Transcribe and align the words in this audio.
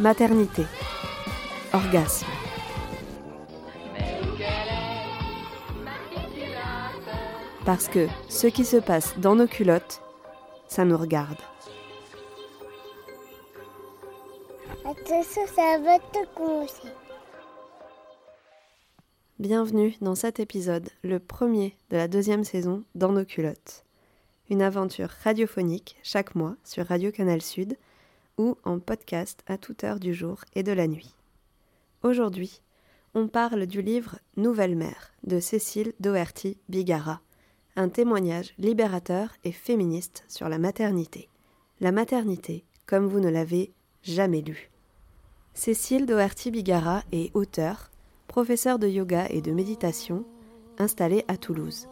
maternité, 0.00 0.64
orgasme. 1.72 2.26
Parce 7.64 7.88
que 7.88 8.06
ce 8.28 8.46
qui 8.46 8.64
se 8.64 8.76
passe 8.76 9.18
dans 9.18 9.34
nos 9.34 9.48
culottes, 9.48 10.00
ça 10.68 10.84
nous 10.84 10.96
regarde. 10.96 11.38
Attention, 14.84 15.42
ça 15.54 15.78
va 15.80 15.98
te 15.98 16.26
commencer. 16.34 16.88
Bienvenue 19.38 19.96
dans 20.00 20.14
cet 20.14 20.40
épisode, 20.40 20.88
le 21.02 21.18
premier 21.18 21.76
de 21.90 21.96
la 21.96 22.08
deuxième 22.08 22.44
saison 22.44 22.84
dans 22.94 23.12
nos 23.12 23.24
culottes. 23.24 23.84
Une 24.48 24.62
aventure 24.62 25.10
radiophonique 25.24 25.96
chaque 26.02 26.34
mois 26.34 26.54
sur 26.64 26.86
Radio 26.86 27.10
Canal 27.10 27.42
Sud 27.42 27.76
ou 28.38 28.56
en 28.64 28.78
podcast 28.78 29.42
à 29.46 29.58
toute 29.58 29.84
heure 29.84 30.00
du 30.00 30.14
jour 30.14 30.40
et 30.54 30.62
de 30.62 30.72
la 30.72 30.86
nuit. 30.86 31.14
Aujourd'hui, 32.02 32.62
on 33.14 33.28
parle 33.28 33.66
du 33.66 33.82
livre 33.82 34.18
Nouvelle 34.36 34.76
mère 34.76 35.12
de 35.24 35.40
Cécile 35.40 35.92
Doherty 36.00 36.56
Bigara, 36.68 37.20
un 37.76 37.88
témoignage 37.88 38.54
libérateur 38.58 39.30
et 39.44 39.52
féministe 39.52 40.24
sur 40.28 40.48
la 40.48 40.58
maternité. 40.58 41.28
La 41.80 41.92
maternité, 41.92 42.64
comme 42.86 43.06
vous 43.06 43.20
ne 43.20 43.28
l'avez 43.28 43.72
jamais 44.02 44.40
lu. 44.40 44.70
Cécile 45.54 46.06
Doherty 46.06 46.50
Bigara 46.50 47.02
est 47.12 47.34
auteure, 47.34 47.90
professeure 48.28 48.78
de 48.78 48.88
yoga 48.88 49.26
et 49.30 49.42
de 49.42 49.50
méditation, 49.50 50.24
installée 50.78 51.24
à 51.26 51.36
Toulouse. 51.36 51.88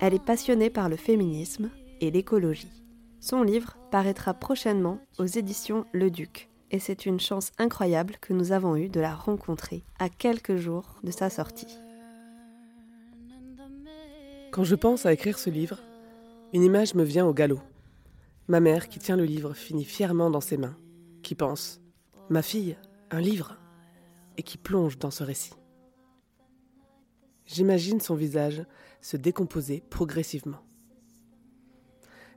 Elle 0.00 0.14
est 0.14 0.24
passionnée 0.24 0.70
par 0.70 0.88
le 0.88 0.96
féminisme 0.96 1.70
et 2.00 2.10
l'écologie. 2.10 2.87
Son 3.20 3.42
livre 3.42 3.76
paraîtra 3.90 4.32
prochainement 4.32 5.00
aux 5.18 5.26
éditions 5.26 5.84
Le 5.92 6.10
Duc, 6.10 6.48
et 6.70 6.78
c'est 6.78 7.04
une 7.04 7.18
chance 7.18 7.50
incroyable 7.58 8.16
que 8.20 8.32
nous 8.32 8.52
avons 8.52 8.76
eue 8.76 8.88
de 8.88 9.00
la 9.00 9.14
rencontrer 9.14 9.82
à 9.98 10.08
quelques 10.08 10.56
jours 10.56 10.96
de 11.02 11.10
sa 11.10 11.28
sortie. 11.28 11.78
Quand 14.52 14.64
je 14.64 14.76
pense 14.76 15.04
à 15.04 15.12
écrire 15.12 15.38
ce 15.38 15.50
livre, 15.50 15.80
une 16.52 16.62
image 16.62 16.94
me 16.94 17.02
vient 17.02 17.26
au 17.26 17.34
galop. 17.34 17.60
Ma 18.46 18.60
mère 18.60 18.88
qui 18.88 18.98
tient 18.98 19.16
le 19.16 19.24
livre 19.24 19.52
finit 19.52 19.84
fièrement 19.84 20.30
dans 20.30 20.40
ses 20.40 20.56
mains, 20.56 20.76
qui 21.22 21.34
pense⁇ 21.34 21.80
Ma 22.30 22.42
fille, 22.42 22.76
un 23.10 23.20
livre?⁇ 23.20 23.52
et 24.38 24.42
qui 24.42 24.58
plonge 24.58 24.98
dans 24.98 25.10
ce 25.10 25.24
récit. 25.24 25.54
J'imagine 27.46 28.00
son 28.00 28.14
visage 28.14 28.64
se 29.00 29.16
décomposer 29.16 29.82
progressivement. 29.90 30.60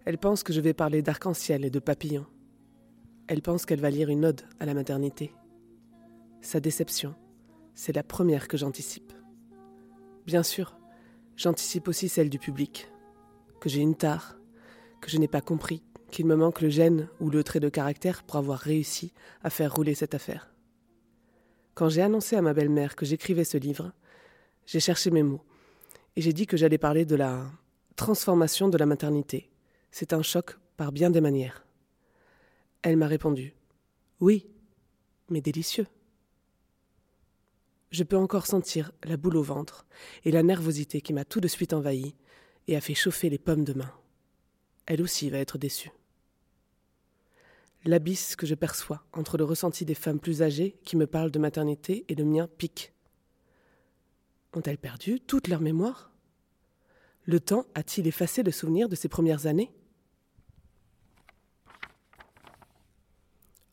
Elle 0.05 0.17
pense 0.17 0.41
que 0.41 0.51
je 0.53 0.61
vais 0.61 0.73
parler 0.73 1.01
d'arc-en-ciel 1.01 1.63
et 1.63 1.69
de 1.69 1.79
papillons. 1.79 2.25
Elle 3.27 3.41
pense 3.41 3.65
qu'elle 3.65 3.79
va 3.79 3.91
lire 3.91 4.09
une 4.09 4.25
ode 4.25 4.41
à 4.59 4.65
la 4.65 4.73
maternité. 4.73 5.31
Sa 6.41 6.59
déception, 6.59 7.13
c'est 7.75 7.95
la 7.95 8.03
première 8.03 8.47
que 8.47 8.57
j'anticipe. 8.57 9.13
Bien 10.25 10.41
sûr, 10.41 10.75
j'anticipe 11.35 11.87
aussi 11.87 12.09
celle 12.09 12.29
du 12.29 12.39
public, 12.39 12.91
que 13.59 13.69
j'ai 13.69 13.81
une 13.81 13.95
tare, 13.95 14.39
que 15.01 15.11
je 15.11 15.19
n'ai 15.19 15.27
pas 15.27 15.41
compris, 15.41 15.83
qu'il 16.09 16.25
me 16.25 16.35
manque 16.35 16.61
le 16.61 16.69
gène 16.69 17.07
ou 17.19 17.29
le 17.29 17.43
trait 17.43 17.59
de 17.59 17.69
caractère 17.69 18.23
pour 18.23 18.37
avoir 18.37 18.57
réussi 18.57 19.13
à 19.43 19.51
faire 19.51 19.73
rouler 19.73 19.93
cette 19.93 20.15
affaire. 20.15 20.51
Quand 21.75 21.89
j'ai 21.89 22.01
annoncé 22.01 22.35
à 22.35 22.41
ma 22.41 22.53
belle-mère 22.53 22.95
que 22.95 23.05
j'écrivais 23.05 23.43
ce 23.43 23.57
livre, 23.57 23.93
j'ai 24.65 24.79
cherché 24.79 25.11
mes 25.11 25.23
mots 25.23 25.43
et 26.15 26.21
j'ai 26.21 26.33
dit 26.33 26.47
que 26.47 26.57
j'allais 26.57 26.79
parler 26.79 27.05
de 27.05 27.15
la 27.15 27.45
transformation 27.95 28.67
de 28.67 28.77
la 28.77 28.87
maternité. 28.87 29.50
C'est 29.91 30.13
un 30.13 30.21
choc 30.21 30.57
par 30.77 30.91
bien 30.91 31.09
des 31.09 31.21
manières. 31.21 31.65
Elle 32.81 32.97
m'a 32.97 33.07
répondu 33.07 33.53
Oui, 34.19 34.47
mais 35.29 35.41
délicieux. 35.41 35.85
Je 37.91 38.03
peux 38.03 38.17
encore 38.17 38.47
sentir 38.47 38.93
la 39.03 39.17
boule 39.17 39.35
au 39.35 39.43
ventre 39.43 39.85
et 40.23 40.31
la 40.31 40.43
nervosité 40.43 41.01
qui 41.01 41.13
m'a 41.13 41.25
tout 41.25 41.41
de 41.41 41.47
suite 41.49 41.73
envahi 41.73 42.15
et 42.67 42.77
a 42.77 42.81
fait 42.81 42.95
chauffer 42.95 43.29
les 43.29 43.37
pommes 43.37 43.65
de 43.65 43.73
main. 43.73 43.91
Elle 44.85 45.01
aussi 45.01 45.29
va 45.29 45.39
être 45.39 45.57
déçue. 45.57 45.91
L'abysse 47.83 48.35
que 48.35 48.45
je 48.45 48.55
perçois 48.55 49.03
entre 49.11 49.37
le 49.37 49.43
ressenti 49.43 49.85
des 49.85 49.95
femmes 49.95 50.19
plus 50.19 50.41
âgées 50.41 50.79
qui 50.85 50.95
me 50.95 51.07
parlent 51.07 51.31
de 51.31 51.39
maternité 51.39 52.05
et 52.07 52.15
le 52.15 52.23
mien 52.23 52.47
pique. 52.47 52.93
Ont-elles 54.53 54.77
perdu 54.77 55.19
toute 55.19 55.47
leur 55.47 55.61
mémoire? 55.61 56.11
Le 57.25 57.39
temps 57.39 57.65
a-t-il 57.75 58.07
effacé 58.07 58.43
le 58.43 58.51
souvenir 58.51 58.87
de 58.87 58.95
ces 58.95 59.09
premières 59.09 59.47
années? 59.47 59.71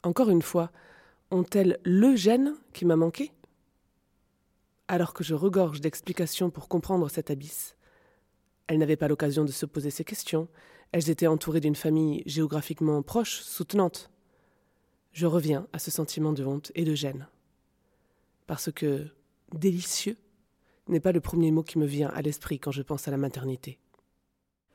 Encore 0.08 0.30
une 0.30 0.40
fois, 0.40 0.72
ont-elles 1.30 1.78
le 1.84 2.16
gène 2.16 2.54
qui 2.72 2.86
m'a 2.86 2.96
manqué? 2.96 3.30
Alors 4.88 5.12
que 5.12 5.22
je 5.22 5.34
regorge 5.34 5.82
d'explications 5.82 6.48
pour 6.48 6.66
comprendre 6.66 7.10
cet 7.10 7.30
abysse. 7.30 7.76
Elles 8.68 8.78
n'avaient 8.78 8.96
pas 8.96 9.08
l'occasion 9.08 9.44
de 9.44 9.52
se 9.52 9.66
poser 9.66 9.90
ces 9.90 10.04
questions, 10.04 10.48
elles 10.92 11.10
étaient 11.10 11.26
entourées 11.26 11.60
d'une 11.60 11.74
famille 11.74 12.22
géographiquement 12.24 13.02
proche, 13.02 13.42
soutenante. 13.42 14.10
Je 15.12 15.26
reviens 15.26 15.66
à 15.74 15.78
ce 15.78 15.90
sentiment 15.90 16.32
de 16.32 16.42
honte 16.42 16.72
et 16.74 16.86
de 16.86 16.94
gêne. 16.94 17.28
Parce 18.46 18.72
que 18.72 19.08
délicieux 19.52 20.16
n'est 20.86 21.00
pas 21.00 21.12
le 21.12 21.20
premier 21.20 21.50
mot 21.50 21.62
qui 21.62 21.78
me 21.78 21.84
vient 21.84 22.08
à 22.08 22.22
l'esprit 22.22 22.58
quand 22.58 22.70
je 22.70 22.80
pense 22.80 23.08
à 23.08 23.10
la 23.10 23.18
maternité. 23.18 23.78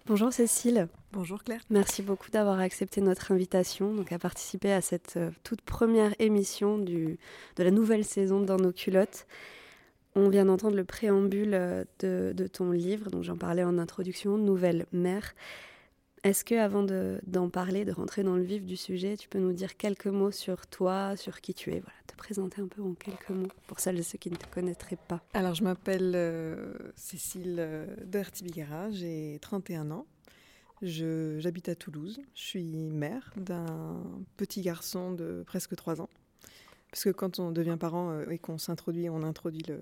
Bonjour 0.05 0.33
Cécile. 0.33 0.89
Bonjour 1.13 1.41
Claire. 1.45 1.61
Merci 1.69 2.01
beaucoup 2.01 2.29
d'avoir 2.29 2.59
accepté 2.59 2.99
notre 2.99 3.31
invitation 3.31 3.93
donc 3.93 4.11
à 4.11 4.19
participer 4.19 4.73
à 4.73 4.81
cette 4.81 5.13
euh, 5.15 5.31
toute 5.45 5.61
première 5.61 6.13
émission 6.19 6.77
du, 6.77 7.17
de 7.55 7.63
la 7.63 7.71
nouvelle 7.71 8.03
saison 8.03 8.41
dans 8.41 8.57
nos 8.57 8.73
culottes. 8.73 9.25
On 10.15 10.27
vient 10.27 10.43
d'entendre 10.43 10.75
le 10.75 10.83
préambule 10.83 11.53
euh, 11.53 11.85
de, 11.99 12.33
de 12.35 12.47
ton 12.47 12.71
livre, 12.71 13.09
dont 13.11 13.23
j'en 13.23 13.37
parlais 13.37 13.63
en 13.63 13.77
introduction, 13.77 14.37
Nouvelle 14.37 14.87
mère. 14.91 15.35
Est-ce 16.23 16.45
que, 16.45 16.55
avant 16.55 16.83
d'en 16.83 17.49
parler, 17.49 17.83
de 17.83 17.91
rentrer 17.91 18.23
dans 18.23 18.37
le 18.37 18.43
vif 18.43 18.65
du 18.65 18.77
sujet, 18.77 19.17
tu 19.17 19.27
peux 19.27 19.39
nous 19.39 19.51
dire 19.51 19.75
quelques 19.75 20.07
mots 20.07 20.31
sur 20.31 20.67
toi, 20.67 21.17
sur 21.17 21.41
qui 21.41 21.53
tu 21.53 21.71
es? 21.71 21.81
Voilà, 21.81 21.97
te 22.07 22.15
présenter 22.15 22.61
un 22.61 22.67
peu 22.67 22.81
en 22.81 22.93
quelques 22.93 23.29
mots 23.29 23.49
pour 23.67 23.81
celles 23.81 23.99
et 23.99 24.03
ceux 24.03 24.17
qui 24.17 24.31
ne 24.31 24.37
te 24.37 24.47
connaîtraient 24.47 24.97
pas. 25.09 25.21
Alors, 25.33 25.53
je 25.53 25.65
m'appelle 25.65 26.13
euh, 26.15 26.73
Cécile 26.95 27.57
euh, 27.59 27.85
Doherty-Bigara, 28.05 28.91
j'ai 28.91 29.37
31 29.41 29.91
ans. 29.91 30.05
J'habite 30.81 31.67
à 31.67 31.75
Toulouse. 31.75 32.21
Je 32.35 32.41
suis 32.41 32.63
mère 32.63 33.33
d'un 33.35 34.01
petit 34.37 34.61
garçon 34.61 35.11
de 35.11 35.43
presque 35.45 35.75
3 35.75 36.01
ans. 36.01 36.09
Parce 36.89 37.03
que 37.03 37.09
quand 37.09 37.39
on 37.39 37.51
devient 37.51 37.77
parent 37.77 38.11
euh, 38.11 38.29
et 38.29 38.37
qu'on 38.37 38.57
s'introduit, 38.57 39.09
on 39.09 39.23
introduit 39.23 39.63
le, 39.67 39.81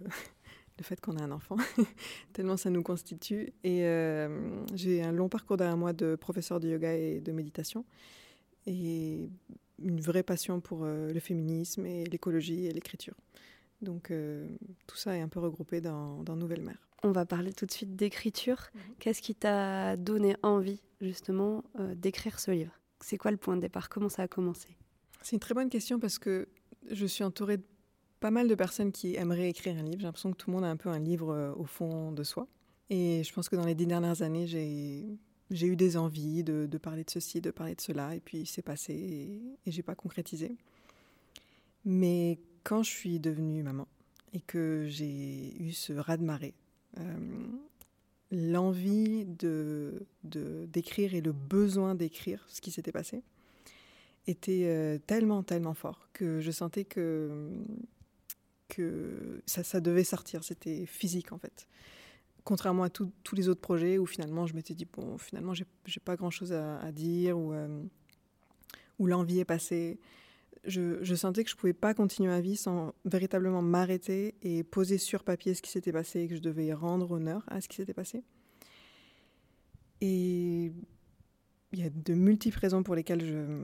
le 0.82 0.86
fait 0.86 1.00
qu'on 1.00 1.16
a 1.18 1.24
un 1.24 1.32
enfant, 1.32 1.58
tellement 2.34 2.58
ça 2.58 2.72
nous 2.72 2.82
constitue. 2.82 3.54
Et 3.64 3.86
euh, 3.86 4.66
j'ai 4.74 5.04
un 5.04 5.12
long 5.12 5.30
parcours 5.30 5.58
derrière 5.58 5.78
moi 5.78 5.94
de 5.94 6.16
professeur 6.16 6.60
de 6.60 6.68
yoga 6.68 6.94
et 6.94 7.22
de 7.22 7.32
méditation, 7.32 7.86
et 8.66 9.30
une 9.80 10.02
vraie 10.02 10.24
passion 10.24 10.60
pour 10.60 10.84
euh, 10.84 11.14
le 11.14 11.20
féminisme 11.20 11.86
et 11.86 12.04
l'écologie 12.06 12.66
et 12.66 12.72
l'écriture. 12.72 13.16
Donc 13.82 14.10
euh, 14.10 14.48
tout 14.88 14.98
ça 14.98 15.16
est 15.16 15.22
un 15.22 15.28
peu 15.28 15.40
regroupé 15.40 15.82
dans, 15.82 16.24
dans 16.24 16.36
Nouvelle 16.36 16.64
Mère. 16.64 16.90
On 17.04 17.12
va 17.12 17.26
parler 17.26 17.54
tout 17.54 17.66
de 17.66 17.72
suite 17.72 17.96
d'écriture. 17.96 18.70
Mhm. 18.74 18.82
Qu'est-ce 19.00 19.22
qui 19.22 19.36
t'a 19.36 19.98
donné 19.98 20.36
envie 20.42 20.82
justement 21.00 21.64
d'écrire 21.96 22.40
ce 22.40 22.52
livre? 22.52 22.74
C'est 23.00 23.18
quoi 23.18 23.32
le 23.32 23.38
point 23.38 23.56
de 23.56 23.62
départ? 23.62 23.90
Comment 23.90 24.10
ça 24.10 24.24
a 24.24 24.28
commencé? 24.28 24.78
C'est 25.22 25.36
une 25.36 25.40
très 25.40 25.54
bonne 25.54 25.70
question 25.70 26.00
parce 26.00 26.20
que 26.20 26.48
je 26.90 27.06
suis 27.06 27.24
entourée 27.24 27.58
de 27.58 27.64
pas 28.22 28.32
mal 28.32 28.48
de 28.48 28.56
personnes 28.56 28.92
qui 28.92 29.16
aimeraient 29.16 29.50
écrire 29.50 29.76
un 29.78 29.82
livre. 29.82 30.00
J'ai 30.00 30.06
l'impression 30.06 30.32
que 30.32 30.38
tout 30.38 30.52
le 30.52 30.56
monde 30.56 30.64
a 30.64 30.70
un 30.70 30.78
peu 30.78 30.90
un 30.90 31.00
livre 31.00 31.34
euh, 31.34 31.54
au 31.56 31.66
fond 31.66 32.12
de 32.12 32.24
soi. 32.24 32.48
Et 32.90 33.24
je 33.24 33.34
pense 33.34 33.50
que 33.50 33.56
dans 33.56 33.66
les 33.66 33.76
dix 33.76 33.88
dernières 33.88 34.22
années, 34.22 34.46
j'ai 34.48 35.68
eu 35.68 35.76
des 35.76 35.98
envies 35.98 36.44
de, 36.44 36.68
parler 36.78 37.04
de 37.04 37.10
ceci, 37.10 37.42
de 37.42 37.50
parler 37.50 37.74
de 37.74 37.82
cela, 37.82 38.16
et 38.16 38.20
puis 38.20 38.46
c'est 38.46 38.62
passé 38.62 38.94
et, 38.94 39.42
et 39.66 39.72
j'ai 39.72 39.82
pas 39.82 39.96
concrétisé. 39.96 40.56
Mais 41.84 42.38
quand 42.64 42.84
je 42.84 42.92
suis 42.92 43.20
devenue 43.20 43.64
maman 43.64 43.88
et 44.34 44.42
que 44.42 44.86
j'ai 44.88 45.56
eu 45.60 45.72
ce 45.72 45.94
raz-de-marée, 45.94 46.54
euh, 47.00 47.18
l'envie 48.32 49.26
de 49.26 50.06
d'écrire 50.24 51.16
et 51.16 51.22
le 51.22 51.32
besoin 51.32 51.96
d'écrire 51.96 52.46
ce 52.50 52.62
qui 52.62 52.72
s'était 52.72 52.92
passé 52.92 53.24
était 54.28 55.02
tellement, 55.08 55.42
tellement 55.44 55.74
fort 55.74 56.08
que 56.14 56.40
je 56.40 56.52
sentais 56.52 56.86
que, 56.86 57.50
que 58.76 59.42
ça, 59.46 59.80
devait 59.80 60.04
sortir. 60.04 60.44
C'était 60.44 60.86
physique 60.86 61.32
en 61.32 61.38
fait. 61.38 61.68
Contrairement 62.44 62.84
à 62.84 62.90
tous 62.90 63.12
les 63.34 63.50
autres 63.50 63.62
projets 63.62 63.98
où 63.98 64.06
finalement 64.06 64.48
je 64.48 64.56
m'étais 64.56 64.74
dit, 64.74 64.88
bon, 64.92 65.18
finalement, 65.18 65.54
j'ai 65.54 66.00
pas 66.04 66.16
grand 66.16 66.32
chose 66.32 66.54
à, 66.54 66.92
dire 66.92 67.38
ou, 67.38 67.54
où 68.98 69.06
l'envie 69.06 69.40
est 69.40 69.46
passée 69.46 70.00
je, 70.66 71.16
sentais 71.16 71.44
que 71.44 71.50
je 71.50 71.56
pouvais 71.56 71.74
pas 71.74 71.94
continuer 71.94 72.30
ma 72.30 72.42
vie 72.42 72.56
sans 72.56 72.94
véritablement 73.06 73.62
m'arrêter 73.62 74.36
et 74.42 74.64
poser 74.64 74.98
sur 74.98 75.24
papier 75.24 75.54
ce 75.54 75.62
qui 75.62 75.72
s'était 75.72 75.92
passé 75.92 76.22
et 76.22 76.28
que 76.28 76.36
je 76.36 76.42
devais 76.42 76.74
rendre 76.74 77.12
honneur 77.12 77.44
à 77.48 77.62
ce 77.62 77.68
qui 77.68 77.78
s'était 77.78 77.94
passé. 77.94 78.24
Et 80.02 80.72
il 81.74 81.80
y 81.80 81.84
a 81.84 81.90
de 81.90 82.14
multiples 82.14 82.60
raisons 82.60 82.84
pour 82.84 82.96
lesquelles 82.96 83.26
je, 83.26 83.64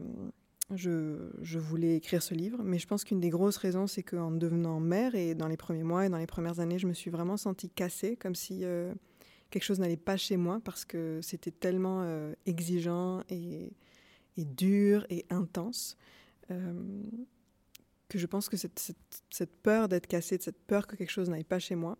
je, 0.76 1.58
voulais 1.58 1.96
écrire 1.96 2.22
ce 2.22 2.34
livre, 2.34 2.62
mais 2.64 2.78
je 2.78 2.88
pense 2.88 3.04
qu'une 3.04 3.22
des 3.22 3.30
grosses 3.30 3.58
raisons, 3.58 3.88
c'est 3.88 4.04
qu'en 4.04 4.32
devenant 4.32 4.80
mère 4.80 5.16
et 5.16 5.34
dans 5.34 5.48
les 5.48 5.56
premiers 5.56 5.84
mois 5.84 6.06
et 6.06 6.10
dans 6.10 6.18
les 6.18 6.28
premières 6.28 6.60
années, 6.60 6.78
je 6.78 6.88
me 6.88 6.94
suis 6.94 7.10
vraiment 7.10 7.38
sentie 7.38 7.70
cassée, 7.70 8.18
comme 8.18 8.36
si 8.36 8.66
euh, 8.66 8.94
quelque 9.50 9.64
chose 9.64 9.80
n'allait 9.80 9.96
pas 9.96 10.18
chez 10.18 10.36
moi 10.36 10.60
parce 10.64 10.84
que 10.84 11.20
c'était 11.22 11.52
tellement 11.52 12.02
euh, 12.04 12.34
exigeant 12.46 13.24
et, 13.30 13.72
dur 14.38 15.06
et 15.10 15.26
intense 15.30 15.98
euh, 16.52 17.02
que 18.10 18.20
je 18.20 18.26
pense 18.28 18.50
que 18.50 18.58
cette, 18.58 18.94
cette, 19.30 19.56
peur 19.62 19.88
d'être 19.88 20.06
cassée, 20.06 20.38
cette 20.40 20.60
peur 20.60 20.86
que 20.86 20.96
quelque 20.96 21.10
chose 21.12 21.30
n'aille 21.30 21.44
pas 21.44 21.60
chez 21.60 21.76
moi, 21.76 21.98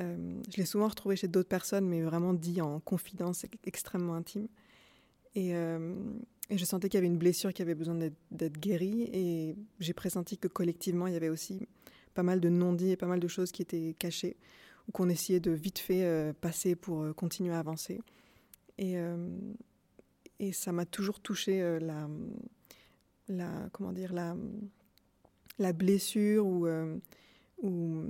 je 0.00 0.56
l'ai 0.56 0.64
souvent 0.64 0.88
retrouvée 0.88 1.14
chez 1.14 1.28
d'autres 1.28 1.48
personnes, 1.48 1.86
mais 1.86 2.02
vraiment 2.02 2.34
dit 2.34 2.60
en 2.60 2.80
confidence 2.80 3.46
extrêmement 3.64 4.14
intime. 4.14 4.48
Et, 5.34 5.54
euh, 5.54 5.94
et 6.50 6.58
je 6.58 6.64
sentais 6.64 6.88
qu'il 6.88 6.98
y 6.98 7.02
avait 7.02 7.06
une 7.06 7.18
blessure 7.18 7.52
qui 7.52 7.62
avait 7.62 7.74
besoin 7.74 7.96
d'être 8.30 8.58
guérie. 8.58 9.08
Et 9.12 9.56
j'ai 9.80 9.92
pressenti 9.92 10.38
que 10.38 10.48
collectivement, 10.48 11.06
il 11.06 11.14
y 11.14 11.16
avait 11.16 11.28
aussi 11.28 11.66
pas 12.14 12.22
mal 12.22 12.40
de 12.40 12.48
non-dits 12.48 12.90
et 12.90 12.96
pas 12.96 13.06
mal 13.06 13.20
de 13.20 13.28
choses 13.28 13.52
qui 13.52 13.62
étaient 13.62 13.94
cachées, 13.98 14.36
ou 14.88 14.92
qu'on 14.92 15.08
essayait 15.08 15.40
de 15.40 15.50
vite 15.50 15.78
fait 15.78 16.34
passer 16.42 16.76
pour 16.76 17.14
continuer 17.14 17.54
à 17.54 17.58
avancer. 17.58 18.00
Et, 18.78 18.96
ça 20.52 20.72
m'a 20.72 20.84
toujours 20.84 21.20
touché 21.20 21.78
la 21.80 22.06
comment 23.72 23.92
dire, 23.92 24.12
la, 24.12 25.72
blessure 25.72 26.46
ou, 26.46 26.66
euh, 26.66 26.96
ou, 27.62 28.04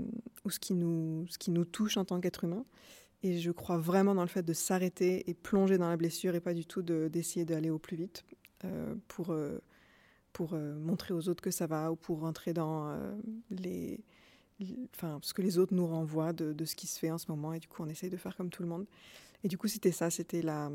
ou, 0.44 0.50
ce, 0.50 0.58
qui 0.58 0.74
nous, 0.74 1.26
ce 1.28 1.38
qui 1.38 1.50
nous 1.50 1.64
touche 1.64 1.96
en 1.96 2.04
tant 2.04 2.20
qu'être 2.20 2.44
humain. 2.44 2.64
Et 3.22 3.38
je 3.38 3.50
crois 3.50 3.78
vraiment 3.78 4.14
dans 4.14 4.22
le 4.22 4.28
fait 4.28 4.42
de 4.42 4.52
s'arrêter 4.52 5.28
et 5.30 5.34
plonger 5.34 5.78
dans 5.78 5.88
la 5.88 5.96
blessure 5.96 6.34
et 6.34 6.40
pas 6.40 6.54
du 6.54 6.66
tout 6.66 6.82
d'essayer 6.82 7.44
d'aller 7.44 7.70
au 7.70 7.78
plus 7.78 7.96
vite 7.96 8.24
euh, 8.64 8.94
pour, 9.08 9.30
euh, 9.30 9.58
pour 10.32 10.54
montrer 10.54 11.14
aux 11.14 11.28
autres 11.28 11.42
que 11.42 11.52
ça 11.52 11.66
va 11.66 11.92
ou 11.92 11.96
pour 11.96 12.20
rentrer 12.20 12.52
dans 12.52 12.96
les, 13.50 14.00
enfin, 14.94 15.18
ce 15.22 15.34
que 15.34 15.42
les 15.42 15.58
autres 15.58 15.74
nous 15.74 15.86
renvoient 15.86 16.32
de, 16.32 16.52
de, 16.52 16.64
ce 16.64 16.74
qui 16.74 16.86
se 16.86 16.98
fait 16.98 17.10
en 17.10 17.18
ce 17.18 17.30
moment. 17.30 17.52
Et 17.52 17.60
du 17.60 17.68
coup, 17.68 17.82
on 17.82 17.88
essaye 17.88 18.10
de 18.10 18.16
faire 18.16 18.36
comme 18.36 18.50
tout 18.50 18.62
le 18.62 18.68
monde. 18.68 18.86
Et 19.44 19.48
du 19.48 19.58
coup, 19.58 19.68
c'était 19.68 19.92
ça, 19.92 20.10
c'était 20.10 20.42
la, 20.42 20.70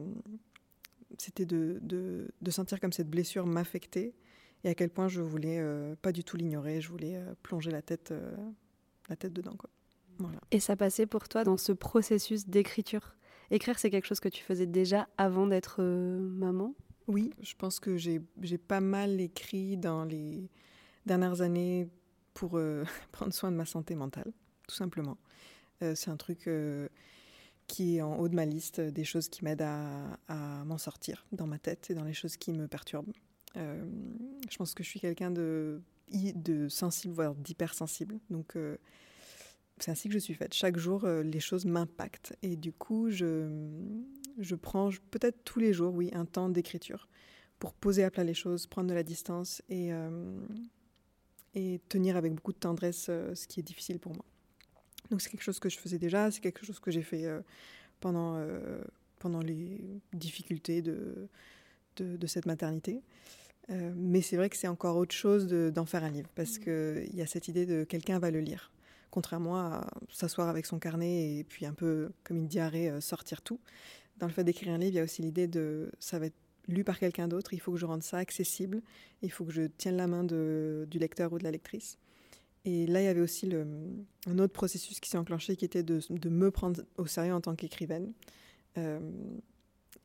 c'était 1.18 1.46
de, 1.46 1.80
de, 1.82 2.28
de, 2.42 2.52
sentir 2.52 2.80
comme 2.80 2.92
cette 2.92 3.10
blessure 3.10 3.46
m'affectait 3.46 4.14
et 4.64 4.70
à 4.70 4.76
quel 4.76 4.90
point 4.90 5.08
je 5.08 5.22
voulais 5.22 5.60
euh, 5.60 5.96
pas 6.02 6.12
du 6.12 6.24
tout 6.24 6.38
l'ignorer, 6.38 6.82
je 6.82 6.90
voulais 6.90 7.16
euh, 7.16 7.34
plonger 7.44 7.72
la 7.72 7.82
tête, 7.82 8.12
euh, 8.12 8.36
la 9.10 9.16
tête 9.16 9.34
dedans. 9.34 9.56
Quoi. 9.58 9.70
Voilà. 10.20 10.40
Et 10.52 10.60
ça 10.60 10.76
passait 10.76 11.06
pour 11.06 11.28
toi 11.28 11.44
dans 11.44 11.58
ce 11.58 11.72
processus 11.72 12.48
d'écriture? 12.48 13.16
Écrire, 13.52 13.80
c'est 13.80 13.90
quelque 13.90 14.08
chose 14.08 14.20
que 14.20 14.30
tu 14.30 14.44
faisais 14.44 14.66
déjà 14.66 15.08
avant 15.18 15.48
d'être 15.48 15.82
maman? 15.82 16.74
Oui, 17.08 17.32
je 17.42 17.56
pense 17.56 17.80
que 17.80 17.96
j'ai 17.96 18.20
pas 18.58 18.82
mal 18.82 19.22
écrit 19.22 19.78
dans 19.78 20.04
les 20.04 20.50
dernières 21.06 21.42
années 21.42 21.88
pour 22.34 22.60
prendre 23.14 23.34
soin 23.34 23.52
de 23.52 23.56
ma 23.56 23.66
santé 23.66 23.96
mentale, 23.96 24.34
tout 24.68 24.76
simplement. 24.76 25.18
c'est 25.80 26.10
un 26.10 26.18
truc 26.18 26.50
qui 27.68 27.98
est 27.98 28.02
en 28.02 28.18
haut 28.18 28.28
de 28.28 28.36
ma 28.36 28.46
liste 28.46 28.82
des 28.82 29.06
choses 29.06 29.30
qui 29.30 29.46
m'aident 29.46 29.62
à, 29.62 30.20
à 30.28 30.66
m'en 30.66 30.78
sortir 30.78 31.26
dans 31.32 31.48
ma 31.48 31.60
tête 31.60 31.90
et 31.90 31.94
dans 31.94 32.04
les 32.04 32.14
choses 32.14 32.36
qui 32.36 32.52
me 32.52 32.68
perturbent. 32.68 33.14
Euh, 33.58 33.84
je 34.50 34.58
pense 34.58 34.74
que 34.74 34.84
je 34.84 34.90
suis 34.90 35.00
quelqu'un 35.00 35.32
de, 35.32 35.82
de 36.12 36.70
sensible, 36.70 37.14
voire 37.14 37.36
d'hypersensible. 37.36 38.20
Donc, 38.30 38.56
euh, 38.56 38.78
c'est 39.80 39.92
ainsi 39.92 40.08
que 40.08 40.14
je 40.14 40.20
suis 40.20 40.34
faite. 40.34 40.54
Chaque 40.54 40.78
jour, 40.78 41.04
euh, 41.06 41.24
les 41.24 41.40
choses 41.40 41.66
m'impactent. 41.66 42.36
Et 42.42 42.56
du 42.56 42.72
coup, 42.72 43.10
je, 43.10 43.48
je 44.38 44.56
prends 44.56 44.90
peut-être 45.12 45.44
tous 45.44 45.60
les 45.60 45.74
jours, 45.74 45.94
oui, 45.94 46.10
un 46.14 46.26
temps 46.26 46.50
d'écriture 46.50 47.08
pour 47.60 47.74
poser 47.74 48.04
à 48.04 48.12
plat 48.12 48.24
les 48.24 48.34
choses, 48.34 48.68
prendre 48.68 48.90
de 48.90 48.94
la 48.94 49.04
distance 49.04 49.64
et, 49.68 49.90
et 51.56 51.82
tenir 51.90 52.16
avec 52.16 52.36
beaucoup 52.36 52.54
de 52.54 52.60
tendresse 52.60 53.06
ce 53.06 53.48
qui 53.48 53.60
est 53.60 53.64
difficile 53.64 53.98
pour 53.98 54.14
moi. 54.14 54.24
Donc, 55.10 55.22
c'est 55.22 55.32
quelque 55.32 55.42
chose 55.42 55.60
que 55.60 55.68
je 55.68 55.80
faisais 55.80 55.98
déjà, 55.98 56.30
c'est 56.30 56.40
quelque 56.40 56.64
chose 56.68 56.80
que 56.80 56.92
j'ai 56.92 57.02
fait 57.02 57.26
pendant, 58.00 58.40
pendant 59.18 59.40
les 59.40 59.82
difficultés 60.14 60.84
de, 60.84 61.30
de, 61.96 62.16
de 62.16 62.28
cette 62.28 62.46
maternité. 62.46 63.02
Euh, 63.70 63.94
mais 63.96 64.22
c'est 64.22 64.38
vrai 64.38 64.50
que 64.50 64.56
c'est 64.56 64.68
encore 64.68 64.96
autre 64.98 65.14
chose 65.14 65.48
d'en 65.48 65.86
faire 65.86 66.04
un 66.04 66.10
livre, 66.10 66.30
parce 66.36 66.58
mm. 66.58 66.64
qu'il 66.64 67.16
y 67.16 67.22
a 67.22 67.28
cette 67.28 67.48
idée 67.48 67.66
de 67.66 67.84
quelqu'un 67.84 68.20
va 68.20 68.32
le 68.32 68.40
lire, 68.40 68.72
contrairement 69.10 69.58
à 69.58 69.88
s'asseoir 70.10 70.48
avec 70.48 70.66
son 70.66 70.80
carnet 70.80 71.38
et 71.38 71.44
puis 71.44 71.66
un 71.66 71.74
peu 71.74 72.12
comme 72.24 72.38
une 72.38 72.48
diarrhée 72.48 72.90
euh, 72.90 73.02
sortir 73.02 73.42
tout. 73.42 73.60
Dans 74.18 74.28
le 74.28 74.34
fait 74.34 74.44
d'écrire 74.44 74.74
un 74.74 74.78
livre, 74.78 74.94
il 74.94 74.96
y 74.96 75.00
a 75.00 75.04
aussi 75.04 75.22
l'idée 75.22 75.48
de 75.48 75.92
ça 76.00 76.20
va 76.20 76.28
être 76.28 76.36
lu 76.68 76.84
par 76.84 77.00
quelqu'un 77.00 77.28
d'autre, 77.28 77.54
il 77.54 77.62
faut 77.62 77.72
que 77.72 77.78
je 77.78 77.86
rende 77.86 78.04
ça 78.04 78.18
accessible, 78.18 78.82
il 79.22 79.32
faut 79.32 79.46
que 79.46 79.54
je 79.54 79.64
tienne 79.64 79.96
la 79.96 80.08
main 80.08 80.24
du 80.24 81.00
lecteur 81.00 81.32
ou 81.32 81.40
de 81.40 81.44
la 81.44 81.52
lectrice. 81.52 81.98
Et 82.66 82.86
là, 82.88 83.02
il 83.02 83.06
y 83.06 83.08
avait 83.08 83.22
aussi 83.22 83.50
un 84.26 84.40
autre 84.40 84.52
processus 84.52 85.00
qui 85.00 85.10
s'est 85.10 85.18
enclenché, 85.18 85.56
qui 85.56 85.64
était 85.64 85.84
de, 85.84 86.02
me 86.30 86.52
prendre 86.52 86.82
au 86.98 87.06
sérieux 87.06 87.34
en 87.34 87.40
tant 87.40 87.56
qu'écrivaine. 87.56 88.12
Euh, 88.78 89.00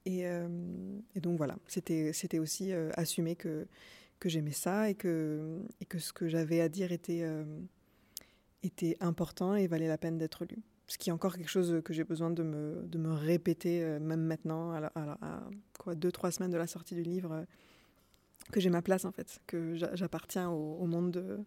euh, 0.06 0.98
et, 1.16 1.20
donc 1.20 1.36
voilà, 1.36 1.56
c'était, 1.66 2.38
aussi 2.38 2.72
assumer 2.94 3.34
que, 3.34 3.66
que 4.20 4.28
j'aimais 4.28 4.52
ça 4.52 4.88
et 4.88 4.94
que, 4.94 5.58
et 5.80 5.84
que 5.84 5.98
ce 5.98 6.12
que 6.12 6.28
j'avais 6.28 6.60
à 6.60 6.68
dire 6.68 6.92
était, 6.92 7.24
était 8.62 8.96
important 9.00 9.54
et 9.54 9.66
valait 9.66 9.88
la 9.88 9.98
peine 9.98 10.18
d'être 10.18 10.44
lu. 10.44 10.62
Ce 10.86 10.98
qui 10.98 11.10
est 11.10 11.12
encore 11.12 11.36
quelque 11.36 11.48
chose 11.48 11.80
que 11.84 11.92
j'ai 11.92 12.04
besoin 12.04 12.30
de 12.30 12.42
me, 12.42 12.82
de 12.86 12.98
me 12.98 13.12
répéter, 13.12 13.82
même 14.00 14.22
maintenant, 14.22 14.72
à, 14.72 15.40
deux, 15.94 16.12
trois 16.12 16.30
semaines 16.30 16.50
de 16.50 16.56
la 16.56 16.66
sortie 16.66 16.94
du 16.94 17.02
livre, 17.02 17.46
que 18.50 18.60
j'ai 18.60 18.68
ma 18.68 18.82
place 18.82 19.04
en 19.04 19.12
fait, 19.12 19.40
que 19.46 19.74
j'appartiens 19.74 20.50
au, 20.50 20.86
monde 20.86 21.12
de, 21.12 21.38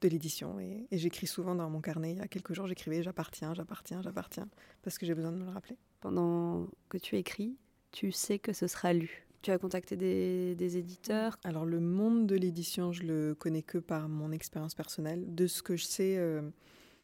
de 0.00 0.08
l'édition. 0.08 0.58
Et, 0.58 0.86
et 0.90 0.98
j'écris 0.98 1.26
souvent 1.26 1.54
dans 1.54 1.68
mon 1.68 1.80
carnet, 1.80 2.12
il 2.12 2.18
y 2.18 2.20
a 2.20 2.28
quelques 2.28 2.54
jours, 2.54 2.66
j'écrivais 2.66 3.02
j'appartiens, 3.02 3.52
j'appartiens, 3.52 4.00
j'appartiens, 4.00 4.48
parce 4.82 4.96
que 4.96 5.04
j'ai 5.04 5.14
besoin 5.14 5.32
de 5.32 5.38
me 5.38 5.44
le 5.44 5.50
rappeler. 5.50 5.76
Pendant 6.00 6.68
que 6.88 6.96
tu 6.96 7.16
écris, 7.16 7.56
tu 7.92 8.12
sais 8.12 8.38
que 8.38 8.52
ce 8.52 8.68
sera 8.68 8.92
lu 8.92 9.27
tu 9.42 9.50
as 9.50 9.58
contacté 9.58 9.96
des, 9.96 10.76
éditeurs? 10.76 11.38
Alors 11.44 11.64
le 11.64 11.80
monde 11.80 12.26
de 12.26 12.36
l'édition, 12.36 12.92
je 12.92 13.04
le 13.04 13.34
connais 13.34 13.62
que 13.62 13.78
par 13.78 14.08
mon 14.08 14.32
expérience 14.32 14.74
personnelle. 14.74 15.34
De 15.34 15.46
ce 15.46 15.62
que 15.62 15.76
je 15.76 15.84
sais, 15.84 16.16
euh, 16.18 16.42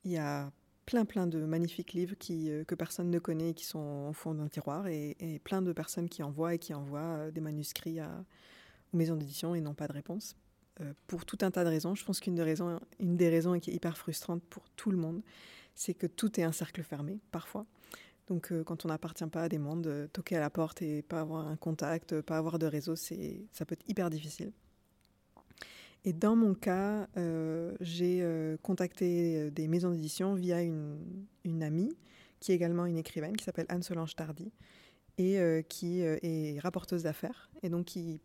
il 0.05 0.12
y 0.12 0.19
a 0.19 0.50
plein 0.87 1.05
plein 1.05 1.26
de 1.26 1.38
magnifiques 1.45 1.93
livres 1.93 2.14
qui, 2.19 2.50
euh, 2.50 2.64
que 2.64 2.75
personne 2.75 3.11
ne 3.11 3.19
connaît 3.19 3.50
et 3.50 3.55
qui 3.55 3.64
sont 3.64 4.09
au 4.11 4.12
fond 4.12 4.35
d'un 4.35 4.49
tiroir 4.49 4.87
et, 4.87 5.41
plein 5.45 5.62
de 5.62 5.73
personnes 5.73 6.09
qui 6.09 6.23
envoient 6.23 6.55
et 6.55 6.59
qui 6.59 6.75
envoient 6.75 7.00
euh, 7.00 7.31
des 7.31 7.41
manuscrits 7.41 8.00
à, 8.00 8.25
aux 8.93 8.97
maisons 8.97 9.17
d'édition 9.17 9.55
et 9.55 9.61
n'ont 9.61 9.75
pas 9.75 9.88
de 9.88 9.93
réponse. 9.93 10.37
pour 11.07 11.25
tout 11.25 11.38
un 11.43 11.50
tas 11.50 11.64
de 11.64 11.71
raisons. 11.71 11.95
Je 11.95 12.05
pense 12.05 12.21
qu'une 12.21 12.35
des 12.35 12.43
raisons, 12.43 12.81
une 12.99 13.17
des 13.17 13.29
raisons 13.29 13.59
qui 13.61 13.71
est 13.71 13.75
hyper 13.75 13.97
frustrante 13.97 14.43
pour 14.50 14.69
tout 14.71 14.91
le 14.91 14.99
monde, 14.99 15.23
c'est 15.75 15.95
que 15.95 16.07
tout 16.07 16.41
est 16.41 16.45
un 16.45 16.53
cercle 16.53 16.83
fermé 16.83 17.21
parfois. 17.31 17.67
Donc 18.28 18.52
euh, 18.52 18.64
quand 18.64 18.85
on 18.85 18.88
n'appartient 18.88 19.26
pas 19.26 19.43
à 19.43 19.49
des 19.49 19.59
mondes, 19.59 19.87
euh, 19.87 20.07
toquer 20.09 20.37
à 20.37 20.40
la 20.40 20.50
porte 20.50 20.81
et 20.83 21.02
pas 21.02 21.21
avoir 21.21 21.47
un 21.47 21.57
contact, 21.57 22.12
euh, 22.12 22.23
pas 22.23 22.38
avoir 22.38 22.59
de 22.59 22.66
réseau, 22.66 22.97
c'est, 22.97 23.47
ça 23.52 23.64
peut 23.66 23.75
être 23.75 23.88
hyper 23.88 24.11
difficile. 24.11 24.52
Et 26.07 26.12
dans 26.12 26.37
mon 26.37 26.52
cas, 26.52 27.09
j'ai 27.81 28.23
contacté 28.61 29.50
des 29.50 29.69
maisons 29.69 29.90
d'édition 29.90 30.35
via 30.35 30.61
une, 30.61 31.62
amie 31.62 31.97
qui 32.40 32.52
est 32.52 32.54
également 32.54 32.85
une 32.85 32.99
écrivaine 32.99 33.35
qui 33.35 33.43
s'appelle 33.43 33.64
Anne-Solange 33.71 34.14
Tardy 34.14 34.52
et 35.16 35.64
qui 35.66 36.02
est 36.02 36.61
rapporteuse 36.61 37.04
d'affaires 37.04 37.49
et 37.62 37.71
donc 37.71 37.87
qui 37.87 38.21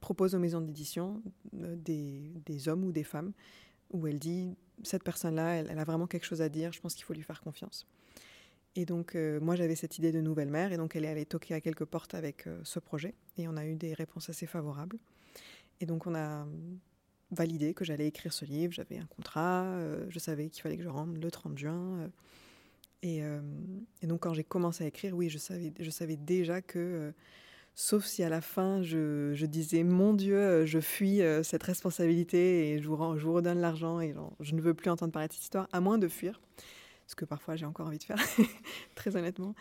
propose 0.00 0.34
aux 0.34 0.38
maisons 0.38 0.60
d'édition 0.60 1.22
des, 1.54 2.68
hommes 2.68 2.84
ou 2.84 2.92
des 2.92 3.04
femmes 3.04 3.32
où 3.88 4.06
elle 4.06 4.18
dit 4.18 4.54
cette 4.82 5.04
personne-là, 5.04 5.54
elle, 5.54 5.78
a 5.78 5.84
vraiment 5.84 6.06
quelque 6.06 6.26
chose 6.26 6.42
à 6.42 6.50
dire, 6.50 6.70
je 6.72 6.82
pense 6.82 6.94
qu'il 6.94 7.04
faut 7.04 7.14
lui 7.14 7.22
faire 7.22 7.40
confiance. 7.40 7.86
Et 8.78 8.84
donc, 8.84 9.16
euh, 9.16 9.40
moi, 9.40 9.56
j'avais 9.56 9.74
cette 9.74 9.98
idée 9.98 10.12
de 10.12 10.20
nouvelle 10.20 10.50
mère, 10.50 10.72
et 10.72 10.76
donc 10.76 10.94
elle 10.94 11.04
est 11.04 11.08
allée 11.08 11.26
toquer 11.26 11.52
à 11.52 11.60
quelques 11.60 11.84
portes 11.84 12.14
avec 12.14 12.46
euh, 12.46 12.60
ce 12.62 12.78
projet, 12.78 13.12
et 13.36 13.48
on 13.48 13.56
a 13.56 13.66
eu 13.66 13.74
des 13.74 13.92
réponses 13.92 14.30
assez 14.30 14.46
favorables. 14.46 14.98
Et 15.80 15.86
donc, 15.86 16.06
on 16.06 16.14
a 16.14 16.46
validé 17.32 17.74
que 17.74 17.84
j'allais 17.84 18.06
écrire 18.06 18.32
ce 18.32 18.44
livre, 18.44 18.72
j'avais 18.72 18.98
un 18.98 19.06
contrat, 19.06 19.64
euh, 19.64 20.06
je 20.10 20.20
savais 20.20 20.48
qu'il 20.48 20.62
fallait 20.62 20.76
que 20.76 20.84
je 20.84 20.88
rende 20.88 21.20
le 21.20 21.28
30 21.28 21.58
juin. 21.58 22.08
Et, 23.02 23.20
donc, 24.04 24.20
quand 24.20 24.34
j'ai 24.34 24.44
commencé 24.44 24.84
à 24.84 24.86
écrire, 24.86 25.12
oui, 25.16 25.28
je 25.28 25.38
savais, 25.38 25.72
je 25.78 25.90
savais 25.90 26.16
déjà 26.16 26.62
que 26.62 27.12
Sauf 27.74 28.04
si 28.04 28.24
à 28.24 28.28
la 28.28 28.40
fin, 28.40 28.82
je, 28.82 29.44
disais, 29.46 29.84
mon 29.84 30.12
Dieu, 30.12 30.66
je 30.66 30.80
fuis 30.80 31.20
cette 31.44 31.62
responsabilité 31.62 32.70
et 32.70 32.82
je 32.82 32.88
vous, 32.88 33.16
je 33.16 33.24
vous 33.24 33.34
redonne 33.34 33.60
l'argent 33.60 34.00
et 34.00 34.14
je 34.40 34.54
ne 34.56 34.60
veux 34.60 34.74
plus 34.74 34.90
entendre 34.90 35.12
parler 35.12 35.28
de 35.28 35.32
cette 35.32 35.44
histoire, 35.44 35.68
à 35.72 35.80
moins 35.80 35.98
de 35.98 36.08
fuir 36.08 36.40
ce 37.08 37.16
que 37.16 37.24
parfois 37.24 37.56
j'ai 37.56 37.64
encore 37.64 37.86
envie 37.86 37.98
de 37.98 38.04
faire, 38.04 38.18
très 38.94 39.16
honnêtement. 39.16 39.54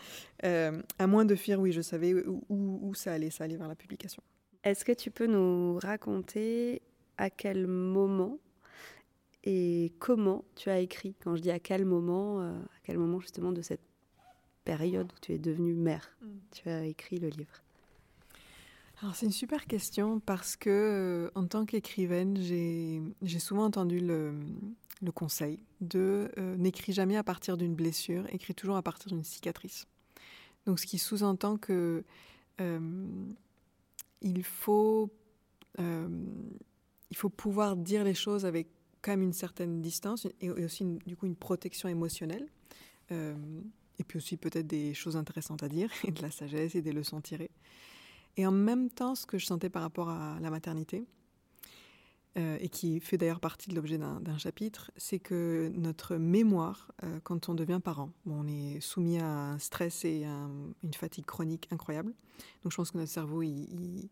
Euh, 0.43 0.81
à 0.99 1.07
moins 1.07 1.23
de 1.23 1.33
fuir, 1.33 1.59
oui, 1.59 1.71
je 1.71 1.81
savais 1.81 2.13
où, 2.13 2.43
où, 2.49 2.93
ça 2.93 3.13
allait, 3.13 3.29
ça 3.29 3.45
allait 3.45 3.55
vers 3.55 3.69
la 3.69 3.75
publication. 3.75 4.21
Est-ce 4.63 4.83
que 4.83 4.91
tu 4.91 5.11
peux 5.11 5.27
nous 5.27 5.79
raconter 5.79 6.81
à 7.17 7.29
quel 7.29 7.65
moment 7.65 8.37
et 9.45 9.93
comment 9.97 10.43
tu 10.55 10.69
as 10.69 10.79
écrit? 10.79 11.15
Quand 11.23 11.37
je 11.37 11.41
dis 11.41 11.51
à 11.51 11.59
quel 11.59 11.85
moment, 11.85 12.41
euh, 12.41 12.51
à 12.51 12.79
quel 12.83 12.97
moment 12.97 13.21
justement 13.21 13.53
de 13.53 13.61
cette 13.61 13.81
période 14.65 15.09
où 15.13 15.19
tu 15.21 15.31
es 15.31 15.37
devenue 15.37 15.73
mère, 15.73 16.17
mm. 16.21 16.27
tu 16.51 16.69
as 16.69 16.85
écrit 16.85 17.17
le 17.17 17.29
livre? 17.29 17.63
Alors 19.01 19.15
c'est 19.15 19.25
une 19.25 19.31
super 19.31 19.67
question 19.67 20.19
parce 20.19 20.57
que 20.57 20.69
euh, 20.69 21.31
en 21.35 21.45
tant 21.45 21.65
qu'écrivaine, 21.65 22.35
j'ai 22.41 23.39
souvent 23.39 23.63
entendu 23.63 23.99
le, 24.01 24.33
le 25.01 25.11
conseil 25.11 25.59
de 25.81 26.31
euh, 26.37 26.55
n'écris 26.57 26.93
jamais 26.93 27.17
à 27.17 27.23
partir 27.23 27.57
d'une 27.57 27.75
blessure, 27.75 28.25
écris 28.33 28.55
toujours 28.55 28.77
à 28.77 28.81
partir 28.81 29.09
d'une 29.09 29.23
cicatrice. 29.23 29.87
Donc, 30.65 30.79
ce 30.79 30.85
qui 30.85 30.97
sous-entend 30.97 31.57
que 31.57 32.03
euh, 32.59 33.07
il 34.21 34.43
faut 34.43 35.09
euh, 35.79 36.07
il 37.09 37.15
faut 37.17 37.29
pouvoir 37.29 37.75
dire 37.75 38.03
les 38.03 38.15
choses 38.15 38.45
avec 38.45 38.67
quand 39.01 39.11
même 39.11 39.21
une 39.21 39.33
certaine 39.33 39.81
distance 39.81 40.27
et, 40.41 40.49
aussi 40.49 40.83
du 41.05 41.15
coup 41.15 41.27
une 41.27 41.35
protection 41.35 41.87
émotionnelle. 41.87 42.47
et 43.09 44.03
puis 44.03 44.17
aussi 44.17 44.35
peut-être 44.35 44.67
des 44.67 44.93
choses 44.93 45.15
intéressantes 45.15 45.63
à 45.63 45.69
dire 45.69 45.89
et 46.03 46.11
de 46.11 46.21
la 46.21 46.31
sagesse 46.31 46.75
et 46.75 46.81
des 46.81 46.91
leçons 46.91 47.21
tirées. 47.21 47.51
Et 48.35 48.45
en 48.45 48.51
même 48.51 48.89
temps, 48.89 49.15
ce 49.15 49.25
que 49.25 49.37
je 49.37 49.45
sentais 49.45 49.69
par 49.69 49.81
rapport 49.81 50.09
à 50.09 50.39
la 50.41 50.49
maternité, 50.49 51.05
euh, 52.37 52.57
et 52.59 52.69
qui 52.69 52.99
fait 52.99 53.17
d'ailleurs 53.17 53.39
partie 53.39 53.69
de 53.69 53.75
l'objet 53.75 53.97
d'un 53.97 54.37
chapitre, 54.37 54.91
c'est 54.95 55.17
que 55.17 55.71
notre 55.73 56.17
mémoire, 56.17 56.91
euh, 57.03 57.19
quand 57.23 57.49
on 57.49 57.55
devient 57.55 57.79
parent, 57.83 58.11
on 58.27 58.47
est 58.47 58.79
soumis 58.79 59.17
à 59.17 59.25
un 59.25 59.59
stress 59.59 60.05
et 60.05 60.25
à 60.25 60.47
une 60.83 60.93
fatigue 60.93 61.25
chronique 61.25 61.67
incroyable. 61.71 62.13
Donc 62.63 62.71
je 62.71 62.77
pense 62.77 62.91
que 62.91 62.97
notre 62.99 63.09
cerveau, 63.09 63.41
il, 63.41 64.09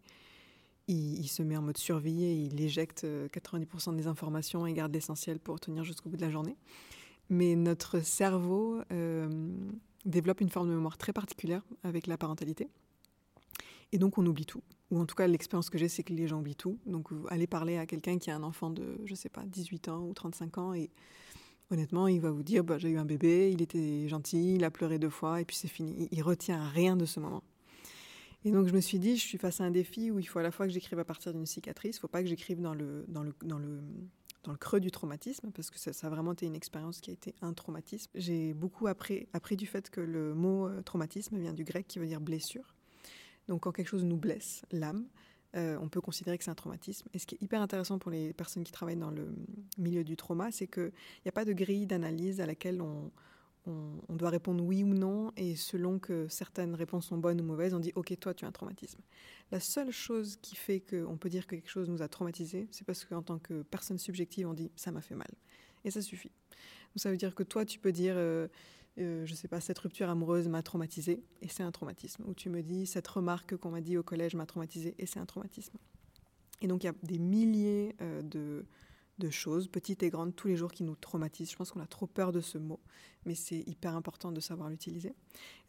il, 0.88 1.28
se 1.28 1.44
met 1.44 1.56
en 1.56 1.62
mode 1.62 1.78
survie 1.78 2.24
et 2.24 2.34
il 2.34 2.60
éjecte 2.60 3.04
90% 3.06 3.06
euh, 3.06 3.96
des 3.96 4.08
informations 4.08 4.66
et 4.66 4.74
garde 4.74 4.94
l'essentiel 4.94 5.40
pour 5.40 5.60
tenir 5.60 5.84
jusqu'au 5.84 6.10
bout 6.10 6.18
de 6.18 6.26
la 6.26 6.32
journée. 6.32 6.58
Mais 7.30 7.56
notre 7.56 8.00
cerveau 8.00 8.82
développe 10.06 10.42
une 10.42 10.50
forme 10.50 10.70
de 10.70 10.74
mémoire 10.74 10.98
très 10.98 11.14
particulière 11.14 11.64
avec 11.84 12.08
la 12.08 12.18
parentalité. 12.18 12.70
Et 13.92 14.00
donc 14.00 14.18
on 14.18 14.26
oublie 14.26 14.46
tout 14.46 14.62
ou 14.92 15.00
en 15.00 15.06
tout 15.06 15.16
cas 15.16 15.28
l'expérience 15.28 15.70
que 15.70 15.78
j'ai, 15.78 15.88
c'est 15.88 16.04
que 16.04 16.14
les 16.14 16.28
gens 16.28 16.40
oublient 16.40 16.56
tout. 16.56 16.78
Donc 16.86 17.10
allez 17.30 17.48
parler 17.48 17.78
à 17.78 17.86
quelqu'un 17.86 18.18
qui 18.18 18.32
a 18.32 18.36
un 18.36 18.44
enfant 18.44 18.70
de, 18.70 19.00
je 19.06 19.16
sais 19.16 19.30
pas, 19.30 19.44
18 19.46 19.90
ans 19.90 20.06
ou 20.06 20.14
35 20.14 20.58
ans 20.58 20.74
et 20.74 20.90
honnêtement, 21.72 22.08
il 22.08 22.22
va 22.22 22.32
vous 22.32 22.44
dire, 22.44 22.64
bah, 22.64 22.78
j'ai 22.78 22.90
eu 22.90 22.98
un 22.98 23.06
bébé, 23.06 23.52
il 23.52 23.62
était 23.62 24.08
gentil, 24.08 24.56
il 24.56 24.64
a 24.64 24.72
pleuré 24.72 25.00
deux 25.00 25.10
fois 25.10 25.42
et 25.42 25.46
puis 25.46 25.56
c'est 25.56 25.68
fini. 25.68 26.08
Il 26.12 26.22
retient 26.22 26.68
rien 26.70 26.96
de 26.96 27.06
ce 27.06 27.20
moment. 27.20 27.44
Et 28.44 28.52
donc 28.52 28.68
je 28.68 28.74
me 28.74 28.80
suis 28.80 29.00
dit, 29.00 29.18
je 29.18 29.24
suis 29.24 29.40
face 29.40 29.60
à 29.60 29.64
un 29.64 29.72
défi 29.72 30.12
où 30.12 30.20
il 30.20 30.26
faut 30.26 30.38
à 30.38 30.44
la 30.44 30.52
fois 30.52 30.68
que 30.68 30.72
j'écrive 30.72 31.00
à 31.00 31.06
partir 31.06 31.34
d'une 31.34 31.48
cicatrice, 31.48 31.96
il 31.96 31.98
ne 31.98 32.02
faut 32.02 32.08
pas 32.08 32.22
que 32.22 32.30
j'écrive 32.30 32.62
dans 32.62 32.76
le, 32.76 33.06
creux 34.60 34.80
du 34.80 34.92
traumatisme, 34.92 35.50
parce 35.50 35.72
que 35.72 35.80
ça, 35.80 35.90
a 36.06 36.10
vraiment 36.12 36.34
été 36.34 36.46
une 36.46 36.56
expérience 36.56 37.02
qui 37.02 37.10
a 37.10 37.14
été 37.14 37.34
un 37.42 37.54
traumatisme. 37.54 38.12
J'ai 38.14 38.54
beaucoup 38.54 38.86
appris, 38.86 39.28
appris 39.34 39.58
du 39.58 39.66
fait 39.66 39.90
que 39.90 40.00
le 40.00 40.36
mot 40.36 40.68
euh, 40.68 40.84
traumatisme 40.84 41.40
vient 41.40 41.54
du 41.54 41.64
grec 41.64 41.88
qui 41.88 41.98
veut 41.98 42.06
dire 42.06 42.22
blessure. 42.22 42.75
Donc 43.48 43.62
quand 43.62 43.72
quelque 43.72 43.88
chose 43.88 44.04
nous 44.04 44.18
blesse, 44.18 44.64
l'âme, 44.72 45.06
euh, 45.56 45.78
on 45.82 45.88
peut 45.88 46.02
considérer 46.02 46.38
que 46.38 46.44
c'est 46.44 46.52
un 46.52 46.56
traumatisme. 46.56 47.08
Et 47.14 47.20
ce 47.20 47.26
qui 47.26 47.36
est 47.36 47.42
hyper 47.42 47.62
intéressant 47.62 47.98
pour 47.98 48.12
les 48.12 48.34
personnes 48.34 48.64
qui 48.64 48.72
travaillent 48.72 48.98
dans 48.98 49.12
le 49.12 49.34
milieu 49.78 50.04
du 50.04 50.18
trauma, 50.18 50.52
c'est 50.52 50.68
qu'il 50.68 50.92
n'y 51.24 51.30
a 51.30 51.32
pas 51.32 51.46
de 51.46 51.54
grille 51.54 51.86
d'analyse 51.86 52.42
à 52.42 52.46
laquelle 52.46 52.82
on, 52.82 53.12
doit 54.10 54.30
répondre 54.30 54.64
oui 54.64 54.84
ou 54.84 54.94
non, 54.94 55.32
et 55.38 55.56
selon 55.56 55.98
que 55.98 56.28
certaines 56.28 56.76
réponses 56.76 57.08
sont 57.08 57.18
bonnes 57.18 57.42
ou 57.42 57.44
mauvaises, 57.44 57.74
on 57.74 57.80
dit 57.80 57.92
ok, 57.96 58.16
toi 58.20 58.34
tu 58.34 58.46
as 58.46 58.48
un 58.48 58.52
traumatisme. 58.52 59.02
La 59.52 59.60
seule 59.60 59.92
chose 59.92 60.38
qui 60.42 60.56
fait 60.56 60.82
qu'on 60.82 61.18
peut 61.18 61.30
dire 61.30 61.48
que 61.48 61.56
quelque 61.56 61.70
chose 61.72 61.90
nous 61.90 62.04
a 62.04 62.08
traumatisé, 62.08 62.68
c'est 62.70 62.86
parce 62.86 63.06
qu'en 63.06 63.24
tant 63.24 63.40
que 63.40 63.64
personne 63.64 63.98
subjective, 63.98 64.48
on 64.48 64.54
dit 64.54 64.72
ça 64.76 64.92
m'a 64.92 65.02
fait 65.02 65.16
mal. 65.16 65.32
Et 65.84 65.90
ça 65.90 66.02
suffit. 66.02 66.32
Donc 66.96 66.98
ça 67.02 67.10
veut 67.10 67.18
dire 67.18 67.34
que 67.34 67.44
toi, 67.44 67.66
tu 67.66 67.80
peux 67.80 67.92
dire 67.92 68.16
euh, 68.18 68.48
euh, 68.98 69.26
je 69.26 69.34
sais 69.34 69.48
pas, 69.48 69.60
cette 69.60 69.80
rupture 69.80 70.10
amoureuse 70.10 70.48
m'a 70.48 70.64
traumatisé 70.64 71.24
et 71.42 71.48
c'est 71.50 71.64
un 71.64 71.72
traumatisme. 71.72 72.24
Ou 72.28 72.34
tu 72.34 72.50
me 72.50 72.62
dis, 72.62 72.88
cette 72.88 73.08
remarque 73.08 73.58
qu'on 73.58 73.72
m'a 73.72 73.82
dit 73.82 73.98
au 73.98 74.04
collège 74.04 74.36
m'a 74.36 74.46
traumatisé 74.46 74.96
et 74.98 75.06
c'est 75.06 75.20
un 75.20 75.26
traumatisme. 75.26 75.78
Et 76.62 76.68
donc 76.68 76.84
il 76.84 76.88
y 76.88 76.90
a 76.90 76.96
des 77.04 77.20
milliers 77.20 77.96
euh, 78.02 78.22
de, 78.22 79.30
choses, 79.30 79.68
petites 79.68 80.04
et 80.04 80.10
grandes, 80.10 80.36
tous 80.36 80.48
les 80.48 80.56
jours 80.56 80.72
qui 80.72 80.84
nous 80.84 80.96
traumatisent. 80.96 81.52
Je 81.52 81.56
pense 81.56 81.72
qu'on 81.72 81.82
a 81.82 81.88
trop 81.88 82.08
peur 82.08 82.32
de 82.32 82.42
ce 82.42 82.58
mot, 82.58 82.80
mais 83.26 83.36
c'est 83.36 83.64
hyper 83.68 83.96
important 83.96 84.32
de 84.32 84.40
savoir 84.40 84.70
l'utiliser. 84.70 85.14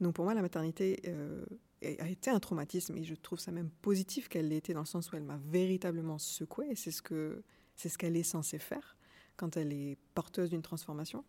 Donc 0.00 0.14
pour 0.14 0.24
moi, 0.24 0.34
la 0.34 0.42
maternité 0.42 1.00
euh, 1.06 1.44
a 1.82 2.08
été 2.08 2.30
un 2.30 2.38
traumatisme 2.38 2.96
et 2.96 3.04
je 3.04 3.14
trouve 3.14 3.40
ça 3.40 3.50
même 3.50 3.70
positif 3.82 4.28
qu'elle 4.28 4.48
l'ait 4.48 4.58
été 4.58 4.72
dans 4.72 4.80
le 4.80 4.86
sens 4.86 5.10
où 5.10 5.16
elle 5.16 5.24
m'a 5.24 5.38
véritablement 5.44 6.18
secouée 6.18 6.74
c'est 6.74 6.90
ce 6.90 7.02
que 7.02 7.42
c'est 7.74 7.90
ce 7.90 7.98
qu'elle 7.98 8.16
est 8.16 8.22
censée 8.22 8.58
faire 8.58 8.96
quand 9.36 9.56
elle 9.56 9.72
est 9.72 9.98
porteuse 10.14 10.50
d'une 10.50 10.62
transformation 10.62 11.24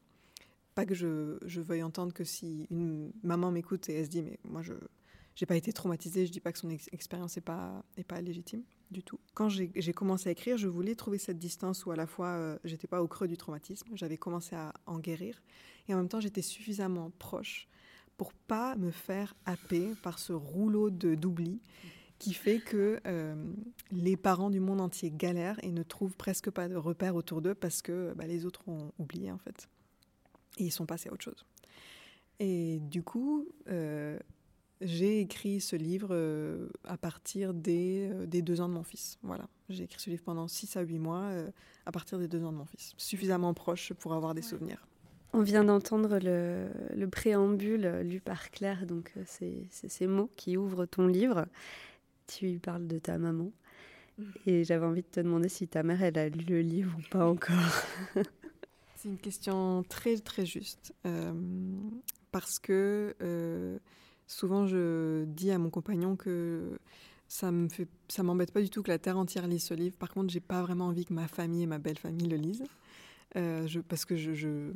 pas 0.78 0.86
que 0.86 0.94
je, 0.94 1.60
veuille 1.60 1.82
entendre 1.82 2.14
que 2.14 2.24
si 2.24 2.68
une 2.70 3.12
maman 3.24 3.50
m'écoute 3.50 3.90
et 3.90 3.96
elle 3.96 4.06
se 4.06 4.12
dit 4.12 4.22
mais 4.22 4.38
moi 4.44 4.62
je 4.62 4.74
n'ai 4.74 5.48
pas 5.48 5.56
été 5.56 5.74
traumatisée, 5.74 6.28
je 6.28 6.32
dis 6.32 6.40
pas 6.40 6.52
que 6.52 6.60
son 6.60 6.70
expérience 6.70 7.36
n'est 7.36 7.42
pas 7.42 7.84
est 7.98 8.04
pas 8.04 8.22
légitime 8.22 8.62
du 8.92 9.02
tout. 9.02 9.20
Quand 9.34 9.50
j'ai 9.50 9.94
commencé 9.94 10.30
à 10.30 10.34
écrire, 10.34 10.56
je 10.56 10.68
voulais 10.68 10.94
trouver 10.94 11.18
cette 11.18 11.40
distance 11.40 11.88
où 11.88 11.92
à 11.92 11.96
la 11.96 12.06
fois 12.06 12.28
euh, 12.28 12.60
j'étais 12.64 12.86
pas 12.86 13.02
au 13.02 13.08
creux 13.08 13.28
du 13.28 13.38
traumatisme, 13.38 13.88
j'avais 13.96 14.18
commencé 14.18 14.56
à 14.56 14.72
en 14.86 15.00
guérir 15.00 15.42
et 15.88 15.96
en 15.96 15.98
même 15.98 16.10
temps 16.10 16.20
j'étais 16.20 16.44
suffisamment 16.44 17.12
proche 17.18 17.68
pour 18.16 18.32
pas 18.32 18.76
me 18.76 18.92
faire 18.92 19.34
happer 19.48 19.94
par 20.04 20.20
ce 20.20 20.32
rouleau 20.32 20.92
de 20.92 21.16
d'oubli 21.16 21.60
qui 22.20 22.36
fait 22.36 22.60
que 22.60 23.00
euh, 23.08 23.36
les 23.92 24.16
parents 24.16 24.52
du 24.52 24.60
monde 24.60 24.82
entier 24.82 25.10
galèrent 25.10 25.60
et 25.64 25.72
ne 25.72 25.82
trouvent 25.82 26.16
presque 26.16 26.52
pas 26.52 26.70
de 26.70 26.76
repères 26.76 27.16
autour 27.16 27.42
d'eux 27.42 27.56
parce 27.56 27.82
que 27.82 28.14
bah, 28.16 28.28
les 28.28 28.46
autres 28.46 28.62
ont 28.68 28.92
oublié 29.00 29.32
en 29.32 29.40
fait. 29.40 29.68
Et 30.58 30.66
ils 30.66 30.72
sont 30.72 30.86
passés 30.86 31.10
à 31.10 31.14
autre 31.14 31.24
chose. 31.24 31.46
Et 32.40 32.80
du 32.80 33.04
coup, 33.04 33.48
euh, 33.70 34.18
j'ai 34.82 35.22
écrit 35.22 35.60
ce 35.60 35.76
livre 35.76 36.10
euh, 36.12 36.70
à 36.84 36.98
partir 36.98 37.54
des, 37.54 38.10
euh, 38.12 38.26
des, 38.28 38.42
deux 38.42 38.62
ans 38.62 38.70
de 38.70 38.74
mon 38.74 38.84
fils. 38.84 39.18
Voilà. 39.24 39.48
J'ai 39.70 39.84
écrit 39.84 40.00
ce 40.00 40.10
livre 40.10 40.24
pendant 40.24 40.48
six 40.48 40.78
à 40.78 40.82
huit 40.82 41.00
mois 41.00 41.32
à 41.86 41.92
partir 41.92 42.20
des 42.20 42.28
deux 42.28 42.44
ans 42.44 42.52
de 42.52 42.58
mon 42.58 42.66
fils. 42.66 42.94
Suffisamment 42.98 43.54
proche 43.54 43.94
pour 43.94 44.14
avoir 44.14 44.34
des 44.34 44.42
souvenirs. 44.42 44.88
On 45.34 45.42
vient 45.42 45.64
d'entendre 45.64 46.20
le, 46.20 46.68
le, 46.96 47.10
préambule 47.10 48.00
lu 48.02 48.22
par 48.22 48.50
Claire, 48.50 48.86
donc 48.86 49.14
c'est 49.26 49.68
ces 49.70 50.08
mots 50.08 50.30
qui 50.38 50.56
ouvrent 50.56 50.86
ton 50.86 51.06
livre. 51.06 51.48
Tu 52.28 52.60
parles 52.60 52.88
de 52.88 52.98
ta 52.98 53.18
maman. 53.18 53.52
Mm. 54.18 54.24
Et 54.46 54.64
j'avais 54.64 54.86
envie 54.86 55.02
de 55.02 55.08
te 55.08 55.20
demander 55.20 55.50
si 55.50 55.68
ta 55.68 55.84
mère, 55.84 56.02
elle 56.02 56.18
a 56.18 56.30
lu 56.30 56.46
le 56.48 56.62
livre 56.62 56.98
ou 56.98 57.10
pas 57.10 57.28
encore. 57.28 57.84
C'est 59.08 59.14
une 59.14 59.20
question 59.20 59.86
très 59.88 60.18
très 60.18 60.46
juste 60.46 60.94
euh, 61.06 61.32
parce 62.34 62.60
que 62.60 63.16
euh, 63.22 63.80
souvent 64.28 64.68
je 64.68 65.24
dis 65.24 65.50
à 65.50 65.58
mon 65.58 65.70
compagnon 65.70 66.18
que 66.18 66.78
ça 67.30 67.50
me 67.50 67.70
m'embête 68.22 68.52
pas 68.52 68.62
du 68.62 68.70
tout 68.70 68.84
que 68.84 68.92
la 68.92 69.00
terre 69.00 69.18
entière 69.18 69.48
lise 69.48 69.64
ce 69.64 69.74
livre. 69.74 69.96
Par 69.96 70.10
contre, 70.10 70.34
j'ai 70.34 70.42
pas 70.42 70.62
vraiment 70.62 70.88
envie 70.88 71.06
que 71.06 71.14
ma 71.14 71.30
famille 71.30 71.64
et 71.64 71.68
ma 71.68 71.78
belle 71.78 71.98
famille 71.98 72.28
le 72.28 72.36
lisent 72.36 72.66
euh, 73.38 73.66
parce 73.88 74.04
que 74.04 74.18
je, 74.18 74.74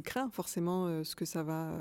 crains 0.00 0.30
forcément 0.30 1.04
ce 1.04 1.14
que 1.14 1.24
ça 1.24 1.44
va 1.44 1.80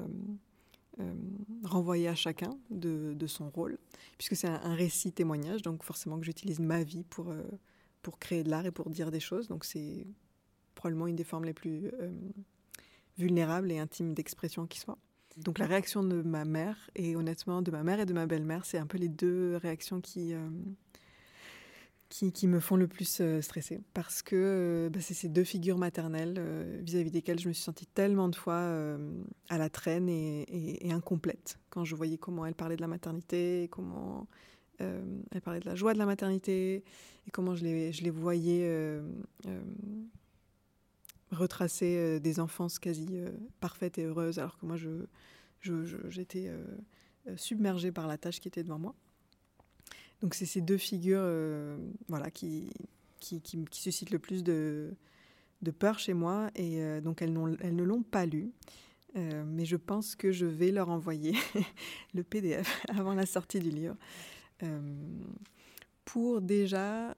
renvoyer 1.63 2.08
à 2.08 2.13
chacun 2.13 2.56
de, 2.70 3.15
de 3.15 3.25
son 3.25 3.50
rôle, 3.50 3.80
puisque 4.20 4.36
c'est 4.36 4.48
un, 4.48 4.62
un, 4.62 4.75
récit 4.75 5.12
témoignage, 5.12 5.63
donc 5.63 5.82
forcément 5.82 6.20
que 6.20 6.25
j'utilise 6.25 6.60
ma 6.60 6.84
vie 6.84 7.03
pour 7.03 7.34
pour 8.03 8.20
créer 8.20 8.44
de 8.44 8.51
l'art 8.51 8.68
et 8.68 8.72
pour 8.72 8.92
dire 8.92 9.10
des 9.10 9.20
choses. 9.20 9.48
Donc 9.48 9.65
c'est 9.65 10.06
probablement 10.75 11.08
une 11.08 11.15
des 11.15 11.24
formes 11.24 11.46
les 11.46 11.53
plus 11.53 11.88
euh, 12.00 12.12
vulnérables 13.18 13.72
et 13.72 13.80
intimes 13.80 14.13
d'expression 14.13 14.68
qui 14.68 14.80
soit. 14.80 14.98
Donc 15.38 15.58
la 15.58 15.65
réaction 15.65 16.03
de 16.03 16.22
ma 16.22 16.46
mère, 16.46 16.89
et 16.96 17.15
honnêtement 17.15 17.62
de 17.62 17.72
ma 17.72 17.84
mère 17.84 18.00
et 18.00 18.06
de 18.06 18.13
ma 18.13 18.27
belle-mère, 18.27 18.65
c'est 18.65 18.77
un 18.77 18.86
peu 18.86 19.00
les 19.00 19.10
deux 19.10 19.56
réactions 19.56 20.00
qui, 20.00 20.34
euh, 20.34 20.48
qui, 22.10 22.48
me 22.48 22.60
font 22.60 22.75
le 22.75 22.88
plus 22.88 23.20
euh, 23.20 23.42
stresser. 23.42 23.82
Parce 23.96 24.22
que 24.22 24.92
bah, 24.94 25.00
c'est 25.01 25.15
ces 25.15 25.30
deux 25.30 25.44
figures 25.44 25.80
maternelles 25.80 26.39
vis-à-vis 26.84 27.10
desquelles 27.10 27.39
je 27.39 27.48
me 27.48 27.53
suis 27.53 27.63
sentie 27.63 27.88
tellement 27.88 28.30
de 28.30 28.36
fois 28.36 28.98
à 29.50 29.58
la 29.58 29.70
traîne 29.70 30.08
et, 30.08 30.86
et, 30.88 30.92
incomplète. 30.92 31.58
Quand 31.72 31.84
je 31.84 31.96
voyais 31.96 32.18
comment 32.20 32.46
elle 32.46 32.56
parlait 32.56 32.75
de 32.75 32.82
la 32.82 32.88
maternité, 32.88 33.70
comment 33.72 34.27
elle 34.77 35.42
parlait 35.42 35.62
de 35.62 35.65
la 35.65 35.75
joie 35.75 35.94
de 35.94 36.00
la 36.00 36.06
maternité, 36.06 36.84
et 37.25 37.32
comment 37.32 37.56
je 37.56 37.63
les, 37.63 37.92
je 37.92 38.03
les 38.03 38.10
voyais 38.12 39.01
retracer 41.34 41.98
euh, 41.98 42.20
des 42.20 42.40
enfances 42.40 42.80
quasi 42.80 43.08
euh, 43.12 43.32
parfaites 43.60 43.98
et 43.98 44.04
heureuses, 44.04 44.40
alors 44.40 44.58
que 44.58 44.66
moi, 44.66 44.78
je, 44.78 45.06
j'étais 46.10 46.48
euh, 46.48 46.63
submergée 47.36 47.92
par 47.92 48.08
la 48.08 48.18
tâche 48.18 48.40
qui 48.40 48.48
était 48.48 48.63
devant 48.63 48.80
moi. 48.80 48.96
Donc 50.22 50.36
c'est 50.36 50.46
ces 50.46 50.62
deux 50.62 50.78
figures 50.78 51.28
voilà, 52.08 52.32
qui, 52.32 52.72
qui, 53.20 53.42
qui, 53.42 53.68
suscitent 53.72 54.12
le 54.12 54.20
plus 54.20 54.42
de, 54.42 54.94
de 55.62 55.72
peur 55.72 56.00
chez 56.00 56.13
moi. 56.13 56.50
Et 56.56 57.02
donc 57.02 57.22
elles, 57.22 57.38
elles 57.60 57.75
ne 57.75 57.84
l'ont 57.84 58.04
pas 58.04 58.25
lu. 58.25 58.54
Mais 59.16 59.66
je 59.66 59.75
pense 59.75 60.16
que 60.16 60.32
je 60.32 60.46
vais 60.46 60.72
leur 60.72 60.88
envoyer 60.88 61.36
le 62.13 62.24
PDF 62.24 62.86
avant 62.90 63.13
la 63.16 63.25
sortie 63.25 63.60
du 63.60 63.70
livre. 63.70 63.98
Pour 66.06 66.40
déjà, 66.40 67.18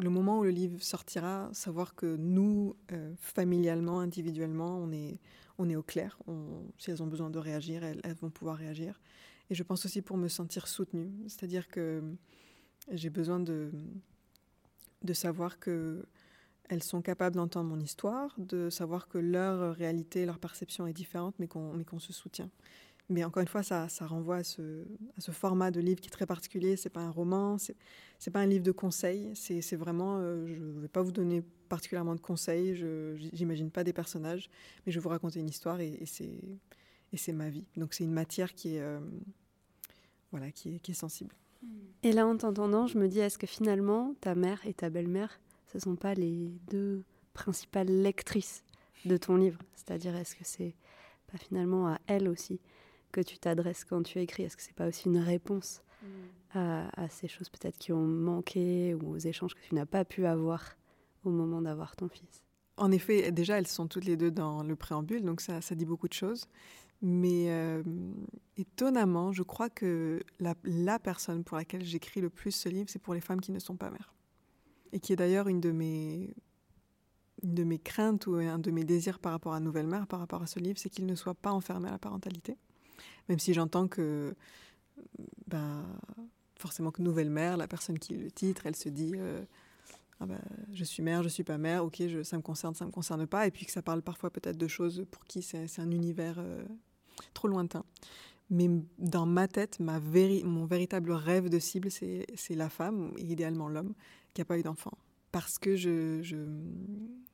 le 0.00 0.10
moment 0.10 0.38
où 0.38 0.44
le 0.44 0.50
livre 0.50 0.82
sortira, 0.82 1.48
savoir 1.52 1.94
que 1.94 2.16
nous, 2.16 2.76
euh, 2.92 3.12
familialement, 3.18 4.00
individuellement, 4.00 4.78
on 4.78 4.92
est, 4.92 5.18
on 5.58 5.68
est 5.68 5.76
au 5.76 5.82
clair. 5.82 6.18
Si 6.78 6.90
elles 6.90 7.02
ont 7.02 7.06
besoin 7.06 7.30
de 7.30 7.38
réagir, 7.38 7.84
elles, 7.84 8.00
elles, 8.04 8.14
vont 8.14 8.30
pouvoir 8.30 8.56
réagir. 8.56 9.00
Et 9.50 9.54
je 9.54 9.62
pense 9.62 9.84
aussi 9.84 10.02
pour 10.02 10.16
me 10.16 10.28
sentir 10.28 10.68
soutenue. 10.68 11.10
C'est-à-dire 11.28 11.68
que 11.68 12.02
j'ai 12.90 13.10
besoin 13.10 13.40
de, 13.40 13.70
de 15.02 15.12
savoir 15.12 15.58
que 15.58 16.04
elles 16.68 16.82
sont 16.84 17.02
capables 17.02 17.34
d'entendre 17.34 17.68
mon 17.68 17.80
histoire, 17.80 18.32
de 18.38 18.70
savoir 18.70 19.08
que 19.08 19.18
leur 19.18 19.74
réalité, 19.74 20.24
leur 20.24 20.38
perception 20.38 20.86
est 20.86 20.92
différente, 20.92 21.34
mais 21.40 21.48
qu'on 21.48 21.82
qu 21.82 21.98
se 21.98 22.12
soutient. 22.12 22.48
Mais 23.10 23.24
encore 23.24 23.40
une 23.40 23.48
fois, 23.48 23.64
ça, 23.64 23.88
renvoie 24.02 24.36
à 24.36 24.44
ce, 24.44 24.84
format 25.32 25.72
de 25.72 25.80
livre 25.80 26.00
qui 26.00 26.06
est 26.06 26.12
très 26.12 26.26
particulier. 26.26 26.76
C'est 26.76 26.90
pas 26.90 27.00
un 27.00 27.10
roman, 27.10 27.56
c'est 27.58 28.30
pas 28.30 28.38
un 28.38 28.46
livre 28.46 28.62
de 28.62 28.70
conseils. 28.70 29.32
C'est 29.34 29.76
vraiment, 29.76 30.18
euh, 30.18 30.46
je 30.46 30.54
ne 30.54 30.80
vais 30.80 30.88
pas 30.88 31.02
vous 31.02 31.10
donner 31.10 31.42
particulièrement 31.68 32.14
de 32.14 32.20
conseils. 32.20 32.76
Je 32.76 33.16
j'imagine 33.32 33.70
pas 33.70 33.82
des 33.82 33.92
personnages, 33.92 34.48
mais 34.86 34.92
je 34.92 34.98
vais 34.98 35.02
vous 35.02 35.08
raconter 35.08 35.40
une 35.40 35.48
histoire 35.48 35.80
et, 35.80 36.04
c'est 36.06 37.32
ma 37.32 37.50
vie. 37.50 37.66
Donc 37.76 37.94
c'est 37.94 38.04
une 38.04 38.12
matière 38.12 38.54
qui 38.54 38.76
est 38.76 38.80
euh, 38.80 39.00
voilà, 40.30 40.52
qui 40.52 40.80
est, 40.86 40.92
sensible. 40.92 41.34
Et 42.04 42.12
là, 42.12 42.28
en 42.28 42.36
t'entendant, 42.36 42.86
je 42.86 42.96
me 42.96 43.08
dis, 43.08 43.18
est-ce 43.18 43.38
que 43.38 43.48
finalement, 43.48 44.14
ta 44.20 44.36
mère 44.36 44.64
et 44.66 44.72
ta 44.72 44.88
belle-mère 44.88 45.40
ce 45.66 45.78
ne 45.78 45.82
sont 45.82 45.96
pas 45.96 46.14
les 46.14 46.50
deux 46.68 47.04
principales 47.32 47.88
lectrices 47.88 48.64
de 49.04 49.16
ton 49.16 49.36
livre? 49.36 49.60
C'est-à-dire, 49.74 50.14
est-ce 50.14 50.36
que 50.36 50.44
c'est 50.44 50.74
pas 51.30 51.38
finalement 51.38 51.88
à 51.88 51.98
elles 52.06 52.28
aussi 52.28 52.60
que 53.10 53.20
tu 53.20 53.38
t'adresses 53.38 53.84
quand 53.84 54.02
tu 54.02 54.18
écris 54.18 54.44
Est-ce 54.44 54.56
que 54.56 54.62
c'est 54.62 54.74
pas 54.74 54.88
aussi 54.88 55.08
une 55.08 55.18
réponse 55.18 55.82
mmh. 56.02 56.06
à, 56.58 57.02
à, 57.02 57.08
ces 57.08 57.28
choses 57.28 57.48
peut-être 57.48 57.78
qui 57.78 57.92
ont 57.92 58.06
manqué 58.06 58.94
ou 58.94 59.10
aux 59.14 59.18
échanges 59.18 59.54
que 59.54 59.60
tu 59.60 59.74
n'as 59.74 59.86
pas 59.86 60.04
pu 60.04 60.26
avoir 60.26 60.76
au 61.24 61.30
moment 61.30 61.62
d'avoir 61.62 61.96
ton 61.96 62.08
fils? 62.08 62.42
En 62.76 62.92
effet, 62.92 63.30
déjà, 63.30 63.58
elles 63.58 63.66
sont 63.66 63.86
toutes 63.86 64.06
les 64.06 64.16
deux 64.16 64.30
dans 64.30 64.62
le 64.62 64.74
préambule, 64.74 65.24
donc 65.24 65.40
ça, 65.40 65.60
ça 65.60 65.74
dit 65.74 65.84
beaucoup 65.84 66.08
de 66.08 66.14
choses. 66.14 66.46
Mais 67.02 67.50
euh, 67.50 67.82
étonnamment, 68.56 69.32
je 69.32 69.42
crois 69.42 69.70
que 69.70 70.20
la, 70.38 70.54
la 70.64 70.98
personne 70.98 71.44
pour 71.44 71.56
laquelle 71.56 71.84
j'écris 71.84 72.20
le 72.20 72.30
plus 72.30 72.52
ce 72.52 72.68
livre, 72.68 72.90
c'est 72.90 72.98
pour 72.98 73.14
les 73.14 73.20
femmes 73.20 73.40
qui 73.40 73.52
ne 73.52 73.58
sont 73.58 73.76
pas 73.76 73.90
mères 73.90 74.14
et 74.92 75.00
qui 75.00 75.12
est 75.12 75.16
d'ailleurs 75.16 75.48
une 75.48 75.60
de 75.60 75.70
mes 75.70 76.34
une 77.42 77.54
de 77.54 77.64
mes 77.64 77.78
craintes 77.78 78.26
ou 78.26 78.34
un 78.34 78.58
de 78.58 78.70
mes 78.70 78.84
désirs 78.84 79.18
par 79.18 79.32
rapport 79.32 79.54
à 79.54 79.60
Nouvelle 79.60 79.86
Mère, 79.86 80.06
par 80.06 80.20
rapport 80.20 80.42
à 80.42 80.46
ce 80.46 80.58
livre, 80.58 80.78
c'est 80.78 80.90
qu'il 80.90 81.06
ne 81.06 81.14
soit 81.14 81.34
pas 81.34 81.52
enfermé 81.52 81.88
à 81.88 81.92
la 81.92 81.98
parentalité. 81.98 82.58
Même 83.28 83.38
si 83.38 83.54
j'entends 83.54 83.88
que, 83.88 84.34
bah, 85.46 85.84
forcément 86.58 86.90
que 86.90 87.02
Nouvelle 87.02 87.30
Mère, 87.30 87.56
la 87.56 87.68
personne 87.68 87.98
qui 87.98 88.14
le 88.14 88.30
titre, 88.30 88.66
elle 88.66 88.76
se 88.76 88.88
dit 88.88 89.12
euh, 89.16 89.42
ah 90.20 90.26
bah, 90.26 90.40
je 90.72 90.84
suis 90.84 91.02
mère, 91.02 91.22
je 91.22 91.28
suis 91.28 91.44
pas 91.44 91.58
mère, 91.58 91.84
ok, 91.84 92.02
je, 92.06 92.22
ça 92.22 92.36
me 92.36 92.42
concerne, 92.42 92.74
ça 92.74 92.84
me 92.84 92.90
concerne 92.90 93.26
pas, 93.26 93.46
et 93.46 93.50
puis 93.50 93.64
que 93.64 93.72
ça 93.72 93.82
parle 93.82 94.02
parfois 94.02 94.30
peut-être 94.30 94.58
de 94.58 94.68
choses 94.68 95.06
pour 95.10 95.24
qui 95.24 95.42
c'est 95.42 95.78
un 95.78 95.90
univers 95.90 96.36
euh, 96.38 96.62
trop 97.32 97.48
lointain. 97.48 97.84
Mais 98.50 98.68
dans 98.98 99.26
ma 99.26 99.46
tête, 99.48 99.78
ma 99.80 100.00
mon 100.00 100.66
véritable 100.66 101.12
rêve 101.12 101.48
de 101.48 101.58
cible, 101.58 101.88
c'est 101.90 102.26
la 102.50 102.68
femme, 102.68 103.12
idéalement 103.16 103.68
l'homme, 103.68 103.94
qui 104.34 104.40
n'a 104.40 104.44
pas 104.44 104.58
eu 104.58 104.62
d'enfant. 104.62 104.92
Parce 105.32 105.58
que 105.58 105.76
je, 105.76 106.20
je, 106.22 106.36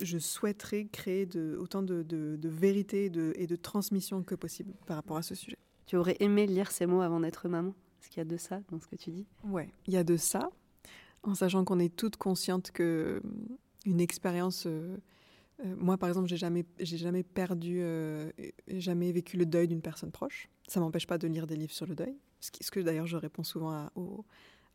je, 0.02 0.18
souhaiterais 0.18 0.84
créer 0.84 1.24
de, 1.24 1.56
autant 1.58 1.82
de, 1.82 2.02
de, 2.02 2.36
de 2.36 2.48
vérité 2.48 3.06
et 3.06 3.10
de, 3.10 3.32
et 3.36 3.46
de 3.46 3.56
transmission 3.56 4.22
que 4.22 4.34
possible 4.34 4.74
par 4.86 4.96
rapport 4.96 5.16
à 5.16 5.22
ce 5.22 5.34
sujet. 5.34 5.56
Tu 5.86 5.96
aurais 5.96 6.16
aimé 6.20 6.46
lire 6.46 6.70
ces 6.70 6.84
mots 6.84 7.00
avant 7.00 7.20
d'être 7.20 7.48
maman 7.48 7.74
Est-ce 8.00 8.10
qu'il 8.10 8.18
y 8.18 8.20
a 8.20 8.24
de 8.24 8.36
ça 8.36 8.60
dans 8.70 8.80
ce 8.80 8.86
que 8.86 8.96
tu 8.96 9.10
dis? 9.10 9.26
Ouais, 9.44 9.70
il 9.86 9.94
y 9.94 9.96
a 9.96 10.04
de 10.04 10.16
ça, 10.16 10.50
en 11.22 11.34
sachant 11.34 11.64
qu'on 11.64 11.78
est 11.78 11.94
toutes 11.94 12.16
conscientes 12.16 12.70
que 12.70 13.22
une 13.86 14.00
expérience... 14.00 14.64
Euh, 14.66 14.96
euh, 15.64 15.74
moi, 15.78 15.96
par 15.96 16.10
exemple, 16.10 16.28
j'ai 16.28 16.36
jamais, 16.36 16.66
j'ai 16.80 16.98
jamais 16.98 17.22
perdu, 17.22 17.78
euh, 17.80 18.30
jamais 18.68 19.10
vécu 19.12 19.38
le 19.38 19.46
deuil 19.46 19.68
d'une 19.68 19.80
personne 19.80 20.10
proche. 20.10 20.50
Ça 20.68 20.80
m'empêche 20.80 21.06
pas 21.06 21.16
de 21.16 21.26
lire 21.26 21.46
des 21.46 21.56
livres 21.56 21.72
sur 21.72 21.86
le 21.86 21.94
deuil. 21.94 22.14
Ce, 22.40 22.50
qui, 22.50 22.62
ce 22.62 22.70
que 22.70 22.80
d'ailleurs 22.80 23.06
je 23.06 23.16
réponds 23.16 23.44
souvent 23.44 23.70
à, 23.70 23.90
au, 23.94 24.24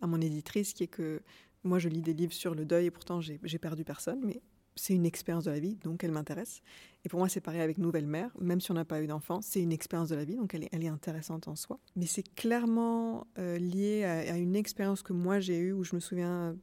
à 0.01 0.07
mon 0.07 0.19
éditrice, 0.19 0.73
qui 0.73 0.83
est 0.83 0.87
que 0.87 1.21
moi, 1.63 1.79
je 1.79 1.89
lis 1.89 2.01
des 2.01 2.13
livres 2.13 2.33
sur 2.33 2.55
le 2.55 2.65
deuil 2.65 2.87
et 2.87 2.91
pourtant 2.91 3.21
j'ai 3.21 3.59
perdu 3.59 3.83
personne, 3.83 4.21
mais 4.23 4.41
c'est 4.75 4.93
une 4.93 5.05
expérience 5.05 5.43
de 5.43 5.51
la 5.51 5.59
vie, 5.59 5.75
donc 5.83 6.03
elle 6.03 6.11
m'intéresse. 6.11 6.61
Et 7.03 7.09
pour 7.09 7.19
moi, 7.19 7.29
c'est 7.29 7.41
pareil 7.41 7.61
avec 7.61 7.77
Nouvelle 7.77 8.07
Mère, 8.07 8.31
même 8.39 8.61
si 8.61 8.71
on 8.71 8.73
n'a 8.73 8.85
pas 8.85 9.01
eu 9.01 9.07
d'enfant, 9.07 9.41
c'est 9.41 9.61
une 9.61 9.71
expérience 9.71 10.09
de 10.09 10.15
la 10.15 10.23
vie, 10.23 10.35
donc 10.35 10.53
elle 10.53 10.83
est, 10.83 10.87
intéressante 10.87 11.47
en 11.47 11.55
soi. 11.55 11.79
Mais 11.95 12.05
c'est 12.05 12.23
clairement 12.35 13.27
euh, 13.37 13.57
lié 13.57 14.03
à, 14.03 14.37
une 14.37 14.55
expérience 14.55 15.01
que 15.03 15.13
moi 15.13 15.39
j'ai 15.39 15.57
eue 15.57 15.73
où 15.73 15.83
je 15.83 15.95
me 15.95 15.99
souviens, 15.99 16.55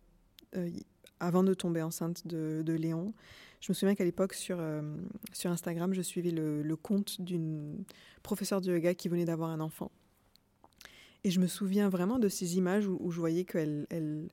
euh, 0.57 0.71
avant 1.21 1.43
de 1.43 1.55
tomber 1.55 1.83
enceinte 1.83 2.27
de, 2.27 2.73
Léon, 2.73 3.13
je 3.61 3.73
me 3.73 3.75
souviens 3.75 3.95
qu'à 3.95 4.05
l'époque, 4.05 4.35
sur, 4.35 4.59
euh, 4.61 4.83
Instagram, 5.45 5.93
je 5.93 6.03
suivais 6.03 6.31
le, 6.31 6.77
compte 6.77 7.21
d'une 7.21 7.85
professeure 8.23 8.61
de 8.61 8.73
yoga 8.73 8.95
qui 8.95 9.09
venait 9.09 9.25
d'avoir 9.25 9.51
un 9.51 9.61
enfant. 9.61 9.91
Et 11.25 11.31
je 11.31 11.41
me 11.41 11.49
souviens 11.49 11.89
vraiment 11.89 12.21
de 12.21 12.29
ces 12.29 12.57
images 12.57 12.87
où, 12.87 13.11
je 13.11 13.19
voyais 13.19 13.45
qu'elle 13.45 13.87
elle, 13.91 14.29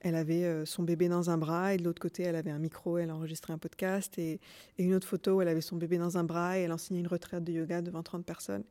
elle 0.00 0.14
avait 0.14 0.44
euh, 0.44 0.64
son 0.64 0.82
bébé 0.82 1.08
dans 1.08 1.30
un 1.30 1.38
bras 1.38 1.74
et 1.74 1.76
de 1.76 1.84
l'autre 1.84 2.00
côté, 2.00 2.22
elle 2.22 2.36
avait 2.36 2.50
un 2.50 2.58
micro, 2.58 2.98
elle 2.98 3.10
enregistrait 3.10 3.52
un 3.52 3.58
podcast 3.58 4.18
et, 4.18 4.40
et, 4.78 4.84
une 4.84 4.94
autre 4.94 5.06
photo 5.06 5.40
elle 5.42 5.48
avait 5.48 5.60
son 5.60 5.76
bébé 5.76 5.98
dans 5.98 6.16
un 6.16 6.24
bras 6.24 6.58
et 6.58 6.62
elle 6.62 6.72
enseignait 6.72 7.00
une 7.00 7.06
retraite 7.06 7.44
de 7.44 7.52
yoga 7.52 7.82
devant 7.82 8.02
30 8.02 8.24
personnes. 8.24 8.64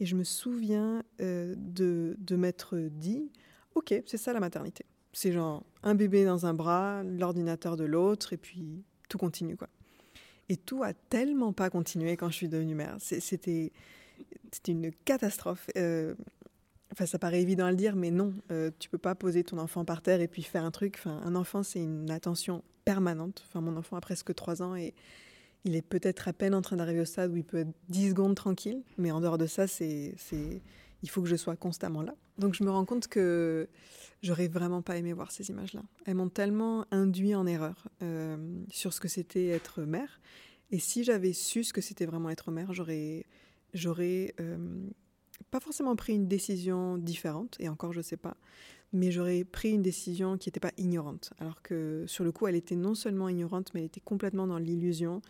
Et 0.00 0.06
je 0.06 0.14
me 0.14 0.24
souviens 0.24 1.02
euh, 1.20 1.54
de, 1.56 2.36
m'être 2.36 2.76
dit, 2.78 3.30
ok, 3.74 3.94
c'est 4.06 4.16
ça 4.16 4.32
la 4.32 4.40
maternité. 4.40 4.84
C'est 5.12 5.32
genre 5.32 5.64
un 5.82 5.94
bébé 5.94 6.24
dans 6.24 6.46
un 6.46 6.54
bras, 6.54 7.02
l'ordinateur 7.02 7.76
de 7.76 7.84
l'autre 7.84 8.32
et 8.32 8.36
puis 8.36 8.84
tout 9.08 9.18
continue 9.18 9.56
quoi. 9.56 9.68
Et 10.48 10.56
tout 10.56 10.82
a 10.82 10.94
tellement 10.94 11.52
pas 11.52 11.68
continué 11.70 12.16
quand 12.16 12.30
je 12.30 12.36
suis 12.36 12.48
devenue 12.48 12.74
mère. 12.74 12.96
C'était 13.00 13.72
une 14.66 14.92
catastrophe. 15.04 15.68
Euh, 15.76 16.14
Enfin, 16.92 17.06
ça 17.06 17.18
paraît 17.18 17.42
évident 17.42 17.66
à 17.66 17.70
le 17.70 17.76
dire, 17.76 17.96
mais 17.96 18.10
non, 18.10 18.34
euh, 18.50 18.70
tu 18.78 18.88
peux 18.88 18.98
pas 18.98 19.14
poser 19.14 19.44
ton 19.44 19.58
enfant 19.58 19.84
par 19.84 20.02
terre 20.02 20.20
et 20.20 20.28
puis 20.28 20.42
faire 20.42 20.64
un 20.64 20.70
truc. 20.70 20.96
Enfin, 20.98 21.20
un 21.24 21.34
enfant, 21.34 21.62
c'est 21.62 21.82
une 21.82 22.10
attention 22.10 22.62
permanente. 22.84 23.44
Enfin, 23.46 23.60
mon 23.60 23.76
enfant 23.76 23.96
a 23.96 24.00
presque 24.00 24.34
3 24.34 24.62
ans 24.62 24.74
et 24.74 24.94
il 25.64 25.76
est 25.76 25.82
peut-être 25.82 26.28
à 26.28 26.32
peine 26.32 26.54
en 26.54 26.62
train 26.62 26.76
d'arriver 26.76 27.00
au 27.00 27.04
stade 27.04 27.30
où 27.32 27.36
il 27.36 27.44
peut 27.44 27.58
être 27.58 27.72
10 27.90 28.10
secondes 28.10 28.34
tranquille, 28.34 28.82
mais 28.96 29.10
en 29.10 29.20
dehors 29.20 29.38
de 29.38 29.46
ça, 29.46 29.66
c'est, 29.66 30.14
il 31.02 31.10
faut 31.10 31.20
que 31.20 31.28
je 31.28 31.36
sois 31.36 31.56
constamment 31.56 32.02
là. 32.02 32.14
Donc 32.38 32.54
je 32.54 32.64
me 32.64 32.70
rends 32.70 32.84
compte 32.84 33.08
que 33.08 33.68
j'aurais 34.22 34.48
vraiment 34.48 34.82
pas 34.82 34.96
aimé 34.96 35.12
voir 35.12 35.30
ces 35.30 35.50
images-là. 35.50 35.82
Elles 36.06 36.14
m'ont 36.14 36.28
tellement 36.28 36.86
induit 36.90 37.34
en 37.34 37.46
erreur 37.46 37.88
euh, 38.02 38.36
sur 38.70 38.92
ce 38.92 39.00
que 39.00 39.08
c'était 39.08 39.48
être 39.48 39.82
mère. 39.82 40.20
Et 40.70 40.78
si 40.78 41.04
j'avais 41.04 41.32
su 41.32 41.64
ce 41.64 41.72
que 41.72 41.80
c'était 41.80 42.06
vraiment 42.06 42.30
être 42.30 42.50
mère, 42.50 42.72
j'aurais, 42.72 43.26
j'aurais 43.74 44.34
euh, 44.40 44.56
pas 45.50 45.60
forcément 45.60 45.96
pris 45.96 46.14
une 46.14 46.28
décision 46.28 46.98
différente, 46.98 47.56
et 47.58 47.68
encore 47.68 47.92
je 47.92 48.00
sais 48.00 48.16
pas, 48.16 48.36
mais 48.92 49.10
j'aurais 49.10 49.44
pris 49.44 49.70
une 49.70 49.82
décision 49.82 50.38
qui 50.38 50.48
n'était 50.48 50.60
pas 50.60 50.72
ignorante. 50.76 51.32
Alors 51.38 51.62
que 51.62 52.04
sur 52.06 52.24
le 52.24 52.32
coup, 52.32 52.46
elle 52.46 52.54
était 52.54 52.76
non 52.76 52.94
seulement 52.94 53.28
ignorante, 53.28 53.72
mais 53.74 53.80
elle 53.80 53.86
était 53.86 54.00
complètement 54.00 54.46
dans 54.46 54.58
l'illusion 54.58 55.20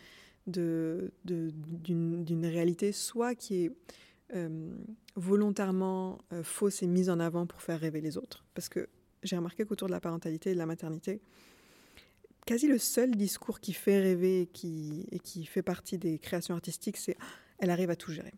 d'une 0.47 2.45
réalité, 2.45 2.91
soit 2.91 3.35
qui 3.35 3.65
est 3.65 3.71
euh, 4.35 4.71
volontairement 5.15 6.19
euh, 6.33 6.43
fausse 6.43 6.83
et 6.83 6.87
mise 6.87 7.09
en 7.09 7.19
avant 7.19 7.45
pour 7.45 7.61
faire 7.61 7.79
rêver 7.79 8.01
les 8.01 8.17
autres. 8.17 8.45
Parce 8.53 8.69
que 8.69 8.87
j'ai 9.23 9.35
remarqué 9.35 9.65
qu'autour 9.65 9.87
de 9.87 9.93
la 9.93 9.99
parentalité 9.99 10.51
et 10.51 10.53
de 10.53 10.59
la 10.59 10.65
maternité, 10.65 11.21
quasi 12.45 12.67
le 12.67 12.77
seul 12.77 13.11
discours 13.15 13.59
qui 13.59 13.73
fait 13.73 13.99
rêver 13.99 14.41
et 14.41 14.47
qui, 14.47 15.05
et 15.11 15.19
qui 15.19 15.45
fait 15.45 15.61
partie 15.61 15.97
des 15.97 16.17
créations 16.19 16.55
artistiques, 16.55 16.97
c'est 16.97 17.17
elle 17.59 17.69
arrive 17.69 17.89
à 17.89 17.95
tout 17.95 18.11
gérer 18.11 18.33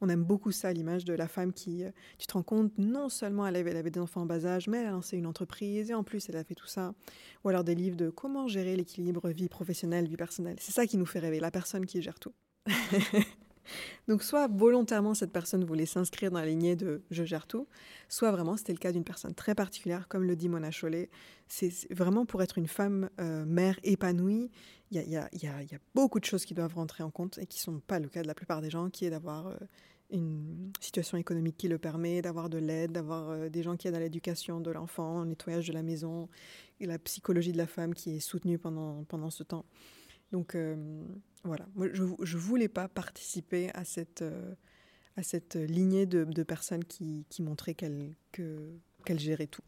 on 0.00 0.08
aime 0.08 0.24
beaucoup 0.24 0.52
ça, 0.52 0.72
l'image 0.72 1.04
de 1.04 1.14
la 1.14 1.28
femme 1.28 1.52
qui, 1.52 1.84
euh, 1.84 1.90
tu 2.18 2.26
te 2.26 2.32
rends 2.34 2.42
compte, 2.42 2.72
non 2.78 3.08
seulement 3.08 3.46
elle 3.46 3.56
avait, 3.56 3.90
des 3.90 4.00
enfants 4.00 4.22
en 4.22 4.26
bas 4.26 4.44
âge, 4.46 4.68
mais 4.68 4.78
elle 4.78 4.86
a 4.86 4.90
lancé 4.90 5.16
une 5.16 5.26
entreprise 5.26 5.90
et 5.90 5.94
en 5.94 6.04
plus 6.04 6.28
elle 6.28 6.36
a 6.36 6.44
fait 6.44 6.54
tout 6.54 6.66
ça. 6.66 6.94
Ou 7.44 7.48
alors 7.48 7.64
des 7.64 7.74
livres 7.74 7.96
de 7.96 8.10
comment 8.10 8.48
gérer 8.48 8.76
l'équilibre 8.76 9.28
vie 9.30 9.48
professionnelle, 9.48 10.06
vie 10.06 10.16
personnelle. 10.16 10.56
C'est 10.60 10.72
ça 10.72 10.86
qui 10.86 10.96
nous 10.96 11.06
fait 11.06 11.18
rêver, 11.18 11.40
la 11.40 11.50
personne 11.50 11.86
qui 11.86 12.02
gère 12.02 12.18
tout. 12.18 12.32
Donc 14.08 14.22
soit 14.22 14.48
volontairement 14.48 15.14
cette 15.14 15.32
personne 15.32 15.64
voulait 15.64 15.86
s'inscrire 15.86 16.30
dans 16.30 16.38
la 16.38 16.46
lignée 16.46 16.76
de 16.76 17.02
je 17.10 17.24
gère 17.24 17.46
tout, 17.46 17.66
soit 18.08 18.30
vraiment 18.30 18.56
c'était 18.56 18.72
le 18.72 18.78
cas 18.78 18.92
d'une 18.92 19.04
personne 19.04 19.34
très 19.34 19.54
particulière, 19.54 20.08
comme 20.08 20.24
le 20.24 20.36
dit 20.36 20.48
Mona 20.48 20.70
Chollet. 20.70 21.10
C'est 21.48 21.72
vraiment 21.92 22.26
pour 22.26 22.42
être 22.42 22.58
une 22.58 22.68
femme 22.68 23.10
euh, 23.20 23.44
mère 23.44 23.78
épanouie, 23.82 24.50
il 24.90 25.02
y 25.08 25.16
a, 25.16 25.28
beaucoup 25.94 26.20
de 26.20 26.24
choses 26.24 26.44
qui 26.44 26.54
doivent 26.54 26.74
rentrer 26.74 27.02
en 27.02 27.10
compte 27.10 27.38
et 27.38 27.46
qui 27.46 27.58
ne 27.58 27.62
sont 27.62 27.80
pas 27.80 27.98
le 27.98 28.08
cas 28.08 28.22
de 28.22 28.26
la 28.26 28.34
plupart 28.34 28.62
des 28.62 28.70
gens, 28.70 28.88
qui 28.90 29.04
est 29.04 29.10
d'avoir 29.10 29.48
euh, 29.48 29.56
une 30.10 30.72
situation 30.80 31.18
économique 31.18 31.56
qui 31.56 31.68
le 31.68 31.78
permet, 31.78 32.22
d'avoir 32.22 32.48
de 32.48 32.58
l'aide, 32.58 32.92
d'avoir 32.92 33.50
des 33.50 33.62
gens 33.62 33.76
qui 33.76 33.88
aident 33.88 33.96
à 33.96 34.00
l'éducation 34.00 34.60
de 34.60 34.70
l'enfant, 34.70 35.20
au 35.22 35.24
nettoyage 35.24 35.66
de 35.66 35.72
la 35.72 35.82
maison, 35.82 36.28
et 36.78 36.86
la 36.86 36.98
psychologie 36.98 37.52
de 37.52 37.58
la 37.58 37.66
femme 37.66 37.94
qui 37.94 38.16
est 38.16 38.20
soutenue 38.20 38.58
pendant, 38.58 39.30
ce 39.30 39.42
temps. 39.42 39.64
Donc 40.30 40.56
voilà, 41.42 41.66
Moi, 41.74 41.88
je 41.92 42.02
ne 42.02 42.40
voulais 42.40 42.68
pas 42.68 42.86
participer 42.86 43.70
à 43.74 43.84
cette, 43.84 44.22
lignée 45.54 46.06
de, 46.06 46.42
personnes 46.44 46.84
qui, 46.84 47.26
montraient 47.40 47.74
qu'elles 47.74 48.14
qu'elle 48.32 49.20
gérait 49.20 49.46
tout, 49.46 49.62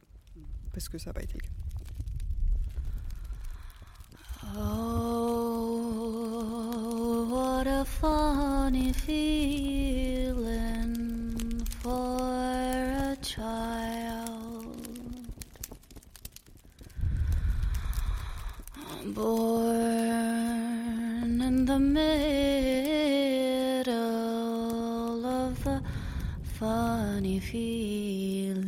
parce 0.73 0.89
que 0.89 0.99
ça 0.99 1.11
n'a 1.11 1.15
pas 1.15 1.23
été 1.23 1.35
le 1.35 1.41
cas. 1.41 1.68
Oh, 4.57 6.09
what 7.31 7.67
a 7.67 7.85
funny 7.85 8.93
feeling 8.93 10.39
for 11.81 12.19
a 12.21 13.17
child. 13.23 14.77
Born 19.07 19.69
in 21.43 21.65
the 21.65 21.79
middle 21.79 22.07
of 25.27 25.65
the 25.65 25.83
funny 26.59 27.41
feeling 27.41 28.68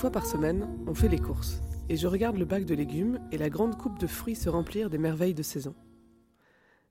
fois 0.00 0.10
par 0.10 0.24
semaine, 0.24 0.66
on 0.86 0.94
fait 0.94 1.08
les 1.08 1.18
courses, 1.18 1.60
et 1.90 1.96
je 1.98 2.06
regarde 2.06 2.38
le 2.38 2.46
bac 2.46 2.64
de 2.64 2.74
légumes 2.74 3.20
et 3.32 3.36
la 3.36 3.50
grande 3.50 3.76
coupe 3.76 3.98
de 3.98 4.06
fruits 4.06 4.34
se 4.34 4.48
remplir 4.48 4.88
des 4.88 4.96
merveilles 4.96 5.34
de 5.34 5.42
saison. 5.42 5.74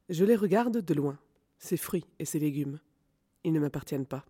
Je 0.10 0.24
les 0.24 0.36
regarde 0.36 0.86
de 0.86 0.94
loin, 0.94 1.18
ces 1.58 1.76
fruits 1.76 2.06
et 2.20 2.26
ces 2.26 2.38
légumes. 2.38 2.80
Ils 3.44 3.52
ne 3.52 3.60
m'appartiennent 3.60 4.06
pas. 4.06 4.26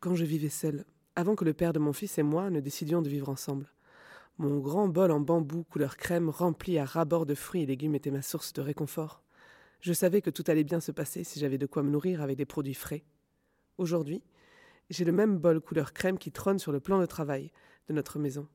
Quand 0.00 0.16
je 0.16 0.24
vivais 0.24 0.48
seule, 0.48 0.84
avant 1.14 1.36
que 1.36 1.44
le 1.44 1.54
père 1.54 1.72
de 1.72 1.78
mon 1.78 1.92
fils 1.92 2.18
et 2.18 2.24
moi 2.24 2.50
ne 2.50 2.58
décidions 2.58 3.02
de 3.02 3.08
vivre 3.08 3.28
ensemble, 3.28 3.70
mon 4.36 4.58
grand 4.58 4.88
bol 4.88 5.12
en 5.12 5.20
bambou 5.20 5.62
couleur 5.62 5.96
crème 5.96 6.30
rempli 6.30 6.76
à 6.76 6.84
ras-bord 6.84 7.24
de 7.24 7.36
fruits 7.36 7.62
et 7.62 7.66
légumes 7.66 7.94
était 7.94 8.10
ma 8.10 8.22
source 8.22 8.52
de 8.52 8.62
réconfort. 8.62 9.22
Je 9.78 9.92
savais 9.92 10.22
que 10.22 10.30
tout 10.30 10.44
allait 10.48 10.64
bien 10.64 10.80
se 10.80 10.90
passer 10.90 11.22
si 11.22 11.38
j'avais 11.38 11.58
de 11.58 11.66
quoi 11.66 11.84
me 11.84 11.90
nourrir 11.90 12.20
avec 12.20 12.36
des 12.36 12.46
produits 12.46 12.74
frais. 12.74 13.04
Aujourd'hui, 13.78 14.24
j'ai 14.90 15.04
le 15.04 15.12
même 15.12 15.38
bol 15.38 15.60
couleur 15.60 15.92
crème 15.92 16.18
qui 16.18 16.32
trône 16.32 16.58
sur 16.58 16.72
le 16.72 16.80
plan 16.80 17.00
de 17.00 17.06
travail 17.06 17.50
de 17.88 17.94
notre 17.94 18.18
maison. 18.18 18.48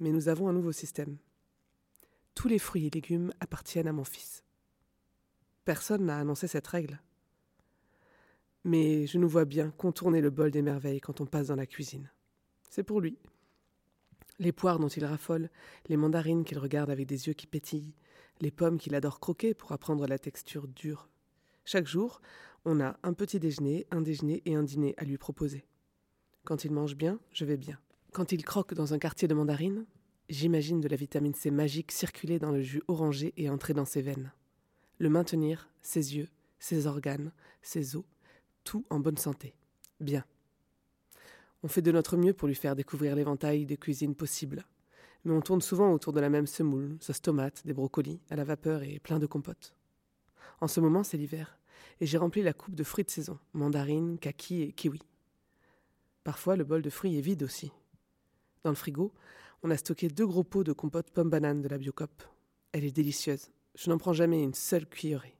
Mais 0.00 0.10
nous 0.10 0.28
avons 0.28 0.48
un 0.48 0.52
nouveau 0.52 0.72
système. 0.72 1.18
Tous 2.34 2.48
les 2.48 2.58
fruits 2.58 2.86
et 2.86 2.90
légumes 2.90 3.32
appartiennent 3.40 3.88
à 3.88 3.92
mon 3.92 4.04
fils. 4.04 4.44
Personne 5.64 6.06
n'a 6.06 6.18
annoncé 6.18 6.46
cette 6.46 6.66
règle. 6.66 7.00
Mais 8.64 9.06
je 9.06 9.18
nous 9.18 9.28
vois 9.28 9.44
bien 9.44 9.70
contourner 9.70 10.20
le 10.20 10.30
bol 10.30 10.50
des 10.50 10.62
merveilles 10.62 11.00
quand 11.00 11.20
on 11.20 11.26
passe 11.26 11.48
dans 11.48 11.56
la 11.56 11.66
cuisine. 11.66 12.10
C'est 12.70 12.82
pour 12.82 13.00
lui. 13.00 13.18
Les 14.38 14.52
poires 14.52 14.78
dont 14.78 14.88
il 14.88 15.04
raffole, 15.04 15.48
les 15.86 15.96
mandarines 15.96 16.44
qu'il 16.44 16.58
regarde 16.58 16.90
avec 16.90 17.06
des 17.06 17.28
yeux 17.28 17.34
qui 17.34 17.46
pétillent, 17.46 17.94
les 18.40 18.50
pommes 18.50 18.78
qu'il 18.78 18.94
adore 18.94 19.20
croquer 19.20 19.54
pour 19.54 19.72
apprendre 19.72 20.06
la 20.06 20.18
texture 20.18 20.66
dure. 20.66 21.08
Chaque 21.64 21.86
jour, 21.86 22.20
on 22.64 22.80
a 22.80 22.96
un 23.02 23.12
petit 23.12 23.38
déjeuner, 23.38 23.86
un 23.90 24.00
déjeuner 24.00 24.42
et 24.46 24.54
un 24.54 24.62
dîner 24.62 24.94
à 24.96 25.04
lui 25.04 25.18
proposer. 25.18 25.64
Quand 26.44 26.64
il 26.64 26.72
mange 26.72 26.96
bien, 26.96 27.18
je 27.32 27.44
vais 27.44 27.56
bien. 27.56 27.78
Quand 28.12 28.32
il 28.32 28.44
croque 28.44 28.74
dans 28.74 28.94
un 28.94 28.98
quartier 28.98 29.28
de 29.28 29.34
mandarine, 29.34 29.86
j'imagine 30.28 30.80
de 30.80 30.88
la 30.88 30.96
vitamine 30.96 31.34
C 31.34 31.50
magique 31.50 31.92
circuler 31.92 32.38
dans 32.38 32.52
le 32.52 32.62
jus 32.62 32.82
orangé 32.88 33.34
et 33.36 33.50
entrer 33.50 33.74
dans 33.74 33.84
ses 33.84 34.02
veines. 34.02 34.32
Le 34.98 35.08
maintenir, 35.08 35.68
ses 35.82 36.16
yeux, 36.16 36.28
ses 36.58 36.86
organes, 36.86 37.32
ses 37.62 37.96
os, 37.96 38.04
tout 38.62 38.84
en 38.90 39.00
bonne 39.00 39.18
santé. 39.18 39.54
Bien. 40.00 40.24
On 41.62 41.68
fait 41.68 41.82
de 41.82 41.92
notre 41.92 42.16
mieux 42.16 42.34
pour 42.34 42.48
lui 42.48 42.54
faire 42.54 42.76
découvrir 42.76 43.16
l'éventail 43.16 43.66
de 43.66 43.74
cuisines 43.74 44.14
possibles. 44.14 44.64
Mais 45.24 45.32
on 45.32 45.40
tourne 45.40 45.62
souvent 45.62 45.92
autour 45.92 46.12
de 46.12 46.20
la 46.20 46.28
même 46.28 46.46
semoule, 46.46 46.96
sauce 47.00 47.22
tomate, 47.22 47.66
des 47.66 47.72
brocolis, 47.72 48.20
à 48.30 48.36
la 48.36 48.44
vapeur 48.44 48.82
et 48.82 49.00
plein 49.00 49.18
de 49.18 49.26
compotes. 49.26 49.74
En 50.60 50.68
ce 50.68 50.80
moment, 50.80 51.02
c'est 51.02 51.16
l'hiver 51.16 51.58
et 52.00 52.06
j'ai 52.06 52.18
rempli 52.18 52.42
la 52.42 52.52
coupe 52.52 52.74
de 52.74 52.84
fruits 52.84 53.04
de 53.04 53.10
saison, 53.10 53.38
mandarines, 53.52 54.18
kaki 54.18 54.62
et 54.62 54.72
kiwi. 54.72 55.00
Parfois, 56.22 56.56
le 56.56 56.64
bol 56.64 56.82
de 56.82 56.90
fruits 56.90 57.18
est 57.18 57.22
vide 57.22 57.42
aussi. 57.42 57.70
Dans 58.62 58.70
le 58.70 58.76
frigo, 58.76 59.12
on 59.62 59.70
a 59.70 59.76
stocké 59.76 60.08
deux 60.08 60.26
gros 60.26 60.44
pots 60.44 60.64
de 60.64 60.72
compote 60.72 61.10
pomme-banane 61.10 61.62
de 61.62 61.68
la 61.68 61.78
Biocop. 61.78 62.22
Elle 62.72 62.84
est 62.84 62.92
délicieuse. 62.92 63.50
Je 63.74 63.90
n'en 63.90 63.98
prends 63.98 64.12
jamais 64.12 64.42
une 64.42 64.54
seule 64.54 64.86
cuillerée. 64.86 65.36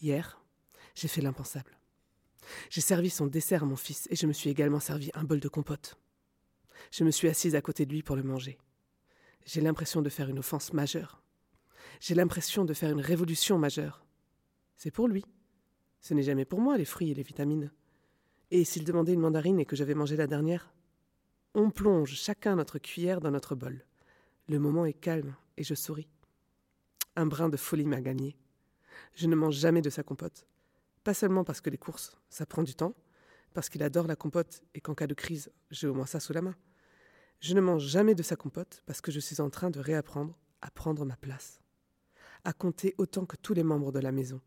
Hier, 0.00 0.40
j'ai 0.94 1.08
fait 1.08 1.20
l'impensable. 1.20 1.78
J'ai 2.70 2.80
servi 2.80 3.10
son 3.10 3.26
dessert 3.26 3.62
à 3.62 3.66
mon 3.66 3.76
fils 3.76 4.08
et 4.10 4.16
je 4.16 4.26
me 4.26 4.32
suis 4.32 4.50
également 4.50 4.80
servi 4.80 5.10
un 5.14 5.24
bol 5.24 5.40
de 5.40 5.48
compote. 5.48 5.96
Je 6.90 7.04
me 7.04 7.10
suis 7.10 7.28
assise 7.28 7.54
à 7.54 7.62
côté 7.62 7.86
de 7.86 7.92
lui 7.92 8.02
pour 8.02 8.16
le 8.16 8.22
manger. 8.22 8.58
J'ai 9.44 9.60
l'impression 9.60 10.02
de 10.02 10.08
faire 10.08 10.28
une 10.28 10.38
offense 10.38 10.72
majeure. 10.72 11.22
J'ai 12.00 12.14
l'impression 12.14 12.64
de 12.64 12.74
faire 12.74 12.90
une 12.90 13.00
révolution 13.00 13.58
majeure. 13.58 14.04
C'est 14.76 14.90
pour 14.90 15.08
lui. 15.08 15.24
Ce 16.00 16.14
n'est 16.14 16.22
jamais 16.22 16.44
pour 16.44 16.60
moi, 16.60 16.76
les 16.76 16.84
fruits 16.84 17.10
et 17.10 17.14
les 17.14 17.22
vitamines. 17.22 17.70
Et 18.50 18.64
s'il 18.64 18.84
demandait 18.84 19.14
une 19.14 19.20
mandarine 19.20 19.60
et 19.60 19.64
que 19.64 19.76
j'avais 19.76 19.94
mangé 19.94 20.16
la 20.16 20.26
dernière 20.26 20.72
On 21.54 21.70
plonge 21.70 22.14
chacun 22.14 22.56
notre 22.56 22.78
cuillère 22.78 23.20
dans 23.20 23.30
notre 23.30 23.54
bol. 23.54 23.84
Le 24.48 24.58
moment 24.58 24.84
est 24.84 24.92
calme 24.92 25.36
et 25.56 25.64
je 25.64 25.74
souris. 25.74 26.08
Un 27.16 27.26
brin 27.26 27.48
de 27.48 27.56
folie 27.56 27.86
m'a 27.86 28.00
gagné. 28.00 28.36
Je 29.14 29.26
ne 29.26 29.36
mange 29.36 29.56
jamais 29.56 29.82
de 29.82 29.90
sa 29.90 30.02
compote. 30.02 30.46
Pas 31.04 31.14
seulement 31.14 31.44
parce 31.44 31.60
que 31.60 31.70
les 31.70 31.78
courses, 31.78 32.16
ça 32.28 32.46
prend 32.46 32.62
du 32.62 32.74
temps, 32.74 32.94
parce 33.54 33.68
qu'il 33.68 33.82
adore 33.82 34.06
la 34.06 34.16
compote 34.16 34.62
et 34.74 34.80
qu'en 34.80 34.94
cas 34.94 35.06
de 35.06 35.14
crise, 35.14 35.52
j'ai 35.70 35.86
au 35.86 35.94
moins 35.94 36.06
ça 36.06 36.20
sous 36.20 36.32
la 36.32 36.42
main. 36.42 36.54
Je 37.40 37.54
ne 37.54 37.60
mange 37.60 37.84
jamais 37.84 38.14
de 38.14 38.22
sa 38.22 38.36
compote 38.36 38.82
parce 38.86 39.00
que 39.00 39.10
je 39.10 39.20
suis 39.20 39.40
en 39.40 39.50
train 39.50 39.70
de 39.70 39.80
réapprendre 39.80 40.38
à 40.60 40.70
prendre 40.70 41.04
ma 41.04 41.16
place, 41.16 41.60
à 42.44 42.52
compter 42.52 42.94
autant 42.98 43.26
que 43.26 43.36
tous 43.36 43.52
les 43.52 43.64
membres 43.64 43.92
de 43.92 43.98
la 43.98 44.12
maison, 44.12 44.40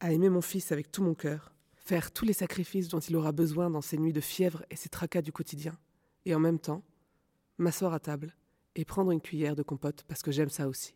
à 0.00 0.12
aimer 0.12 0.28
mon 0.28 0.40
fils 0.40 0.72
avec 0.72 0.90
tout 0.90 1.02
mon 1.02 1.14
cœur, 1.14 1.52
faire 1.76 2.12
tous 2.12 2.24
les 2.24 2.32
sacrifices 2.32 2.88
dont 2.88 3.00
il 3.00 3.16
aura 3.16 3.32
besoin 3.32 3.70
dans 3.70 3.80
ses 3.80 3.98
nuits 3.98 4.12
de 4.12 4.20
fièvre 4.20 4.64
et 4.70 4.76
ses 4.76 4.88
tracas 4.88 5.22
du 5.22 5.32
quotidien, 5.32 5.76
et 6.24 6.34
en 6.34 6.38
même 6.38 6.58
temps, 6.58 6.82
m'asseoir 7.58 7.92
à 7.92 8.00
table 8.00 8.36
et 8.76 8.84
prendre 8.84 9.10
une 9.10 9.20
cuillère 9.20 9.56
de 9.56 9.62
compote 9.62 10.04
parce 10.06 10.22
que 10.22 10.30
j'aime 10.30 10.50
ça 10.50 10.68
aussi. 10.68 10.94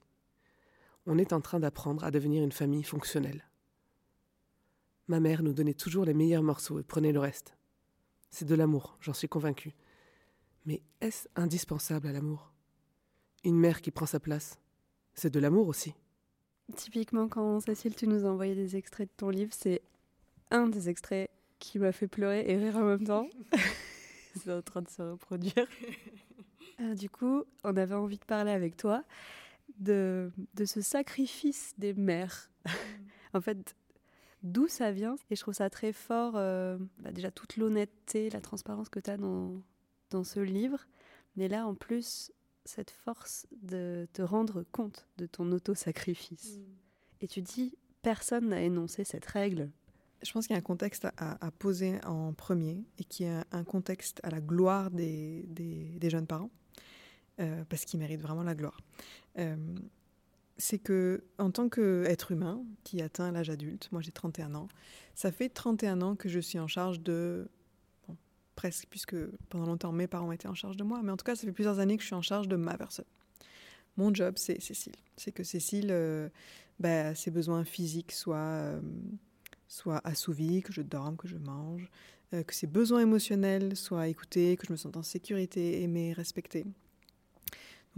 On 1.06 1.18
est 1.18 1.32
en 1.32 1.40
train 1.40 1.58
d'apprendre 1.58 2.04
à 2.04 2.10
devenir 2.10 2.44
une 2.44 2.52
famille 2.52 2.84
fonctionnelle. 2.84 3.48
Ma 5.08 5.18
mère 5.18 5.42
nous 5.42 5.52
donnait 5.52 5.74
toujours 5.74 6.04
les 6.04 6.14
meilleurs 6.14 6.44
morceaux 6.44 6.78
et 6.78 6.84
prenait 6.84 7.12
le 7.12 7.18
reste. 7.18 7.56
C'est 8.30 8.44
de 8.44 8.54
l'amour, 8.54 8.96
j'en 9.00 9.12
suis 9.12 9.28
convaincue. 9.28 9.74
Mais 10.64 10.80
est-ce 11.00 11.28
indispensable 11.34 12.06
à 12.06 12.12
l'amour? 12.12 12.52
Une 13.42 13.58
mère 13.58 13.80
qui 13.80 13.90
prend 13.90 14.06
sa 14.06 14.20
place, 14.20 14.60
c'est 15.14 15.32
de 15.32 15.40
l'amour 15.40 15.66
aussi. 15.66 15.94
Typiquement, 16.76 17.28
quand 17.28 17.60
Cécile, 17.60 17.94
tu 17.94 18.06
nous 18.06 18.24
as 18.24 18.28
envoyé 18.28 18.54
des 18.54 18.76
extraits 18.76 19.08
de 19.08 19.14
ton 19.16 19.30
livre, 19.30 19.52
c'est 19.52 19.82
un 20.50 20.68
des 20.68 20.88
extraits 20.88 21.30
qui 21.58 21.78
m'a 21.78 21.92
fait 21.92 22.08
pleurer 22.08 22.44
et 22.46 22.56
rire 22.56 22.76
en 22.76 22.84
même 22.84 23.04
temps. 23.04 23.28
c'est 24.36 24.52
en 24.52 24.62
train 24.62 24.82
de 24.82 24.88
se 24.88 25.02
reproduire. 25.02 25.54
Euh, 26.80 26.94
du 26.94 27.10
coup, 27.10 27.44
on 27.64 27.76
avait 27.76 27.94
envie 27.94 28.16
de 28.16 28.24
parler 28.24 28.50
avec 28.50 28.78
toi 28.78 29.04
de, 29.78 30.32
de 30.54 30.64
ce 30.64 30.80
sacrifice 30.80 31.74
des 31.76 31.92
mères. 31.92 32.50
en 33.34 33.42
fait, 33.42 33.76
d'où 34.42 34.68
ça 34.68 34.90
vient. 34.90 35.16
Et 35.30 35.36
je 35.36 35.40
trouve 35.42 35.54
ça 35.54 35.70
très 35.70 35.92
fort, 35.92 36.32
euh, 36.36 36.78
bah, 36.98 37.12
déjà 37.12 37.30
toute 37.30 37.58
l'honnêteté, 37.58 38.30
la 38.30 38.40
transparence 38.40 38.88
que 38.88 39.00
tu 39.00 39.10
as 39.10 39.18
dans, 39.18 39.62
dans 40.10 40.24
ce 40.24 40.40
livre. 40.40 40.86
Mais 41.36 41.46
là, 41.46 41.66
en 41.66 41.74
plus, 41.74 42.32
cette 42.64 42.90
force 42.90 43.46
de 43.62 44.06
te 44.12 44.22
rendre 44.22 44.64
compte 44.72 45.06
de 45.18 45.26
ton 45.26 45.50
auto-sacrifice. 45.52 46.58
Et 47.20 47.28
tu 47.28 47.42
dis, 47.42 47.76
personne 48.02 48.48
n'a 48.48 48.62
énoncé 48.62 49.04
cette 49.04 49.26
règle. 49.26 49.70
Je 50.22 50.32
pense 50.32 50.46
qu'il 50.46 50.54
y 50.54 50.56
a 50.56 50.60
un 50.60 50.62
contexte 50.62 51.06
à, 51.16 51.44
à 51.44 51.50
poser 51.50 51.98
en 52.04 52.32
premier 52.32 52.84
et 52.98 53.04
qui 53.04 53.24
est 53.24 53.42
un 53.50 53.64
contexte 53.64 54.20
à 54.22 54.30
la 54.30 54.40
gloire 54.40 54.90
des, 54.90 55.44
des, 55.48 55.98
des 55.98 56.10
jeunes 56.10 56.26
parents, 56.26 56.50
euh, 57.40 57.64
parce 57.68 57.84
qu'ils 57.84 57.98
méritent 57.98 58.22
vraiment 58.22 58.44
la 58.44 58.54
gloire. 58.54 58.80
Euh, 59.38 59.56
c'est 60.58 60.78
que 60.78 61.24
en 61.38 61.50
tant 61.50 61.68
qu'être 61.68 62.30
humain 62.30 62.62
qui 62.84 63.02
atteint 63.02 63.32
l'âge 63.32 63.50
adulte, 63.50 63.88
moi 63.90 64.00
j'ai 64.00 64.12
31 64.12 64.54
ans, 64.54 64.68
ça 65.14 65.32
fait 65.32 65.48
31 65.48 66.02
ans 66.02 66.14
que 66.14 66.28
je 66.28 66.38
suis 66.38 66.58
en 66.58 66.68
charge 66.68 67.00
de 67.00 67.48
presque 68.54 68.86
puisque 68.90 69.16
pendant 69.48 69.66
longtemps 69.66 69.92
mes 69.92 70.06
parents 70.06 70.32
étaient 70.32 70.48
en 70.48 70.54
charge 70.54 70.76
de 70.76 70.84
moi, 70.84 71.00
mais 71.02 71.12
en 71.12 71.16
tout 71.16 71.24
cas 71.24 71.34
ça 71.34 71.46
fait 71.46 71.52
plusieurs 71.52 71.78
années 71.78 71.96
que 71.96 72.02
je 72.02 72.08
suis 72.08 72.14
en 72.14 72.22
charge 72.22 72.48
de 72.48 72.56
ma 72.56 72.76
personne. 72.76 73.06
Mon 73.96 74.14
job 74.14 74.34
c'est 74.36 74.60
Cécile, 74.60 74.96
c'est 75.16 75.32
que 75.32 75.44
Cécile, 75.44 75.88
euh, 75.90 76.28
bah, 76.80 77.14
ses 77.14 77.30
besoins 77.30 77.64
physiques 77.64 78.12
soient 78.12 78.36
euh, 78.36 78.80
soient 79.68 80.00
assouvis, 80.04 80.62
que 80.62 80.72
je 80.72 80.82
dorme, 80.82 81.16
que 81.16 81.28
je 81.28 81.36
mange, 81.36 81.88
euh, 82.34 82.42
que 82.42 82.54
ses 82.54 82.66
besoins 82.66 83.00
émotionnels 83.00 83.76
soient 83.76 84.08
écoutés, 84.08 84.56
que 84.56 84.66
je 84.66 84.72
me 84.72 84.76
sente 84.76 84.96
en 84.96 85.02
sécurité, 85.02 85.82
aimée, 85.82 86.12
respectée. 86.12 86.64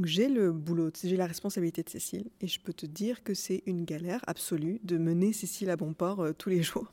J'ai 0.02 0.28
le 0.28 0.50
boulot, 0.50 0.90
j'ai 1.04 1.16
la 1.16 1.26
responsabilité 1.26 1.84
de 1.84 1.88
Cécile 1.88 2.26
et 2.40 2.48
je 2.48 2.58
peux 2.58 2.72
te 2.72 2.84
dire 2.84 3.22
que 3.22 3.32
c'est 3.32 3.62
une 3.66 3.84
galère 3.84 4.20
absolue 4.26 4.80
de 4.82 4.98
mener 4.98 5.32
Cécile 5.32 5.70
à 5.70 5.76
bon 5.76 5.92
port 5.92 6.20
euh, 6.20 6.32
tous 6.32 6.48
les 6.48 6.62
jours 6.64 6.90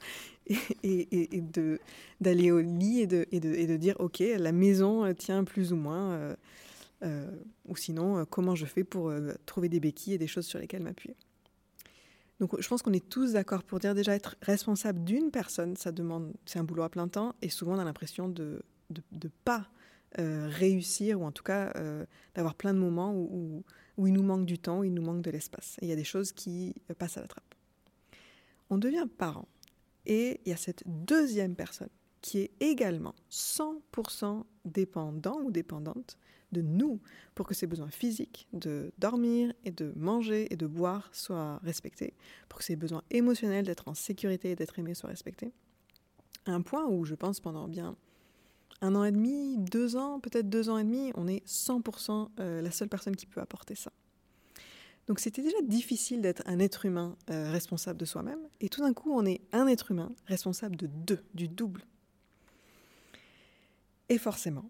et, 0.84 1.42
de 1.42 1.80
d'aller 2.20 2.52
au 2.52 2.60
lit 2.60 3.02
et 3.02 3.08
de, 3.08 3.26
et, 3.32 3.40
de, 3.40 3.66
de 3.66 3.78
dire 3.78 3.96
ok 4.00 4.20
la 4.20 4.52
maison 4.52 5.04
euh, 5.04 5.14
tient 5.14 5.44
plus 5.44 5.74
ou 5.74 5.78
moins 5.78 6.36
euh, 7.02 7.32
ou 7.68 7.76
sinon 7.76 8.24
comment 8.26 8.54
je 8.54 8.68
fais 8.68 8.84
pour 8.84 9.12
trouver 9.48 9.68
des 9.68 9.80
béquilles 9.80 10.14
et 10.14 10.20
des 10.20 10.28
choses 10.28 10.46
sur 10.46 10.60
lesquelles 10.60 10.84
m'appuyer. 10.84 11.16
Donc 12.40 12.60
je 12.60 12.68
pense 12.68 12.84
qu'on 12.84 12.94
est 12.94 13.10
tous 13.10 13.34
d'accord 13.34 13.64
pour 13.64 13.80
dire 13.80 13.96
déjà 13.96 14.14
être 14.14 14.36
responsable 14.44 15.04
d'une 15.04 15.32
personne, 15.32 15.76
ça 15.76 15.92
demande 15.92 16.32
c'est 16.46 16.60
un 16.60 16.64
boulot 16.64 16.84
à 16.84 16.90
plein 16.90 17.08
temps 17.08 17.34
et 17.42 17.50
souvent 17.50 17.74
on 17.74 17.80
a 17.80 17.84
l'impression 17.84 18.30
de 18.30 18.62
de 18.92 19.32
pas 19.44 19.68
euh, 20.20 20.48
réussir, 20.50 21.22
ou 21.22 21.26
en 21.26 21.32
tout 21.32 21.44
cas 21.44 21.72
euh, 21.76 22.06
d'avoir 22.36 22.56
plein 22.56 22.74
de 22.74 22.80
moments 22.80 23.14
où, 23.16 23.64
il 24.06 24.14
nous 24.14 24.24
manque 24.24 24.46
du 24.46 24.58
temps, 24.58 24.80
où 24.80 24.84
il 24.84 24.94
nous 24.94 25.02
manque 25.02 25.22
de 25.22 25.32
l'espace. 25.32 25.78
Il 25.82 25.88
y 25.88 25.92
a 25.92 25.96
des 25.96 26.04
choses 26.04 26.32
qui 26.32 26.76
euh, 26.90 26.94
passent 26.94 27.18
à 27.18 27.22
la 27.22 27.28
trappe. 27.28 27.56
On 28.70 28.78
devient 28.78 29.08
parent, 29.18 29.48
et 30.06 30.42
il 30.46 30.50
y 30.50 30.54
a 30.54 30.58
cette 30.58 30.84
deuxième 30.86 31.56
personne 31.56 31.90
qui 32.22 32.40
est 32.40 32.52
également 32.60 33.16
100% 33.32 34.44
dépendant 34.66 35.42
ou 35.42 35.52
dépendante 35.52 36.18
de 36.52 36.62
nous 36.62 37.00
pour 37.34 37.48
que 37.48 37.54
ses 37.54 37.66
besoins 37.66 37.90
physiques 37.90 38.48
de 38.54 38.92
dormir 38.98 39.54
et 39.64 39.72
de 39.72 39.94
manger 39.96 40.52
et 40.54 40.58
de 40.58 40.68
boire 40.68 41.10
soient 41.14 41.60
respectés, 41.64 42.14
pour 42.50 42.60
que 42.60 42.66
ses 42.66 42.76
besoins 42.76 43.04
émotionnels 43.10 43.66
d'être 43.66 43.88
en 43.88 43.94
sécurité 43.94 44.52
et 44.52 44.56
d'être 44.56 44.78
aimé 44.78 44.94
soient 44.94 45.10
respectés. 45.10 45.52
Un 46.46 46.62
point 46.62 46.86
où 46.88 47.06
je 47.06 47.16
pense 47.16 47.40
pendant 47.40 47.68
bien 47.68 47.96
un 48.82 48.96
an 48.96 49.04
et 49.04 49.12
demi, 49.12 49.58
deux 49.58 49.96
ans, 49.96 50.20
peut-être 50.20 50.50
deux 50.50 50.70
ans 50.70 50.78
et 50.78 50.84
demi, 50.84 51.12
on 51.16 51.28
est 51.28 51.46
100% 51.48 52.30
euh, 52.40 52.62
la 52.62 52.72
seule 52.72 52.90
personne 52.90 53.16
qui 53.16 53.26
peut 53.26 53.42
apporter 53.42 53.76
ça. 53.76 53.92
Donc 55.08 55.20
c'était 55.20 55.42
déjà 55.42 55.62
difficile 55.64 56.22
d'être 56.22 56.44
un 56.46 56.60
être 56.60 56.86
humain 56.86 57.16
euh, 57.30 57.52
responsable 57.52 58.00
de 58.00 58.06
soi-même, 58.06 58.40
et 58.60 58.70
tout 58.70 58.82
d'un 58.82 58.94
coup 58.94 59.12
on 59.12 59.26
est 59.26 59.42
un 59.52 59.68
être 59.68 59.92
humain 59.92 60.12
responsable 60.26 60.76
de 60.76 60.88
deux, 60.88 61.24
du 61.34 61.48
double. 61.48 61.84
Et 64.10 64.18
forcément, 64.18 64.70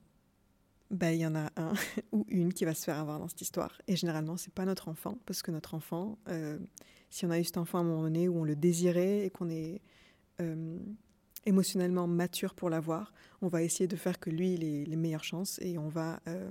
bah, 0.91 1.13
il 1.13 1.19
y 1.19 1.25
en 1.25 1.35
a 1.35 1.49
un 1.55 1.73
ou 2.11 2.25
une 2.27 2.53
qui 2.53 2.65
va 2.65 2.73
se 2.73 2.83
faire 2.83 2.99
avoir 2.99 3.17
dans 3.19 3.27
cette 3.27 3.41
histoire. 3.41 3.81
Et 3.87 3.95
généralement, 3.95 4.37
c'est 4.37 4.53
pas 4.53 4.65
notre 4.65 4.89
enfant, 4.89 5.17
parce 5.25 5.41
que 5.41 5.51
notre 5.51 5.73
enfant, 5.73 6.17
euh, 6.27 6.59
si 7.09 7.25
on 7.25 7.31
a 7.31 7.39
eu 7.39 7.43
cet 7.43 7.57
enfant 7.57 7.79
à 7.79 7.81
un 7.81 7.85
moment 7.85 8.03
donné 8.03 8.27
où 8.27 8.39
on 8.39 8.43
le 8.43 8.55
désirait 8.55 9.25
et 9.25 9.29
qu'on 9.29 9.49
est 9.49 9.81
émotionnellement 11.45 12.07
mature 12.07 12.53
pour 12.53 12.69
l'avoir, 12.69 13.13
on 13.41 13.47
va 13.47 13.63
essayer 13.63 13.87
de 13.87 13.95
faire 13.95 14.19
que 14.19 14.29
lui 14.29 14.53
ait 14.53 14.85
les 14.85 14.95
meilleures 14.95 15.23
chances 15.23 15.59
et 15.61 15.77
on 15.77 15.89
va 15.89 16.19
euh, 16.27 16.49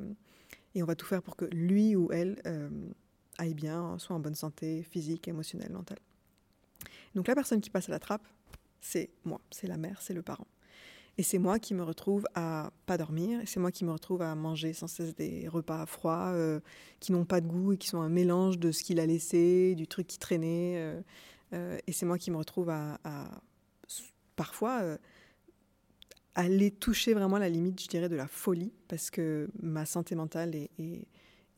et 0.74 0.82
on 0.82 0.86
va 0.86 0.94
tout 0.94 1.06
faire 1.06 1.22
pour 1.22 1.36
que 1.36 1.46
lui 1.46 1.96
ou 1.96 2.12
elle 2.12 2.40
euh, 2.46 2.68
aille 3.38 3.54
bien, 3.54 3.98
soit 3.98 4.14
en 4.14 4.20
bonne 4.20 4.34
santé 4.34 4.82
physique, 4.82 5.26
émotionnelle, 5.28 5.72
mentale. 5.72 5.98
Donc 7.14 7.26
la 7.26 7.34
personne 7.34 7.60
qui 7.60 7.70
passe 7.70 7.88
à 7.88 7.92
la 7.92 7.98
trappe, 7.98 8.26
c'est 8.80 9.10
moi, 9.24 9.40
c'est 9.50 9.66
la 9.66 9.76
mère, 9.76 10.00
c'est 10.00 10.14
le 10.14 10.22
parent. 10.22 10.46
Et 11.18 11.22
c'est 11.22 11.38
moi 11.38 11.58
qui 11.58 11.74
me 11.74 11.82
retrouve 11.82 12.24
à 12.34 12.72
pas 12.86 12.96
dormir, 12.96 13.40
c'est 13.44 13.58
moi 13.58 13.72
qui 13.72 13.84
me 13.84 13.90
retrouve 13.90 14.22
à 14.22 14.34
manger 14.36 14.72
sans 14.72 14.86
cesse 14.86 15.14
des 15.14 15.48
repas 15.48 15.84
froids 15.86 16.30
euh, 16.34 16.60
qui 17.00 17.12
n'ont 17.12 17.24
pas 17.24 17.40
de 17.40 17.48
goût 17.48 17.72
et 17.72 17.76
qui 17.76 17.88
sont 17.88 18.00
un 18.00 18.08
mélange 18.08 18.58
de 18.58 18.70
ce 18.70 18.84
qu'il 18.84 19.00
a 19.00 19.06
laissé, 19.06 19.74
du 19.74 19.86
truc 19.86 20.06
qui 20.06 20.18
traînait. 20.18 21.02
Et 21.52 21.92
c'est 21.92 22.06
moi 22.06 22.16
qui 22.16 22.30
me 22.30 22.36
retrouve 22.36 22.70
à 22.70 22.98
parfois 24.40 24.80
euh, 24.80 24.96
aller 26.34 26.70
toucher 26.70 27.12
vraiment 27.12 27.36
la 27.36 27.50
limite, 27.50 27.82
je 27.82 27.88
dirais, 27.88 28.08
de 28.08 28.16
la 28.16 28.26
folie, 28.26 28.72
parce 28.88 29.10
que 29.10 29.50
ma 29.60 29.84
santé 29.84 30.14
mentale 30.14 30.54
est, 30.54 30.70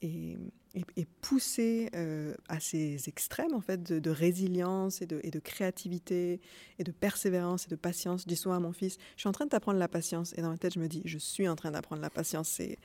est, 0.01 1.09
poussée 1.21 1.91
euh, 1.95 2.35
à 2.49 2.59
ces 2.59 3.09
extrêmes, 3.09 3.55
en 3.55 3.61
fait, 3.61 3.85
de, 3.85 4.11
résilience 4.11 5.01
et 5.01 5.07
de, 5.07 5.21
et 5.23 5.31
de, 5.31 5.39
créativité 5.39 6.41
et 6.81 6.83
de 6.83 6.91
persévérance 6.91 7.67
et 7.67 7.69
de 7.69 7.77
patience. 7.77 8.23
Je 8.23 8.27
dis 8.27 8.35
souvent 8.35 8.57
à 8.57 8.61
mon 8.61 8.73
fils, 8.73 8.99
je 9.15 9.21
suis 9.21 9.29
en 9.29 9.33
train 9.33 9.45
de 9.45 9.51
t'apprendre 9.51 9.79
la 9.79 9.87
patience. 9.87 10.35
Et 10.37 10.43
dans 10.43 10.51
ma 10.51 10.59
tête, 10.59 10.75
je 10.75 10.81
me 10.81 10.89
dis, 10.89 11.03
je 11.05 11.19
suis 11.19 11.47
en 11.47 11.55
train 11.55 11.71
d'apprendre 11.71 12.03
la 12.03 12.11
patience. 12.11 12.49
C'est, 12.49 12.79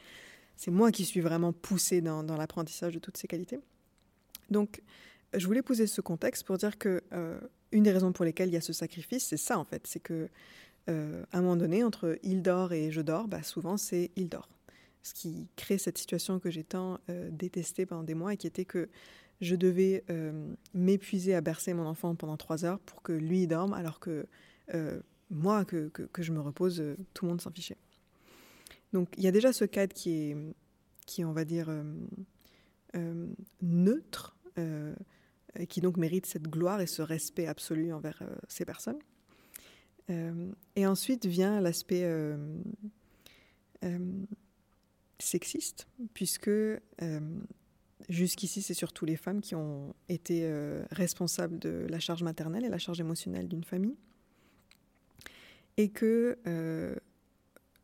c'est 0.56 0.70
moi 0.70 0.92
qui 0.92 1.06
suis 1.06 1.22
vraiment 1.22 1.54
poussée 1.54 2.02
dans, 2.02 2.22
dans 2.22 2.38
l'apprentissage 2.38 2.94
de 2.94 3.00
toutes 3.00 3.18
ces 3.18 3.28
qualités. 3.28 3.58
Donc, 4.52 4.80
je 5.38 5.46
voulais 5.46 5.62
poser 5.62 5.88
ce 5.88 6.02
contexte 6.02 6.46
pour 6.46 6.58
dire 6.58 6.78
que 6.78 7.02
euh, 7.14 7.40
une 7.72 7.84
des 7.84 7.92
raisons 7.92 8.12
pour 8.12 8.26
lesquelles 8.26 8.50
il 8.50 8.54
y 8.54 8.58
a 8.58 8.62
ce 8.62 8.74
sacrifice, 8.74 9.26
c'est 9.28 9.38
ça 9.38 9.58
en 9.58 9.66
fait, 9.66 9.86
c'est 9.88 10.00
que 10.00 10.30
euh, 10.90 11.24
à 11.32 11.40
un 11.40 11.42
moment 11.42 11.58
donné, 11.58 11.84
entre 11.84 12.18
il 12.24 12.42
dort 12.42 12.72
et 12.72 12.92
je 12.92 13.02
dors, 13.02 13.28
bah, 13.28 13.44
souvent 13.44 13.78
c'est 13.78 14.12
il 14.16 14.30
dort. 14.30 14.50
Ce 15.04 15.14
qui 15.14 15.48
crée 15.56 15.78
cette 15.78 15.98
situation 15.98 16.40
que 16.40 16.50
j'ai 16.50 16.64
tant 16.64 17.00
euh, 17.10 17.30
détestée 17.32 17.86
pendant 17.86 18.04
des 18.04 18.14
mois 18.14 18.34
et 18.34 18.38
qui 18.38 18.48
était 18.48 18.66
que 18.66 18.90
je 19.42 19.56
devais 19.56 20.04
euh, 20.10 20.54
m'épuiser 20.74 21.36
à 21.36 21.42
bercer 21.42 21.74
mon 21.74 21.86
enfant 21.86 22.16
pendant 22.16 22.38
trois 22.38 22.66
heures 22.66 22.80
pour 22.80 23.02
que 23.02 23.14
lui 23.14 23.48
dorme, 23.48 23.74
alors 23.74 24.00
que 24.00 24.26
moi, 25.30 25.64
que, 25.66 25.92
je 26.20 26.32
me 26.34 26.42
repose, 26.42 26.84
tout 27.14 27.26
le 27.26 27.30
monde 27.30 27.42
s'en 27.42 27.52
fichait. 27.52 27.78
Donc 28.92 29.10
il 29.18 29.24
y 29.24 29.28
a 29.28 29.32
déjà 29.32 29.54
ce 29.54 29.66
cadre 29.66 29.94
qui 29.94 30.12
est, 30.12 30.38
qui 31.06 31.24
on 31.24 31.32
va 31.32 31.46
dire, 31.46 31.70
neutre 33.62 34.36
et 35.60 35.68
qui 35.68 35.82
donc 35.82 35.98
mérite 35.98 36.26
cette 36.26 36.48
gloire 36.48 36.82
et 36.82 36.88
ce 36.88 37.02
respect 37.02 37.48
absolu 37.48 37.94
envers 37.94 38.20
euh, 38.22 38.36
ces 38.48 38.66
personnes. 38.66 39.00
Euh, 40.10 40.52
et 40.76 40.88
ensuite 40.88 41.26
vient 41.26 41.60
l'aspect 41.60 42.04
euh, 42.04 42.38
sexiste, 45.20 45.88
puisque 46.14 46.50
jusqu'ici 48.08 48.62
c'est 48.62 48.74
surtout 48.74 49.06
les 49.06 49.18
femmes 49.18 49.42
qui 49.42 49.56
ont 49.56 49.94
été 50.08 50.50
responsables 50.92 51.60
de 51.60 51.86
la 51.90 52.00
charge 52.00 52.24
maternelle 52.24 52.64
et 52.64 52.70
la 52.70 52.78
charge 52.78 53.00
émotionnelle 53.00 53.48
d'une 53.48 53.64
famille, 53.64 53.98
et 55.76 55.90
que 55.90 56.38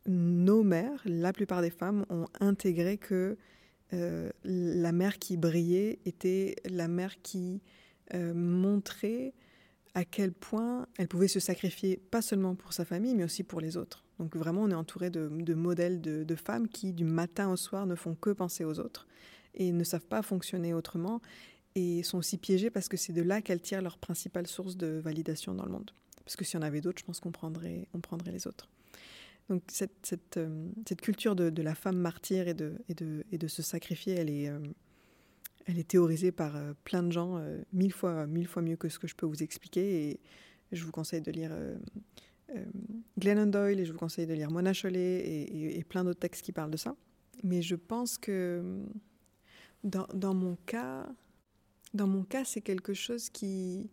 nos 0.06 0.62
mères, 0.62 1.02
la 1.04 1.32
plupart 1.32 1.60
des 1.60 1.70
femmes, 1.70 2.06
ont 2.08 2.26
intégré 2.40 2.96
que 2.96 3.36
euh, 3.92 4.30
la 4.44 4.92
mère 4.92 5.18
qui 5.18 5.36
brillait 5.36 5.98
était 6.04 6.56
la 6.64 6.88
mère 6.88 7.20
qui 7.22 7.62
euh, 8.14 8.34
montrait 8.34 9.34
à 9.94 10.04
quel 10.04 10.32
point 10.32 10.86
elle 10.98 11.08
pouvait 11.08 11.28
se 11.28 11.40
sacrifier, 11.40 12.00
pas 12.10 12.22
seulement 12.22 12.54
pour 12.54 12.72
sa 12.72 12.84
famille, 12.84 13.14
mais 13.14 13.24
aussi 13.24 13.44
pour 13.44 13.60
les 13.60 13.76
autres. 13.76 14.04
Donc 14.18 14.36
vraiment, 14.36 14.62
on 14.62 14.70
est 14.70 14.74
entouré 14.74 15.10
de, 15.10 15.28
modèles 15.54 16.00
de, 16.00 16.34
femmes 16.34 16.68
qui, 16.68 16.92
du 16.92 17.04
matin 17.04 17.50
au 17.50 17.56
soir, 17.56 17.86
ne 17.86 17.94
font 17.94 18.14
que 18.14 18.30
penser 18.30 18.64
aux 18.64 18.80
autres 18.80 19.06
et 19.54 19.70
ne 19.72 19.84
savent 19.84 20.06
pas 20.06 20.22
fonctionner 20.22 20.74
autrement 20.74 21.20
et 21.76 22.02
sont 22.02 22.18
aussi 22.18 22.38
piégées 22.38 22.70
parce 22.70 22.88
que 22.88 22.96
c'est 22.96 23.12
de 23.12 23.22
là 23.22 23.40
qu'elles 23.40 23.60
tirent 23.60 23.82
leur 23.82 23.98
principale 23.98 24.46
source 24.46 24.76
de 24.76 25.00
validation 25.02 25.54
dans 25.54 25.64
le 25.64 25.72
monde. 25.72 25.90
Parce 26.24 26.36
que 26.36 26.44
si 26.44 26.56
on 26.56 26.62
avait 26.62 26.80
d'autres, 26.80 27.00
je 27.00 27.04
pense 27.04 27.20
qu'on 27.20 27.32
prendrait, 27.32 27.86
on 27.92 28.00
prendrait 28.00 28.32
les 28.32 28.46
autres. 28.46 28.68
Donc 29.50 29.62
cette, 29.68 30.06
cette, 30.06 30.36
euh, 30.38 30.68
cette 30.88 31.00
culture 31.00 31.36
de, 31.36 31.62
la 31.62 31.74
femme 31.74 31.98
martyre 31.98 32.48
et 32.48 32.54
de, 32.54 32.74
et 32.88 32.94
de, 32.94 33.24
et 33.30 33.38
de 33.38 33.48
se 33.48 33.62
sacrifier, 33.62 34.14
elle 34.14 34.30
est, 34.30 34.48
euh, 34.48 34.58
elle 35.66 35.78
est 35.78 35.88
théorisée 35.88 36.32
par 36.32 36.56
euh, 36.56 36.72
plein 36.84 37.02
de 37.02 37.12
gens, 37.12 37.42
mille, 37.72 37.92
fois, 37.92 38.26
mille 38.26 38.46
fois 38.46 38.62
mieux 38.62 38.76
que 38.76 38.88
ce 38.88 38.98
que 38.98 39.06
je 39.06 39.14
peux 39.14 39.26
vous 39.26 39.42
expliquer. 39.42 40.08
Et 40.08 40.20
je 40.72 40.84
vous 40.84 40.92
conseille 40.92 41.20
de 41.20 41.30
lire 41.30 41.52
Glennon 43.18 43.46
Doyle 43.46 43.80
et 43.80 43.84
je 43.84 43.92
vous 43.92 43.98
conseille 43.98 44.26
de 44.26 44.34
lire 44.34 44.50
Mona 44.50 44.72
Chollet 44.72 45.20
et, 45.20 45.42
et, 45.42 45.78
et 45.78 45.84
plein 45.84 46.04
d'autres 46.04 46.20
textes 46.20 46.44
qui 46.44 46.52
parlent 46.52 46.70
de 46.70 46.76
ça. 46.76 46.96
Mais 47.42 47.62
je 47.62 47.74
pense 47.74 48.16
que 48.16 48.80
dans, 49.82 50.06
dans 50.14 50.34
mon 50.34 50.56
cas, 50.66 51.06
dans 51.92 52.06
mon 52.06 52.24
cas, 52.24 52.44
c'est 52.44 52.62
quelque 52.62 52.94
chose 52.94 53.28
qui 53.28 53.90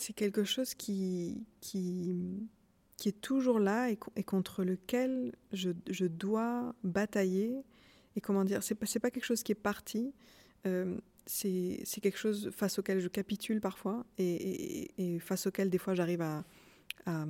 c'est 0.00 0.12
quelque 0.14 0.44
chose 0.44 0.74
qui, 0.74 1.46
qui, 1.60 2.48
est 3.06 3.20
toujours 3.20 3.58
là 3.60 3.90
et, 3.90 3.96
co- 3.96 4.12
et 4.16 4.22
contre 4.24 4.64
lequel 4.64 5.32
je, 5.52 5.70
je 5.88 6.06
dois 6.06 6.74
batailler. 6.84 7.62
Et 8.16 8.20
comment 8.20 8.44
dire, 8.44 8.62
c'est 8.62 8.74
pas, 8.74 8.86
pas 9.00 9.10
quelque 9.10 9.24
chose 9.24 9.42
qui 9.42 9.52
est 9.52 9.62
parti. 9.62 10.12
euh, 10.66 10.98
c'est 11.26 11.84
quelque 12.02 12.18
chose 12.18 12.50
face 12.50 12.78
auquel 12.80 12.98
je 12.98 13.06
capitule 13.08 13.60
parfois 13.60 14.04
et, 14.18 15.18
face 15.20 15.46
auquel 15.46 15.70
des 15.70 15.78
fois 15.78 15.94
j'arrive 15.94 16.22
à, 16.22 16.44
à, 17.06 17.24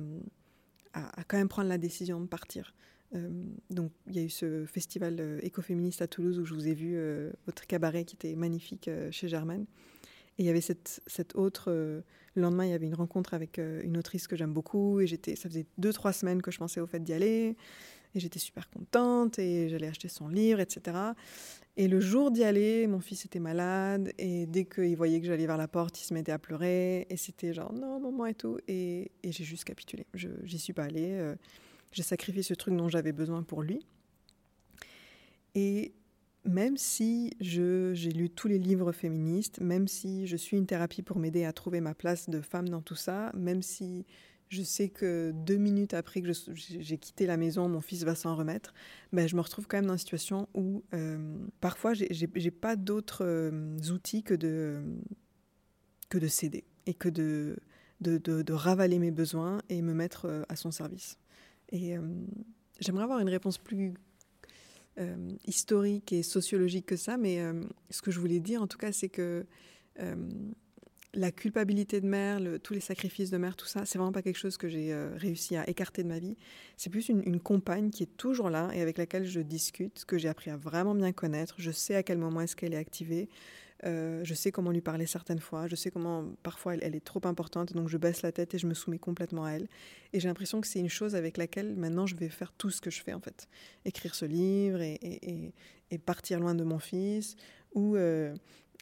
à- 0.93 1.23
quand 1.25 1.37
même 1.37 1.49
prendre 1.49 1.69
la 1.69 1.77
décision 1.77 2.19
de 2.19 2.25
partir. 2.25 2.73
Euh, 3.13 3.29
donc 3.69 3.91
il 4.07 4.15
y 4.15 4.19
a 4.19 4.23
eu 4.23 4.29
ce 4.29 4.65
festival 4.65 5.17
euh, 5.19 5.39
écoféministe 5.43 6.01
à 6.01 6.07
Toulouse 6.07 6.39
où 6.39 6.45
je 6.45 6.53
vous 6.55 6.67
ai 6.67 6.73
vu 6.73 6.97
votre 7.45 7.67
cabaret 7.67 8.05
qui 8.05 8.15
était 8.15 8.35
magnifique 8.35 8.89
chez 9.11 9.27
Germaine. 9.27 9.65
Et 10.37 10.43
il 10.43 10.45
y 10.45 10.49
avait 10.49 10.61
cette, 10.61 11.01
autre. 11.35 11.65
euh, 11.69 12.01
le 12.35 12.41
lendemain, 12.41 12.65
il 12.65 12.71
y 12.71 12.73
avait 12.73 12.87
une 12.87 12.95
rencontre 12.95 13.33
avec 13.33 13.59
euh, 13.59 13.81
une 13.83 13.97
autrice 13.97 14.27
que 14.27 14.35
j'aime 14.35 14.53
beaucoup. 14.53 14.99
Et 15.01 15.07
j'étais, 15.07 15.35
ça 15.35 15.49
faisait 15.49 15.65
deux, 15.77 15.93
trois 15.93 16.13
semaines 16.13 16.41
que 16.41 16.51
je 16.51 16.57
pensais 16.57 16.79
au 16.79 16.87
fait 16.87 17.03
d'y 17.03 17.13
aller. 17.13 17.55
Et 18.15 18.19
j'étais 18.19 18.39
super 18.39 18.69
contente. 18.69 19.39
Et 19.39 19.69
j'allais 19.69 19.87
acheter 19.87 20.07
son 20.07 20.27
livre, 20.27 20.59
etc. 20.59 20.97
Et 21.77 21.87
le 21.87 21.99
jour 21.99 22.31
d'y 22.31 22.43
aller, 22.43 22.87
mon 22.87 22.99
fils 22.99 23.25
était 23.25 23.39
malade. 23.39 24.11
Et 24.17 24.45
dès 24.45 24.65
qu'il 24.65 24.95
voyait 24.97 25.19
que 25.21 25.27
j'allais 25.27 25.45
vers 25.47 25.57
la 25.57 25.67
porte, 25.67 26.01
il 26.01 26.05
se 26.05 26.13
mettait 26.13 26.31
à 26.31 26.39
pleurer. 26.39 27.07
Et 27.09 27.17
c'était 27.17 27.53
genre, 27.53 27.73
non, 27.73 27.99
maman 27.99 28.25
et 28.25 28.33
tout. 28.33 28.57
Et, 28.67 29.11
et 29.23 29.31
j'ai 29.31 29.43
juste 29.43 29.63
capitulé. 29.65 30.05
Je, 30.13 30.29
j'y 30.43 30.59
suis 30.59 30.73
pas 30.73 30.83
allée. 30.85 31.11
euh, 31.11 31.35
j'ai 31.91 32.03
sacrifié 32.03 32.41
ce 32.41 32.53
truc 32.53 32.75
dont 32.75 32.87
j'avais 32.87 33.11
besoin 33.11 33.43
pour 33.43 33.61
lui. 33.63 33.85
Et 35.55 35.93
même 36.45 36.77
si 36.77 37.31
j'ai 37.39 38.11
lu 38.11 38.29
tous 38.29 38.47
les 38.47 38.59
livres 38.59 38.91
féministes, 38.91 39.59
même 39.61 39.87
si 39.87 40.27
je 40.27 40.35
suis 40.35 40.57
une 40.57 40.65
thérapie 40.65 41.01
pour 41.01 41.19
m'aider 41.19 41.45
à 41.45 41.53
trouver 41.53 41.81
ma 41.81 41.93
place 41.93 42.29
de 42.29 42.41
femme 42.41 42.69
dans 42.69 42.81
tout 42.81 42.95
ça, 42.95 43.31
même 43.35 43.61
si 43.61 44.05
je 44.49 44.63
sais 44.63 44.89
que 44.89 45.31
deux 45.33 45.55
minutes 45.55 45.93
après 45.93 46.21
que 46.21 46.31
j'ai 46.53 46.97
quitté 46.97 47.25
la 47.25 47.37
maison, 47.37 47.69
mon 47.69 47.79
fils 47.79 48.03
va 48.03 48.15
s'en 48.15 48.35
remettre, 48.35 48.73
ben, 49.13 49.27
je 49.27 49.35
me 49.35 49.41
retrouve 49.41 49.65
quand 49.65 49.77
même 49.77 49.85
dans 49.85 49.93
une 49.93 49.99
situation 49.99 50.49
où 50.53 50.83
euh, 50.93 51.37
parfois 51.61 51.93
j'ai, 51.93 52.51
pas 52.51 52.75
d'autres 52.75 53.23
euh, 53.25 53.77
outils 53.91 54.23
que 54.23 54.33
de, 54.33 54.81
que 56.09 56.17
de 56.17 56.27
céder 56.27 56.65
et 56.85 56.93
que 56.93 57.07
de, 57.07 57.55
de, 58.01 58.53
ravaler 58.53 58.99
mes 58.99 59.11
besoins 59.11 59.61
et 59.69 59.81
me 59.81 59.93
mettre 59.93 60.25
euh, 60.25 60.43
à 60.49 60.55
son 60.55 60.71
service. 60.71 61.17
Et 61.69 61.97
euh, 61.97 62.01
j'aimerais 62.79 63.03
avoir 63.03 63.19
une 63.19 63.29
réponse 63.29 63.57
plus 63.57 63.93
historique 65.45 66.13
et 66.13 66.23
sociologique 66.23 66.85
que 66.85 66.97
ça, 66.97 67.17
mais 67.17 67.39
euh, 67.39 67.63
ce 67.89 68.01
que 68.01 68.11
je 68.11 68.19
voulais 68.19 68.39
dire 68.39 68.61
en 68.61 68.67
tout 68.67 68.77
cas, 68.77 68.91
c'est 68.91 69.09
que 69.09 69.45
euh, 69.99 70.15
la 71.13 71.31
culpabilité 71.31 71.99
de 71.99 72.07
mère, 72.07 72.39
tous 72.63 72.73
les 72.73 72.79
sacrifices 72.79 73.31
de 73.31 73.37
mère, 73.37 73.55
tout 73.55 73.65
ça, 73.65 73.85
c'est 73.85 73.97
vraiment 73.97 74.13
pas 74.13 74.21
quelque 74.21 74.37
chose 74.37 74.57
que 74.57 74.69
j'ai 74.69 74.93
euh, 74.93 75.13
réussi 75.17 75.57
à 75.57 75.69
écarter 75.69 76.03
de 76.03 76.07
ma 76.07 76.19
vie. 76.19 76.37
C'est 76.77 76.89
plus 76.89 77.09
une, 77.09 77.21
une 77.25 77.39
compagne 77.39 77.89
qui 77.89 78.03
est 78.03 78.17
toujours 78.17 78.49
là 78.49 78.69
et 78.73 78.81
avec 78.81 78.97
laquelle 78.97 79.25
je 79.25 79.41
discute, 79.41 80.05
que 80.05 80.17
j'ai 80.17 80.29
appris 80.29 80.51
à 80.51 80.57
vraiment 80.57 80.95
bien 80.95 81.11
connaître. 81.11 81.55
Je 81.57 81.71
sais 81.71 81.95
à 81.95 82.03
quel 82.03 82.17
moment 82.17 82.41
est-ce 82.41 82.55
qu'elle 82.55 82.73
est 82.73 82.77
activée. 82.77 83.29
Euh, 83.83 84.23
je 84.23 84.33
sais 84.33 84.51
comment 84.51 84.71
lui 84.71 84.81
parler 84.81 85.05
certaines 85.05 85.39
fois. 85.39 85.67
Je 85.67 85.75
sais 85.75 85.91
comment 85.91 86.25
parfois 86.43 86.75
elle, 86.75 86.95
est 86.95 87.03
trop 87.03 87.21
importante, 87.23 87.73
donc 87.73 87.87
je 87.87 87.97
baisse 87.97 88.21
la 88.21 88.31
tête 88.31 88.53
et 88.53 88.59
je 88.59 88.67
me 88.67 88.73
soumets 88.73 88.99
complètement 88.99 89.45
à 89.45 89.51
elle. 89.51 89.67
Et 90.13 90.19
j'ai 90.19 90.27
l'impression 90.27 90.61
que 90.61 90.67
c'est 90.67 90.79
une 90.79 90.89
chose 90.89 91.15
avec 91.15 91.37
laquelle 91.37 91.75
maintenant 91.75 92.05
je 92.05 92.15
vais 92.15 92.29
faire 92.29 92.51
tout 92.51 92.69
ce 92.69 92.81
que 92.81 92.91
je 92.91 93.01
fais 93.01 93.13
en 93.13 93.19
fait. 93.19 93.47
Écrire 93.85 94.15
ce 94.15 94.25
livre 94.25 94.81
et, 94.81 95.53
partir 96.05 96.39
loin 96.39 96.55
de 96.55 96.63
mon 96.63 96.79
fils 96.79 97.35
ou 97.73 97.95
euh, 97.95 98.33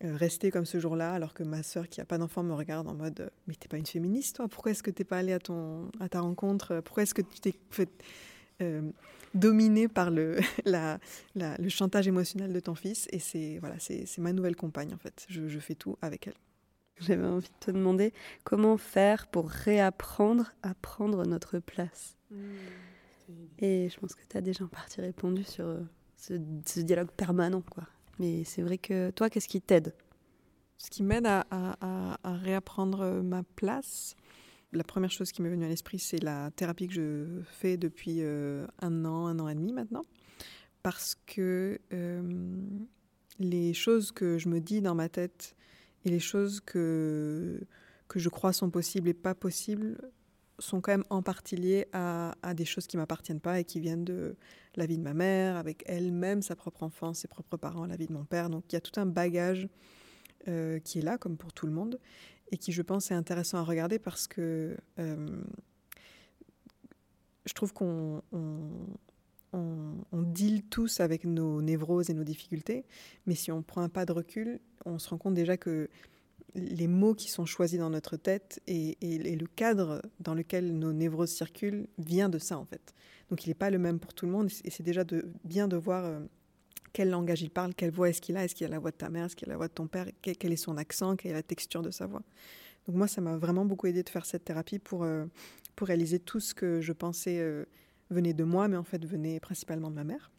euh, 0.04 0.16
rester 0.16 0.52
comme 0.52 0.66
ce 0.66 0.80
jour-là 0.80 1.14
alors 1.14 1.34
que 1.34 1.44
ma 1.44 1.64
sœur 1.64 1.90
qui 1.90 2.02
a 2.02 2.06
pas 2.06 2.20
d'enfant 2.20 2.44
me 2.44 2.54
regarde 2.54 2.88
en 2.88 2.94
mode 2.94 3.32
mais 3.48 3.56
t'es 3.56 3.68
pas 3.68 3.78
une 3.78 3.86
féministe 3.86 4.36
toi 4.36 4.48
Pourquoi 4.48 4.72
est-ce 4.72 4.84
que 4.84 4.92
t'es 4.92 5.04
pas 5.04 5.18
allée 5.18 5.34
à 5.34 5.40
ton 5.40 5.90
à 6.00 6.08
ta 6.08 6.22
rencontre? 6.22 6.82
Pourquoi 6.82 7.04
est-ce 7.04 7.16
que 7.16 7.24
tu 7.24 7.40
t'es 7.40 7.56
fait 7.72 7.90
dominer 9.34 9.88
par 9.88 10.12
le, 10.12 10.40
la, 10.66 11.00
la- 11.36 11.56
le 11.58 11.70
chantage 11.70 12.08
émotionnel 12.08 12.54
de 12.54 12.60
ton 12.60 12.76
fils 12.76 13.08
et 13.12 13.20
c'est 13.20 13.58
voilà 13.60 13.76
c'est 13.80 14.06
ma 14.18 14.34
nouvelle 14.34 14.56
compagne 14.56 14.94
en 14.94 14.98
fait. 14.98 15.26
Je, 15.30 15.48
je 15.48 15.60
fais 15.60 15.76
tout 15.76 15.98
avec 16.02 16.28
elle. 16.28 16.34
J'avais 17.00 17.26
envie 17.26 17.48
de 17.48 17.66
te 17.66 17.72
demander 17.72 18.14
comment 18.44 18.76
faire 18.76 19.28
pour 19.28 19.50
réapprendre 19.50 20.52
à 20.64 20.74
prendre 20.76 21.26
notre 21.26 21.60
place. 21.60 22.18
Et 23.60 23.90
je 23.90 24.00
pense 24.00 24.16
que 24.16 24.22
tu 24.28 24.38
as 24.38 24.42
déjà 24.42 24.66
en 24.66 24.68
partie 24.68 25.02
répondu 25.02 25.44
sur 25.44 25.66
euh, 25.66 25.80
ce, 26.18 26.34
ce 26.66 26.80
dialogue 26.82 27.12
permanent. 27.12 27.62
quoi. 27.62 27.84
Mais 28.20 28.44
c'est 28.44 28.62
vrai 28.62 28.78
que 28.78 29.12
toi, 29.12 29.30
qu'est-ce 29.30 29.48
qui 29.48 29.62
t'aide? 29.62 29.94
Ce 30.78 30.90
qui 30.90 31.04
m'aide 31.04 31.26
à, 31.26 31.46
à- 31.52 31.76
à- 31.82 32.18
à 32.24 32.34
réapprendre 32.36 33.22
ma 33.22 33.44
place, 33.44 34.16
la 34.72 34.84
première 34.84 35.12
chose 35.12 35.32
qui 35.32 35.42
m'est 35.42 35.50
venue 35.50 35.66
à 35.66 35.68
l'esprit, 35.68 36.00
c'est 36.00 36.22
la 36.22 36.52
thérapie 36.52 36.88
que 36.88 36.94
je 36.94 37.42
fais 37.44 37.78
depuis 37.78 38.18
euh, 38.20 38.68
un 38.80 39.06
an, 39.06 39.28
un 39.28 39.40
an 39.40 39.48
et 39.48 39.56
demi 39.56 39.74
maintenant. 39.74 40.04
Parce 40.84 41.16
que 41.26 41.80
euh, 41.92 42.22
les 43.40 43.74
choses 43.74 44.12
que 44.12 44.38
je 44.38 44.48
me 44.50 44.60
dis 44.60 44.82
dans 44.82 44.96
ma 44.96 45.10
tête 45.10 45.56
et 46.06 46.10
les 46.10 46.20
choses 46.20 46.62
que, 46.62 47.60
que 48.08 48.20
je 48.20 48.30
crois 48.30 48.54
sont 48.54 48.70
possibles 48.70 49.10
et 49.10 49.14
pas 49.14 49.36
possibles 49.36 49.98
sont 50.60 50.82
quand 50.82 50.92
même 50.92 51.06
en 51.10 51.22
partie 51.22 51.56
liées 51.56 51.88
à, 51.94 52.34
des 52.54 52.66
choses 52.66 52.86
qui 52.86 52.98
m'appartiennent 52.98 53.40
pas 53.40 53.60
et 53.60 53.64
qui 53.64 53.80
viennent 53.80 54.04
de 54.04 54.36
la 54.76 54.86
vie 54.86 54.98
de 54.98 55.04
ma 55.04 55.14
mère, 55.14 55.56
avec 55.56 55.84
elle-même, 55.86 56.42
sa 56.42 56.56
propre 56.56 56.84
enfance, 56.84 57.20
ses 57.20 57.28
propres 57.28 57.58
parents, 57.58 57.86
la 57.86 57.96
vie 57.96 58.08
de 58.08 58.14
mon 58.14 58.26
père. 58.26 58.50
Donc 58.50 58.66
il 58.70 58.74
y 58.74 58.78
a 58.78 58.82
tout 58.82 59.00
un 59.00 59.06
bagage 59.06 59.70
euh, 60.48 60.80
qui 60.80 61.00
est 61.00 61.02
là, 61.02 61.18
comme 61.18 61.38
pour 61.38 61.54
tout 61.54 61.66
le 61.66 61.72
monde, 61.72 62.00
et 62.52 62.58
qui, 62.58 62.72
je 62.72 62.82
pense, 62.82 63.12
est 63.12 63.16
intéressant 63.16 63.58
à 63.60 63.64
regarder 63.64 64.00
parce 64.00 64.28
que 64.28 64.76
euh, 65.00 65.42
je 67.46 67.54
trouve 67.54 67.74
qu'on 67.74 68.22
on, 68.32 69.96
deal 70.14 70.64
tous 70.64 71.00
avec 71.00 71.24
nos 71.26 71.62
névroses 71.62 72.10
et 72.10 72.14
nos 72.14 72.24
difficultés, 72.24 72.86
mais 73.26 73.36
si 73.36 73.52
on 73.52 73.64
prend 73.64 73.82
un 73.82 73.90
pas 73.90 74.06
de 74.06 74.12
recul, 74.12 74.60
on 74.86 75.00
se 75.00 75.10
rend 75.10 75.18
compte 75.18 75.34
déjà 75.34 75.58
que 75.58 75.90
les 76.56 76.88
mots 76.88 77.14
qui 77.16 77.30
sont 77.30 77.46
choisis 77.46 77.80
dans 77.80 77.90
notre 77.90 78.16
tête 78.18 78.62
et, 78.68 78.98
et- 79.02 79.36
le 79.36 79.48
cadre 79.48 80.02
dans 80.20 80.34
lequel 80.34 80.78
nos 80.78 80.94
névroses 80.94 81.32
circulent 81.32 81.88
vient 81.98 82.30
de 82.30 82.38
ça 82.40 82.58
en 82.58 82.66
fait. 82.66 82.94
Donc 83.30 83.46
il 83.46 83.50
n'est 83.50 83.56
pas 83.56 83.70
le 83.70 83.78
même 83.80 84.00
pour 84.00 84.14
tout 84.14 84.26
le 84.26 84.32
monde 84.32 84.48
et 84.48 84.50
c'est- 84.50 84.68
et 84.68 84.70
c'est 84.72 84.84
déjà 84.84 85.04
de, 85.04 85.32
bien 85.44 85.68
de 85.68 85.78
voir 85.78 86.06
euh, 86.06 86.20
quel 86.94 87.10
langage 87.10 87.42
il 87.42 87.50
parle, 87.50 87.74
quelle 87.74 87.92
voix 87.92 88.10
est-ce 88.10 88.22
qu'il 88.22 88.38
a, 88.38 88.44
est-ce 88.44 88.56
qu'il 88.56 88.66
a 88.68 88.70
la 88.70 88.80
voix 88.80 88.92
de 88.92 88.96
ta 88.98 89.10
mère, 89.10 89.26
est-ce 89.26 89.36
qu'il 89.36 89.48
a 89.50 89.52
la 89.52 89.58
voix 89.58 89.68
de 89.68 89.74
ton 89.74 89.88
père, 89.88 90.08
quel, 90.22 90.52
est 90.52 90.56
son 90.56 90.78
accent, 90.78 91.16
quelle 91.16 91.32
est 91.32 91.36
la 91.36 91.44
texture 91.44 91.82
de 91.82 91.92
sa 91.92 92.06
voix. 92.08 92.24
Donc 92.88 92.96
moi 92.96 93.08
ça 93.08 93.22
m'a 93.22 93.38
vraiment 93.38 93.66
beaucoup 93.66 93.88
aidé 93.88 94.04
de 94.04 94.10
faire 94.10 94.26
cette 94.26 94.46
thérapie 94.46 94.80
pour, 94.80 95.04
euh, 95.04 95.26
pour 95.76 95.88
réaliser 95.88 96.20
tout 96.20 96.40
ce 96.40 96.54
que 96.54 96.82
je 96.82 96.94
pensais 96.94 97.40
euh, 97.40 97.66
venait 98.10 98.34
de 98.34 98.44
moi, 98.44 98.68
mais 98.68 98.78
en 98.78 98.84
fait 98.84 99.06
venait 99.06 99.40
principalement 99.40 99.90
de 99.90 99.96
ma 99.96 100.04
mère. 100.04 100.32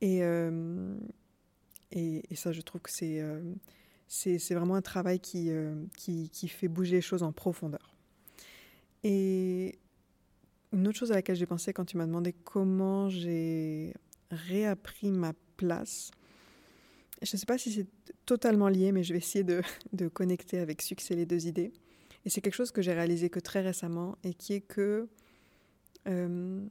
Et, 0.00 0.22
euh, 0.22 0.96
et, 1.92 2.22
et 2.30 2.36
ça 2.36 2.52
je 2.52 2.60
trouve 2.60 2.82
que 2.82 2.90
c'est... 2.90 3.20
euh, 3.20 3.40
c'est 4.06 4.54
vraiment 4.54 4.76
un 4.76 4.82
travail 4.82 5.18
qui, 5.18 5.50
qui, 5.96 6.28
qui 6.28 6.46
fait 6.46 6.68
bouger 6.68 6.96
les 6.96 7.00
choses 7.00 7.24
en 7.24 7.32
profondeur. 7.32 7.96
Et 9.02 9.78
une 10.72 10.86
autre 10.86 10.98
chose 10.98 11.10
à 11.10 11.16
laquelle 11.16 11.34
j'ai 11.34 11.46
pensé 11.46 11.72
quand 11.72 11.84
tu 11.84 11.96
m'as 11.96 12.06
demandé 12.06 12.32
comment 12.32 13.08
j'ai 13.08 13.92
réappris 14.34 15.10
ma 15.10 15.32
place, 15.56 16.10
je 17.24 17.34
ne 17.34 17.38
sais 17.38 17.46
pas 17.46 17.58
si 17.58 17.72
c'est 17.72 17.86
totalement 18.26 18.68
lié, 18.68 18.92
mais 18.92 19.02
je 19.02 19.12
vais 19.12 19.18
essayer 19.18 19.44
de, 19.92 20.08
connecter 20.08 20.58
avec 20.58 20.82
succès 20.82 21.14
les 21.14 21.26
deux 21.26 21.46
idées. 21.46 21.72
Et 22.24 22.30
c'est 22.30 22.40
quelque 22.40 22.54
chose 22.54 22.70
que 22.70 22.82
j'ai 22.82 22.92
réalisé 22.92 23.30
que 23.30 23.40
très 23.40 23.60
récemment 23.60 24.16
et 24.24 24.34
qui 24.34 24.54
est 24.54 24.60
que, 24.60 25.08
euh, 26.06 26.66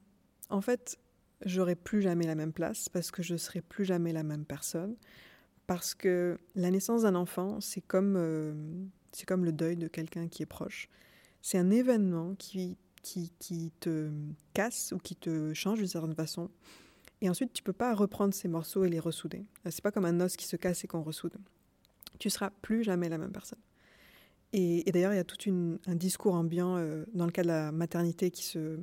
en 0.49 0.61
fait, 0.61 0.97
j'aurai 1.45 1.75
plus 1.75 2.01
jamais 2.01 2.25
la 2.25 2.35
même 2.35 2.53
place 2.53 2.89
parce 2.89 3.11
que 3.11 3.21
je 3.21 3.35
serai 3.35 3.61
plus 3.61 3.85
jamais 3.85 4.13
la 4.13 4.23
même 4.23 4.45
personne 4.45 4.95
parce 5.67 5.93
que 5.93 6.37
la 6.55 6.71
naissance 6.71 7.03
d'un 7.03 7.15
enfant, 7.15 7.61
c'est 7.61 7.81
comme, 7.81 8.15
euh, 8.17 8.53
c'est 9.11 9.25
comme 9.25 9.45
le 9.45 9.51
deuil 9.51 9.77
de 9.77 9.87
quelqu'un 9.87 10.27
qui 10.27 10.43
est 10.43 10.47
proche. 10.47 10.89
C'est 11.41 11.57
un 11.57 11.69
événement 11.69 12.35
qui, 12.35 12.77
qui 13.03 13.71
te 13.79 14.09
casse 14.53 14.91
ou 14.91 14.97
qui 14.97 15.15
te 15.15 15.53
change 15.53 15.79
d'une 15.79 15.87
certaine 15.87 16.15
façon. 16.15 16.49
Et 17.23 17.29
ensuite, 17.29 17.53
tu 17.53 17.63
peux 17.63 17.71
pas 17.73 17.95
reprendre 17.95 18.33
ces 18.33 18.49
morceaux 18.49 18.83
et 18.83 18.89
les 18.89 18.99
ressouder. 18.99 19.45
C'est 19.69 19.81
pas 19.81 19.91
comme 19.91 20.03
un 20.03 20.19
os 20.19 20.35
qui 20.35 20.45
se 20.45 20.57
casse 20.57 20.83
et 20.83 20.87
qu'on 20.87 21.01
ressoude. 21.01 21.33
Tu 22.19 22.29
seras 22.29 22.49
plus 22.61 22.83
jamais 22.83 23.07
la 23.07 23.17
même 23.17 23.31
personne. 23.31 23.59
Et, 24.51 24.83
d'ailleurs, 24.91 25.13
il 25.13 25.15
y 25.15 25.19
a 25.19 25.23
tout 25.23 25.41
une, 25.45 25.79
un 25.87 25.95
discours 25.95 26.35
ambiant 26.35 26.75
euh, 26.75 27.05
dans 27.13 27.25
le 27.25 27.31
cas 27.31 27.41
de 27.41 27.47
la 27.47 27.71
maternité 27.71 28.29
qui 28.29 28.43
se 28.43 28.77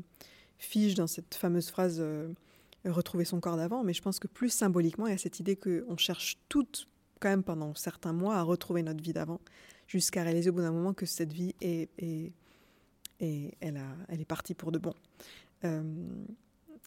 fige 0.56 0.94
dans 0.94 1.06
cette 1.06 1.34
fameuse 1.34 1.68
phrase 1.70 1.98
euh, 2.00 2.32
retrouver 2.86 3.26
son 3.26 3.40
corps 3.40 3.58
d'avant, 3.58 3.84
mais 3.84 3.92
je 3.92 4.00
pense 4.00 4.18
que 4.18 4.26
plus 4.26 4.48
symboliquement, 4.48 5.06
il 5.06 5.10
y 5.10 5.14
a 5.14 5.18
cette 5.18 5.38
idée 5.38 5.56
qu'on 5.56 5.98
cherche 5.98 6.38
toutes, 6.48 6.88
quand 7.20 7.28
même 7.28 7.42
pendant 7.44 7.74
certains 7.74 8.14
mois, 8.14 8.36
à 8.36 8.42
retrouver 8.42 8.82
notre 8.82 9.02
vie 9.02 9.12
d'avant, 9.12 9.38
jusqu'à 9.86 10.22
réaliser 10.22 10.48
au 10.48 10.54
bout 10.54 10.62
d'un 10.62 10.72
moment 10.72 10.94
que 10.94 11.04
cette 11.04 11.32
vie 11.32 11.54
est, 11.60 11.90
est, 11.98 12.32
est- 13.20 13.54
elle, 13.60 13.76
a, 13.76 13.86
elle 14.08 14.22
est 14.22 14.24
partie 14.24 14.54
pour 14.54 14.72
de 14.72 14.78
bon. 14.78 14.94
Euh, 15.64 15.82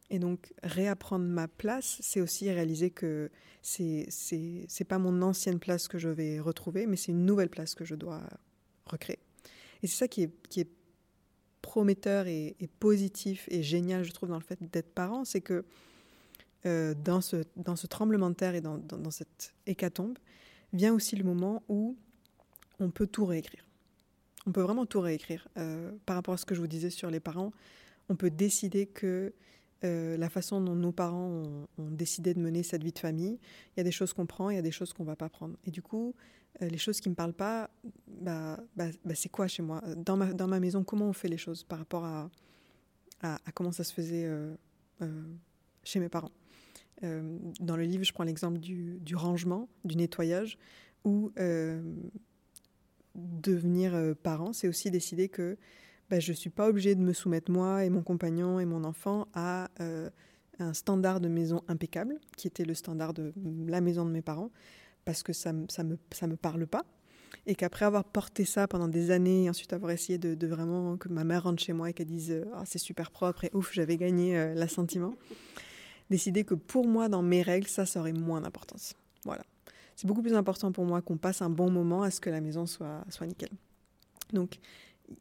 et 0.09 0.19
donc, 0.19 0.53
réapprendre 0.63 1.25
ma 1.25 1.47
place, 1.47 1.97
c'est 2.01 2.21
aussi 2.21 2.51
réaliser 2.51 2.91
que 2.91 3.31
c'est 3.61 4.07
c'est 4.09 4.83
pas 4.87 4.99
mon 4.99 5.21
ancienne 5.21 5.59
place 5.59 5.87
que 5.87 5.97
je 5.97 6.09
vais 6.09 6.39
retrouver, 6.39 6.85
mais 6.85 6.97
c'est 6.97 7.11
une 7.11 7.25
nouvelle 7.25 7.49
place 7.49 7.73
que 7.75 7.85
je 7.85 7.95
dois 7.95 8.21
recréer. 8.85 9.19
Et 9.81 9.87
c'est 9.87 9.97
ça 9.97 10.07
qui 10.07 10.23
est, 10.23 10.31
qui 10.49 10.61
est 10.61 10.69
prometteur 11.61 12.27
et, 12.27 12.55
positif 12.79 13.47
et 13.49 13.63
génial, 13.63 14.03
je 14.03 14.11
trouve, 14.11 14.29
dans 14.29 14.37
le 14.37 14.43
fait 14.43 14.59
d'être 14.71 14.93
parent, 14.93 15.25
c'est 15.25 15.41
que 15.41 15.65
euh, 16.65 16.93
dans, 16.93 17.21
ce, 17.21 17.43
dans 17.55 17.75
ce 17.75 17.87
tremblement 17.87 18.29
de 18.29 18.35
terre 18.35 18.55
et 18.55 18.61
dans, 18.61 18.77
dans, 18.77 18.97
dans 18.97 19.11
cette 19.11 19.53
hécatombe, 19.65 20.17
vient 20.71 20.93
aussi 20.93 21.15
le 21.15 21.23
moment 21.23 21.63
où 21.69 21.97
on 22.79 22.91
peut 22.91 23.07
tout 23.07 23.25
réécrire. 23.25 23.65
On 24.45 24.51
peut 24.51 24.61
vraiment 24.61 24.85
tout 24.85 24.99
réécrire. 24.99 25.47
Euh, 25.57 25.91
par 26.05 26.15
rapport 26.15 26.33
à 26.33 26.37
ce 26.37 26.45
que 26.45 26.55
je 26.55 26.59
vous 26.59 26.67
disais 26.67 26.89
sur 26.89 27.09
les 27.09 27.19
parents, 27.19 27.51
on 28.09 28.15
peut 28.15 28.29
décider 28.29 28.85
que 28.85 29.33
euh, 29.83 30.15
la 30.17 30.29
façon 30.29 30.61
dont 30.61 30.75
nos 30.75 30.91
parents 30.91 31.43
ont, 31.77 31.89
décidé 31.89 32.33
de 32.33 32.39
mener 32.39 32.63
cette 32.63 32.83
vie 32.83 32.91
de 32.91 32.99
famille, 32.99 33.37
il 33.75 33.77
y 33.77 33.81
a 33.81 33.83
des 33.83 33.91
choses 33.91 34.13
qu'on 34.13 34.25
prend, 34.25 34.49
il 34.49 34.55
y 34.55 34.59
a 34.59 34.61
des 34.61 34.71
choses 34.71 34.93
qu'on 34.93 35.03
va 35.03 35.15
pas 35.15 35.29
prendre. 35.29 35.57
Et 35.65 35.71
du 35.71 35.81
coup, 35.81 36.15
euh, 36.61 36.67
les 36.67 36.77
choses 36.77 36.99
qui 37.01 37.09
me 37.09 37.15
parlent 37.15 37.33
pas, 37.33 37.69
bah, 38.07 38.59
bah, 38.75 38.87
bah, 39.03 39.15
c'est 39.15 39.29
quoi 39.29 39.47
chez 39.47 39.61
moi? 39.61 39.81
Dans 39.97 40.15
ma, 40.15 40.59
maison, 40.59 40.83
comment 40.83 41.07
on 41.09 41.13
fait 41.13 41.27
les 41.27 41.37
choses 41.37 41.63
par 41.63 41.79
rapport 41.79 42.05
à, 42.05 42.29
comment 43.53 43.71
ça 43.71 43.83
se 43.83 43.93
faisait 43.93 44.25
euh, 44.25 44.55
chez 45.83 45.99
mes 45.99 46.09
parents? 46.09 46.31
Dans 47.01 47.75
le 47.75 47.83
livre, 47.83 48.05
je 48.05 48.13
prends 48.13 48.23
l'exemple 48.23 48.59
du, 48.59 48.97
du 49.01 49.17
rangement, 49.17 49.67
du 49.83 49.97
nettoyage, 49.97 50.57
où 51.03 51.33
devenir 53.15 54.15
parent, 54.23 54.53
c'est 54.53 54.69
aussi 54.69 54.89
décider 54.89 55.27
que 55.27 55.57
bah, 56.09 56.19
je 56.19 56.31
ne 56.31 56.35
suis 56.35 56.49
pas 56.49 56.67
obligée 56.67 56.95
de 56.95 57.01
me 57.01 57.13
soumettre, 57.13 57.51
moi 57.51 57.85
et 57.85 57.89
mon 57.89 58.03
compagnon 58.03 58.59
et 58.59 58.65
mon 58.65 58.83
enfant, 58.83 59.27
à 59.33 59.69
euh, 59.79 60.09
un 60.59 60.73
standard 60.73 61.19
de 61.19 61.27
maison 61.27 61.61
impeccable, 61.67 62.19
qui 62.37 62.47
était 62.47 62.65
le 62.65 62.73
standard 62.73 63.13
de 63.13 63.33
la 63.67 63.81
maison 63.81 64.05
de 64.05 64.11
mes 64.11 64.21
parents, 64.21 64.51
parce 65.05 65.23
que 65.23 65.33
ça 65.33 65.53
ne 65.53 65.65
ça 65.69 65.83
me, 65.83 65.97
ça 66.11 66.27
me 66.27 66.35
parle 66.35 66.67
pas. 66.67 66.85
Et 67.45 67.55
qu'après 67.55 67.85
avoir 67.85 68.05
porté 68.05 68.45
ça 68.45 68.67
pendant 68.67 68.87
des 68.87 69.11
années, 69.11 69.45
et 69.45 69.49
ensuite 69.49 69.73
avoir 69.73 69.91
essayé 69.91 70.17
de, 70.17 70.47
vraiment 70.47 70.97
que 70.97 71.09
ma 71.09 71.23
mère 71.23 71.43
rentre 71.43 71.61
chez 71.61 71.73
moi 71.73 71.89
et 71.89 71.93
qu'elle 71.93 72.07
dise 72.07 72.31
euh, 72.31 72.45
Ah, 72.53 72.63
c'est 72.65 72.79
super 72.79 73.11
propre 73.11 73.45
et 73.45 73.51
ouf, 73.53 73.73
j'avais 73.73 73.97
gagné 73.97 74.37
euh, 74.37 74.53
l'assentiment, 74.53 75.15
décider 76.09 76.43
que 76.43 76.53
pour 76.53 76.87
moi, 76.87 77.09
dans 77.09 77.21
mes 77.21 77.41
règles, 77.41 77.67
ça, 77.67 77.85
ça 77.85 77.99
aurait 77.99 78.13
moins 78.13 78.41
d'importance. 78.41 78.95
Voilà. 79.25 79.43
C'est 79.95 80.07
beaucoup 80.07 80.21
plus 80.21 80.35
important 80.35 80.71
pour 80.71 80.85
moi 80.85 81.01
qu'on 81.01 81.17
passe 81.17 81.41
un 81.41 81.49
bon 81.49 81.69
moment 81.69 82.03
à 82.03 82.11
ce 82.11 82.19
que 82.19 82.29
la 82.29 82.41
maison 82.41 82.65
soit, 82.65 83.03
soit 83.09 83.27
nickel. 83.27 83.49
Donc, 84.31 84.59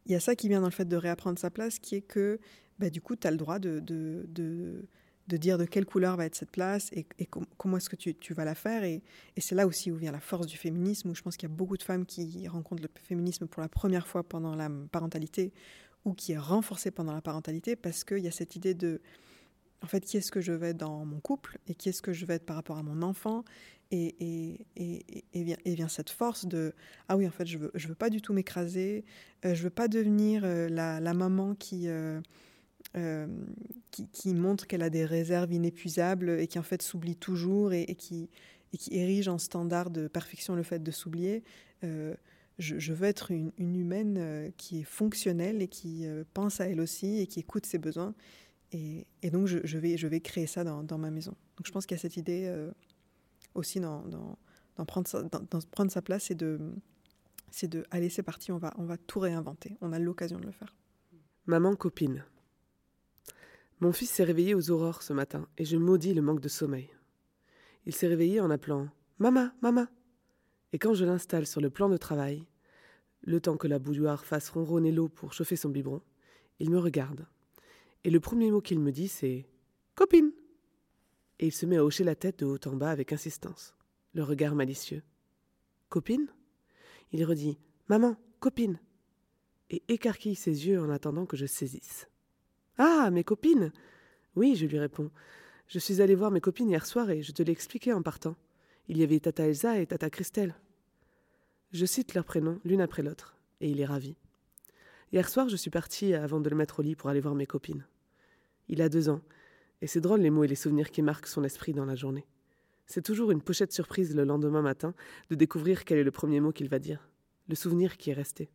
il 0.06 0.12
y 0.12 0.14
a 0.14 0.20
ça 0.20 0.34
qui 0.36 0.48
vient 0.48 0.60
dans 0.60 0.68
le 0.68 0.72
fait 0.72 0.84
de 0.84 0.96
réapprendre 0.96 1.38
sa 1.38 1.50
place, 1.50 1.78
qui 1.78 1.96
est 1.96 2.02
que 2.02 2.38
bah, 2.78 2.90
du 2.90 3.00
coup, 3.00 3.16
tu 3.16 3.26
as 3.26 3.30
le 3.30 3.36
droit 3.36 3.58
de, 3.58 3.80
dire 5.28 5.58
de 5.58 5.64
quelle 5.64 5.86
couleur 5.86 6.16
va 6.16 6.26
être 6.26 6.34
cette 6.34 6.50
place 6.50 6.90
et, 6.92 7.06
et 7.18 7.26
com 7.26 7.46
comment 7.56 7.76
est-ce 7.76 7.88
que 7.88 7.96
tu, 7.96 8.34
vas 8.34 8.44
la 8.44 8.54
faire. 8.54 8.84
Et, 8.84 9.02
et 9.36 9.40
c'est 9.40 9.54
là 9.54 9.66
aussi 9.66 9.90
où 9.90 9.96
vient 9.96 10.12
la 10.12 10.20
force 10.20 10.46
du 10.46 10.56
féminisme, 10.56 11.10
où 11.10 11.14
je 11.14 11.22
pense 11.22 11.36
qu'il 11.36 11.48
y 11.48 11.52
a 11.52 11.54
beaucoup 11.54 11.76
de 11.76 11.82
femmes 11.82 12.06
qui 12.06 12.46
rencontrent 12.48 12.82
le 12.82 12.90
féminisme 13.02 13.46
pour 13.46 13.62
la 13.62 13.68
première 13.68 14.06
fois 14.06 14.22
pendant 14.22 14.54
la 14.54 14.70
parentalité 14.90 15.52
ou 16.04 16.14
qui 16.14 16.32
est 16.32 16.38
renforcé 16.38 16.90
pendant 16.90 17.12
la 17.12 17.22
parentalité 17.22 17.76
parce 17.76 18.04
qu'il 18.04 18.18
y 18.18 18.28
a 18.28 18.32
cette 18.32 18.56
idée 18.56 18.74
de, 18.74 19.00
en 19.82 19.86
fait, 19.86 20.00
qui 20.00 20.16
est-ce 20.16 20.32
que 20.32 20.40
je 20.40 20.52
vais 20.52 20.74
dans 20.74 21.04
mon 21.04 21.20
couple 21.20 21.58
et 21.66 21.74
qui 21.74 21.88
est-ce 21.88 22.02
que 22.02 22.12
je 22.12 22.24
vais 22.26 22.34
être 22.34 22.46
par 22.46 22.56
rapport 22.56 22.78
à 22.78 22.82
mon 22.82 23.02
enfant 23.02 23.44
et, 23.92 24.16
et, 24.20 24.66
et, 24.76 25.24
et, 25.34 25.44
vient, 25.44 25.56
et 25.64 25.74
vient 25.74 25.88
cette 25.88 26.10
force 26.10 26.46
de 26.46 26.74
ah 27.08 27.16
oui 27.16 27.26
en 27.26 27.30
fait 27.30 27.46
je 27.46 27.58
veux 27.58 27.70
je 27.74 27.86
veux 27.88 27.94
pas 27.94 28.10
du 28.10 28.22
tout 28.22 28.32
m'écraser 28.32 29.04
euh, 29.44 29.54
je 29.54 29.62
veux 29.62 29.70
pas 29.70 29.86
devenir 29.86 30.42
euh, 30.44 30.68
la, 30.68 30.98
la 30.98 31.14
maman 31.14 31.54
qui 31.54 31.88
euh, 31.88 32.20
euh, 32.96 33.26
qui, 33.90 34.08
qui, 34.08 34.34
montre 34.34 34.66
qu'elle 34.66 34.82
a 34.82 34.90
des 34.90 35.04
réserves 35.04 35.52
inépuisables 35.52 36.30
et 36.30 36.46
qui 36.46 36.58
en 36.58 36.62
fait 36.62 36.82
s'oublie 36.82 37.16
toujours 37.16 37.72
et, 37.72 37.86
qui, 37.94 38.28
et 38.72 38.78
qui 38.78 38.96
érige 38.96 39.28
en 39.28 39.38
standard 39.38 39.90
de 39.90 40.08
perfection 40.08 40.56
le 40.56 40.62
fait 40.62 40.82
de 40.82 40.90
s'oublier. 40.90 41.44
Je, 42.58 42.92
veux 42.92 43.06
être 43.06 43.30
une, 43.30 43.52
humaine 43.58 44.52
qui 44.56 44.80
est 44.80 44.84
fonctionnelle 44.84 45.62
et 45.62 45.68
qui 45.68 46.06
pense 46.34 46.60
à 46.60 46.68
elle 46.68 46.80
aussi 46.80 47.20
et 47.20 47.26
qui 47.26 47.40
écoute 47.40 47.66
ses 47.66 47.78
besoins. 47.78 48.14
Et, 48.72 49.06
donc 49.30 49.46
je, 49.46 49.58
je, 49.62 49.78
vais, 49.78 49.96
je 49.96 50.08
vais 50.08 50.20
créer 50.20 50.46
ça 50.46 50.64
dans, 50.64 50.82
dans 50.82 50.98
ma 50.98 51.10
maison. 51.10 51.34
Donc 51.56 51.66
je 51.66 51.72
pense 51.72 51.86
qu'il 51.86 51.96
y 51.96 52.00
a 52.00 52.02
cette 52.02 52.16
idée 52.16 52.52
aussi 53.54 53.80
dans, 53.80 54.04
prendre 54.86 55.06
sa, 55.06 55.22
prendre 55.70 55.90
sa 55.90 56.02
place 56.02 56.30
et 56.30 56.34
de 56.34 56.58
c'est 57.50 57.68
de 57.68 57.84
allez 57.90 58.08
c'est 58.08 58.22
parti 58.22 58.50
on 58.50 58.58
va 58.58 58.72
on 58.78 58.84
va 58.84 58.96
tout 58.96 59.20
réinventer 59.20 59.76
on 59.80 59.92
a 59.92 59.98
l'occasion 59.98 60.38
de 60.38 60.46
le 60.46 60.52
faire 60.52 60.74
maman 61.46 61.76
copine 61.76 62.24
mon 63.82 63.90
fils 63.90 64.10
s'est 64.10 64.22
réveillé 64.22 64.54
aux 64.54 64.70
aurores 64.70 65.02
ce 65.02 65.12
matin 65.12 65.48
et 65.58 65.64
je 65.64 65.76
maudis 65.76 66.14
le 66.14 66.22
manque 66.22 66.38
de 66.38 66.46
sommeil. 66.46 66.88
Il 67.84 67.92
s'est 67.92 68.06
réveillé 68.06 68.38
en 68.38 68.48
appelant 68.48 68.88
Mama, 69.18 69.52
Mama. 69.60 69.88
Et 70.72 70.78
quand 70.78 70.94
je 70.94 71.04
l'installe 71.04 71.48
sur 71.48 71.60
le 71.60 71.68
plan 71.68 71.88
de 71.88 71.96
travail, 71.96 72.46
le 73.22 73.40
temps 73.40 73.56
que 73.56 73.66
la 73.66 73.80
bouilloire 73.80 74.24
fasse 74.24 74.50
ronronner 74.50 74.92
l'eau 74.92 75.08
pour 75.08 75.32
chauffer 75.32 75.56
son 75.56 75.70
biberon, 75.70 76.00
il 76.60 76.70
me 76.70 76.78
regarde. 76.78 77.26
Et 78.04 78.10
le 78.10 78.20
premier 78.20 78.52
mot 78.52 78.60
qu'il 78.60 78.78
me 78.78 78.92
dit, 78.92 79.08
c'est 79.08 79.48
Copine. 79.96 80.30
Et 81.38 81.46
il 81.46 81.52
se 81.52 81.66
met 81.66 81.76
à 81.76 81.84
hocher 81.84 82.04
la 82.04 82.14
tête 82.14 82.40
de 82.40 82.46
haut 82.46 82.58
en 82.66 82.76
bas 82.76 82.90
avec 82.90 83.12
insistance, 83.12 83.74
le 84.14 84.22
regard 84.22 84.54
malicieux. 84.54 85.02
Copine? 85.88 86.28
Il 87.12 87.24
redit 87.24 87.58
Maman, 87.88 88.16
copine. 88.40 88.78
Et 89.70 89.82
écarquille 89.88 90.34
ses 90.34 90.66
yeux 90.66 90.80
en 90.80 90.90
attendant 90.90 91.26
que 91.26 91.36
je 91.36 91.46
saisisse. 91.46 92.08
Ah, 92.78 93.10
mes 93.10 93.24
copines 93.24 93.72
Oui, 94.36 94.56
je 94.56 94.66
lui 94.66 94.78
réponds. 94.78 95.10
Je 95.66 95.78
suis 95.78 96.00
allée 96.02 96.14
voir 96.14 96.30
mes 96.30 96.40
copines 96.40 96.70
hier 96.70 96.86
soir 96.86 97.10
et 97.10 97.22
je 97.22 97.32
te 97.32 97.42
l'ai 97.42 97.52
expliqué 97.52 97.92
en 97.92 98.02
partant. 98.02 98.36
Il 98.88 98.98
y 98.98 99.02
avait 99.02 99.20
Tata 99.20 99.46
Elsa 99.46 99.80
et 99.80 99.86
Tata 99.86 100.10
Christelle. 100.10 100.54
Je 101.72 101.86
cite 101.86 102.14
leurs 102.14 102.24
prénoms 102.24 102.60
l'une 102.64 102.82
après 102.82 103.02
l'autre, 103.02 103.36
et 103.60 103.70
il 103.70 103.80
est 103.80 103.86
ravi. 103.86 104.16
Hier 105.12 105.28
soir, 105.28 105.48
je 105.48 105.56
suis 105.56 105.70
partie 105.70 106.14
avant 106.14 106.40
de 106.40 106.50
le 106.50 106.56
mettre 106.56 106.80
au 106.80 106.82
lit 106.82 106.96
pour 106.96 107.08
aller 107.08 107.20
voir 107.20 107.34
mes 107.34 107.46
copines. 107.46 107.86
Il 108.68 108.82
a 108.82 108.88
deux 108.88 109.08
ans, 109.08 109.22
et 109.82 109.88
c'est 109.88 110.00
drôle 110.00 110.20
les 110.20 110.30
mots 110.30 110.44
et 110.44 110.48
les 110.48 110.54
souvenirs 110.54 110.90
qui 110.90 111.02
marquent 111.02 111.26
son 111.26 111.42
esprit 111.44 111.74
dans 111.74 111.84
la 111.84 111.96
journée. 111.96 112.24
C'est 112.86 113.02
toujours 113.02 113.32
une 113.32 113.42
pochette 113.42 113.72
surprise 113.72 114.14
le 114.14 114.24
lendemain 114.24 114.62
matin 114.62 114.94
de 115.28 115.34
découvrir 115.34 115.84
quel 115.84 115.98
est 115.98 116.04
le 116.04 116.10
premier 116.12 116.40
mot 116.40 116.52
qu'il 116.52 116.68
va 116.68 116.78
dire, 116.78 117.08
le 117.48 117.56
souvenir 117.56 117.96
qui 117.96 118.10
est 118.10 118.14
resté. 118.14 118.48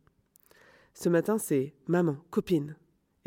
Ce 0.94 1.08
matin, 1.08 1.38
c'est 1.38 1.74
maman, 1.86 2.16
copine, 2.30 2.76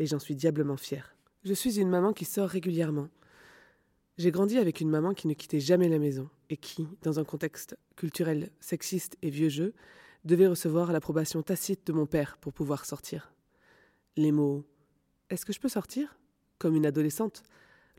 et 0.00 0.06
j'en 0.06 0.18
suis 0.18 0.34
diablement 0.34 0.76
fière. 0.76 1.14
Je 1.44 1.54
suis 1.54 1.80
une 1.80 1.88
maman 1.88 2.12
qui 2.12 2.24
sort 2.24 2.48
régulièrement. 2.48 3.08
J'ai 4.18 4.32
grandi 4.32 4.58
avec 4.58 4.80
une 4.80 4.90
maman 4.90 5.14
qui 5.14 5.28
ne 5.28 5.34
quittait 5.34 5.60
jamais 5.60 5.88
la 5.88 5.98
maison 5.98 6.28
et 6.50 6.56
qui, 6.56 6.88
dans 7.02 7.20
un 7.20 7.24
contexte 7.24 7.76
culturel 7.96 8.50
sexiste 8.60 9.16
et 9.22 9.30
vieux 9.30 9.48
jeu, 9.48 9.74
devait 10.24 10.48
recevoir 10.48 10.92
l'approbation 10.92 11.42
tacite 11.42 11.86
de 11.86 11.92
mon 11.92 12.06
père 12.06 12.36
pour 12.38 12.52
pouvoir 12.52 12.84
sortir. 12.84 13.32
Les 14.16 14.32
mots 14.32 14.64
Est-ce 15.30 15.46
que 15.46 15.52
je 15.52 15.60
peux 15.60 15.68
sortir? 15.68 16.18
comme 16.58 16.76
une 16.76 16.86
adolescente 16.86 17.42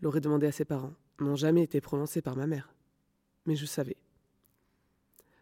l'aurait 0.02 0.22
demandé 0.22 0.48
à 0.48 0.52
ses 0.52 0.66
parents, 0.66 0.94
n'ont 1.20 1.36
jamais 1.36 1.64
été 1.64 1.82
prononcés 1.82 2.22
par 2.22 2.36
ma 2.36 2.48
mère. 2.48 2.74
Mais 3.46 3.56
je 3.56 3.66
savais. 3.66 3.98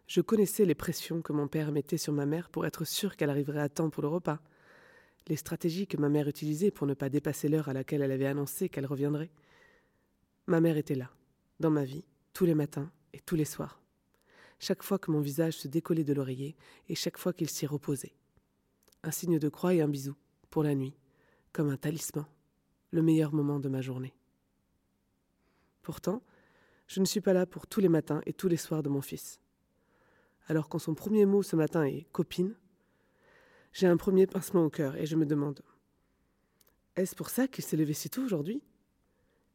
Je 0.06 0.20
connaissais 0.20 0.64
les 0.64 0.74
pressions 0.74 1.22
que 1.22 1.32
mon 1.32 1.48
père 1.48 1.72
mettait 1.72 1.98
sur 1.98 2.12
ma 2.12 2.26
mère 2.26 2.50
pour 2.50 2.66
être 2.66 2.84
sûr 2.84 3.16
qu'elle 3.16 3.30
arriverait 3.30 3.60
à 3.60 3.68
temps 3.68 3.90
pour 3.90 4.02
le 4.02 4.08
repas, 4.08 4.40
les 5.28 5.36
stratégies 5.36 5.86
que 5.86 5.96
ma 5.96 6.08
mère 6.08 6.28
utilisait 6.28 6.70
pour 6.70 6.86
ne 6.86 6.94
pas 6.94 7.08
dépasser 7.08 7.48
l'heure 7.48 7.68
à 7.68 7.72
laquelle 7.72 8.02
elle 8.02 8.10
avait 8.10 8.26
annoncé 8.26 8.68
qu'elle 8.68 8.86
reviendrait. 8.86 9.30
Ma 10.46 10.60
mère 10.60 10.76
était 10.76 10.96
là, 10.96 11.10
dans 11.60 11.70
ma 11.70 11.84
vie, 11.84 12.04
tous 12.32 12.44
les 12.44 12.54
matins 12.54 12.90
et 13.12 13.20
tous 13.20 13.36
les 13.36 13.44
soirs. 13.44 13.80
Chaque 14.58 14.82
fois 14.82 14.98
que 14.98 15.10
mon 15.10 15.20
visage 15.20 15.54
se 15.54 15.68
décollait 15.68 16.04
de 16.04 16.12
l'oreiller 16.12 16.56
et 16.88 16.94
chaque 16.94 17.18
fois 17.18 17.32
qu'il 17.32 17.48
s'y 17.48 17.66
reposait. 17.66 18.14
Un 19.02 19.10
signe 19.10 19.38
de 19.38 19.48
croix 19.48 19.74
et 19.74 19.80
un 19.80 19.88
bisou, 19.88 20.14
pour 20.50 20.62
la 20.62 20.74
nuit, 20.74 20.94
comme 21.52 21.70
un 21.70 21.76
talisman, 21.76 22.26
le 22.90 23.02
meilleur 23.02 23.32
moment 23.32 23.58
de 23.58 23.68
ma 23.68 23.80
journée. 23.80 24.14
Pourtant, 25.82 26.22
je 26.86 27.00
ne 27.00 27.04
suis 27.04 27.20
pas 27.20 27.32
là 27.32 27.46
pour 27.46 27.66
tous 27.66 27.80
les 27.80 27.88
matins 27.88 28.20
et 28.26 28.32
tous 28.32 28.48
les 28.48 28.56
soirs 28.56 28.82
de 28.82 28.88
mon 28.88 29.00
fils. 29.00 29.40
Alors 30.46 30.68
quand 30.68 30.78
son 30.78 30.94
premier 30.94 31.26
mot 31.26 31.42
ce 31.42 31.56
matin 31.56 31.84
est 31.84 32.06
copine, 32.12 32.54
j'ai 33.72 33.86
un 33.86 33.96
premier 33.96 34.26
pincement 34.26 34.64
au 34.64 34.70
cœur 34.70 34.96
et 34.96 35.06
je 35.06 35.16
me 35.16 35.26
demande 35.26 35.62
est-ce 36.94 37.16
pour 37.16 37.30
ça 37.30 37.48
qu'il 37.48 37.64
s'est 37.64 37.76
levé 37.76 37.94
si 37.94 38.10
tôt 38.10 38.22
aujourd'hui? 38.22 38.62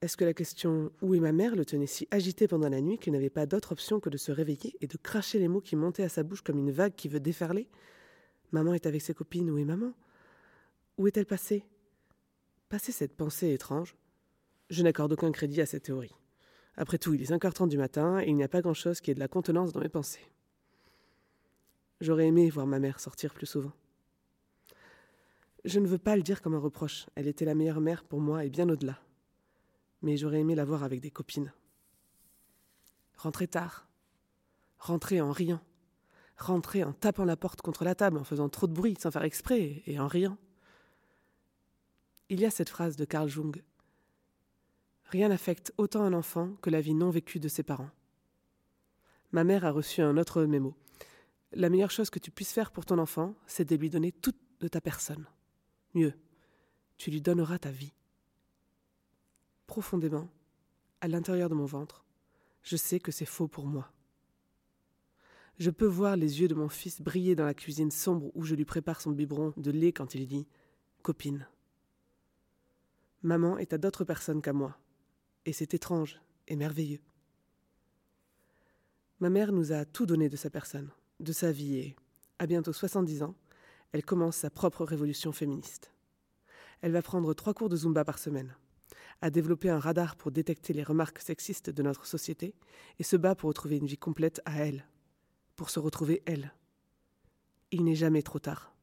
Est-ce 0.01 0.17
que 0.17 0.25
la 0.25 0.33
question 0.33 0.91
où 1.01 1.13
est 1.13 1.19
ma 1.19 1.31
mère? 1.31 1.55
le 1.55 1.65
tenait 1.65 1.85
si 1.85 2.07
agité 2.09 2.47
pendant 2.47 2.69
la 2.69 2.81
nuit 2.81 2.97
qu'il 2.97 3.13
n'avait 3.13 3.29
pas 3.29 3.45
d'autre 3.45 3.73
option 3.73 3.99
que 3.99 4.09
de 4.09 4.17
se 4.17 4.31
réveiller 4.31 4.75
et 4.81 4.87
de 4.87 4.97
cracher 4.97 5.37
les 5.37 5.47
mots 5.47 5.61
qui 5.61 5.75
montaient 5.75 6.03
à 6.03 6.09
sa 6.09 6.23
bouche 6.23 6.41
comme 6.41 6.57
une 6.57 6.71
vague 6.71 6.95
qui 6.95 7.07
veut 7.07 7.19
déferler 7.19 7.69
Maman 8.51 8.73
est 8.73 8.85
avec 8.85 9.01
ses 9.01 9.13
copines, 9.13 9.49
où 9.51 9.57
est 9.57 9.65
maman? 9.65 9.93
Où 10.97 11.07
est-elle 11.07 11.25
passée? 11.25 11.65
Passée 12.69 12.91
cette 12.91 13.15
pensée 13.15 13.51
étrange, 13.51 13.95
je 14.69 14.83
n'accorde 14.83 15.13
aucun 15.13 15.31
crédit 15.31 15.61
à 15.61 15.65
cette 15.65 15.83
théorie. 15.83 16.15
Après 16.75 16.97
tout, 16.97 17.13
il 17.13 17.21
est 17.21 17.31
5h30 17.31 17.69
du 17.69 17.77
matin 17.77 18.19
et 18.19 18.27
il 18.27 18.35
n'y 18.35 18.43
a 18.43 18.47
pas 18.47 18.61
grand-chose 18.61 19.01
qui 19.01 19.11
ait 19.11 19.15
de 19.15 19.19
la 19.19 19.27
contenance 19.27 19.71
dans 19.71 19.79
mes 19.79 19.89
pensées. 19.89 20.29
J'aurais 22.01 22.27
aimé 22.27 22.49
voir 22.49 22.67
ma 22.67 22.79
mère 22.79 22.99
sortir 22.99 23.33
plus 23.33 23.47
souvent. 23.47 23.71
Je 25.65 25.79
ne 25.79 25.87
veux 25.87 25.97
pas 25.97 26.15
le 26.15 26.21
dire 26.21 26.41
comme 26.41 26.53
un 26.53 26.59
reproche, 26.59 27.07
elle 27.15 27.27
était 27.27 27.45
la 27.45 27.55
meilleure 27.55 27.81
mère 27.81 28.03
pour 28.03 28.21
moi 28.21 28.45
et 28.45 28.49
bien 28.49 28.69
au-delà. 28.69 28.99
Mais 30.03 30.15
j'aurais 30.15 30.39
aimé 30.39 30.53
la 30.53 30.65
voir 30.65 30.83
avec 30.83 31.01
des 31.01 31.09
copines. 31.09 31.51
Rentrer 33.15 33.47
tard, 33.47 33.87
rentrer 34.77 35.19
en 35.19 35.31
riant, 35.31 35.61
rentrer 36.37 36.83
en 36.83 36.93
tapant 36.93 37.25
la 37.25 37.35
porte 37.35 37.61
contre 37.61 37.83
la 37.83 37.95
table, 37.95 38.17
en 38.17 38.23
faisant 38.23 38.49
trop 38.49 38.67
de 38.67 38.73
bruit, 38.73 38.95
sans 38.99 39.09
faire 39.09 39.23
exprès 39.23 39.81
et 39.87 39.99
en 39.99 40.07
riant. 40.07 40.37
Il 42.29 42.39
y 42.39 42.45
a 42.45 42.51
cette 42.51 42.69
phrase 42.69 42.95
de 42.95 43.05
Carl 43.05 43.27
Jung. 43.27 43.63
Rien 45.09 45.29
n'affecte 45.29 45.73
autant 45.77 46.03
un 46.03 46.13
enfant 46.13 46.53
que 46.61 46.69
la 46.69 46.81
vie 46.81 46.93
non 46.93 47.09
vécue 47.09 47.39
de 47.39 47.47
ses 47.47 47.63
parents. 47.63 47.91
Ma 49.31 49.43
mère 49.43 49.65
a 49.65 49.71
reçu 49.71 50.01
un 50.01 50.17
autre 50.17 50.43
mémo. 50.43 50.75
La 51.53 51.69
meilleure 51.69 51.91
chose 51.91 52.09
que 52.09 52.19
tu 52.19 52.31
puisses 52.31 52.51
faire 52.51 52.71
pour 52.71 52.85
ton 52.85 52.97
enfant, 52.97 53.35
c'est 53.45 53.67
de 53.67 53.75
lui 53.75 53.89
donner 53.89 54.11
toute 54.11 54.37
de 54.59 54.67
ta 54.67 54.81
personne. 54.81 55.25
Mieux, 55.93 56.13
tu 56.97 57.11
lui 57.11 57.21
donneras 57.21 57.59
ta 57.59 57.71
vie. 57.71 57.93
Profondément, 59.65 60.29
à 61.01 61.07
l'intérieur 61.07 61.49
de 61.49 61.55
mon 61.55 61.65
ventre, 61.65 62.03
je 62.63 62.75
sais 62.75 62.99
que 62.99 63.11
c'est 63.11 63.25
faux 63.25 63.47
pour 63.47 63.65
moi. 63.65 63.91
Je 65.59 65.71
peux 65.71 65.85
voir 65.85 66.17
les 66.17 66.41
yeux 66.41 66.47
de 66.47 66.53
mon 66.53 66.69
fils 66.69 67.01
briller 67.01 67.35
dans 67.35 67.45
la 67.45 67.53
cuisine 67.53 67.91
sombre 67.91 68.29
où 68.35 68.43
je 68.43 68.55
lui 68.55 68.65
prépare 68.65 69.01
son 69.01 69.11
biberon 69.11 69.53
de 69.57 69.71
lait 69.71 69.93
quand 69.93 70.15
il 70.15 70.27
dit 70.27 70.47
Copine. 71.01 71.47
Maman 73.23 73.57
est 73.57 73.73
à 73.73 73.77
d'autres 73.77 74.03
personnes 74.03 74.41
qu'à 74.41 74.53
moi, 74.53 74.77
et 75.47 75.53
c'est 75.53 75.73
étrange 75.73 76.19
et 76.49 76.57
merveilleux. 76.57 76.99
Ma 79.21 79.29
mère 79.29 79.53
nous 79.53 79.71
a 79.71 79.85
tout 79.85 80.05
donné 80.05 80.27
de 80.27 80.35
sa 80.35 80.49
personne, 80.49 80.91
de 81.21 81.31
sa 81.31 81.53
vie, 81.53 81.77
et, 81.77 81.95
à 82.37 82.45
bientôt 82.45 82.73
70 82.73 83.23
ans, 83.23 83.33
elle 83.93 84.03
commence 84.03 84.35
sa 84.35 84.49
propre 84.49 84.83
révolution 84.83 85.31
féministe. 85.31 85.93
Elle 86.81 86.91
va 86.91 87.01
prendre 87.01 87.33
trois 87.33 87.53
cours 87.53 87.69
de 87.69 87.77
Zumba 87.77 88.03
par 88.03 88.19
semaine, 88.19 88.55
a 89.21 89.29
développé 89.29 89.69
un 89.69 89.79
radar 89.79 90.17
pour 90.17 90.31
détecter 90.31 90.73
les 90.73 90.83
remarques 90.83 91.19
sexistes 91.19 91.69
de 91.69 91.81
notre 91.81 92.05
société 92.05 92.53
et 92.99 93.03
se 93.03 93.15
bat 93.15 93.33
pour 93.33 93.47
retrouver 93.47 93.77
une 93.77 93.87
vie 93.87 93.97
complète 93.97 94.41
à 94.43 94.65
elle, 94.65 94.85
pour 95.55 95.69
se 95.69 95.79
retrouver 95.79 96.23
elle. 96.25 96.53
Il 97.71 97.85
n'est 97.85 97.95
jamais 97.95 98.21
trop 98.21 98.39
tard. 98.39 98.75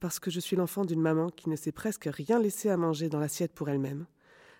Parce 0.00 0.18
que 0.18 0.30
je 0.30 0.40
suis 0.40 0.56
l'enfant 0.56 0.86
d'une 0.86 1.00
maman 1.00 1.28
qui 1.28 1.50
ne 1.50 1.56
s'est 1.56 1.72
presque 1.72 2.08
rien 2.10 2.38
laissé 2.38 2.70
à 2.70 2.78
manger 2.78 3.10
dans 3.10 3.20
l'assiette 3.20 3.52
pour 3.52 3.68
elle-même, 3.68 4.06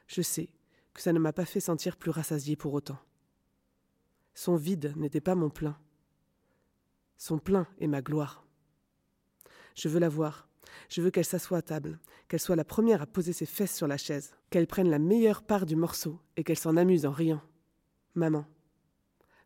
je 0.07 0.21
sais 0.21 0.51
que 0.97 1.03
ça 1.03 1.13
ne 1.13 1.19
m'a 1.19 1.33
pas 1.33 1.45
fait 1.45 1.61
sentir 1.61 1.97
plus 1.97 2.11
rassasiée 2.11 2.57
pour 2.57 2.75
autant. 2.75 2.99
Son 4.35 4.57
vide 4.57 4.95
n'était 4.97 5.21
pas 5.21 5.35
mon 5.35 5.51
plein. 5.51 5.79
Son 7.17 7.39
plein 7.39 7.67
est 7.79 7.87
ma 7.87 8.03
gloire. 8.03 8.45
Je 9.75 9.89
veux 9.89 10.01
la 10.01 10.09
voir. 10.09 10.49
Je 10.89 11.01
veux 11.01 11.11
qu'elle 11.11 11.25
s'assoie 11.25 11.59
à 11.59 11.63
table, 11.63 11.99
qu'elle 12.29 12.41
soit 12.41 12.57
la 12.57 12.65
première 12.65 13.03
à 13.03 13.07
poser 13.07 13.33
ses 13.33 13.47
fesses 13.47 13.75
sur 13.75 13.87
la 13.87 13.97
chaise, 13.97 14.35
qu'elle 14.51 14.67
prenne 14.67 14.91
la 14.91 14.99
meilleure 14.99 15.43
part 15.43 15.65
du 15.67 15.77
morceau 15.77 16.19
et 16.37 16.45
qu'elle 16.45 16.59
s'en 16.59 16.77
amuse 16.77 17.07
en 17.07 17.13
riant. 17.13 17.43
Maman, 18.15 18.47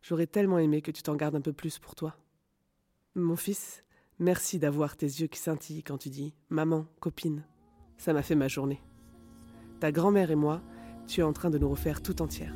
j'aurais 0.01 0.27
tellement 0.27 0.59
aimé 0.59 0.81
que 0.81 0.91
tu 0.91 1.03
t'en 1.03 1.15
gardes 1.15 1.35
un 1.35 1.41
peu 1.41 1.53
plus 1.53 1.79
pour 1.79 1.95
toi. 1.95 2.17
Mon 3.15 3.35
fils, 3.35 3.83
merci 4.19 4.57
d'avoir 4.57 4.97
tes 4.97 5.05
yeux 5.05 5.27
qui 5.27 5.39
scintillent 5.39 5.83
quand 5.83 5.97
tu 5.97 6.09
dis 6.09 6.33
Maman, 6.49 6.85
copine. 6.99 7.45
Ça 7.97 8.13
m'a 8.13 8.23
fait 8.23 8.35
ma 8.35 8.47
journée. 8.47 8.81
Ta 9.79 9.91
grand-mère 9.91 10.31
et 10.31 10.35
moi, 10.35 10.61
tu 11.11 11.19
es 11.19 11.23
en 11.23 11.33
train 11.33 11.49
de 11.49 11.57
nous 11.57 11.69
refaire 11.69 12.01
tout 12.01 12.21
entière. 12.21 12.53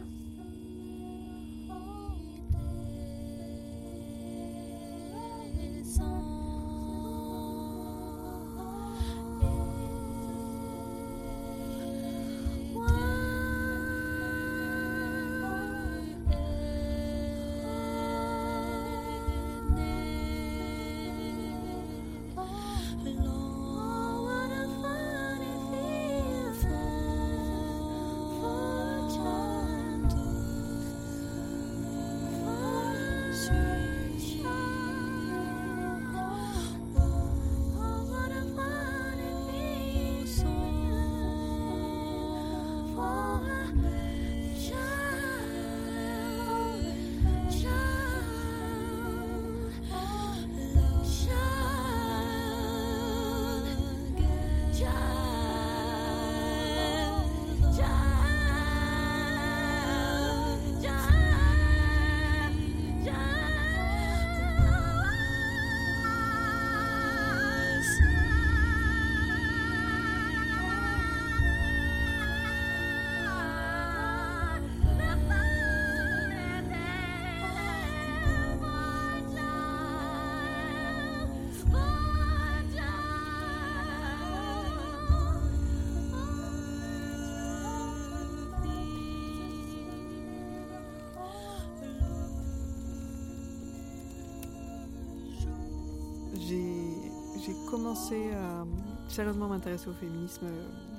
Commencé 97.75 98.31
à 98.31 98.65
sérieusement 99.09 99.49
m'intéresser 99.49 99.89
au 99.89 99.93
féminisme 99.93 100.47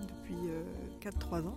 depuis 0.08 0.36
4-3 1.00 1.46
ans. 1.46 1.56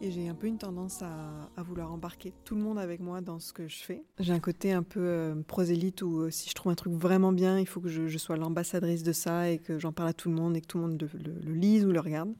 Et 0.00 0.10
j'ai 0.10 0.26
un 0.26 0.34
peu 0.34 0.46
une 0.46 0.56
tendance 0.56 1.02
à, 1.02 1.62
vouloir 1.62 1.92
embarquer 1.92 2.32
tout 2.46 2.54
le 2.54 2.62
monde 2.62 2.78
avec 2.78 3.00
moi 3.00 3.20
dans 3.20 3.38
ce 3.38 3.52
que 3.52 3.68
je 3.68 3.76
fais. 3.76 4.02
J'ai 4.18 4.32
un 4.32 4.40
côté 4.40 4.72
un 4.72 4.82
peu 4.82 5.00
euh, 5.00 5.34
prosélyte 5.46 6.00
où 6.00 6.20
euh, 6.20 6.30
si 6.30 6.48
je 6.48 6.54
trouve 6.54 6.72
un 6.72 6.76
truc 6.76 6.94
vraiment 6.94 7.30
bien, 7.30 7.58
il 7.58 7.66
faut 7.66 7.82
que 7.82 7.90
je, 7.90 8.16
sois 8.16 8.38
l'ambassadrice 8.38 9.02
de 9.02 9.12
ça 9.12 9.50
et 9.50 9.58
que 9.58 9.78
j'en 9.78 9.92
parle 9.92 10.08
à 10.08 10.12
tout 10.14 10.30
le 10.30 10.34
monde 10.34 10.56
et 10.56 10.62
que 10.62 10.66
tout 10.66 10.78
le 10.78 10.84
monde 10.84 11.10
le, 11.44 11.52
lise 11.52 11.84
ou 11.84 11.92
le 11.92 12.00
regarde. 12.00 12.32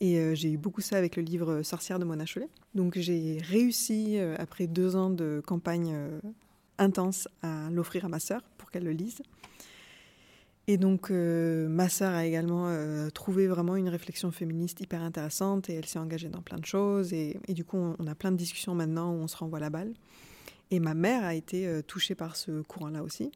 Et 0.00 0.18
euh, 0.18 0.34
j'ai 0.34 0.52
eu 0.52 0.58
beaucoup 0.58 0.82
ça 0.82 0.98
avec 0.98 1.16
le 1.16 1.22
livre 1.22 1.62
Sorcière 1.62 1.98
de 1.98 2.04
Mona 2.04 2.26
Chollet. 2.26 2.50
Donc 2.74 2.98
j'ai 2.98 3.38
réussi, 3.42 4.18
euh, 4.18 4.36
après 4.38 4.66
deux 4.66 4.96
ans 4.96 5.08
de 5.08 5.40
campagne 5.46 5.92
euh, 5.94 6.20
intense, 6.76 7.26
à 7.40 7.70
l'offrir 7.70 8.04
à 8.04 8.08
ma 8.08 8.20
sœur 8.20 8.42
pour 8.58 8.70
qu'elle 8.70 8.84
le 8.84 8.92
lise. 8.92 9.22
Et 10.70 10.76
donc, 10.76 11.10
euh, 11.10 11.66
ma 11.66 11.88
sœur 11.88 12.12
a 12.12 12.26
également 12.26 12.68
euh, 12.68 13.08
trouvé 13.08 13.46
vraiment 13.46 13.74
une 13.74 13.88
réflexion 13.88 14.30
féministe 14.30 14.82
hyper 14.82 15.00
intéressante 15.00 15.70
et 15.70 15.72
elle 15.72 15.86
s'est 15.86 15.98
engagée 15.98 16.28
dans 16.28 16.42
plein 16.42 16.58
de 16.58 16.66
choses. 16.66 17.14
Et, 17.14 17.40
du 17.48 17.64
coup, 17.64 17.78
on, 17.78 18.06
a 18.06 18.14
plein 18.14 18.30
de 18.30 18.36
discussions 18.36 18.74
maintenant 18.74 19.10
où 19.10 19.16
on 19.16 19.28
se 19.28 19.36
renvoie 19.38 19.60
la 19.60 19.70
balle. 19.70 19.94
Et 20.70 20.78
ma 20.78 20.92
mère 20.92 21.24
a 21.24 21.34
été 21.34 21.66
euh, 21.66 21.80
touchée 21.80 22.14
par 22.14 22.36
ce 22.36 22.60
courant-là 22.60 23.02
aussi. 23.02 23.32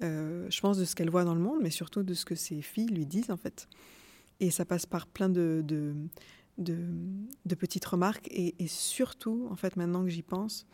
Je 0.00 0.60
pense 0.62 0.78
de 0.78 0.86
ce 0.86 0.94
qu'elle 0.94 1.10
voit 1.10 1.24
dans 1.24 1.34
le 1.34 1.42
monde, 1.42 1.58
mais 1.60 1.68
surtout 1.68 2.02
de 2.02 2.14
ce 2.14 2.24
que 2.24 2.34
ses 2.34 2.62
filles 2.62 2.88
lui 2.88 3.04
disent, 3.04 3.30
en 3.30 3.36
fait. 3.36 3.68
Et 4.40 4.50
ça 4.50 4.64
passe 4.64 4.86
par 4.86 5.06
plein 5.06 5.28
de, 5.28 5.62
petites 7.60 7.84
remarques. 7.84 8.28
Et, 8.30 8.54
surtout, 8.66 9.46
en 9.50 9.56
fait, 9.56 9.76
maintenant 9.76 10.04
que 10.04 10.08
j'y 10.08 10.22
pense, 10.22 10.66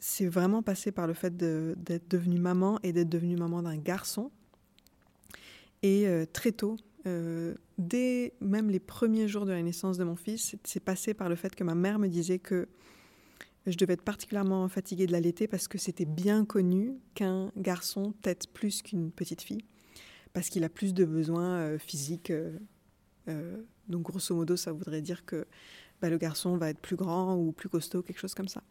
c'est 0.00 0.26
vraiment 0.26 0.64
passé 0.64 0.90
par 0.90 1.06
le 1.06 1.14
fait 1.14 1.36
d'être 1.36 2.10
devenue 2.10 2.40
maman 2.40 2.80
et 2.82 2.92
d'être 2.92 3.08
devenue 3.08 3.36
maman 3.36 3.62
d'un 3.62 3.76
garçon 3.76 4.32
et 5.82 6.06
euh, 6.06 6.26
très 6.32 6.52
tôt, 6.52 6.76
euh, 7.06 7.54
dès 7.78 8.34
même 8.40 8.70
les 8.70 8.80
premiers 8.80 9.28
jours 9.28 9.46
de 9.46 9.52
la 9.52 9.62
naissance 9.62 9.98
de 9.98 10.04
mon 10.04 10.16
fils, 10.16 10.56
c'est 10.64 10.80
passé 10.80 11.14
par 11.14 11.28
le 11.28 11.36
fait 11.36 11.54
que 11.54 11.64
ma 11.64 11.74
mère 11.74 11.98
me 11.98 12.08
disait 12.08 12.38
que 12.38 12.68
je 13.66 13.76
devais 13.76 13.92
être 13.92 14.02
particulièrement 14.02 14.68
fatiguée 14.68 15.06
de 15.06 15.12
l'allaiter 15.12 15.46
parce 15.46 15.68
que 15.68 15.78
c'était 15.78 16.06
bien 16.06 16.44
connu 16.44 16.94
qu'un 17.14 17.52
garçon 17.56 18.14
tète 18.22 18.48
plus 18.52 18.82
qu'une 18.82 19.12
petite 19.12 19.42
fille, 19.42 19.64
parce 20.32 20.48
qu'il 20.48 20.64
a 20.64 20.68
plus 20.68 20.94
de 20.94 21.04
besoins 21.04 21.58
euh, 21.58 21.78
physiques. 21.78 22.32
donc 23.88 24.02
grosso 24.02 24.34
modo, 24.34 24.56
ça 24.56 24.72
voudrait 24.72 25.02
dire 25.02 25.24
que 25.26 25.46
bah, 26.00 26.08
le 26.08 26.16
garçon 26.16 26.56
va 26.56 26.70
être 26.70 26.80
plus 26.80 26.96
grand 26.96 27.36
ou 27.36 27.52
plus 27.52 27.68
costaud, 27.68 28.02
quelque 28.02 28.20
chose 28.20 28.34
comme 28.34 28.48
ça. 28.48 28.62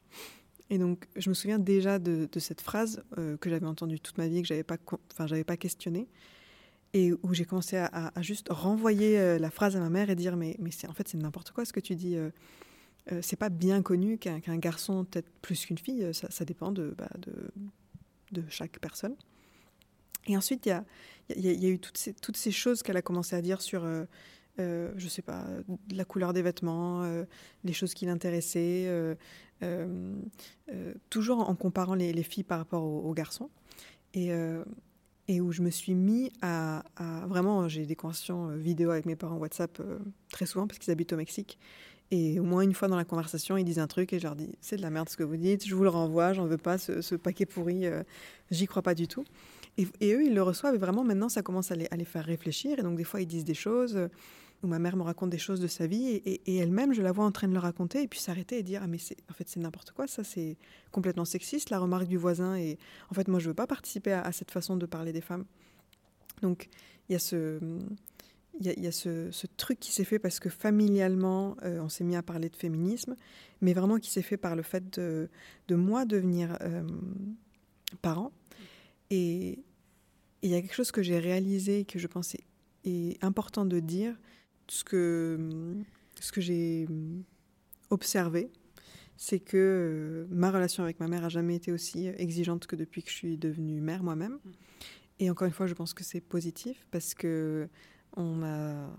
Et 0.69 0.79
donc, 0.79 1.07
je 1.15 1.29
me 1.29 1.33
souviens 1.33 1.59
déjà 1.59 1.99
de, 1.99 2.27
cette 2.39 2.59
phrase 2.59 3.01
que 3.15 3.49
j'avais 3.49 3.67
entendue 3.67 4.01
toute 4.01 4.17
ma 4.17 4.27
vie, 4.27 4.41
que 4.41 4.47
j'avais 4.47 4.63
pas, 4.63 4.77
pas 4.77 5.57
questionnée 5.57 6.09
et 6.97 7.13
où 7.23 7.33
j'ai 7.33 7.45
commencé 7.45 7.77
à, 7.77 8.11
juste 8.21 8.47
renvoyer 8.49 9.19
euh, 9.19 9.37
la 9.37 9.51
phrase 9.51 9.75
à 9.75 9.79
ma 9.79 9.89
mère 9.89 10.09
et 10.09 10.15
dire 10.15 10.35
mais, 10.35 10.57
en 10.87 10.93
fait 10.93 11.07
c'est 11.07 11.17
n'importe 11.17 11.51
quoi 11.51 11.65
ce 11.65 11.73
que 11.73 11.79
tu 11.79 11.95
dis 11.95 12.15
euh, 12.15 12.29
euh, 13.11 13.19
c'est 13.21 13.35
pas 13.35 13.49
bien 13.49 13.81
connu 13.81 14.17
qu'un 14.17 14.39
qu 14.39 14.57
garçon 14.57 15.05
peut-être 15.05 15.29
plus 15.41 15.65
qu'une 15.65 15.77
fille 15.77 16.13
ça, 16.13 16.29
ça, 16.29 16.43
dépend 16.43 16.71
de, 16.71 16.95
bah, 16.97 17.09
de, 18.31 18.43
chaque 18.49 18.79
personne. 18.79 19.15
Et 20.27 20.35
ensuite, 20.35 20.65
il 20.65 20.69
y 21.39 21.65
a, 21.65 21.69
eu 21.69 21.79
toutes 21.79 22.37
ces, 22.37 22.51
choses 22.51 22.83
qu'elle 22.83 22.97
a 22.97 23.01
commencé 23.01 23.35
à 23.35 23.41
dire 23.41 23.61
sur, 23.61 23.85
euh, 23.85 24.03
euh, 24.59 24.91
je 24.97 25.07
sais 25.07 25.21
pas, 25.21 25.45
la 25.91 26.03
couleur 26.03 26.33
des 26.33 26.41
vêtements, 26.41 27.03
euh, 27.03 27.23
les 27.63 27.73
choses 27.73 27.93
qui 27.93 28.05
l'intéressaient, 28.05 28.85
euh, 28.87 29.15
euh, 29.63 30.15
euh, 30.69 30.93
toujours 31.09 31.49
en 31.49 31.55
comparant 31.55 31.95
les, 31.95 32.11
les 32.11 32.23
filles 32.23 32.43
par 32.43 32.59
rapport 32.59 32.83
aux, 32.83 33.09
aux 33.09 33.13
garçons. 33.13 33.49
Et, 34.13 34.33
euh, 34.33 34.63
et 35.27 35.41
où 35.41 35.51
je 35.51 35.61
me 35.61 35.69
suis 35.69 35.93
mis 35.93 36.31
à, 36.41 36.83
vraiment, 37.27 37.67
j'ai 37.67 37.85
des 37.85 37.95
conversations 37.95 38.49
euh, 38.49 38.55
vidéo 38.55 38.91
avec 38.91 39.05
mes 39.05 39.15
parents 39.15 39.37
WhatsApp 39.37 39.79
euh, 39.79 39.99
très 40.31 40.45
souvent 40.45 40.67
parce 40.67 40.79
qu'ils 40.79 40.91
habitent 40.91 41.13
au 41.13 41.17
Mexique. 41.17 41.57
Et 42.09 42.39
au 42.39 42.43
moins 42.43 42.61
une 42.61 42.73
fois 42.73 42.87
dans 42.87 42.95
la 42.95 43.03
conversation, 43.03 43.57
ils 43.57 43.65
disent 43.65 43.79
un 43.79 43.87
truc 43.87 44.13
et 44.13 44.19
je 44.19 44.23
leur 44.23 44.37
dis 44.37 44.49
c'est 44.61 44.77
de 44.77 44.81
la 44.81 44.89
merde 44.89 45.09
ce 45.09 45.17
que 45.17 45.23
vous 45.23 45.35
dites, 45.35 45.67
je 45.67 45.75
vous 45.75 45.83
le 45.83 45.89
renvoie, 45.89 46.31
j'en 46.31 46.45
veux 46.45 46.57
pas 46.57 46.77
ce, 46.77 47.15
paquet 47.15 47.45
pourri, 47.45 47.85
euh, 47.85 48.03
j'y 48.49 48.65
crois 48.65 48.81
pas 48.81 48.95
du 48.95 49.09
tout. 49.09 49.25
Et, 49.77 50.13
eux, 50.13 50.25
ils 50.25 50.33
le 50.33 50.41
reçoivent 50.41 50.73
et 50.73 50.79
vraiment 50.79 51.03
maintenant 51.03 51.29
ça 51.29 51.41
commence 51.41 51.71
à 51.71 51.75
les, 51.75 52.05
faire 52.05 52.23
réfléchir. 52.23 52.79
Et 52.79 52.81
donc 52.81 52.97
des 52.97 53.03
fois, 53.03 53.21
ils 53.21 53.27
disent 53.27 53.43
des 53.43 53.53
choses 53.53 53.99
où 54.63 54.67
ma 54.67 54.79
mère 54.79 54.95
me 54.95 55.03
raconte 55.03 55.29
des 55.29 55.37
choses 55.37 55.59
de 55.59 55.67
sa 55.67 55.87
vie 55.87 56.07
et, 56.07 56.57
elle-même, 56.57 56.93
je 56.93 57.01
la 57.01 57.11
vois 57.11 57.25
en 57.25 57.31
train 57.31 57.47
de 57.47 57.53
le 57.53 57.59
raconter 57.59 58.03
et 58.03 58.07
puis 58.07 58.19
s'arrêter 58.19 58.57
et 58.57 58.63
dire 58.63 58.81
ah 58.83 58.87
mais 58.87 58.97
en 59.29 59.33
fait 59.33 59.47
c'est 59.47 59.59
n'importe 59.59 59.91
quoi, 59.91 60.07
ça 60.07 60.23
c'est 60.23 60.57
complètement 60.91 61.25
sexiste 61.25 61.69
la 61.69 61.79
remarque 61.79 62.07
du 62.07 62.17
voisin 62.17 62.55
et 62.55 62.77
en 63.11 63.13
fait 63.13 63.27
moi 63.27 63.39
je 63.39 63.47
veux 63.47 63.53
pas 63.53 63.67
participer 63.67 64.13
à, 64.13 64.31
cette 64.31 64.51
façon 64.51 64.75
de 64.75 64.85
parler 64.85 65.13
des 65.13 65.21
femmes. 65.21 65.45
Donc 66.41 66.69
il 67.09 67.13
y 67.13 67.15
a 67.15 67.19
ce 67.19 67.59
truc 69.57 69.79
qui 69.79 69.91
s'est 69.91 70.05
fait 70.05 70.19
parce 70.19 70.39
que 70.39 70.49
familialement, 70.49 71.55
euh, 71.63 71.79
on 71.79 71.89
s'est 71.89 72.03
mis 72.03 72.15
à 72.15 72.23
parler 72.23 72.49
de 72.49 72.55
féminisme, 72.55 73.15
mais 73.61 73.73
vraiment 73.73 73.97
qui 73.97 74.09
s'est 74.09 74.21
fait 74.21 74.37
par 74.37 74.55
le 74.55 74.63
fait 74.63 74.99
de, 74.99 75.29
moi 75.69 76.05
devenir 76.05 76.57
euh, 76.61 76.83
parent. 78.01 78.31
Et 79.09 79.59
il 80.41 80.49
y 80.49 80.55
a 80.55 80.61
quelque 80.61 80.75
chose 80.75 80.91
que 80.91 81.01
j'ai 81.01 81.19
réalisé, 81.19 81.85
que 81.85 81.99
je 81.99 82.07
pensais 82.07 82.41
est 82.87 83.23
important 83.23 83.65
de 83.65 83.79
dire, 83.79 84.15
ce 84.67 84.83
que, 84.83 85.39
ce 86.19 86.31
que 86.31 86.41
j'ai 86.41 86.87
observé, 87.89 88.51
c'est 89.15 89.39
que 89.39 89.57
euh, 89.57 90.27
ma 90.29 90.51
relation 90.51 90.83
avec 90.83 90.99
ma 90.99 91.07
mère 91.07 91.25
a 91.25 91.29
jamais 91.29 91.55
été 91.55 91.71
aussi 91.71 92.07
exigeante 92.07 92.67
que 92.67 92.75
depuis 92.75 93.01
que 93.01 93.09
je 93.09 93.15
suis 93.15 93.37
devenue 93.37 93.81
mère 93.81 94.03
moi-même. 94.03 94.39
Et 95.19 95.29
encore 95.31 95.47
une 95.47 95.53
fois, 95.53 95.65
je 95.65 95.73
pense 95.73 95.93
que 95.93 96.03
c'est 96.03 96.21
positif 96.21 96.85
parce 96.91 97.15
que 97.15 97.67
on 98.15 98.43
a, 98.43 98.95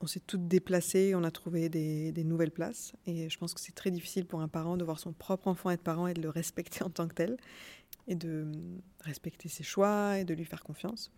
on 0.00 0.06
s'est 0.06 0.20
toutes 0.20 0.48
déplacées, 0.48 1.14
on 1.14 1.22
a 1.22 1.30
trouvé 1.30 1.68
des, 1.68 2.10
des 2.10 2.24
nouvelles 2.24 2.50
places. 2.50 2.92
Et 3.06 3.28
je 3.28 3.38
pense 3.38 3.54
que 3.54 3.60
c'est 3.60 3.74
très 3.74 3.90
difficile 3.92 4.26
pour 4.26 4.40
un 4.40 4.48
parent 4.48 4.76
de 4.76 4.84
voir 4.84 4.98
son 4.98 5.12
propre 5.12 5.46
enfant 5.46 5.70
être 5.70 5.82
parent 5.82 6.08
et 6.08 6.14
de 6.14 6.22
le 6.22 6.30
respecter 6.30 6.82
en 6.82 6.90
tant 6.90 7.06
que 7.06 7.14
tel, 7.14 7.36
et 8.08 8.16
de 8.16 8.50
respecter 9.00 9.48
ses 9.48 9.62
choix 9.62 10.18
et 10.18 10.24
de 10.24 10.34
lui 10.34 10.44
faire 10.44 10.64
confiance. 10.64 11.12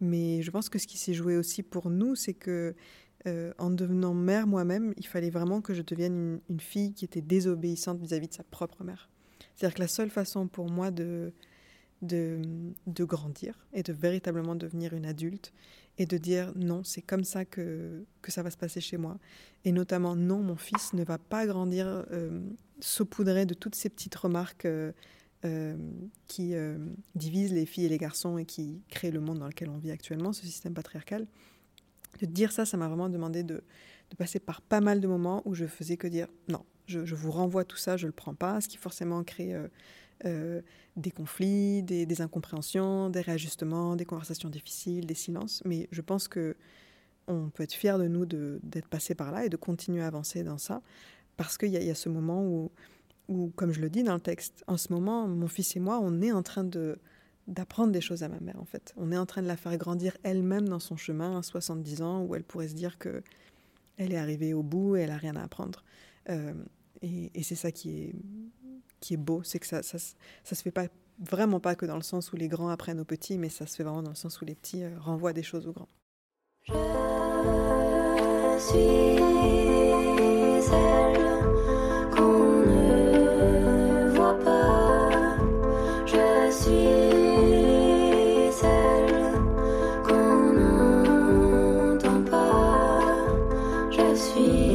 Mais 0.00 0.42
je 0.42 0.50
pense 0.50 0.68
que 0.68 0.78
ce 0.78 0.86
qui 0.86 0.98
s'est 0.98 1.14
joué 1.14 1.36
aussi 1.36 1.62
pour 1.62 1.90
nous, 1.90 2.14
c'est 2.14 2.34
que 2.34 2.74
euh, 3.26 3.52
en 3.58 3.70
devenant 3.70 4.14
mère 4.14 4.46
moi-même, 4.46 4.94
il 4.96 5.06
fallait 5.06 5.30
vraiment 5.30 5.60
que 5.60 5.74
je 5.74 5.82
devienne 5.82 6.40
une, 6.48 6.60
fille 6.60 6.92
qui 6.92 7.04
était 7.04 7.22
désobéissante 7.22 7.98
vis-à-vis 8.00 8.28
de 8.28 8.34
sa 8.34 8.44
propre 8.44 8.84
mère. 8.84 9.08
C'est-à-dire 9.54 9.74
que 9.74 9.80
la 9.80 9.88
seule 9.88 10.10
façon 10.10 10.46
pour 10.46 10.70
moi 10.70 10.90
de, 10.90 11.32
de, 12.02 12.40
de 12.86 13.04
grandir 13.04 13.66
et 13.72 13.82
de 13.82 13.92
véritablement 13.92 14.54
devenir 14.54 14.92
une 14.92 15.06
adulte 15.06 15.52
et 15.98 16.06
de 16.06 16.18
dire 16.18 16.52
non, 16.56 16.84
c'est 16.84 17.02
comme 17.02 17.24
ça 17.24 17.44
que, 17.44 18.04
que 18.22 18.30
ça 18.30 18.42
va 18.42 18.50
se 18.50 18.56
passer 18.56 18.80
chez 18.80 18.98
moi. 18.98 19.18
Et 19.64 19.72
notamment, 19.72 20.14
non, 20.14 20.38
mon 20.38 20.56
fils 20.56 20.92
ne 20.92 21.02
va 21.02 21.18
pas 21.18 21.46
grandir 21.46 21.86
euh, 22.12 22.40
saupoudré 22.80 23.46
de 23.46 23.54
toutes 23.54 23.74
ces 23.74 23.88
petites 23.88 24.14
remarques 24.14 24.66
euh, 24.66 24.92
euh, 25.46 25.76
qui 26.26 26.54
euh, 26.54 26.76
divisent 27.14 27.52
les 27.52 27.66
filles 27.66 27.86
et 27.86 27.88
les 27.88 27.98
garçons 27.98 28.36
et 28.36 28.44
qui 28.44 28.82
créent 28.90 29.10
le 29.10 29.20
monde 29.20 29.38
dans 29.38 29.46
lequel 29.46 29.68
on 29.70 29.78
vit 29.78 29.90
actuellement, 29.90 30.32
ce 30.32 30.42
système 30.42 30.74
patriarcal. 30.74 31.26
De 32.20 32.26
dire 32.26 32.50
ça, 32.52 32.66
ça 32.66 32.76
m'a 32.76 32.88
vraiment 32.88 33.08
demandé 33.08 33.42
de, 33.42 33.62
passer 34.18 34.40
par 34.40 34.60
pas 34.60 34.80
mal 34.80 35.00
de 35.00 35.06
moments 35.06 35.42
où 35.44 35.54
je 35.54 35.66
faisais 35.66 35.96
que 35.96 36.08
dire 36.08 36.26
non, 36.48 36.64
je, 36.86 37.14
vous 37.14 37.30
renvoie 37.30 37.64
tout 37.64 37.76
ça, 37.76 37.96
je 37.96 38.06
le 38.06 38.12
prends 38.12 38.34
pas, 38.34 38.60
ce 38.60 38.68
qui 38.68 38.76
forcément 38.76 39.22
crée 39.24 39.54
euh, 40.24 40.62
des 40.96 41.10
conflits, 41.10 41.82
des, 41.82 42.22
incompréhensions, 42.22 43.10
des 43.10 43.20
réajustements, 43.20 43.96
des 43.96 44.06
conversations 44.06 44.48
difficiles, 44.48 45.06
des 45.06 45.14
silences. 45.14 45.62
Mais 45.66 45.88
je 45.92 46.00
pense 46.00 46.26
que 46.26 46.56
on 47.28 47.50
peut 47.50 47.64
être 47.64 47.74
fier 47.74 47.98
de 47.98 48.08
nous 48.08 48.24
d'être 48.24 48.88
passé 48.88 49.14
par 49.14 49.30
là 49.30 49.44
et 49.44 49.48
de 49.50 49.56
continuer 49.56 50.02
à 50.02 50.06
avancer 50.06 50.42
dans 50.42 50.58
ça, 50.58 50.80
parce 51.36 51.58
qu'il 51.58 51.68
y, 51.68 51.84
y 51.84 51.90
a 51.90 51.94
ce 51.94 52.08
moment 52.08 52.42
où, 52.46 52.70
où, 53.28 53.50
comme 53.56 53.72
je 53.72 53.80
le 53.80 53.90
dis 53.90 54.02
dans 54.02 54.14
le 54.14 54.20
texte, 54.20 54.64
en 54.66 54.76
ce 54.76 54.92
moment, 54.92 55.26
mon 55.26 55.48
fils 55.48 55.76
et 55.76 55.80
moi, 55.80 55.98
on 56.02 56.20
est 56.22 56.32
en 56.32 56.42
train 56.42 56.64
de 56.64 56.98
d'apprendre 57.46 57.92
des 57.92 58.00
choses 58.00 58.24
à 58.24 58.28
ma 58.28 58.40
mère 58.40 58.60
en 58.60 58.64
fait. 58.64 58.92
On 58.96 59.12
est 59.12 59.16
en 59.16 59.24
train 59.24 59.40
de 59.40 59.46
la 59.46 59.56
faire 59.56 59.76
grandir 59.76 60.16
elle-même 60.24 60.68
dans 60.68 60.80
son 60.80 60.96
chemin 60.96 61.38
à 61.38 61.42
70 61.44 62.02
ans 62.02 62.24
où 62.24 62.34
elle 62.34 62.42
pourrait 62.42 62.66
se 62.66 62.74
dire 62.74 62.98
que 62.98 63.22
elle 63.98 64.12
est 64.12 64.18
arrivée 64.18 64.52
au 64.52 64.64
bout 64.64 64.96
et 64.96 65.02
elle 65.02 65.12
a 65.12 65.16
rien 65.16 65.36
à 65.36 65.44
apprendre. 65.44 65.84
Euh, 66.28 66.54
et 67.02 67.44
c'est 67.44 67.54
ça 67.54 67.70
qui 67.70 68.00
est 68.00 68.14
qui 68.98 69.14
est 69.14 69.18
beau, 69.18 69.42
c'est 69.44 69.60
que 69.60 69.66
ça, 69.66 69.82
ça 69.82 69.98
se 69.98 70.62
fait 70.62 70.72
pas 70.72 70.88
vraiment 71.18 71.60
pas 71.60 71.74
que 71.74 71.86
dans 71.86 71.96
le 71.96 72.02
sens 72.02 72.32
où 72.32 72.36
les 72.36 72.48
grands 72.48 72.68
apprennent 72.68 73.00
aux 73.00 73.04
petits, 73.04 73.38
mais 73.38 73.48
ça 73.48 73.66
se 73.66 73.76
fait 73.76 73.84
vraiment 73.84 74.02
dans 74.02 74.10
le 74.10 74.16
sens 74.16 74.40
où 74.40 74.44
les 74.44 74.54
petits 74.54 74.84
euh, 74.84 74.90
renvoient 74.98 75.32
des 75.32 75.42
choses 75.42 75.66
aux 75.66 75.72
grands. 75.72 75.88
Je 76.68 78.62
suis 81.12 81.15
Je 94.16 94.65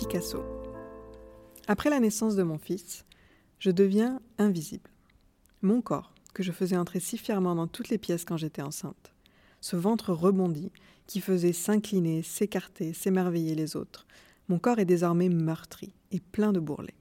Picasso. 0.00 0.42
Après 1.68 1.90
la 1.90 2.00
naissance 2.00 2.34
de 2.34 2.42
mon 2.42 2.56
fils, 2.56 3.04
je 3.58 3.70
deviens 3.70 4.18
invisible. 4.38 4.88
Mon 5.60 5.82
corps, 5.82 6.14
que 6.32 6.42
je 6.42 6.52
faisais 6.52 6.78
entrer 6.78 7.00
si 7.00 7.18
fièrement 7.18 7.54
dans 7.54 7.66
toutes 7.66 7.90
les 7.90 7.98
pièces 7.98 8.24
quand 8.24 8.38
j'étais 8.38 8.62
enceinte, 8.62 9.12
ce 9.60 9.76
ventre 9.76 10.14
rebondi 10.14 10.72
qui 11.06 11.20
faisait 11.20 11.52
s'incliner, 11.52 12.22
s'écarter, 12.22 12.94
s'émerveiller 12.94 13.54
les 13.54 13.76
autres, 13.76 14.06
mon 14.48 14.58
corps 14.58 14.78
est 14.78 14.86
désormais 14.86 15.28
meurtri 15.28 15.92
et 16.12 16.20
plein 16.20 16.54
de 16.54 16.60
bourrelets. 16.60 16.96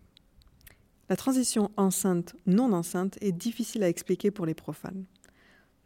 La 1.07 1.15
transition 1.15 1.71
enceinte-non 1.77 2.73
enceinte 2.73 3.17
est 3.21 3.31
difficile 3.31 3.83
à 3.83 3.87
expliquer 3.87 4.29
pour 4.29 4.45
les 4.45 4.55
profanes. 4.55 5.05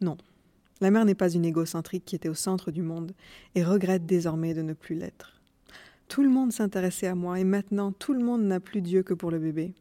Non, 0.00 0.18
la 0.80 0.90
mère 0.90 1.04
n'est 1.04 1.14
pas 1.14 1.30
une 1.30 1.44
égocentrique 1.44 2.06
qui 2.06 2.16
était 2.16 2.28
au 2.28 2.34
centre 2.34 2.72
du 2.72 2.82
monde 2.82 3.12
et 3.54 3.62
regrette 3.62 4.04
désormais 4.04 4.52
de 4.52 4.62
ne 4.62 4.72
plus 4.72 4.96
l'être. 4.96 5.33
Tout 6.08 6.22
le 6.22 6.28
monde 6.28 6.52
s'intéressait 6.52 7.06
à 7.06 7.14
moi 7.14 7.40
et 7.40 7.44
maintenant 7.44 7.92
tout 7.92 8.12
le 8.12 8.22
monde 8.22 8.42
n'a 8.42 8.60
plus 8.60 8.82
Dieu 8.82 9.02
que 9.02 9.14
pour 9.14 9.30
le 9.30 9.38
bébé. 9.38 9.74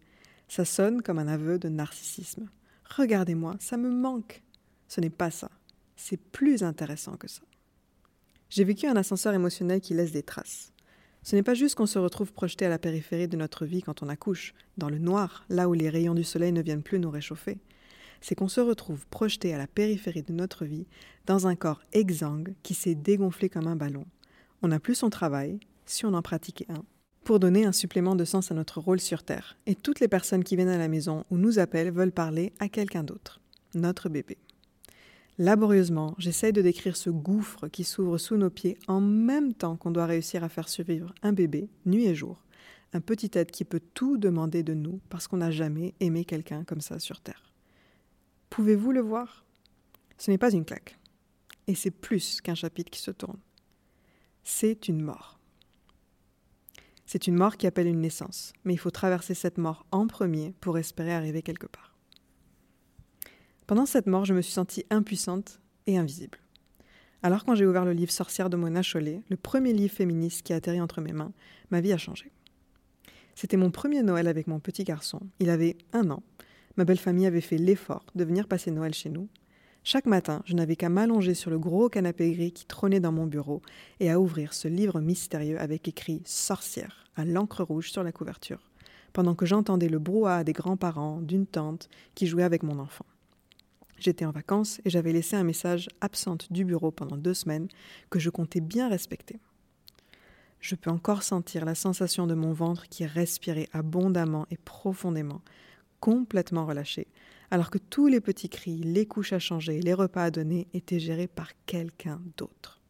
Ça 0.47 0.65
sonne 0.65 1.01
comme 1.01 1.19
un 1.19 1.27
aveu 1.27 1.59
de 1.59 1.69
narcissisme. 1.69 2.49
Regardez-moi, 2.95 3.55
ça 3.59 3.77
me 3.77 3.89
manque. 3.89 4.43
Ce 4.87 5.01
n'est 5.01 5.09
pas 5.09 5.31
ça. 5.31 5.49
C'est 5.95 6.19
plus 6.19 6.63
intéressant 6.63 7.17
que 7.17 7.27
ça. 7.27 7.41
J'ai 8.49 8.63
vécu 8.63 8.85
un 8.87 8.95
ascenseur 8.95 9.33
émotionnel 9.33 9.81
qui 9.81 9.93
laisse 9.93 10.11
des 10.11 10.23
traces. 10.23 10.71
Ce 11.23 11.35
n'est 11.35 11.43
pas 11.43 11.53
juste 11.53 11.75
qu'on 11.75 11.85
se 11.85 11.97
retrouve 11.97 12.33
projeté 12.33 12.65
à 12.65 12.69
la 12.69 12.77
périphérie 12.77 13.27
de 13.27 13.37
notre 13.37 13.65
vie 13.65 13.81
quand 13.81 14.03
on 14.03 14.09
accouche, 14.09 14.53
dans 14.77 14.89
le 14.89 14.99
noir, 14.99 15.45
là 15.49 15.69
où 15.69 15.73
les 15.73 15.89
rayons 15.89 16.13
du 16.13 16.23
soleil 16.23 16.51
ne 16.51 16.61
viennent 16.61 16.83
plus 16.83 16.99
nous 16.99 17.09
réchauffer. 17.09 17.57
C'est 18.21 18.35
qu'on 18.35 18.49
se 18.49 18.61
retrouve 18.61 19.07
projeté 19.07 19.53
à 19.53 19.57
la 19.57 19.67
périphérie 19.67 20.23
de 20.23 20.33
notre 20.33 20.65
vie, 20.65 20.85
dans 21.25 21.47
un 21.47 21.55
corps 21.55 21.81
exsangue 21.93 22.53
qui 22.61 22.73
s'est 22.73 22.95
dégonflé 22.95 23.49
comme 23.49 23.67
un 23.67 23.75
ballon. 23.75 24.05
On 24.61 24.67
n'a 24.67 24.79
plus 24.79 24.95
son 24.95 25.09
travail, 25.09 25.59
si 25.85 26.05
on 26.05 26.13
en 26.13 26.21
pratiquait 26.21 26.69
un, 26.69 26.83
pour 27.23 27.39
donner 27.39 27.65
un 27.65 27.71
supplément 27.71 28.15
de 28.15 28.25
sens 28.25 28.51
à 28.51 28.55
notre 28.55 28.79
rôle 28.79 28.99
sur 28.99 29.23
Terre. 29.23 29.57
Et 29.65 29.75
toutes 29.75 29.99
les 29.99 30.07
personnes 30.07 30.43
qui 30.43 30.55
viennent 30.55 30.69
à 30.69 30.77
la 30.77 30.87
maison 30.87 31.23
ou 31.29 31.37
nous 31.37 31.59
appellent 31.59 31.91
veulent 31.91 32.11
parler 32.11 32.53
à 32.59 32.69
quelqu'un 32.69 33.03
d'autre, 33.03 33.39
notre 33.73 34.09
bébé. 34.09 34.37
Laborieusement, 35.39 36.13
j'essaye 36.19 36.53
de 36.53 36.61
décrire 36.61 36.95
ce 36.95 37.09
gouffre 37.09 37.67
qui 37.67 37.83
s'ouvre 37.83 38.19
sous 38.19 38.37
nos 38.37 38.51
pieds 38.51 38.77
en 38.87 39.01
même 39.01 39.53
temps 39.53 39.77
qu'on 39.77 39.89
doit 39.89 40.05
réussir 40.05 40.43
à 40.43 40.49
faire 40.49 40.69
survivre 40.69 41.13
un 41.23 41.33
bébé, 41.33 41.69
nuit 41.85 42.05
et 42.05 42.13
jour, 42.13 42.43
un 42.93 43.01
petit 43.01 43.31
être 43.33 43.51
qui 43.51 43.65
peut 43.65 43.81
tout 43.95 44.17
demander 44.17 44.61
de 44.61 44.75
nous 44.75 44.99
parce 45.09 45.27
qu'on 45.27 45.37
n'a 45.37 45.49
jamais 45.49 45.95
aimé 45.99 46.23
quelqu'un 46.23 46.63
comme 46.63 46.81
ça 46.81 46.99
sur 46.99 47.19
Terre. 47.19 47.51
Pouvez-vous 48.51 48.91
le 48.91 49.01
voir? 49.01 49.43
Ce 50.19 50.29
n'est 50.29 50.37
pas 50.37 50.53
une 50.53 50.65
claque. 50.65 50.99
Et 51.65 51.73
c'est 51.73 51.89
plus 51.89 52.39
qu'un 52.41 52.53
chapitre 52.53 52.91
qui 52.91 52.99
se 52.99 53.09
tourne. 53.09 53.39
C'est 54.43 54.87
une 54.87 55.01
mort. 55.01 55.39
C'est 57.05 57.27
une 57.27 57.35
mort 57.35 57.57
qui 57.57 57.67
appelle 57.67 57.87
une 57.87 58.01
naissance, 58.01 58.53
mais 58.63 58.73
il 58.73 58.77
faut 58.77 58.91
traverser 58.91 59.33
cette 59.33 59.57
mort 59.57 59.85
en 59.91 60.07
premier 60.07 60.53
pour 60.61 60.77
espérer 60.77 61.13
arriver 61.13 61.41
quelque 61.41 61.67
part. 61.67 61.95
Pendant 63.67 63.85
cette 63.85 64.07
mort, 64.07 64.25
je 64.25 64.33
me 64.33 64.41
suis 64.41 64.53
sentie 64.53 64.85
impuissante 64.89 65.59
et 65.87 65.97
invisible. 65.97 66.39
Alors 67.21 67.45
quand 67.45 67.55
j'ai 67.55 67.65
ouvert 67.65 67.85
le 67.85 67.93
livre 67.93 68.11
Sorcière 68.11 68.49
de 68.49 68.57
Mona 68.57 68.81
Chollet, 68.81 69.21
le 69.29 69.37
premier 69.37 69.71
livre 69.71 69.93
féministe 69.93 70.43
qui 70.43 70.51
a 70.51 70.57
atterri 70.57 70.81
entre 70.81 70.99
mes 70.99 71.13
mains, 71.13 71.31
ma 71.71 71.79
vie 71.79 71.93
a 71.93 71.97
changé. 71.97 72.31
C'était 73.35 73.57
mon 73.57 73.71
premier 73.71 74.03
Noël 74.03 74.27
avec 74.27 74.47
mon 74.47 74.59
petit 74.59 74.83
garçon. 74.83 75.21
Il 75.39 75.49
avait 75.49 75.77
un 75.93 76.09
an. 76.11 76.21
Ma 76.75 76.85
belle 76.85 76.99
famille 76.99 77.25
avait 77.25 77.41
fait 77.41 77.57
l'effort 77.57 78.05
de 78.15 78.23
venir 78.23 78.47
passer 78.47 78.71
Noël 78.71 78.93
chez 78.93 79.09
nous. 79.09 79.29
Chaque 79.85 80.05
matin, 80.05 80.41
je 80.45 80.53
n'avais 80.53 80.77
qu'à 80.77 80.87
m'allonger 80.87 81.33
sur 81.33 81.51
le 81.51 81.59
gros 81.59 81.89
canapé 81.89 82.31
gris 82.31 82.53
qui 82.53 82.65
trônait 82.65 83.01
dans 83.01 83.11
mon 83.11 83.25
bureau 83.25 83.61
et 83.99 84.09
à 84.09 84.17
ouvrir 84.17 84.53
ce 84.53 84.69
livre 84.69 85.01
mystérieux 85.01 85.59
avec 85.59 85.89
écrit 85.89 86.21
Sorcière 86.23 87.03
à 87.17 87.25
l'encre 87.25 87.63
rouge 87.63 87.91
sur 87.91 88.01
la 88.01 88.13
couverture, 88.13 88.71
pendant 89.11 89.35
que 89.35 89.45
j'entendais 89.45 89.89
le 89.89 89.99
brouhaha 89.99 90.45
des 90.45 90.53
grands-parents, 90.53 91.19
d'une 91.19 91.45
tante 91.45 91.89
qui 92.15 92.27
jouait 92.27 92.43
avec 92.43 92.63
mon 92.63 92.79
enfant. 92.79 93.05
J'étais 93.99 94.23
en 94.23 94.31
vacances 94.31 94.79
et 94.85 94.89
j'avais 94.89 95.11
laissé 95.11 95.35
un 95.35 95.43
message 95.43 95.89
absente 95.99 96.51
du 96.51 96.63
bureau 96.63 96.91
pendant 96.91 97.17
deux 97.17 97.33
semaines 97.33 97.67
que 98.09 98.19
je 98.19 98.29
comptais 98.29 98.61
bien 98.61 98.87
respecter. 98.87 99.37
Je 100.61 100.75
peux 100.75 100.91
encore 100.91 101.23
sentir 101.23 101.65
la 101.65 101.75
sensation 101.75 102.25
de 102.25 102.35
mon 102.35 102.53
ventre 102.53 102.87
qui 102.87 103.05
respirait 103.05 103.67
abondamment 103.73 104.47
et 104.49 104.57
profondément, 104.57 105.41
complètement 106.03 106.65
relâché, 106.65 107.07
alors 107.49 107.69
que 107.69 107.77
tous 107.77 108.07
les 108.07 108.19
petits 108.19 108.49
cris, 108.49 108.75
les 108.75 109.05
couches 109.05 109.31
à 109.31 109.39
changer, 109.39 109.79
les 109.79 109.93
repas 109.93 110.25
à 110.25 110.31
donner 110.31 110.67
étaient 110.73 110.99
gérés 110.99 111.29
par 111.29 111.51
quelqu'un 111.65 112.19
d'autre. 112.35 112.81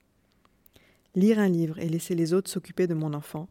Lire 1.13 1.37
un 1.37 1.47
livre 1.47 1.77
et 1.77 1.89
laisser 1.89 2.15
les 2.15 2.33
autres 2.33 2.49
s'occuper 2.49 2.87
de 2.87 2.95
mon 2.95 3.13
enfant, 3.13 3.49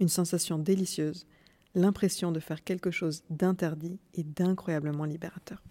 une 0.00 0.08
sensation 0.08 0.56
délicieuse, 0.56 1.26
l'impression 1.74 2.32
de 2.32 2.40
faire 2.40 2.64
quelque 2.64 2.90
chose 2.90 3.22
d'interdit 3.28 3.98
et 4.14 4.22
d'incroyablement 4.22 5.04
libérateur. 5.04 5.62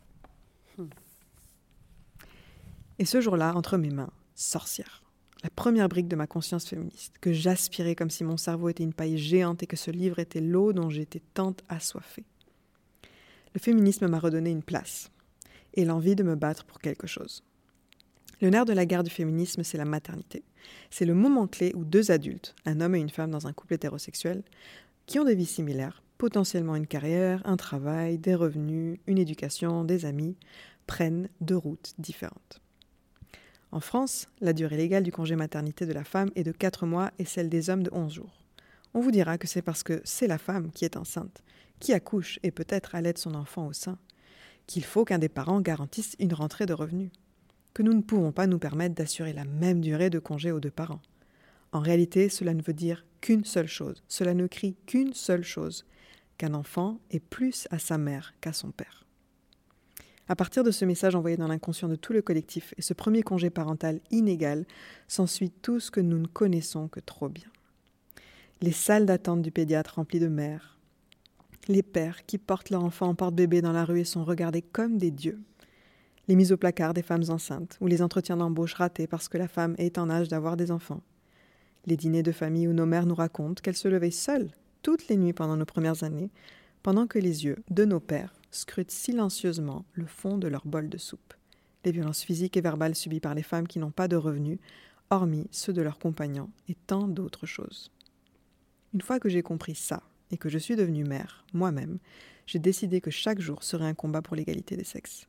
Et 2.99 3.05
ce 3.05 3.21
jour-là, 3.21 3.55
entre 3.55 3.77
mes 3.77 3.89
mains, 3.89 4.11
sorcière. 4.35 5.01
La 5.41 5.49
première 5.49 5.89
brique 5.89 6.07
de 6.07 6.15
ma 6.15 6.27
conscience 6.27 6.67
féministe, 6.67 7.15
que 7.19 7.33
j'aspirais 7.33 7.95
comme 7.95 8.11
si 8.11 8.23
mon 8.23 8.37
cerveau 8.37 8.69
était 8.69 8.83
une 8.83 8.93
paille 8.93 9.17
géante 9.17 9.63
et 9.63 9.67
que 9.67 9.77
ce 9.77 9.89
livre 9.89 10.19
était 10.19 10.41
l'eau 10.41 10.73
dont 10.73 10.91
j'étais 10.91 11.23
tant 11.33 11.55
assoiffée. 11.69 12.25
Le 13.53 13.59
féminisme 13.59 14.07
m'a 14.07 14.19
redonné 14.19 14.49
une 14.49 14.63
place 14.63 15.11
et 15.73 15.85
l'envie 15.85 16.15
de 16.15 16.23
me 16.23 16.35
battre 16.35 16.65
pour 16.65 16.79
quelque 16.79 17.07
chose. 17.07 17.43
Le 18.41 18.49
nerf 18.49 18.65
de 18.65 18.73
la 18.73 18.85
guerre 18.85 19.03
du 19.03 19.11
féminisme, 19.11 19.63
c'est 19.63 19.77
la 19.77 19.85
maternité. 19.85 20.43
C'est 20.89 21.05
le 21.05 21.13
moment 21.13 21.47
clé 21.47 21.73
où 21.75 21.83
deux 21.83 22.11
adultes, 22.11 22.55
un 22.65 22.81
homme 22.81 22.95
et 22.95 22.99
une 22.99 23.09
femme 23.09 23.31
dans 23.31 23.47
un 23.47 23.53
couple 23.53 23.75
hétérosexuel, 23.75 24.43
qui 25.05 25.19
ont 25.19 25.25
des 25.25 25.35
vies 25.35 25.45
similaires, 25.45 26.01
potentiellement 26.17 26.75
une 26.75 26.87
carrière, 26.87 27.41
un 27.45 27.57
travail, 27.57 28.17
des 28.17 28.35
revenus, 28.35 28.99
une 29.05 29.17
éducation, 29.17 29.83
des 29.83 30.05
amis, 30.05 30.37
prennent 30.87 31.29
deux 31.41 31.57
routes 31.57 31.93
différentes. 31.99 32.61
En 33.71 33.79
France, 33.79 34.27
la 34.39 34.53
durée 34.53 34.77
légale 34.77 35.03
du 35.03 35.11
congé 35.11 35.35
maternité 35.35 35.85
de 35.85 35.93
la 35.93 36.03
femme 36.03 36.31
est 36.35 36.43
de 36.43 36.51
4 36.51 36.85
mois 36.85 37.11
et 37.19 37.25
celle 37.25 37.49
des 37.49 37.69
hommes 37.69 37.83
de 37.83 37.91
11 37.93 38.13
jours. 38.13 38.43
On 38.93 38.99
vous 38.99 39.11
dira 39.11 39.37
que 39.37 39.47
c'est 39.47 39.61
parce 39.61 39.83
que 39.83 40.01
c'est 40.03 40.27
la 40.27 40.37
femme 40.37 40.71
qui 40.71 40.83
est 40.83 40.97
enceinte, 40.97 41.43
qui 41.81 41.91
accouche 41.91 42.39
et 42.43 42.51
peut-être 42.51 42.95
allait 42.95 43.13
son 43.17 43.35
enfant 43.35 43.67
au 43.67 43.73
sein, 43.73 43.97
qu'il 44.67 44.85
faut 44.85 45.03
qu'un 45.03 45.19
des 45.19 45.27
parents 45.27 45.59
garantisse 45.59 46.15
une 46.19 46.33
rentrée 46.33 46.65
de 46.65 46.73
revenus, 46.73 47.11
que 47.73 47.83
nous 47.83 47.93
ne 47.93 48.01
pouvons 48.01 48.31
pas 48.31 48.47
nous 48.47 48.59
permettre 48.59 48.95
d'assurer 48.95 49.33
la 49.33 49.43
même 49.43 49.81
durée 49.81 50.09
de 50.09 50.19
congé 50.19 50.51
aux 50.51 50.61
deux 50.61 50.71
parents. 50.71 51.01
En 51.73 51.79
réalité, 51.79 52.29
cela 52.29 52.53
ne 52.53 52.61
veut 52.61 52.73
dire 52.73 53.05
qu'une 53.19 53.43
seule 53.43 53.67
chose, 53.67 54.03
cela 54.07 54.33
ne 54.33 54.47
crie 54.47 54.75
qu'une 54.85 55.13
seule 55.13 55.43
chose, 55.43 55.85
qu'un 56.37 56.53
enfant 56.53 56.99
est 57.09 57.19
plus 57.19 57.67
à 57.71 57.79
sa 57.79 57.97
mère 57.97 58.33
qu'à 58.39 58.53
son 58.53 58.71
père. 58.71 59.05
À 60.27 60.35
partir 60.35 60.63
de 60.63 60.71
ce 60.71 60.85
message 60.85 61.15
envoyé 61.15 61.35
dans 61.35 61.47
l'inconscient 61.47 61.89
de 61.89 61.95
tout 61.95 62.13
le 62.13 62.21
collectif 62.21 62.73
et 62.77 62.81
ce 62.81 62.93
premier 62.93 63.23
congé 63.23 63.49
parental 63.49 63.99
inégal, 64.11 64.65
s'ensuit 65.07 65.49
tout 65.49 65.79
ce 65.79 65.91
que 65.91 65.99
nous 65.99 66.19
ne 66.19 66.27
connaissons 66.27 66.87
que 66.87 67.01
trop 67.01 67.27
bien. 67.27 67.49
Les 68.61 68.71
salles 68.71 69.05
d'attente 69.05 69.41
du 69.41 69.51
pédiatre 69.51 69.95
remplies 69.95 70.19
de 70.19 70.27
mères, 70.27 70.77
les 71.71 71.83
pères 71.83 72.25
qui 72.25 72.37
portent 72.37 72.69
leur 72.69 72.83
enfant 72.83 73.07
en 73.07 73.15
porte-bébé 73.15 73.61
dans 73.61 73.71
la 73.71 73.85
rue 73.85 74.01
et 74.01 74.05
sont 74.05 74.23
regardés 74.23 74.61
comme 74.61 74.97
des 74.97 75.11
dieux, 75.11 75.39
les 76.27 76.35
mises 76.35 76.51
au 76.51 76.57
placard 76.57 76.93
des 76.93 77.01
femmes 77.01 77.23
enceintes 77.29 77.77
ou 77.81 77.87
les 77.87 78.01
entretiens 78.01 78.37
d'embauche 78.37 78.73
ratés 78.73 79.07
parce 79.07 79.27
que 79.27 79.37
la 79.37 79.47
femme 79.47 79.75
est 79.77 79.97
en 79.97 80.09
âge 80.09 80.27
d'avoir 80.27 80.57
des 80.57 80.71
enfants, 80.71 81.01
les 81.85 81.97
dîners 81.97 82.23
de 82.23 82.31
famille 82.31 82.67
où 82.67 82.73
nos 82.73 82.85
mères 82.85 83.05
nous 83.05 83.15
racontent 83.15 83.61
qu'elles 83.61 83.75
se 83.75 83.87
levaient 83.87 84.11
seules 84.11 84.51
toutes 84.81 85.07
les 85.07 85.17
nuits 85.17 85.33
pendant 85.33 85.57
nos 85.57 85.65
premières 85.65 86.03
années, 86.03 86.31
pendant 86.83 87.07
que 87.07 87.19
les 87.19 87.45
yeux 87.45 87.63
de 87.69 87.85
nos 87.85 87.99
pères 87.99 88.33
scrutent 88.49 88.91
silencieusement 88.91 89.85
le 89.93 90.05
fond 90.05 90.37
de 90.37 90.47
leur 90.47 90.65
bol 90.65 90.89
de 90.89 90.97
soupe. 90.97 91.33
Les 91.85 91.91
violences 91.91 92.23
physiques 92.23 92.57
et 92.57 92.61
verbales 92.61 92.95
subies 92.95 93.19
par 93.19 93.35
les 93.35 93.43
femmes 93.43 93.67
qui 93.67 93.79
n'ont 93.79 93.91
pas 93.91 94.07
de 94.07 94.15
revenus, 94.15 94.59
hormis 95.09 95.47
ceux 95.51 95.73
de 95.73 95.81
leurs 95.81 95.99
compagnons, 95.99 96.49
et 96.67 96.75
tant 96.75 97.07
d'autres 97.07 97.45
choses. 97.45 97.91
Une 98.93 99.01
fois 99.01 99.19
que 99.19 99.29
j'ai 99.29 99.41
compris 99.41 99.75
ça, 99.75 100.03
et 100.31 100.37
que 100.37 100.49
je 100.49 100.57
suis 100.57 100.75
devenue 100.75 101.03
mère, 101.03 101.45
moi-même, 101.53 101.99
j'ai 102.45 102.59
décidé 102.59 103.01
que 103.01 103.11
chaque 103.11 103.39
jour 103.39 103.63
serait 103.63 103.85
un 103.85 103.93
combat 103.93 104.21
pour 104.21 104.35
l'égalité 104.35 104.75
des 104.75 104.83
sexes. 104.83 105.27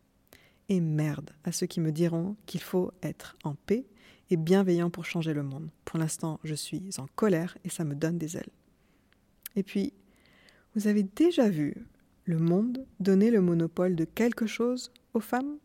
Et 0.68 0.80
merde 0.80 1.30
à 1.44 1.52
ceux 1.52 1.66
qui 1.66 1.80
me 1.80 1.92
diront 1.92 2.36
qu'il 2.46 2.60
faut 2.60 2.92
être 3.02 3.36
en 3.44 3.54
paix 3.54 3.84
et 4.30 4.36
bienveillant 4.36 4.90
pour 4.90 5.04
changer 5.04 5.34
le 5.34 5.42
monde. 5.42 5.68
Pour 5.84 5.98
l'instant, 5.98 6.40
je 6.44 6.54
suis 6.54 6.88
en 6.98 7.06
colère 7.16 7.58
et 7.64 7.68
ça 7.68 7.84
me 7.84 7.94
donne 7.94 8.18
des 8.18 8.36
ailes. 8.36 8.50
Et 9.56 9.62
puis, 9.62 9.92
vous 10.74 10.86
avez 10.86 11.02
déjà 11.02 11.50
vu 11.50 11.74
le 12.24 12.38
monde 12.38 12.86
donner 13.00 13.30
le 13.30 13.40
monopole 13.40 13.94
de 13.96 14.04
quelque 14.04 14.46
chose 14.46 14.92
aux 15.12 15.20
femmes? 15.20 15.58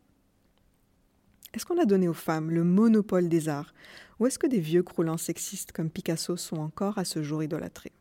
Est-ce 1.53 1.65
qu'on 1.65 1.81
a 1.81 1.85
donné 1.85 2.07
aux 2.07 2.13
femmes 2.13 2.51
le 2.51 2.63
monopole 2.63 3.29
des 3.29 3.47
arts? 3.47 3.73
Ou 4.19 4.27
est-ce 4.27 4.39
que 4.39 4.47
des 4.47 4.59
vieux 4.59 4.83
croulants 4.83 5.17
sexistes 5.17 5.71
comme 5.71 5.89
Picasso 5.89 6.35
sont 6.35 6.57
encore 6.57 6.97
à 6.97 7.05
ce 7.05 7.23
jour 7.23 7.41
idolâtrés? 7.41 7.93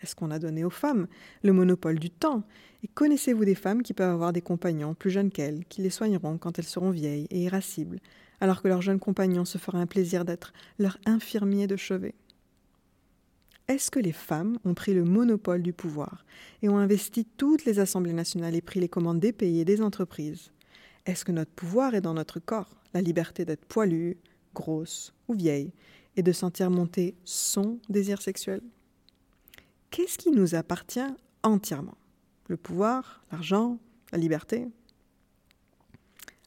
Est-ce 0.00 0.14
qu'on 0.14 0.30
a 0.30 0.38
donné 0.38 0.64
aux 0.64 0.70
femmes 0.70 1.06
le 1.42 1.52
monopole 1.52 1.98
du 1.98 2.10
temps? 2.10 2.42
Et 2.82 2.88
connaissez-vous 2.88 3.44
des 3.44 3.54
femmes 3.54 3.82
qui 3.82 3.94
peuvent 3.94 4.12
avoir 4.12 4.32
des 4.32 4.42
compagnons 4.42 4.94
plus 4.94 5.10
jeunes 5.10 5.30
qu'elles, 5.30 5.64
qui 5.66 5.82
les 5.82 5.90
soigneront 5.90 6.38
quand 6.38 6.58
elles 6.58 6.64
seront 6.64 6.90
vieilles 6.90 7.26
et 7.30 7.42
irascibles, 7.42 8.00
alors 8.40 8.62
que 8.62 8.68
leur 8.68 8.82
jeune 8.82 8.98
compagnon 8.98 9.44
se 9.44 9.58
fera 9.58 9.78
un 9.78 9.86
plaisir 9.86 10.24
d'être 10.24 10.52
leur 10.78 10.98
infirmier 11.06 11.66
de 11.66 11.76
chevet? 11.76 12.14
Est-ce 13.66 13.90
que 13.90 13.98
les 13.98 14.12
femmes 14.12 14.58
ont 14.66 14.74
pris 14.74 14.92
le 14.92 15.04
monopole 15.04 15.62
du 15.62 15.72
pouvoir 15.72 16.26
et 16.60 16.68
ont 16.68 16.76
investi 16.76 17.24
toutes 17.24 17.64
les 17.64 17.78
assemblées 17.78 18.12
nationales 18.12 18.54
et 18.54 18.60
pris 18.60 18.78
les 18.78 18.90
commandes 18.90 19.20
des 19.20 19.32
pays 19.32 19.60
et 19.60 19.64
des 19.64 19.80
entreprises? 19.80 20.52
Est-ce 21.06 21.24
que 21.24 21.32
notre 21.32 21.50
pouvoir 21.50 21.94
est 21.94 22.02
dans 22.02 22.12
notre 22.12 22.40
corps 22.40 22.76
La 22.92 23.00
liberté 23.00 23.46
d'être 23.46 23.64
poilue, 23.64 24.18
grosse 24.54 25.14
ou 25.28 25.34
vieille 25.34 25.72
et 26.16 26.22
de 26.22 26.32
sentir 26.32 26.70
monter 26.70 27.14
son 27.24 27.78
désir 27.88 28.20
sexuel? 28.20 28.60
Qu'est-ce 29.94 30.18
qui 30.18 30.32
nous 30.32 30.56
appartient 30.56 31.06
entièrement? 31.44 31.96
Le 32.48 32.56
pouvoir, 32.56 33.24
l'argent, 33.30 33.78
la 34.10 34.18
liberté? 34.18 34.66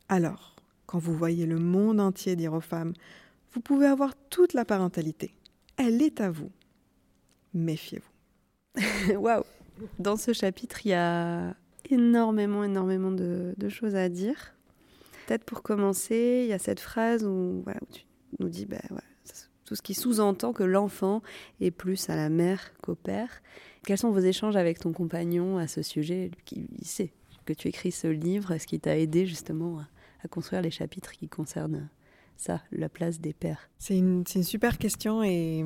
Alors, 0.09 0.57
quand 0.85 0.99
vous 0.99 1.15
voyez 1.15 1.45
le 1.45 1.57
monde 1.57 2.01
entier 2.01 2.35
dire 2.35 2.51
aux 2.51 2.59
femmes, 2.59 2.91
vous 3.53 3.61
pouvez 3.61 3.85
avoir 3.85 4.15
toute 4.29 4.53
la 4.53 4.65
parentalité, 4.65 5.33
elle 5.77 6.01
est 6.01 6.19
à 6.19 6.29
vous 6.29 6.51
méfiez-vous. 7.53 9.15
Waouh 9.17 9.45
Dans 9.97 10.17
ce 10.17 10.33
chapitre, 10.33 10.85
il 10.85 10.89
y 10.89 10.93
a 10.93 11.55
énormément, 11.89 12.65
énormément 12.65 13.11
de, 13.11 13.55
choses 13.69 13.95
à 13.95 14.09
dire. 14.09 14.57
Peut-être 15.25 15.45
pour 15.45 15.63
commencer, 15.63 16.41
il 16.43 16.49
y 16.49 16.53
a 16.53 16.59
cette 16.59 16.81
phrase 16.81 17.23
où, 17.25 17.63
tu 17.93 18.03
nous 18.39 18.49
dis 18.49 18.65
bah, 18.65 18.81
tout 19.67 19.75
ce 19.75 19.81
qui 19.81 19.93
sous-entend 19.93 20.53
que 20.53 20.63
l'enfant 20.63 21.21
est 21.59 21.71
plus 21.71 22.09
à 22.09 22.15
la 22.15 22.29
mère 22.29 22.71
qu'au 22.81 22.95
père. 22.95 23.29
Quels 23.83 23.97
sont 23.97 24.11
vos 24.11 24.21
échanges 24.21 24.55
avec 24.55 24.79
ton 24.79 24.93
compagnon 24.93 25.57
à 25.57 25.67
ce 25.67 25.81
sujet 25.81 26.31
Il 26.53 26.87
sait 26.87 27.11
que 27.45 27.51
tu 27.51 27.67
écris 27.67 27.91
ce 27.91 28.07
livre. 28.07 28.53
Est-ce 28.53 28.65
qu'il 28.65 28.79
t'a 28.79 28.97
aidé 28.97 29.25
justement 29.25 29.79
à, 30.23 30.27
construire 30.29 30.61
les 30.61 30.71
chapitres 30.71 31.11
qui 31.11 31.27
concernent 31.27 31.89
ça, 32.37 32.61
la 32.71 32.87
place 32.87 33.19
des 33.19 33.33
pères? 33.33 33.69
C'est 33.77 33.97
une, 33.97 34.23
super 34.25 34.77
question 34.77 35.21
et 35.21 35.65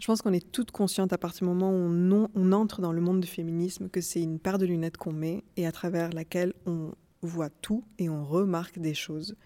je 0.00 0.06
pense 0.06 0.22
qu'on 0.22 0.32
est 0.32 0.50
toutes 0.50 0.70
conscientes 0.70 1.12
à 1.12 1.18
partir 1.18 1.46
du 1.46 1.52
moment 1.52 1.70
où 1.70 2.28
on, 2.34 2.52
entre 2.52 2.80
dans 2.80 2.92
le 2.92 3.02
monde 3.02 3.20
du 3.20 3.28
féminisme 3.28 3.90
que 3.90 4.00
c'est 4.00 4.22
une 4.22 4.38
paire 4.38 4.56
de 4.56 4.64
lunettes 4.64 4.96
qu'on 4.96 5.12
met 5.12 5.44
et 5.58 5.66
à 5.66 5.72
travers 5.72 6.10
laquelle 6.14 6.54
on 6.64 6.92
voit 7.20 7.50
tout 7.50 7.84
et 7.98 8.08
on 8.08 8.24
remarque 8.24 8.78
des 8.78 8.94
choses. 8.94 9.36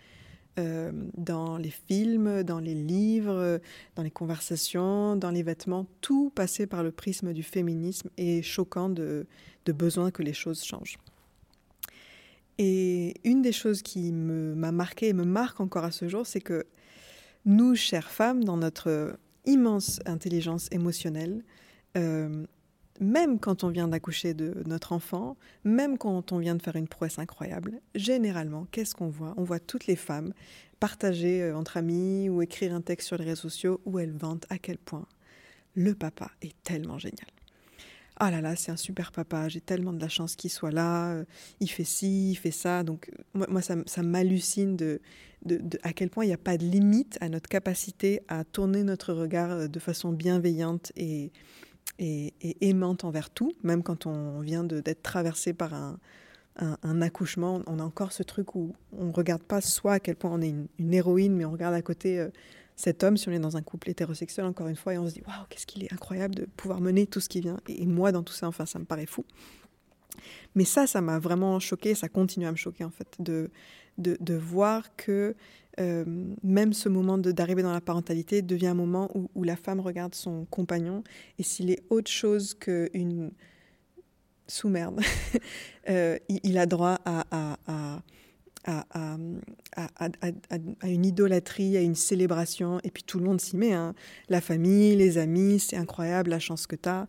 Euh, 0.58 0.92
dans 1.16 1.56
les 1.56 1.70
films, 1.70 2.42
dans 2.42 2.58
les 2.58 2.74
livres, 2.74 3.58
dans 3.96 4.02
les 4.02 4.10
conversations, 4.10 5.16
dans 5.16 5.30
les 5.30 5.42
vêtements, 5.42 5.86
tout 6.02 6.30
passé 6.34 6.66
par 6.66 6.82
le 6.82 6.90
prisme 6.90 7.32
du 7.32 7.42
féminisme 7.42 8.10
est 8.18 8.42
choquant 8.42 8.90
de, 8.90 9.26
de 9.64 9.72
besoin 9.72 10.10
que 10.10 10.22
les 10.22 10.34
choses 10.34 10.62
changent. 10.62 10.98
Et 12.58 13.14
une 13.24 13.42
des 13.42 13.52
choses 13.52 13.82
qui 13.82 14.12
m'a 14.12 14.72
marqué 14.72 15.08
et 15.08 15.12
me 15.12 15.24
marque 15.24 15.60
encore 15.60 15.84
à 15.84 15.90
ce 15.90 16.08
jour, 16.08 16.26
c'est 16.26 16.40
que 16.40 16.66
nous, 17.44 17.74
chères 17.74 18.10
femmes, 18.10 18.44
dans 18.44 18.56
notre 18.56 19.18
immense 19.46 20.00
intelligence 20.06 20.68
émotionnelle, 20.70 21.42
euh, 21.96 22.44
même 23.02 23.38
quand 23.38 23.64
on 23.64 23.68
vient 23.68 23.88
d'accoucher 23.88 24.32
de 24.32 24.62
notre 24.64 24.92
enfant, 24.92 25.36
même 25.64 25.98
quand 25.98 26.32
on 26.32 26.38
vient 26.38 26.54
de 26.54 26.62
faire 26.62 26.76
une 26.76 26.88
prouesse 26.88 27.18
incroyable, 27.18 27.80
généralement, 27.94 28.66
qu'est-ce 28.70 28.94
qu'on 28.94 29.08
voit? 29.08 29.34
On 29.36 29.42
voit 29.42 29.58
toutes 29.58 29.86
les 29.86 29.96
femmes 29.96 30.32
partager 30.78 31.42
euh, 31.42 31.56
entre 31.56 31.76
amis 31.76 32.28
ou 32.28 32.42
écrire 32.42 32.74
un 32.74 32.80
texte 32.80 33.08
sur 33.08 33.18
les 33.18 33.24
réseaux 33.24 33.42
sociaux 33.42 33.80
où 33.84 33.98
elles 33.98 34.12
vantent 34.12 34.46
à 34.50 34.58
quel 34.58 34.78
point 34.78 35.06
le 35.74 35.94
papa 35.94 36.30
est 36.42 36.54
tellement 36.62 36.98
génial. 36.98 37.26
Ah 38.16 38.30
là 38.30 38.40
là, 38.40 38.54
c'est 38.56 38.70
un 38.70 38.76
super 38.76 39.10
papa, 39.10 39.48
j'ai 39.48 39.60
tellement 39.60 39.92
de 39.92 40.00
la 40.00 40.08
chance 40.08 40.36
qu'il 40.36 40.50
soit 40.50 40.70
là, 40.70 41.12
euh, 41.12 41.24
il 41.60 41.70
fait 41.70 41.84
ci, 41.84 42.30
il 42.30 42.36
fait 42.36 42.50
ça. 42.50 42.84
Donc 42.84 43.10
moi, 43.34 43.62
ça, 43.62 43.76
ça 43.86 44.02
m'hallucine 44.02 44.76
de, 44.76 45.00
à 45.82 45.92
quel 45.92 46.08
point 46.08 46.24
il 46.24 46.28
n'y 46.28 46.34
a 46.34 46.38
pas 46.38 46.56
de 46.56 46.64
limite 46.64 47.18
à 47.20 47.28
notre 47.28 47.48
capacité 47.48 48.20
à 48.28 48.44
tourner 48.44 48.84
notre 48.84 49.12
regard 49.12 49.50
euh, 49.50 49.66
de 49.66 49.78
façon 49.80 50.12
bienveillante 50.12 50.92
et, 50.94 51.32
et, 51.98 52.34
aimante 52.60 53.04
envers 53.04 53.30
tout, 53.30 53.52
même 53.62 53.82
quand 53.82 54.06
on 54.06 54.40
vient 54.40 54.64
d'être 54.64 55.02
traversé 55.02 55.52
par 55.52 55.74
un, 55.74 57.02
accouchement, 57.02 57.62
on 57.66 57.78
a 57.78 57.82
encore 57.82 58.12
ce 58.12 58.22
truc 58.22 58.54
où 58.54 58.74
on 58.92 59.06
ne 59.06 59.12
regarde 59.12 59.42
pas 59.42 59.60
soi 59.60 59.94
à 59.94 60.00
quel 60.00 60.16
point 60.16 60.30
on 60.32 60.40
est 60.40 60.54
une, 60.78 60.94
héroïne, 60.94 61.34
mais 61.34 61.44
on 61.44 61.52
regarde 61.52 61.74
à 61.74 61.82
côté 61.82 62.18
euh, 62.18 62.28
cet 62.76 63.04
homme, 63.04 63.16
si 63.16 63.28
on 63.28 63.32
est 63.32 63.38
dans 63.38 63.56
un 63.56 63.62
couple 63.62 63.90
hétérosexuel, 63.90 64.46
encore 64.46 64.68
une 64.68 64.76
fois, 64.76 64.94
et 64.94 64.98
on 64.98 65.06
se 65.06 65.14
dit, 65.14 65.22
waouh, 65.26 65.46
qu'est-ce 65.48 65.66
qu'il 65.66 65.84
est 65.84 65.92
incroyable 65.92 66.34
de 66.34 66.44
pouvoir 66.56 66.80
mener 66.80 67.06
tout 67.06 67.20
ce 67.20 67.28
qui 67.28 67.40
vient. 67.40 67.60
Et, 67.68 67.86
moi, 67.86 68.12
dans 68.12 68.22
tout 68.22 68.32
ça, 68.32 68.48
enfin, 68.48 68.66
ça 68.66 68.78
me 68.78 68.84
paraît 68.84 69.06
fou. 69.06 69.24
Mais 70.54 70.64
ça, 70.64 70.86
ça 70.86 71.00
m'a 71.00 71.18
vraiment 71.18 71.58
choqué, 71.60 71.94
ça 71.94 72.08
continue 72.08 72.46
à 72.46 72.50
me 72.50 72.56
choquer, 72.56 72.84
en 72.84 72.90
fait, 72.90 73.16
de, 73.18 73.50
voir 74.34 74.94
que 74.96 75.34
euh, 75.80 76.04
même 76.42 76.72
ce 76.72 76.88
moment 76.88 77.16
d'arriver 77.18 77.62
dans 77.62 77.72
la 77.72 77.80
parentalité 77.80 78.42
devient 78.42 78.68
un 78.68 78.74
moment 78.74 79.10
où, 79.14 79.42
la 79.42 79.56
femme 79.56 79.80
regarde 79.80 80.14
son 80.14 80.44
compagnon 80.46 81.02
et 81.38 81.42
s'il 81.42 81.70
est 81.70 81.82
autre 81.88 82.10
chose 82.10 82.54
qu'une 82.54 83.30
sous-merde, 84.46 85.00
euh, 85.88 86.18
il, 86.28 86.58
a 86.58 86.66
droit 86.66 86.98
à, 87.04 88.02
une 90.84 91.06
idolâtrie, 91.06 91.76
à 91.76 91.80
une 91.80 91.94
célébration, 91.94 92.78
et 92.84 92.90
puis 92.90 93.02
tout 93.02 93.18
le 93.18 93.24
monde 93.24 93.40
s'y 93.40 93.56
met. 93.56 93.72
Hein. 93.72 93.94
La 94.28 94.42
famille, 94.42 94.94
les 94.96 95.16
amis, 95.16 95.58
c'est 95.58 95.76
incroyable 95.76 96.30
la 96.30 96.38
chance 96.38 96.66
que 96.66 96.76
tu 96.76 96.88
as. 96.88 97.08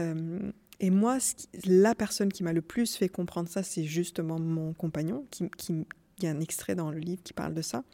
Euh, 0.00 0.50
et 0.80 0.90
moi, 0.90 1.18
la 1.64 1.94
personne 1.94 2.30
qui 2.30 2.42
m'a 2.42 2.52
le 2.52 2.62
plus 2.62 2.96
fait 2.96 3.08
comprendre 3.08 3.48
ça, 3.48 3.62
c'est 3.62 3.84
justement 3.84 4.38
mon 4.38 4.74
compagnon, 4.74 5.24
qui, 5.30 5.48
il 6.18 6.24
y 6.24 6.26
a 6.26 6.30
un 6.30 6.40
extrait 6.40 6.74
dans 6.74 6.90
le 6.90 6.98
livre 6.98 7.22
qui 7.22 7.32
parle 7.32 7.54
de 7.54 7.62
ça, 7.62 7.84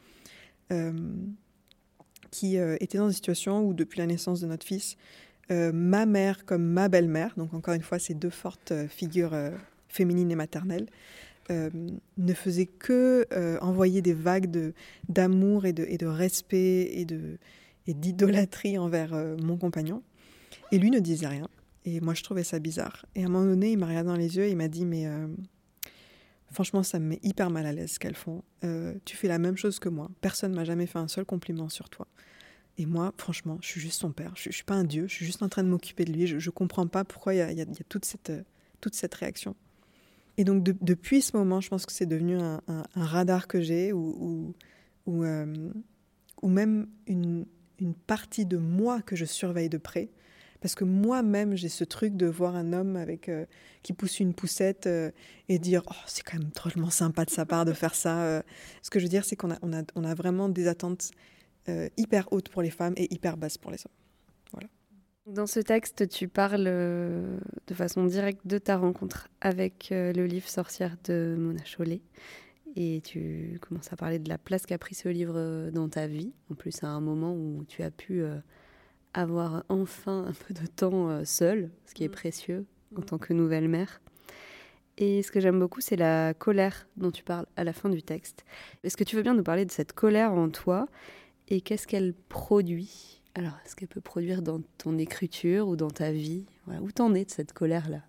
qui 2.31 2.57
euh, 2.57 2.77
était 2.79 2.97
dans 2.97 3.07
une 3.07 3.13
situation 3.13 3.65
où, 3.65 3.73
depuis 3.73 3.99
la 3.99 4.05
naissance 4.05 4.41
de 4.41 4.47
notre 4.47 4.65
fils, 4.65 4.97
euh, 5.51 5.71
ma 5.73 6.05
mère 6.05 6.45
comme 6.45 6.63
ma 6.63 6.89
belle-mère, 6.89 7.33
donc 7.37 7.53
encore 7.53 7.73
une 7.73 7.81
fois 7.81 7.97
ces 7.99 8.13
deux 8.13 8.29
fortes 8.29 8.73
figures 8.87 9.35
féminines 9.87 10.31
et 10.31 10.35
maternelles, 10.35 10.87
ne 11.49 12.33
faisaient 12.35 12.67
que 12.67 13.25
envoyer 13.59 14.03
des 14.03 14.13
vagues 14.13 14.71
d'amour 15.07 15.65
et 15.65 15.73
de, 15.73 15.83
et 15.89 15.97
de 15.97 16.05
respect 16.05 16.91
et, 16.93 17.05
de, 17.05 17.39
et 17.87 17.95
d'idolâtrie 17.95 18.77
envers 18.77 19.15
mon 19.41 19.57
compagnon. 19.57 20.03
Et 20.71 20.77
lui 20.77 20.91
ne 20.91 20.99
disait 20.99 21.25
rien. 21.25 21.47
Et 21.85 22.01
moi, 22.01 22.13
je 22.13 22.21
trouvais 22.21 22.43
ça 22.43 22.59
bizarre. 22.59 23.07
Et 23.15 23.23
à 23.23 23.25
un 23.25 23.29
moment 23.29 23.45
donné, 23.45 23.71
il 23.71 23.79
m'a 23.79 23.87
regardé 23.87 24.09
dans 24.09 24.15
les 24.15 24.35
yeux 24.37 24.43
et 24.43 24.51
il 24.51 24.57
m'a 24.57 24.67
dit, 24.67 24.85
mais 24.85 25.07
Franchement, 26.51 26.83
ça 26.83 26.99
me 26.99 27.05
met 27.05 27.19
hyper 27.21 27.49
mal 27.49 27.65
à 27.65 27.71
l'aise 27.71 27.93
ce 27.93 27.99
qu'elles 27.99 28.15
font. 28.15 28.43
Euh, 28.63 28.95
tu 29.05 29.15
fais 29.15 29.27
la 29.27 29.37
même 29.37 29.57
chose 29.57 29.79
que 29.79 29.89
moi. 29.89 30.09
Personne 30.21 30.53
m'a 30.53 30.63
jamais 30.63 30.87
fait 30.87 30.97
un 30.97 31.07
seul 31.07 31.25
compliment 31.25 31.69
sur 31.69 31.89
toi. 31.89 32.07
Et 32.77 32.85
moi, 32.85 33.13
franchement, 33.17 33.57
je 33.61 33.67
suis 33.67 33.81
juste 33.81 33.99
son 33.99 34.11
père. 34.11 34.33
Je, 34.35 34.49
ne 34.49 34.53
suis 34.53 34.63
pas 34.63 34.73
un 34.73 34.83
dieu. 34.83 35.07
Je 35.07 35.13
suis 35.13 35.25
juste 35.25 35.43
en 35.43 35.49
train 35.49 35.63
de 35.63 35.69
m'occuper 35.69 36.05
de 36.05 36.13
lui. 36.13 36.27
Je, 36.27 36.35
ne 36.35 36.51
comprends 36.51 36.87
pas 36.87 37.03
pourquoi 37.03 37.35
il 37.35 37.37
y 37.37 37.61
a, 37.61 37.65
toute, 37.87 38.05
cette, 38.05 38.31
toute 38.81 38.95
cette 38.95 39.13
réaction. 39.13 39.55
Et 40.37 40.43
donc, 40.43 40.63
depuis 40.63 41.21
ce 41.21 41.35
moment, 41.35 41.61
je 41.61 41.69
pense 41.69 41.85
que 41.85 41.91
c'est 41.91 42.05
devenu 42.05 42.37
un, 42.39 42.61
radar 42.95 43.47
que 43.47 43.61
j'ai 43.61 43.91
ou, 43.91 44.55
ou, 45.05 45.23
euh, 45.23 45.71
même 46.41 46.87
une, 47.05 47.45
une 47.79 47.93
partie 47.93 48.45
de 48.45 48.57
moi 48.57 49.01
que 49.01 49.15
je 49.15 49.25
surveille 49.25 49.69
de 49.69 49.77
près 49.77 50.09
parce 50.61 50.75
que 50.75 50.83
moi-même, 50.83 51.55
j'ai 51.55 51.69
ce 51.69 51.83
truc 51.83 52.15
de 52.17 52.25
voir 52.25 52.55
un 52.55 52.73
homme 52.73 52.95
avec, 52.95 53.29
euh, 53.29 53.45
qui 53.81 53.93
pousse 53.93 54.19
une 54.19 54.33
poussette 54.33 54.87
euh, 54.87 55.11
et 55.47 55.57
dire 55.57 55.83
oh, 55.89 56.03
c'est 56.05 56.23
quand 56.23 56.37
même 56.37 56.49
drôlement 56.53 56.89
sympa 56.89 57.25
de 57.25 57.29
sa 57.29 57.45
part 57.45 57.65
de 57.65 57.73
faire 57.73 57.95
ça. 57.95 58.23
Euh. 58.23 58.41
Ce 58.81 58.89
que 58.89 58.99
je 58.99 59.05
veux 59.05 59.09
dire, 59.09 59.23
c'est 59.23 59.35
qu'on 59.35 59.51
a, 59.51 59.57
on 59.61 59.73
a, 59.73 59.83
on 59.95 60.03
a 60.03 60.13
vraiment 60.13 60.49
des 60.49 60.67
attentes 60.67 61.11
hyper 61.97 62.27
hautes 62.33 62.49
pour 62.49 62.63
les 62.63 62.71
femmes 62.71 62.95
et 62.97 63.13
hyper 63.13 63.37
basses 63.37 63.59
pour 63.59 63.69
les 63.69 63.77
hommes. 63.85 64.67
Dans 65.27 65.45
ce 65.45 65.59
texte, 65.59 66.09
tu 66.09 66.27
parles 66.27 66.63
de 66.63 67.73
façon 67.75 68.05
directe 68.05 68.47
de 68.47 68.57
ta 68.57 68.75
rencontre 68.75 69.29
avec 69.39 69.89
le 69.91 70.25
livre 70.25 70.49
Sorcière 70.49 70.97
de 71.03 71.35
Mona 71.37 71.63
Chollet. 71.65 72.01
Et 72.75 73.01
tu 73.05 73.59
commences 73.61 73.93
à 73.93 73.97
parler 73.97 74.17
de 74.17 74.29
la 74.29 74.39
place 74.39 74.65
qu'a 74.65 74.79
pris 74.79 74.95
ce 74.95 75.09
livre 75.09 75.69
dans 75.69 75.89
ta 75.89 76.07
vie. 76.07 76.33
En 76.49 76.55
plus, 76.55 76.83
à 76.83 76.87
un 76.87 77.01
moment 77.01 77.35
où 77.35 77.63
tu 77.67 77.83
as 77.83 77.91
pu 77.91 78.23
avoir 79.13 79.63
enfin 79.69 80.25
un 80.27 80.33
peu 80.33 80.53
de 80.53 80.67
temps 80.67 81.09
euh, 81.09 81.23
seul, 81.25 81.69
ce 81.85 81.93
qui 81.93 82.03
est 82.03 82.09
mm. 82.09 82.11
précieux 82.11 82.65
en 82.95 83.01
mm. 83.01 83.05
tant 83.05 83.17
que 83.17 83.33
nouvelle 83.33 83.67
mère. 83.67 84.01
Et 84.97 85.23
ce 85.23 85.31
que 85.31 85.39
j'aime 85.39 85.59
beaucoup, 85.59 85.79
c'est 85.79 85.95
la 85.95 86.33
colère 86.33 86.87
dont 86.97 87.11
tu 87.11 87.23
parles 87.23 87.45
à 87.55 87.63
la 87.63 87.71
fin 87.71 87.89
du 87.89 88.03
texte. 88.03 88.43
Est-ce 88.83 88.97
que 88.97 89.05
tu 89.05 89.15
veux 89.15 89.21
bien 89.21 89.33
nous 89.33 89.43
parler 89.43 89.65
de 89.65 89.71
cette 89.71 89.93
colère 89.93 90.33
en 90.33 90.49
toi 90.49 90.87
et 91.47 91.61
qu'est-ce 91.61 91.87
qu'elle 91.87 92.13
produit? 92.13 93.21
Alors, 93.33 93.53
est-ce 93.65 93.77
qu'elle 93.77 93.87
peut 93.87 94.01
produire 94.01 94.41
dans 94.41 94.61
ton 94.77 94.97
écriture 94.97 95.69
ou 95.69 95.77
dans 95.77 95.89
ta 95.89 96.11
vie? 96.11 96.45
Où 96.81 96.91
t'en 96.91 97.13
es 97.13 97.23
de 97.23 97.31
cette 97.31 97.53
colère-là? 97.53 98.01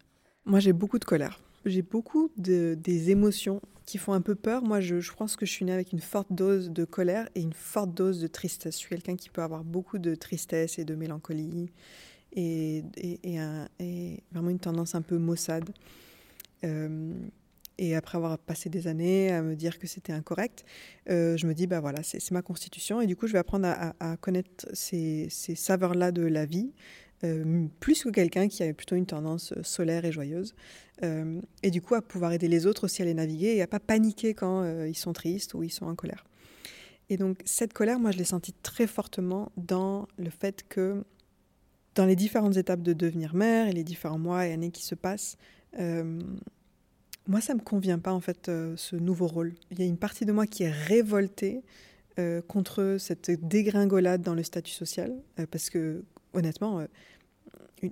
Moi, 0.47 0.59
j'ai 0.59 0.73
beaucoup 0.73 0.99
de 0.99 1.05
colère. 1.05 1.41
J'ai 1.65 1.83
beaucoup 1.83 2.33
de, 2.37 2.75
des 2.75 3.11
émotions 3.11 3.61
qui 3.91 3.99
font 3.99 4.13
un 4.13 4.21
peu 4.21 4.37
peur. 4.37 4.63
Moi, 4.63 4.81
je, 4.81 5.13
pense 5.13 5.35
que 5.35 5.45
je 5.45 5.51
suis 5.51 5.65
née 5.65 5.73
avec 5.73 5.91
une 5.93 5.99
forte 5.99 6.29
dose 6.33 6.71
de 6.71 6.85
colère 6.85 7.29
et 7.35 7.41
une 7.41 7.53
forte 7.53 7.93
dose 7.93 8.21
de 8.21 8.29
tristesse. 8.29 8.75
Je 8.75 8.79
suis 8.79 8.89
quelqu'un 8.89 9.17
qui 9.17 9.31
peut 9.31 9.43
avoir 9.43 9.65
beaucoup 9.65 9.99
de 9.99 10.15
tristesse 10.15 10.79
et 10.79 10.85
de 10.85 10.95
mélancolie 10.95 11.73
et, 12.33 12.85
et, 12.97 14.23
vraiment 14.31 14.51
une 14.51 14.61
tendance 14.61 14.95
un 14.95 15.03
peu 15.03 15.19
maussade. 15.19 15.69
Euh, 16.63 17.13
et 17.79 17.97
après 17.97 18.17
avoir 18.17 18.39
passé 18.39 18.69
des 18.69 18.87
années 18.87 19.33
à 19.33 19.43
me 19.43 19.57
dire 19.57 19.77
que 19.81 19.89
c'était 19.89 20.13
incorrect, 20.13 20.65
euh, 21.09 21.37
je 21.37 21.49
me 21.49 21.53
dis, 21.53 21.67
bah 21.67 21.81
voilà, 21.81 22.05
c'est 22.05 22.31
ma 22.31 22.43
constitution. 22.43 23.01
Et 23.01 23.09
du 23.09 23.17
coup, 23.17 23.27
je 23.27 23.33
vais 23.33 23.41
apprendre 23.41 23.67
à, 23.67 24.17
connaître 24.19 24.69
ces 24.73 25.29
saveurs-là 25.31 26.13
de 26.13 26.23
la 26.23 26.47
vie, 26.47 26.71
euh, 27.23 27.67
plus 27.81 28.03
que 28.03 28.09
quelqu'un 28.09 28.49
qui 28.49 28.63
avait 28.63 28.73
plutôt 28.73 28.97
une 28.97 29.05
tendance 29.05 29.53
euh, 29.53 29.63
solaire 29.63 30.07
et 30.07 30.13
joyeuse. 30.13 30.55
Euh, 31.03 31.39
et 31.63 31.71
du 31.71 31.83
coup, 31.83 31.95
à 31.95 32.01
pouvoir 32.01 32.33
aider 32.33 32.49
les 32.49 32.67
autres 32.67 32.85
aussi 32.85 33.03
à 33.03 33.05
les 33.05 33.13
naviguer 33.13 33.57
et 33.57 33.63
à 33.63 33.67
pas 33.67 33.81
paniquer 33.81 34.33
quand 34.33 34.65
ils 34.85 34.97
sont 34.97 35.13
tristes 35.13 35.55
ou 35.55 35.63
ils 35.63 35.71
sont 35.71 35.87
en 35.87 35.95
colère. 35.95 36.25
Et 37.09 37.17
donc, 37.17 37.41
cette 37.45 37.73
colère, 37.73 37.99
moi, 37.99 38.11
je 38.11 38.19
l'ai 38.19 38.25
sentie 38.25 38.55
très 38.63 38.87
fortement 38.87 39.51
dans 39.57 40.09
le 40.17 40.31
fait 40.31 40.65
que, 40.69 41.05
dans 41.95 42.07
les 42.07 42.17
différentes 42.17 42.57
étapes 42.57 42.83
de 42.83 42.93
devenir 42.93 43.35
mère 43.35 43.67
et 43.67 43.73
les 43.73 43.83
différents 43.83 44.19
mois 44.19 44.47
et 44.47 44.53
années 44.53 44.71
qui 44.71 44.85
se 44.85 44.95
passent, 44.95 45.37
moi, 45.79 47.41
ça 47.41 47.55
me 47.55 47.61
convient 47.61 47.99
pas, 47.99 48.13
en 48.13 48.21
fait, 48.21 48.51
ce 48.77 48.97
nouveau 48.97 49.27
rôle. 49.27 49.55
Il 49.71 49.81
y 49.81 49.83
a 49.83 49.87
une 49.87 49.99
partie 49.99 50.27
de 50.27 50.33
moi 50.33 50.47
qui 50.47 50.65
est 50.65 50.71
révoltée 50.71 51.63
contre 52.47 52.97
cette 52.99 53.31
dégringolade 53.31 54.21
dans 54.21 54.35
le 54.35 54.43
statut 54.43 54.73
social, 54.73 55.15
parce 55.51 55.71
que, 55.71 56.05
honnêtement, 56.35 56.81
euh, 56.81 56.87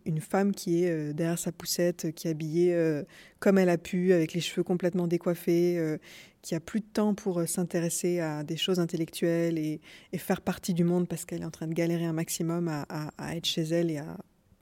une, 0.05 0.21
femme 0.21 0.53
qui 0.53 0.85
est 0.85 0.91
euh, 0.91 1.13
derrière 1.13 1.39
sa 1.39 1.53
poussette, 1.53 2.07
euh, 2.07 2.11
qui 2.11 2.29
est 2.29 2.31
habillée 2.31 3.03
comme 3.39 3.59
elle 3.59 3.71
a 3.71 3.79
pu, 3.79 4.13
avec 4.13 4.35
les 4.35 4.41
cheveux 4.41 4.63
complètement 4.63 5.07
décoiffés, 5.07 5.99
qui 6.43 6.55
a 6.55 6.61
plus 6.61 6.81
de 6.81 6.87
temps 6.87 7.15
pour 7.15 7.43
s'intéresser 7.47 8.21
à 8.21 8.43
des 8.45 8.57
choses 8.57 8.79
intellectuelles 8.79 9.59
et, 9.59 9.81
faire 10.17 10.41
partie 10.41 10.75
du 10.75 10.85
monde 10.85 11.09
parce 11.09 11.25
qu'elle 11.25 11.43
est 11.43 11.47
en 11.47 11.51
train 11.51 11.67
de 11.67 11.75
galérer 11.75 12.05
un 12.05 12.13
maximum 12.13 12.69
à, 12.69 13.37
être 13.37 13.47
chez 13.47 13.63
elle 13.63 13.91
et 13.91 13.99
à 13.99 14.17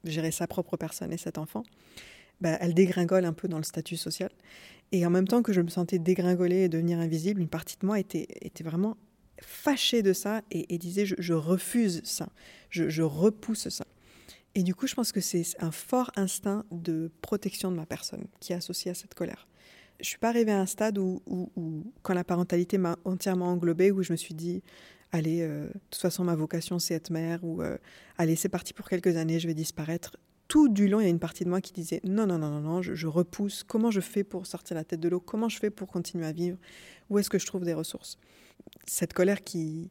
gérer 0.05 0.31
sa 0.31 0.47
propre 0.47 0.77
personne 0.77 1.13
et 1.13 1.17
cet 1.17 1.39
enfant, 1.39 1.65
bah, 2.41 2.57
elle 2.61 2.75
dégringole 2.75 3.25
un 3.25 3.33
peu 3.33 3.49
dans 3.49 3.57
le 3.57 3.65
statut 3.65 3.97
social. 3.97 4.31
Et 4.93 5.05
en 5.05 5.11
même 5.11 5.27
temps 5.27 5.43
que 5.43 5.53
je 5.53 5.61
me 5.61 5.69
sentais 5.69 5.99
dégringoler 5.99 6.65
et 6.65 6.69
devenir 6.69 7.01
invisible, 7.01 7.41
une 7.41 7.49
partie 7.49 7.77
de 7.81 7.87
moi 7.87 7.99
était 7.99 8.29
vraiment 8.63 8.97
fâchée 9.41 10.03
de 10.03 10.13
ça 10.13 10.43
et, 10.51 10.79
disait 10.79 11.07
je, 11.07 11.15
je 11.19 11.35
refuse 11.35 12.03
ça, 12.05 12.29
je, 12.71 13.03
repousse 13.03 13.69
ça. 13.69 13.87
Et 14.55 14.63
du 14.63 14.75
coup, 14.75 14.87
je 14.87 14.95
pense 14.95 15.13
que 15.13 15.21
c'est 15.21 15.45
un 15.59 15.71
fort 15.71 16.11
instinct 16.17 16.65
de 16.71 17.11
protection 17.21 17.71
de 17.71 17.77
ma 17.77 17.87
personne 17.87 18.27
qui 18.41 18.53
est 18.53 18.57
associé 18.57 18.91
à 18.91 18.95
cette 18.95 19.15
colère. 19.15 19.47
Je 20.01 20.07
suis 20.07 20.19
pas 20.19 20.29
arrivée 20.29 20.53
à 20.53 20.61
un 20.61 20.67
stade 20.67 20.99
où, 20.99 21.23
quand 22.03 22.15
la 22.15 22.25
parentalité 22.25 22.79
m'a 22.79 22.97
entièrement 23.05 23.47
englobée, 23.47 23.91
où 23.91 24.03
je 24.03 24.13
me 24.13 24.17
suis 24.17 24.35
dit, 24.35 24.63
allez, 25.13 25.41
euh, 25.43 25.67
de 25.67 25.81
toute 25.91 26.01
façon, 26.01 26.25
ma 26.25 26.35
vocation, 26.35 26.79
c'est 26.79 26.95
être 26.95 27.11
mère, 27.11 27.43
ou 27.43 27.63
euh, 27.63 27.79
allez, 28.19 28.37
c'est 28.37 28.49
parti 28.49 28.73
pour 28.73 28.89
quelques 28.89 29.17
années, 29.17 29.41
je 29.41 29.47
vais 29.47 29.55
disparaître. 29.55 30.17
Tout 30.49 30.69
du 30.69 30.87
long, 30.89 31.01
il 31.01 31.05
y 31.05 31.07
a 31.07 31.11
une 31.11 31.19
partie 31.19 31.45
de 31.45 31.49
moi 31.49 31.61
qui 31.61 31.73
disait, 31.73 32.01
non, 32.05 32.27
non, 32.27 32.39
non, 32.39 32.61
non, 32.61 32.81
je, 32.81 33.07
repousse. 33.07 33.65
Comment 33.65 33.91
je 33.91 34.01
fais 34.01 34.23
pour 34.23 34.47
sortir 34.47 34.77
la 34.77 34.85
tête 34.85 35.01
de 35.01 35.09
l'eau? 35.09 35.19
Comment 35.19 35.49
je 35.49 35.59
fais 35.59 35.71
pour 35.71 35.89
continuer 35.89 36.25
à 36.25 36.33
vivre? 36.33 36.57
Où 37.11 37.19
est-ce 37.19 37.31
que 37.31 37.39
je 37.39 37.47
trouve 37.47 37.65
des 37.65 37.75
ressources? 37.75 38.17
Cette 38.87 39.13
colère 39.13 39.43
qui, 39.43 39.91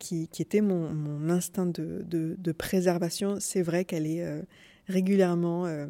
qui, 0.00 0.28
était 0.40 0.60
mon, 0.60 1.28
instinct 1.30 1.66
de, 1.66 2.04
de- 2.08 2.52
préservation, 2.52 3.38
c'est 3.38 3.62
vrai 3.62 3.84
qu'elle 3.84 4.06
est 4.06 4.24
euh, 4.24 4.42
régulièrement 4.88 5.66
euh, 5.66 5.86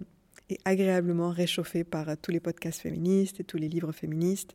et 0.50 0.58
agréablement 0.66 1.30
réchauffée 1.30 1.84
par 1.84 2.10
euh, 2.10 2.14
tous 2.20 2.30
les 2.30 2.40
podcasts 2.40 2.80
féministes 2.80 3.40
et 3.40 3.44
tous 3.44 3.56
les 3.56 3.68
livres 3.68 3.92
féministes, 3.92 4.54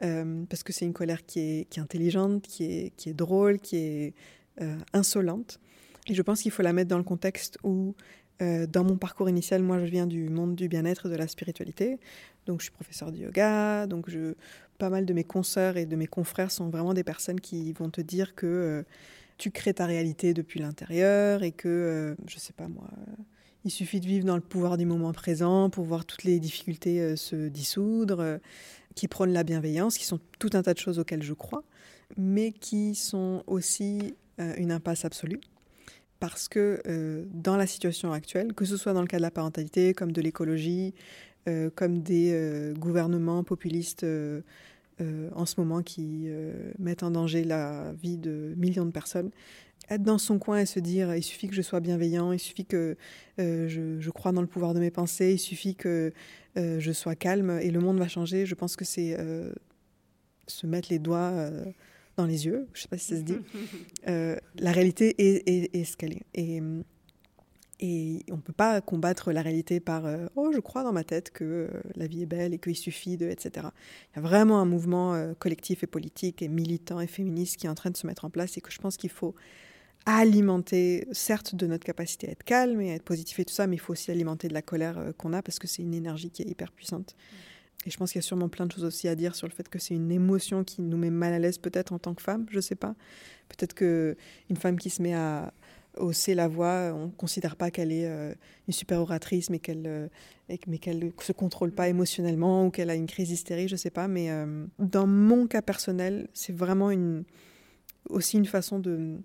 parce 0.00 0.62
que 0.62 0.72
c'est 0.72 0.84
une 0.84 0.92
colère 0.92 1.26
qui 1.26 1.40
est, 1.40 1.68
qui 1.70 1.80
est 1.80 1.82
intelligente, 1.82 2.42
qui 2.42 2.64
est, 2.64 2.92
qui 2.96 3.08
est 3.08 3.14
drôle, 3.14 3.58
qui 3.58 3.76
est 3.76 4.14
insolente. 4.92 5.58
Et 6.06 6.14
je 6.14 6.22
pense 6.22 6.42
qu'il 6.42 6.52
faut 6.52 6.62
la 6.62 6.72
mettre 6.72 6.88
dans 6.88 6.98
le 6.98 7.04
contexte 7.04 7.58
où, 7.64 7.96
euh, 8.40 8.66
dans 8.66 8.84
mon 8.84 8.96
parcours 8.96 9.28
initial, 9.28 9.62
moi 9.62 9.78
je 9.78 9.84
viens 9.84 10.06
du 10.06 10.28
monde 10.28 10.54
du 10.54 10.68
bien-être 10.68 11.08
de 11.08 11.16
la 11.16 11.26
spiritualité, 11.26 11.98
donc 12.46 12.60
je 12.60 12.64
suis 12.64 12.72
professeur 12.72 13.12
de 13.12 13.18
yoga, 13.18 13.86
donc 13.86 14.08
pas 14.78 14.90
mal 14.90 15.04
de 15.04 15.12
mes 15.12 15.24
consoeurs 15.24 15.76
et 15.76 15.86
de 15.86 15.96
mes 15.96 16.06
confrères 16.06 16.50
sont 16.50 16.70
vraiment 16.70 16.94
des 16.94 17.04
personnes 17.04 17.40
qui 17.40 17.72
vont 17.72 17.90
te 17.90 18.00
dire 18.00 18.34
que 18.34 18.46
euh, 18.46 18.82
tu 19.36 19.50
crées 19.50 19.74
ta 19.74 19.86
réalité 19.86 20.34
depuis 20.34 20.60
l'intérieur 20.60 21.42
et 21.42 21.52
que, 21.52 21.68
euh, 21.68 22.14
je 22.26 22.38
sais 22.38 22.52
pas 22.52 22.68
moi, 22.68 22.88
euh, 22.92 23.22
il 23.64 23.70
suffit 23.70 24.00
de 24.00 24.06
vivre 24.06 24.24
dans 24.24 24.36
le 24.36 24.42
pouvoir 24.42 24.78
du 24.78 24.86
moment 24.86 25.12
présent 25.12 25.68
pour 25.68 25.84
voir 25.84 26.04
toutes 26.04 26.24
les 26.24 26.38
difficultés 26.38 27.16
se 27.16 27.48
dissoudre, 27.48 28.38
qui 28.94 29.08
prônent 29.08 29.32
la 29.32 29.42
bienveillance, 29.42 29.98
qui 29.98 30.06
sont 30.06 30.20
tout 30.38 30.50
un 30.54 30.62
tas 30.62 30.72
de 30.72 30.78
choses 30.78 30.98
auxquelles 31.00 31.24
je 31.24 31.34
crois, 31.34 31.64
mais 32.16 32.52
qui 32.52 32.94
sont 32.94 33.42
aussi 33.46 34.14
une 34.38 34.70
impasse 34.70 35.04
absolue. 35.04 35.40
Parce 36.20 36.48
que 36.48 36.80
euh, 36.86 37.24
dans 37.32 37.56
la 37.56 37.66
situation 37.66 38.12
actuelle, 38.12 38.52
que 38.52 38.64
ce 38.64 38.76
soit 38.76 38.92
dans 38.92 39.02
le 39.02 39.06
cas 39.06 39.18
de 39.18 39.22
la 39.22 39.30
parentalité, 39.30 39.94
comme 39.94 40.10
de 40.12 40.20
l'écologie, 40.20 40.94
euh, 41.48 41.70
comme 41.74 42.00
des 42.00 42.32
euh, 42.32 42.74
gouvernements 42.74 43.44
populistes 43.44 44.06
en 45.36 45.46
ce 45.46 45.54
moment 45.60 45.80
qui 45.80 46.28
mettent 46.80 47.04
en 47.04 47.12
danger 47.12 47.44
la 47.44 47.92
vie 47.92 48.18
de 48.18 48.54
millions 48.56 48.84
de 48.84 48.90
personnes. 48.90 49.30
Être 49.90 50.02
dans 50.02 50.18
son 50.18 50.40
coin 50.40 50.58
et 50.58 50.66
se 50.66 50.80
dire 50.80 51.14
il 51.14 51.22
suffit 51.22 51.46
que 51.46 51.54
je 51.54 51.62
sois 51.62 51.78
bienveillant, 51.78 52.32
il 52.32 52.40
suffit 52.40 52.64
que 52.64 52.96
je, 53.38 54.00
je 54.00 54.10
crois 54.10 54.32
dans 54.32 54.40
le 54.40 54.48
pouvoir 54.48 54.74
de 54.74 54.80
mes 54.80 54.90
pensées, 54.90 55.34
il 55.34 55.38
suffit 55.38 55.76
que 55.76 56.12
je 56.56 56.92
sois 56.92 57.14
calme 57.14 57.60
et 57.62 57.70
le 57.70 57.78
monde 57.78 57.98
va 58.00 58.08
changer. 58.08 58.44
Je 58.44 58.56
pense 58.56 58.74
que 58.74 58.84
c'est 58.84 59.16
se 60.48 60.66
mettre 60.66 60.88
les 60.90 60.98
doigts 60.98 61.48
dans 62.18 62.26
les 62.26 62.44
yeux, 62.46 62.68
je 62.74 62.78
ne 62.80 62.82
sais 62.82 62.88
pas 62.88 62.98
si 62.98 63.06
ça 63.06 63.16
se 63.16 63.22
dit. 63.22 63.38
Euh, 64.08 64.36
la 64.58 64.72
réalité 64.72 65.14
est, 65.18 65.48
est- 65.48 65.74
est 65.76 65.84
ce 65.84 65.96
qu'elle 65.96 66.12
est. 66.12 66.26
Et, 66.34 66.60
et 67.80 68.24
on 68.30 68.36
ne 68.36 68.40
peut 68.40 68.52
pas 68.52 68.80
combattre 68.80 69.32
la 69.32 69.40
réalité 69.42 69.80
par 69.80 70.06
euh, 70.06 70.26
Oh, 70.34 70.50
je 70.52 70.58
crois 70.60 70.82
dans 70.82 70.92
ma 70.92 71.04
tête 71.04 71.30
que 71.30 71.44
euh, 71.44 71.68
la 71.94 72.06
vie 72.06 72.22
est 72.22 72.26
belle 72.26 72.54
et 72.54 72.58
qu'il 72.58 72.74
suffit 72.76 73.16
de, 73.16 73.28
etc. 73.28 73.68
Il 74.12 74.16
y 74.16 74.18
a 74.18 74.22
vraiment 74.22 74.60
un 74.60 74.64
mouvement 74.64 75.32
collectif 75.38 75.82
et 75.82 75.86
politique 75.86 76.42
et 76.42 76.48
militant 76.48 77.00
et 77.00 77.06
féministe 77.06 77.56
qui 77.56 77.66
est 77.66 77.70
en 77.70 77.74
train 77.74 77.90
de 77.90 77.96
se 77.96 78.06
mettre 78.06 78.24
en 78.24 78.30
place 78.30 78.56
et 78.56 78.60
que 78.60 78.70
je 78.72 78.78
pense 78.78 78.96
qu'il 78.96 79.10
faut 79.10 79.34
alimenter, 80.06 81.06
certes, 81.12 81.54
de 81.54 81.66
notre 81.66 81.84
capacité 81.84 82.28
à 82.28 82.30
être 82.30 82.44
calme 82.44 82.80
et 82.80 82.92
à 82.92 82.94
être 82.94 83.02
positif 83.04 83.38
et 83.40 83.44
tout 83.44 83.52
ça, 83.54 83.66
mais 83.66 83.76
il 83.76 83.80
faut 83.80 83.92
aussi 83.92 84.10
alimenter 84.10 84.48
de 84.48 84.54
la 84.54 84.62
colère 84.62 85.12
qu'on 85.18 85.32
a 85.34 85.42
parce 85.42 85.58
que 85.58 85.66
c'est 85.66 85.82
une 85.82 85.94
énergie 85.94 86.30
qui 86.30 86.42
est 86.42 86.48
hyper 86.48 86.72
puissante. 86.72 87.14
Et 87.86 87.90
je 87.90 87.96
pense 87.96 88.12
qu'il 88.12 88.18
y 88.18 88.24
a 88.24 88.26
sûrement 88.26 88.48
plein 88.48 88.66
de 88.66 88.72
choses 88.72 88.84
aussi 88.84 89.08
à 89.08 89.14
dire 89.14 89.34
sur 89.34 89.46
le 89.46 89.52
fait 89.52 89.68
que 89.68 89.78
c'est 89.78 89.94
une 89.94 90.10
émotion 90.10 90.64
qui 90.64 90.82
nous 90.82 90.96
met 90.96 91.10
mal 91.10 91.32
à 91.32 91.38
l'aise 91.38 91.58
peut-être 91.58 91.92
en 91.92 91.98
tant 91.98 92.14
que 92.14 92.22
femme, 92.22 92.46
je 92.50 92.60
sais 92.60 92.74
pas. 92.74 92.94
Peut-être 93.48 93.74
que 93.74 94.16
une 94.50 94.56
femme 94.56 94.78
qui 94.78 94.90
se 94.90 95.00
met 95.00 95.14
à 95.14 95.52
hausser 95.96 96.34
la 96.34 96.48
voix, 96.48 96.92
on 96.94 97.06
ne 97.06 97.10
considère 97.10 97.56
pas 97.56 97.70
qu'elle 97.70 97.92
est 97.92 98.06
euh, 98.06 98.34
une 98.66 98.72
super 98.72 99.00
oratrice, 99.00 99.50
mais 99.50 99.58
qu'elle 99.58 99.86
euh, 99.86 100.08
mais 100.66 100.80
ne 100.86 101.10
se 101.20 101.32
contrôle 101.32 101.72
pas 101.72 101.88
émotionnellement 101.88 102.66
ou 102.66 102.70
qu'elle 102.70 102.90
a 102.90 102.94
une 102.94 103.06
crise 103.06 103.30
hystérique, 103.30 103.68
je 103.68 103.76
sais 103.76 103.90
pas. 103.90 104.08
Mais 104.08 104.30
euh, 104.30 104.66
dans 104.78 105.06
mon 105.06 105.46
cas 105.46 105.62
personnel, 105.62 106.28
c'est 106.32 106.54
vraiment 106.54 106.90
aussi 108.08 108.36
une 108.36 108.46
façon 108.46 108.78
de, 108.78 109.18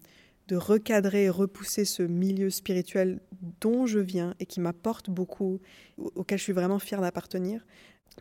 recadrer 0.51 1.23
et 1.23 1.29
repousser 1.29 1.83
ce 1.83 2.03
milieu 2.03 2.51
spirituel 2.51 3.19
dont 3.59 3.87
je 3.87 3.97
viens 3.97 4.35
et 4.39 4.45
qui 4.45 4.59
m'apporte 4.59 5.09
beaucoup, 5.09 5.59
au- 5.97 6.11
auquel 6.15 6.37
je 6.37 6.43
suis 6.43 6.53
vraiment 6.53 6.77
fière 6.77 7.01
d'appartenir, 7.01 7.65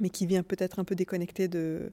mais 0.01 0.11
qui 0.11 0.26
vient 0.26 0.43
peut-être 0.43 0.78
un 0.78 0.84
peu 0.84 0.95
déconnecté 0.95 1.49
de, 1.49 1.93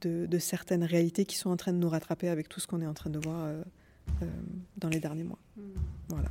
de, 0.00 0.26
de 0.26 0.38
certaines 0.38 0.84
réalités 0.84 1.24
qui 1.24 1.36
sont 1.36 1.50
en 1.50 1.56
train 1.56 1.72
de 1.72 1.78
nous 1.78 1.88
rattraper 1.88 2.28
avec 2.28 2.48
tout 2.48 2.60
ce 2.60 2.66
qu'on 2.66 2.80
est 2.80 2.86
en 2.86 2.94
train 2.94 3.10
de 3.10 3.18
voir 3.18 3.44
euh, 3.44 3.62
euh, 4.22 4.26
dans 4.76 4.88
les 4.88 5.00
derniers 5.00 5.24
mois. 5.24 5.38
Voilà. 6.08 6.28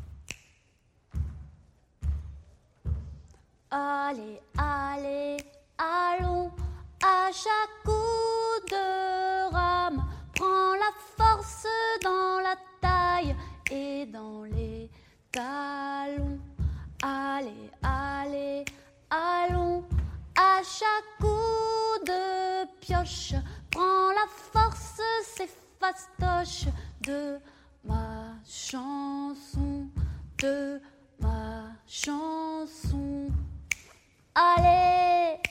Allez, 3.71 4.39
allez, 4.57 5.37
allons 5.77 6.51
à 7.03 7.29
chaque 7.31 7.83
coup 7.83 8.69
de 8.71 9.51
rame. 9.53 10.03
Prends 10.33 10.73
la 10.73 10.91
force 11.17 11.67
dans 12.03 12.39
la 12.39 12.55
taille 12.81 13.35
et 13.71 14.07
dans 14.07 14.43
les 14.45 14.89
talons. 15.31 16.39
Allez, 17.03 17.69
allez, 17.83 18.65
allons 19.11 19.83
à 20.39 20.61
chaque 20.63 21.17
coup 21.19 22.05
de 22.05 22.65
pioche. 22.79 23.33
Prends 23.71 24.11
la 24.11 24.25
force, 24.53 25.01
c'est 25.35 25.49
fastoche 25.79 26.71
de 27.01 27.37
ma 27.83 28.35
chanson, 28.45 29.87
de 30.37 30.81
ma 31.19 31.63
chanson. 31.85 33.27
Allez, 34.33 35.41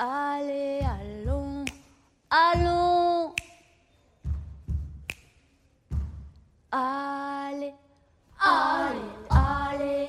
allez, 0.00 0.80
allons, 0.82 1.64
allons. 2.30 3.32
Allez, 6.72 7.72
allez, 8.40 8.98
allez, 9.30 10.08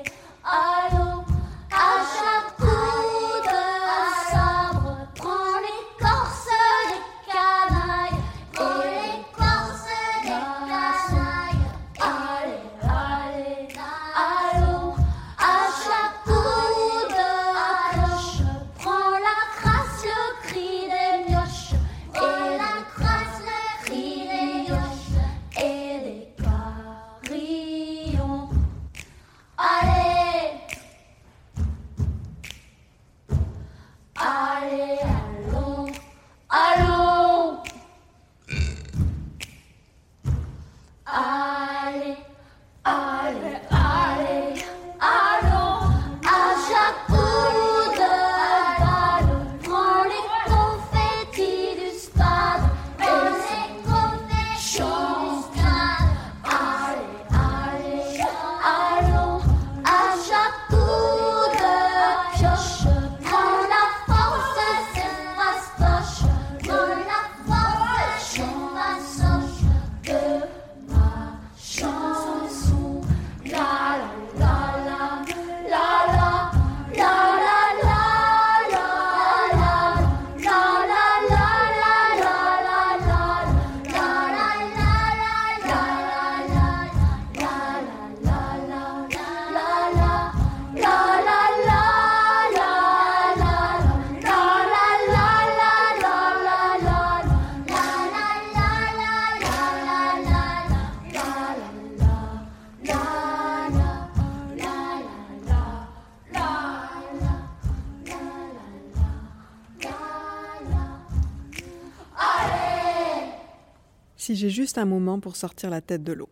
Si 114.26 114.36
j'ai 114.36 114.50
juste 114.50 114.80
un 114.80 114.86
moment 114.86 115.20
pour 115.20 115.36
sortir 115.36 115.70
la 115.70 115.82
tête 115.82 116.04
de 116.04 116.12
l'eau. 116.12 116.30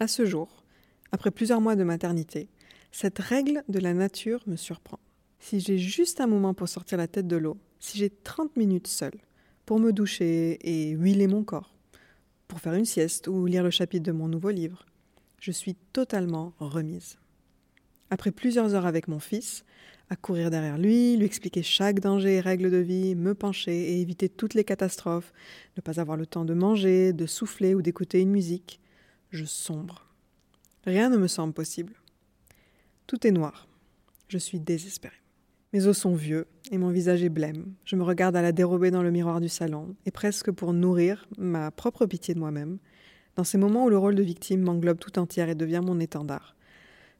À 0.00 0.08
ce 0.08 0.26
jour, 0.26 0.64
après 1.12 1.30
plusieurs 1.30 1.60
mois 1.60 1.76
de 1.76 1.84
maternité, 1.84 2.48
cette 2.90 3.20
règle 3.20 3.62
de 3.68 3.78
la 3.78 3.94
nature 3.94 4.42
me 4.48 4.56
surprend. 4.56 4.98
Si 5.38 5.60
j'ai 5.60 5.78
juste 5.78 6.20
un 6.20 6.26
moment 6.26 6.54
pour 6.54 6.68
sortir 6.68 6.98
la 6.98 7.06
tête 7.06 7.28
de 7.28 7.36
l'eau, 7.36 7.56
si 7.78 7.98
j'ai 7.98 8.10
30 8.10 8.56
minutes 8.56 8.88
seule 8.88 9.14
pour 9.64 9.78
me 9.78 9.92
doucher 9.92 10.58
et 10.68 10.90
huiler 10.90 11.28
mon 11.28 11.44
corps, 11.44 11.72
pour 12.48 12.58
faire 12.58 12.74
une 12.74 12.84
sieste 12.84 13.28
ou 13.28 13.46
lire 13.46 13.62
le 13.62 13.70
chapitre 13.70 14.02
de 14.02 14.10
mon 14.10 14.26
nouveau 14.26 14.50
livre, 14.50 14.86
je 15.38 15.52
suis 15.52 15.76
totalement 15.92 16.52
remise. 16.58 17.16
Après 18.10 18.32
plusieurs 18.32 18.74
heures 18.74 18.86
avec 18.86 19.06
mon 19.06 19.20
fils, 19.20 19.64
à 20.08 20.16
courir 20.16 20.50
derrière 20.50 20.78
lui, 20.78 21.16
lui 21.16 21.26
expliquer 21.26 21.62
chaque 21.62 22.00
danger 22.00 22.36
et 22.36 22.40
règle 22.40 22.70
de 22.70 22.76
vie, 22.76 23.14
me 23.14 23.34
pencher 23.34 23.72
et 23.72 24.00
éviter 24.00 24.28
toutes 24.28 24.54
les 24.54 24.64
catastrophes, 24.64 25.32
ne 25.76 25.82
pas 25.82 26.00
avoir 26.00 26.16
le 26.16 26.26
temps 26.26 26.44
de 26.44 26.54
manger, 26.54 27.12
de 27.12 27.26
souffler 27.26 27.74
ou 27.74 27.82
d'écouter 27.82 28.20
une 28.20 28.30
musique, 28.30 28.80
je 29.30 29.44
sombre. 29.44 30.06
Rien 30.84 31.10
ne 31.10 31.16
me 31.16 31.26
semble 31.26 31.52
possible. 31.52 31.94
Tout 33.06 33.26
est 33.26 33.32
noir. 33.32 33.68
Je 34.28 34.38
suis 34.38 34.60
désespérée. 34.60 35.14
Mes 35.72 35.86
os 35.86 35.98
sont 35.98 36.14
vieux 36.14 36.46
et 36.70 36.78
mon 36.78 36.90
visage 36.90 37.22
est 37.22 37.28
blême. 37.28 37.74
Je 37.84 37.96
me 37.96 38.04
regarde 38.04 38.36
à 38.36 38.42
la 38.42 38.52
dérobée 38.52 38.90
dans 38.90 39.02
le 39.02 39.10
miroir 39.10 39.40
du 39.40 39.48
salon, 39.48 39.94
et 40.06 40.10
presque 40.10 40.50
pour 40.50 40.72
nourrir 40.72 41.28
ma 41.38 41.70
propre 41.70 42.06
pitié 42.06 42.34
de 42.34 42.38
moi-même, 42.38 42.78
dans 43.34 43.44
ces 43.44 43.58
moments 43.58 43.84
où 43.84 43.90
le 43.90 43.98
rôle 43.98 44.14
de 44.14 44.22
victime 44.22 44.62
m'englobe 44.62 44.98
tout 44.98 45.18
entière 45.18 45.48
et 45.48 45.54
devient 45.54 45.82
mon 45.84 46.00
étendard. 46.00 46.55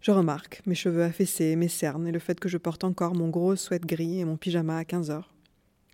Je 0.07 0.13
remarque 0.13 0.63
mes 0.67 0.77
cheveux 0.77 1.03
affaissés, 1.03 1.57
mes 1.57 1.67
cernes 1.67 2.07
et 2.07 2.13
le 2.13 2.21
fait 2.21 2.39
que 2.39 2.49
je 2.49 2.59
porte 2.59 2.85
encore 2.85 3.17
mon 3.17 3.29
gros 3.29 3.57
sweat 3.57 3.85
gris 3.85 4.21
et 4.21 4.25
mon 4.25 4.37
pyjama 4.37 4.79
à 4.79 4.85
15 4.85 5.11
heures. 5.11 5.35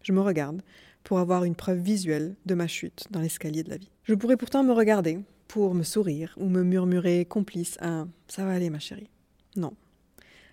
Je 0.02 0.12
me 0.12 0.20
regarde 0.20 0.60
pour 1.02 1.18
avoir 1.18 1.44
une 1.44 1.54
preuve 1.54 1.78
visuelle 1.78 2.36
de 2.44 2.54
ma 2.54 2.66
chute 2.66 3.06
dans 3.10 3.22
l'escalier 3.22 3.62
de 3.62 3.70
la 3.70 3.78
vie. 3.78 3.88
Je 4.04 4.12
pourrais 4.12 4.36
pourtant 4.36 4.64
me 4.64 4.72
regarder 4.74 5.18
pour 5.48 5.74
me 5.74 5.82
sourire 5.82 6.34
ou 6.36 6.50
me 6.50 6.62
murmurer 6.62 7.24
complice 7.24 7.78
un 7.80 8.06
Ça 8.28 8.44
va 8.44 8.52
aller 8.52 8.68
ma 8.68 8.80
chérie. 8.80 9.08
Non. 9.56 9.72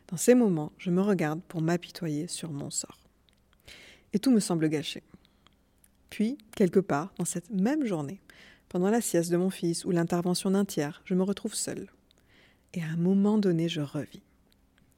Dans 0.08 0.16
ces 0.16 0.36
moments, 0.36 0.72
je 0.78 0.90
me 0.90 1.02
regarde 1.02 1.42
pour 1.50 1.62
m'apitoyer 1.62 2.30
sur 2.30 2.54
mon 2.54 2.70
sort. 2.70 2.98
Et 4.14 4.20
tout 4.20 4.32
me 4.32 4.40
semble 4.40 4.70
gâché. 4.70 5.04
Puis, 6.10 6.38
quelque 6.56 6.80
part, 6.80 7.12
dans 7.18 7.26
cette 7.26 7.50
même 7.50 7.86
journée, 7.86 8.22
pendant 8.70 8.90
la 8.90 9.02
sieste 9.02 9.30
de 9.30 9.36
mon 9.36 9.50
fils 9.50 9.84
ou 9.84 9.92
l'intervention 9.92 10.52
d'un 10.52 10.64
tiers, 10.64 11.02
je 11.04 11.14
me 11.14 11.24
retrouve 11.24 11.56
seule. 11.56 11.90
Et 12.74 12.84
à 12.84 12.88
un 12.88 12.98
moment 12.98 13.38
donné, 13.38 13.68
je 13.68 13.82
revis. 13.82 14.22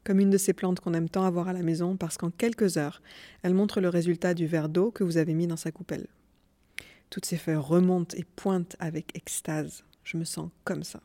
Comme 0.04 0.20
une 0.20 0.30
de 0.30 0.38
ces 0.38 0.54
plantes 0.54 0.80
qu'on 0.80 0.94
aime 0.94 1.10
tant 1.10 1.24
avoir 1.24 1.48
à 1.48 1.54
la 1.54 1.62
maison 1.62 1.96
parce 1.96 2.18
qu'en 2.18 2.32
quelques 2.32 2.78
heures, 2.78 3.02
elle 3.44 3.54
montre 3.54 3.82
le 3.82 3.90
résultat 3.90 4.34
du 4.34 4.48
verre 4.48 4.70
d'eau 4.70 4.92
que 4.92 5.04
vous 5.04 5.18
avez 5.18 5.34
mis 5.34 5.48
dans 5.48 5.58
sa 5.58 5.72
coupelle. 5.72 6.08
Toutes 7.10 7.26
ces 7.26 7.38
feuilles 7.38 7.56
remontent 7.56 8.16
et 8.18 8.24
pointent 8.24 8.76
avec 8.80 9.16
extase. 9.16 9.84
Je 10.04 10.18
me 10.18 10.24
sens 10.24 10.50
comme 10.64 10.84
ça. 10.84 11.02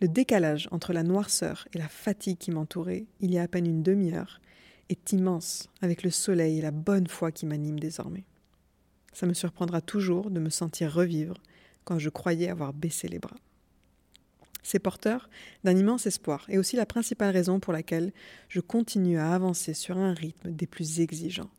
Le 0.00 0.08
décalage 0.08 0.68
entre 0.72 0.92
la 0.92 1.02
noirceur 1.02 1.68
et 1.72 1.78
la 1.78 1.88
fatigue 1.88 2.38
qui 2.38 2.50
m'entourait, 2.50 3.06
il 3.20 3.32
y 3.32 3.38
a 3.38 3.42
à 3.42 3.48
peine 3.48 3.66
une 3.66 3.82
demi-heure, 3.82 4.40
est 4.88 5.12
immense 5.12 5.68
avec 5.80 6.02
le 6.02 6.10
soleil 6.10 6.58
et 6.58 6.62
la 6.62 6.72
bonne 6.72 7.06
foi 7.06 7.32
qui 7.32 7.46
m'anime 7.46 7.78
désormais. 7.78 8.24
Ça 9.12 9.26
me 9.26 9.34
surprendra 9.34 9.80
toujours 9.80 10.30
de 10.30 10.40
me 10.40 10.50
sentir 10.50 10.92
revivre 10.92 11.36
quand 11.84 11.98
je 11.98 12.10
croyais 12.10 12.48
avoir 12.48 12.72
baissé 12.72 13.08
les 13.08 13.18
bras. 13.18 13.36
C'est 14.64 14.78
porteur 14.78 15.28
d'un 15.62 15.76
immense 15.76 16.06
espoir 16.06 16.46
et 16.48 16.58
aussi 16.58 16.74
la 16.74 16.86
principale 16.86 17.32
raison 17.32 17.60
pour 17.60 17.72
laquelle 17.72 18.12
je 18.48 18.60
continue 18.60 19.18
à 19.18 19.32
avancer 19.32 19.74
sur 19.74 19.98
un 19.98 20.14
rythme 20.14 20.50
des 20.50 20.66
plus 20.66 21.00
exigeants. 21.00 21.50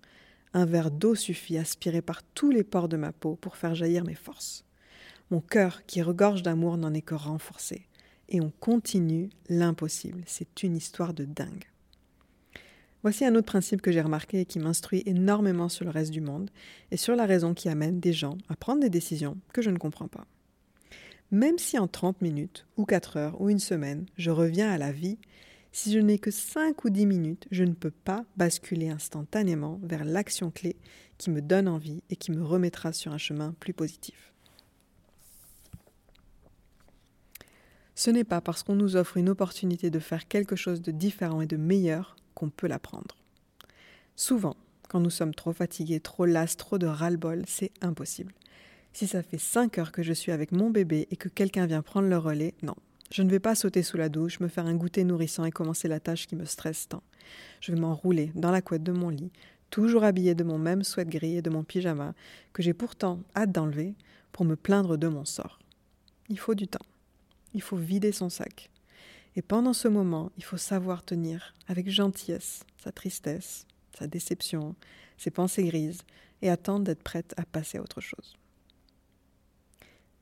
Un 0.54 0.66
verre 0.66 0.90
d'eau 0.90 1.14
suffit 1.14 1.58
aspiré 1.58 2.02
par 2.02 2.24
tous 2.24 2.50
les 2.50 2.64
pores 2.64 2.90
de 2.90 2.98
ma 2.98 3.14
peau 3.14 3.36
pour 3.36 3.58
faire 3.58 3.76
jaillir 3.76 4.04
mes 4.04 4.16
forces. 4.16 4.66
Mon 5.30 5.40
cœur, 5.40 5.86
qui 5.86 6.02
regorge 6.02 6.42
d'amour, 6.42 6.78
n'en 6.78 6.94
est 6.94 7.02
que 7.02 7.16
renforcé. 7.16 7.88
Et 8.28 8.42
on 8.42 8.52
continue 8.60 9.30
l'impossible. 9.50 10.24
C'est 10.26 10.64
une 10.64 10.76
histoire 10.76 11.14
de 11.14 11.26
dingue. 11.26 11.66
Voici 13.04 13.24
un 13.24 13.36
autre 13.36 13.46
principe 13.46 13.84
que 13.84 13.92
j'ai 13.92 14.02
remarqué 14.02 14.42
et 14.42 14.46
qui 14.46 14.58
m'instruit 14.58 15.04
énormément 15.06 15.70
sur 15.70 15.86
le 15.86 15.92
reste 15.92 16.10
du 16.10 16.22
monde 16.22 16.50
et 16.90 16.98
sur 16.98 17.16
la 17.16 17.28
raison 17.28 17.54
qui 17.54 17.70
amène 17.70 18.00
des 18.00 18.14
gens 18.14 18.40
à 18.50 18.56
prendre 18.56 18.82
des 18.82 18.90
décisions 18.90 19.38
que 19.54 19.62
je 19.62 19.70
ne 19.70 19.78
comprends 19.78 20.08
pas. 20.08 20.26
Même 21.32 21.58
si 21.58 21.78
en 21.80 21.88
30 21.88 22.22
minutes, 22.22 22.68
ou 22.78 22.86
4 22.86 23.18
heures, 23.18 23.42
ou 23.42 23.50
une 23.50 23.60
semaine, 23.60 24.06
je 24.18 24.32
reviens 24.32 24.72
à 24.72 24.78
la 24.78 24.92
vie, 24.92 25.18
si 25.72 25.92
je 25.92 26.00
n'ai 26.00 26.20
que 26.20 26.32
5 26.32 26.86
ou 26.86 26.90
10 26.90 27.06
minutes, 27.06 27.48
je 27.52 27.64
ne 27.64 27.74
peux 27.74 27.92
pas 27.92 28.26
basculer 28.38 28.90
instantanément 28.90 29.80
vers 29.84 30.06
l'action 30.06 30.50
clé 30.50 30.78
qui 31.18 31.32
me 31.32 31.42
donne 31.42 31.68
envie 31.68 32.02
et 32.10 32.16
qui 32.16 32.32
me 32.32 32.44
remettra 32.44 32.94
sur 32.94 33.12
un 33.12 33.18
chemin 33.18 33.54
plus 33.60 33.74
positif. 33.74 34.32
Ce 37.96 38.12
n'est 38.12 38.24
pas 38.24 38.42
parce 38.42 38.64
qu'on 38.64 38.76
nous 38.76 38.96
offre 38.98 39.18
une 39.18 39.30
opportunité 39.30 39.90
de 39.90 40.00
faire 40.00 40.28
quelque 40.28 40.56
chose 40.56 40.82
de 40.82 40.92
différent 40.92 41.42
et 41.42 41.48
de 41.48 41.58
meilleur 41.58 42.16
qu'on 42.34 42.50
peut 42.50 42.68
la 42.68 42.80
prendre. 42.80 43.18
Souvent, 44.16 44.56
quand 44.88 45.00
nous 45.00 45.10
sommes 45.10 45.34
trop 45.34 45.54
fatigués, 45.54 46.00
trop 46.00 46.26
las, 46.26 46.56
trop 46.58 46.78
de 46.78 46.88
ras-le-bol, 46.88 47.44
c'est 47.48 47.72
impossible. 47.82 48.34
Si 48.96 49.06
ça 49.06 49.22
fait 49.22 49.38
5 49.38 49.78
heures 49.78 49.92
que 49.92 50.02
je 50.02 50.14
suis 50.14 50.32
avec 50.32 50.52
mon 50.52 50.72
bébé 50.72 51.08
et 51.12 51.18
que 51.18 51.30
quelqu'un 51.30 51.68
vient 51.68 51.84
prendre 51.84 52.08
le 52.08 52.18
relais, 52.18 52.56
non. 52.64 52.76
Je 53.12 53.22
ne 53.22 53.30
vais 53.30 53.40
pas 53.40 53.54
sauter 53.54 53.84
sous 53.84 53.98
la 53.98 54.10
douche, 54.10 54.40
me 54.40 54.48
faire 54.48 54.66
un 54.66 54.74
goûter 54.74 55.04
nourrissant 55.04 55.46
et 55.46 55.52
commencer 55.52 55.88
la 55.88 56.00
tâche 56.00 56.26
qui 56.26 56.36
me 56.36 56.46
stresse 56.46 56.88
tant. 56.88 57.04
Je 57.62 57.72
vais 57.72 57.80
m'enrouler 57.80 58.32
dans 58.34 58.52
la 58.52 58.62
couette 58.62 58.84
de 58.84 58.92
mon 58.92 59.10
lit, 59.10 59.32
toujours 59.70 60.04
habillée 60.04 60.34
de 60.34 60.44
mon 60.44 60.58
même 60.58 60.84
sweat 60.84 61.10
gris 61.10 61.38
et 61.38 61.42
de 61.44 61.52
mon 61.52 61.64
pyjama, 61.64 62.16
que 62.54 62.64
j'ai 62.64 62.74
pourtant 62.74 63.20
hâte 63.36 63.52
d'enlever, 63.52 63.94
pour 64.32 64.46
me 64.46 64.56
plaindre 64.56 64.98
de 64.98 65.08
mon 65.08 65.26
sort. 65.26 65.60
Il 66.30 66.40
faut 66.40 66.56
du 66.56 66.68
temps 66.68 66.80
il 67.56 67.62
faut 67.62 67.78
vider 67.78 68.12
son 68.12 68.30
sac. 68.30 68.70
Et 69.36 69.42
pendant 69.42 69.74
ce 69.74 69.88
moment, 69.88 70.32
il 70.38 70.44
faut 70.44 70.58
savoir 70.58 71.04
tenir 71.04 71.56
avec 71.68 71.90
gentillesse 71.90 72.64
sa 72.78 72.92
tristesse, 72.92 73.66
sa 73.98 74.08
déception, 74.08 74.76
ses 75.18 75.32
pensées 75.32 75.64
grises, 75.64 76.04
et 76.42 76.50
attendre 76.50 76.84
d'être 76.84 77.02
prête 77.02 77.34
à 77.38 77.46
passer 77.46 77.78
à 77.78 77.82
autre 77.82 78.02
chose. 78.02 78.38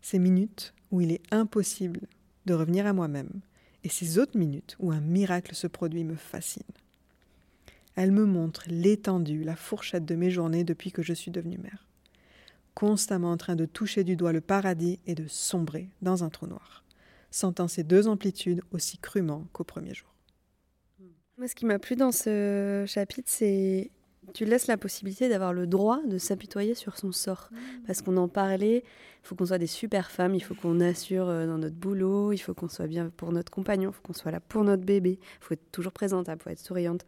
Ces 0.04 0.20
minutes 0.20 0.76
où 0.92 1.02
il 1.02 1.12
est 1.12 1.24
impossible 1.32 2.02
de 2.46 2.54
revenir 2.54 2.86
à 2.86 2.94
moi-même, 2.94 3.42
et 3.84 3.90
ces 3.90 4.20
autres 4.20 4.38
minutes 4.38 4.76
où 4.78 4.92
un 4.92 5.02
miracle 5.02 5.56
se 5.56 5.66
produit 5.66 6.04
me 6.04 6.16
fascinent. 6.16 6.62
Elles 7.96 8.12
me 8.12 8.26
montrent 8.26 8.66
l'étendue, 8.68 9.44
la 9.44 9.56
fourchette 9.56 10.06
de 10.06 10.14
mes 10.14 10.30
journées 10.30 10.64
depuis 10.64 10.92
que 10.92 11.02
je 11.02 11.14
suis 11.14 11.32
devenue 11.32 11.58
mère. 11.58 11.88
Constamment 12.76 13.32
en 13.32 13.38
train 13.38 13.56
de 13.56 13.66
toucher 13.66 14.04
du 14.04 14.16
doigt 14.16 14.32
le 14.32 14.42
paradis 14.42 15.00
et 15.08 15.16
de 15.16 15.26
sombrer 15.28 15.90
dans 16.04 16.24
un 16.24 16.30
trou 16.30 16.46
noir 16.46 16.84
sentant 17.34 17.68
ces 17.68 17.84
deux 17.84 18.08
amplitudes 18.08 18.62
aussi 18.72 18.98
crûment 19.00 19.48
qu'au 19.52 19.64
premier 19.64 19.94
jour. 19.94 20.08
Moi, 21.38 21.48
ce 21.48 21.56
qui 21.56 21.66
m'a 21.66 21.80
plu 21.80 21.96
dans 21.96 22.12
ce 22.12 22.86
chapitre, 22.88 23.30
c'est 23.30 23.90
tu 24.34 24.46
laisses 24.46 24.68
la 24.68 24.78
possibilité 24.78 25.30
d'avoir 25.30 25.54
le 25.54 25.68
droit 25.68 26.02
de 26.06 26.18
s'apitoyer 26.18 26.76
sur 26.76 26.98
son 26.98 27.12
sort. 27.12 27.50
Mmh. 27.52 27.58
Parce 27.88 28.02
qu'on 28.02 28.18
en 28.18 28.28
parlait, 28.28 28.84
il 28.86 29.28
faut 29.28 29.36
qu'on 29.36 29.46
soit 29.46 29.58
des 29.58 29.68
super 29.68 30.12
femmes, 30.12 30.36
il 30.36 30.44
faut 30.44 30.56
qu'on 30.56 30.80
assure 30.80 31.28
euh, 31.28 31.46
dans 31.46 31.58
notre 31.58 31.76
boulot, 31.76 32.32
il 32.32 32.38
faut 32.38 32.54
qu'on 32.54 32.70
soit 32.70 32.88
bien 32.88 33.10
pour 33.16 33.32
notre 33.32 33.52
compagnon, 33.52 33.92
il 33.92 33.94
faut 33.94 34.02
qu'on 34.02 34.14
soit 34.14 34.32
là 34.32 34.40
pour 34.40 34.64
notre 34.64 34.84
bébé, 34.84 35.20
il 35.22 35.44
faut 35.44 35.54
être 35.54 35.72
toujours 35.72 35.94
présentable, 35.94 36.40
il 36.42 36.44
faut 36.44 36.50
être 36.50 36.60
souriante. 36.60 37.06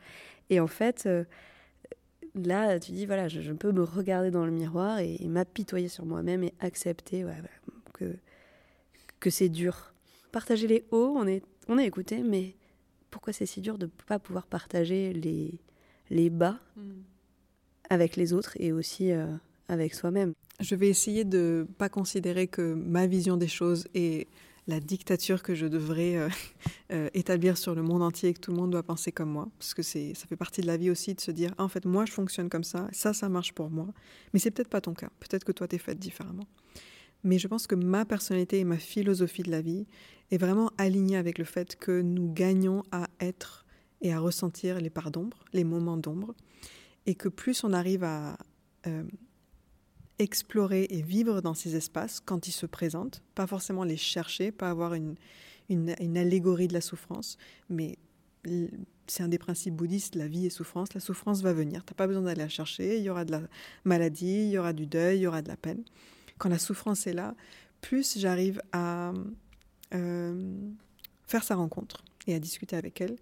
Et 0.50 0.60
en 0.60 0.68
fait, 0.68 1.04
euh, 1.06 1.24
là, 2.36 2.80
tu 2.80 2.92
dis, 2.92 3.06
voilà, 3.06 3.28
je, 3.28 3.52
peux 3.54 3.72
me 3.72 3.84
regarder 3.84 4.32
dans 4.32 4.46
le 4.46 4.52
miroir 4.52 5.00
et, 5.00 5.20
m'apitoyer 5.28 5.88
sur 5.88 6.06
moi-même 6.06 6.44
et 6.44 6.54
accepter 6.60 7.26
que, 7.94 8.16
que 9.20 9.30
c'est 9.30 9.50
dur 9.50 9.94
partager 10.36 10.68
les 10.68 10.84
hauts, 10.92 11.14
on 11.16 11.26
est, 11.26 11.42
on 11.70 11.78
est 11.78 11.86
écouté, 11.86 12.22
mais 12.22 12.56
pourquoi 13.10 13.32
c'est 13.32 13.46
si 13.46 13.62
dur 13.62 13.78
de 13.78 13.86
ne 13.86 13.92
pas 14.06 14.20
pouvoir 14.20 14.48
partager 14.48 15.14
les, 15.14 15.62
les 16.10 16.30
bas 16.30 16.60
mm. 16.76 16.82
avec 17.90 18.16
les 18.16 18.34
autres 18.34 18.54
et 18.60 18.72
aussi 18.72 19.12
euh, 19.12 19.28
avec 19.68 19.94
soi-même 19.94 20.34
Je 20.60 20.76
vais 20.76 20.90
essayer 20.90 21.24
de 21.24 21.66
ne 21.68 21.74
pas 21.74 21.90
considérer 21.90 22.48
que 22.48 22.74
ma 22.74 23.08
vision 23.08 23.38
des 23.38 23.48
choses 23.48 23.88
est 23.94 24.28
la 24.68 24.80
dictature 24.80 25.44
que 25.44 25.54
je 25.54 25.68
devrais 25.68 26.16
euh, 26.16 26.30
euh, 26.92 27.10
établir 27.14 27.58
sur 27.58 27.76
le 27.76 27.84
monde 27.84 28.02
entier 28.02 28.30
et 28.30 28.34
que 28.34 28.40
tout 28.40 28.52
le 28.52 28.58
monde 28.58 28.72
doit 28.72 28.84
penser 28.84 29.12
comme 29.12 29.30
moi. 29.30 29.48
Parce 29.60 29.74
que 29.74 29.84
ça 29.84 30.00
fait 30.28 30.36
partie 30.36 30.62
de 30.62 30.68
la 30.68 30.78
vie 30.78 30.90
aussi 30.90 31.14
de 31.14 31.22
se 31.22 31.32
dire, 31.32 31.54
ah, 31.58 31.64
en 31.64 31.68
fait, 31.68 31.86
moi, 31.86 32.06
je 32.06 32.12
fonctionne 32.12 32.50
comme 32.50 32.64
ça, 32.64 32.88
ça, 32.92 33.14
ça 33.14 33.30
marche 33.30 33.54
pour 33.54 33.70
moi. 33.70 33.88
Mais 34.34 34.40
c'est 34.40 34.52
peut-être 34.52 34.70
pas 34.70 34.82
ton 34.82 34.94
cas. 34.94 35.10
Peut-être 35.20 35.44
que 35.44 35.52
toi, 35.52 35.68
tu 35.68 35.76
es 35.76 35.80
faite 35.80 36.00
différemment. 36.00 36.48
Mais 37.24 37.40
je 37.40 37.48
pense 37.48 37.68
que 37.68 37.76
ma 37.76 38.06
personnalité 38.06 38.60
et 38.60 38.64
ma 38.64 38.78
philosophie 38.78 39.44
de 39.44 39.52
la 39.52 39.62
vie 39.62 39.86
est 40.32 40.38
vraiment 40.38 40.72
alignée 40.78 41.18
avec 41.18 41.38
le 41.38 41.46
fait 41.46 41.76
que 41.76 42.02
nous 42.02 42.32
gagnons 42.32 42.84
à 42.92 43.08
être 43.20 43.65
et 44.06 44.14
à 44.14 44.20
ressentir 44.20 44.80
les 44.80 44.92
parts 44.92 45.10
d'ombre, 45.10 45.44
les 45.52 45.64
moments 45.64 45.98
d'ombre, 45.98 46.36
et 47.08 47.16
que 47.16 47.28
plus 47.28 47.64
on 47.64 47.74
arrive 47.74 48.04
à 48.04 48.38
euh, 48.86 49.04
explorer 50.20 50.86
et 50.92 51.02
vivre 51.02 51.42
dans 51.42 51.56
ces 51.56 51.76
espaces 51.76 52.20
quand 52.20 52.48
ils 52.48 52.52
se 52.52 52.68
présentent, 52.68 53.24
pas 53.34 53.48
forcément 53.48 53.84
les 53.84 53.98
chercher, 53.98 54.52
pas 54.52 54.70
avoir 54.70 54.94
une, 54.94 55.16
une, 55.70 56.18
allégorie 56.18 56.68
de 56.68 56.74
la 56.74 56.82
souffrance, 56.82 57.40
mais 57.68 57.98
c'est 59.08 59.24
un 59.24 59.28
des 59.28 59.40
principes 59.40 59.74
bouddhistes, 59.74 60.14
la 60.14 60.28
vie 60.28 60.46
est 60.46 60.52
souffrance, 60.52 60.94
la 60.94 61.02
souffrance 61.02 61.42
va 61.42 61.54
venir, 61.54 61.84
tu 61.84 61.92
n'as 61.92 61.96
pas 61.96 62.06
besoin 62.06 62.22
d'aller 62.22 62.44
la 62.44 62.48
chercher, 62.48 63.00
il 63.00 63.04
y 63.04 63.10
aura 63.10 63.26
de 63.26 63.32
la 63.32 63.42
maladie, 63.86 64.46
il 64.46 64.52
y 64.52 64.60
aura 64.60 64.74
du 64.74 64.86
deuil, 64.86 65.18
il 65.18 65.22
y 65.22 65.28
aura 65.28 65.42
de 65.42 65.48
la 65.48 65.58
peine. 65.58 65.84
quand 66.38 66.50
la 66.50 66.60
souffrance 66.60 67.08
est 67.08 67.14
là, 67.14 67.34
plus 67.82 68.20
j'arrive 68.20 68.62
à 68.72 69.14
euh, 69.96 70.54
faire 71.26 71.44
sa 71.44 71.56
rencontre 71.56 72.04
et 72.28 72.36
à 72.36 72.40
discuter 72.40 72.76
avec 72.76 73.02
elle, 73.02 73.16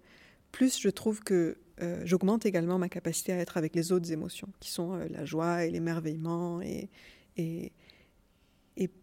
plus 0.54 0.78
je 0.78 0.88
trouve 0.88 1.20
que 1.20 1.58
euh, 1.82 2.00
j'augmente 2.04 2.46
également 2.46 2.78
ma 2.78 2.88
capacité 2.88 3.32
à 3.32 3.38
être 3.38 3.56
avec 3.56 3.74
les 3.74 3.90
autres 3.90 4.12
émotions, 4.12 4.46
qui 4.60 4.70
sont 4.70 4.94
euh, 4.94 5.08
la 5.10 5.24
joie 5.24 5.64
et 5.64 5.70
l'émerveillement. 5.70 6.60
Et, 6.62 6.88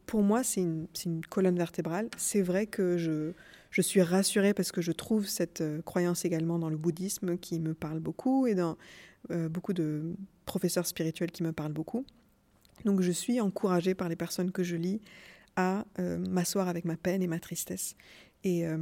pour 0.06 0.24
moi, 0.24 0.44
c'est 0.44 0.62
une, 0.62 1.26
colonne 1.30 1.58
vertébrale. 1.58 2.10
C'est 2.18 2.42
vrai 2.42 2.68
que 2.68 2.98
je, 2.98 3.34
je, 3.70 3.82
suis 3.82 4.02
rassurée 4.02 4.54
parce 4.54 4.72
que 4.72 4.82
je 4.82 4.94
trouve 4.94 5.28
cette 5.28 5.60
euh, 5.60 5.82
croyance 5.82 6.24
également 6.24 6.58
dans 6.58 6.70
le 6.70 6.78
bouddhisme 6.78 7.38
qui 7.38 7.60
me 7.60 7.74
parle 7.74 8.00
beaucoup 8.00 8.48
et 8.48 8.56
dans 8.56 8.78
beaucoup 9.30 9.74
de 9.74 10.16
professeurs 10.46 10.88
spirituels 10.88 11.32
qui 11.32 11.44
me 11.44 11.52
parlent 11.52 11.74
beaucoup. 11.74 12.06
Donc 12.86 13.02
je 13.02 13.12
suis 13.12 13.40
encouragée 13.40 13.94
par 13.94 14.10
les 14.10 14.16
personnes 14.16 14.52
que 14.52 14.64
je 14.64 14.76
lis 14.76 15.00
à 15.56 15.86
m'asseoir 15.98 16.68
avec 16.68 16.86
ma 16.86 16.98
peine 16.98 17.22
et 17.22 17.28
ma 17.28 17.40
tristesse. 17.40 17.96
Et, 18.44 18.66
euh, 18.66 18.78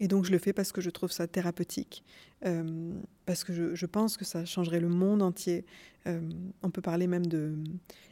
et, 0.00 0.08
donc 0.08 0.24
je 0.24 0.30
le 0.30 0.38
fais 0.38 0.52
parce 0.52 0.70
que 0.70 0.80
je 0.80 0.90
trouve 0.90 1.10
ça 1.10 1.26
thérapeutique, 1.26 2.04
euh, 2.44 2.92
parce 3.24 3.42
que 3.42 3.74
je, 3.74 3.86
pense 3.86 4.18
que 4.18 4.26
ça 4.26 4.44
changerait 4.44 4.80
le 4.80 4.90
monde 4.90 5.22
entier. 5.22 5.64
Euh, 6.06 6.20
on 6.62 6.70
peut 6.70 6.82
parler 6.82 7.06
même 7.06 7.26
de 7.26 7.54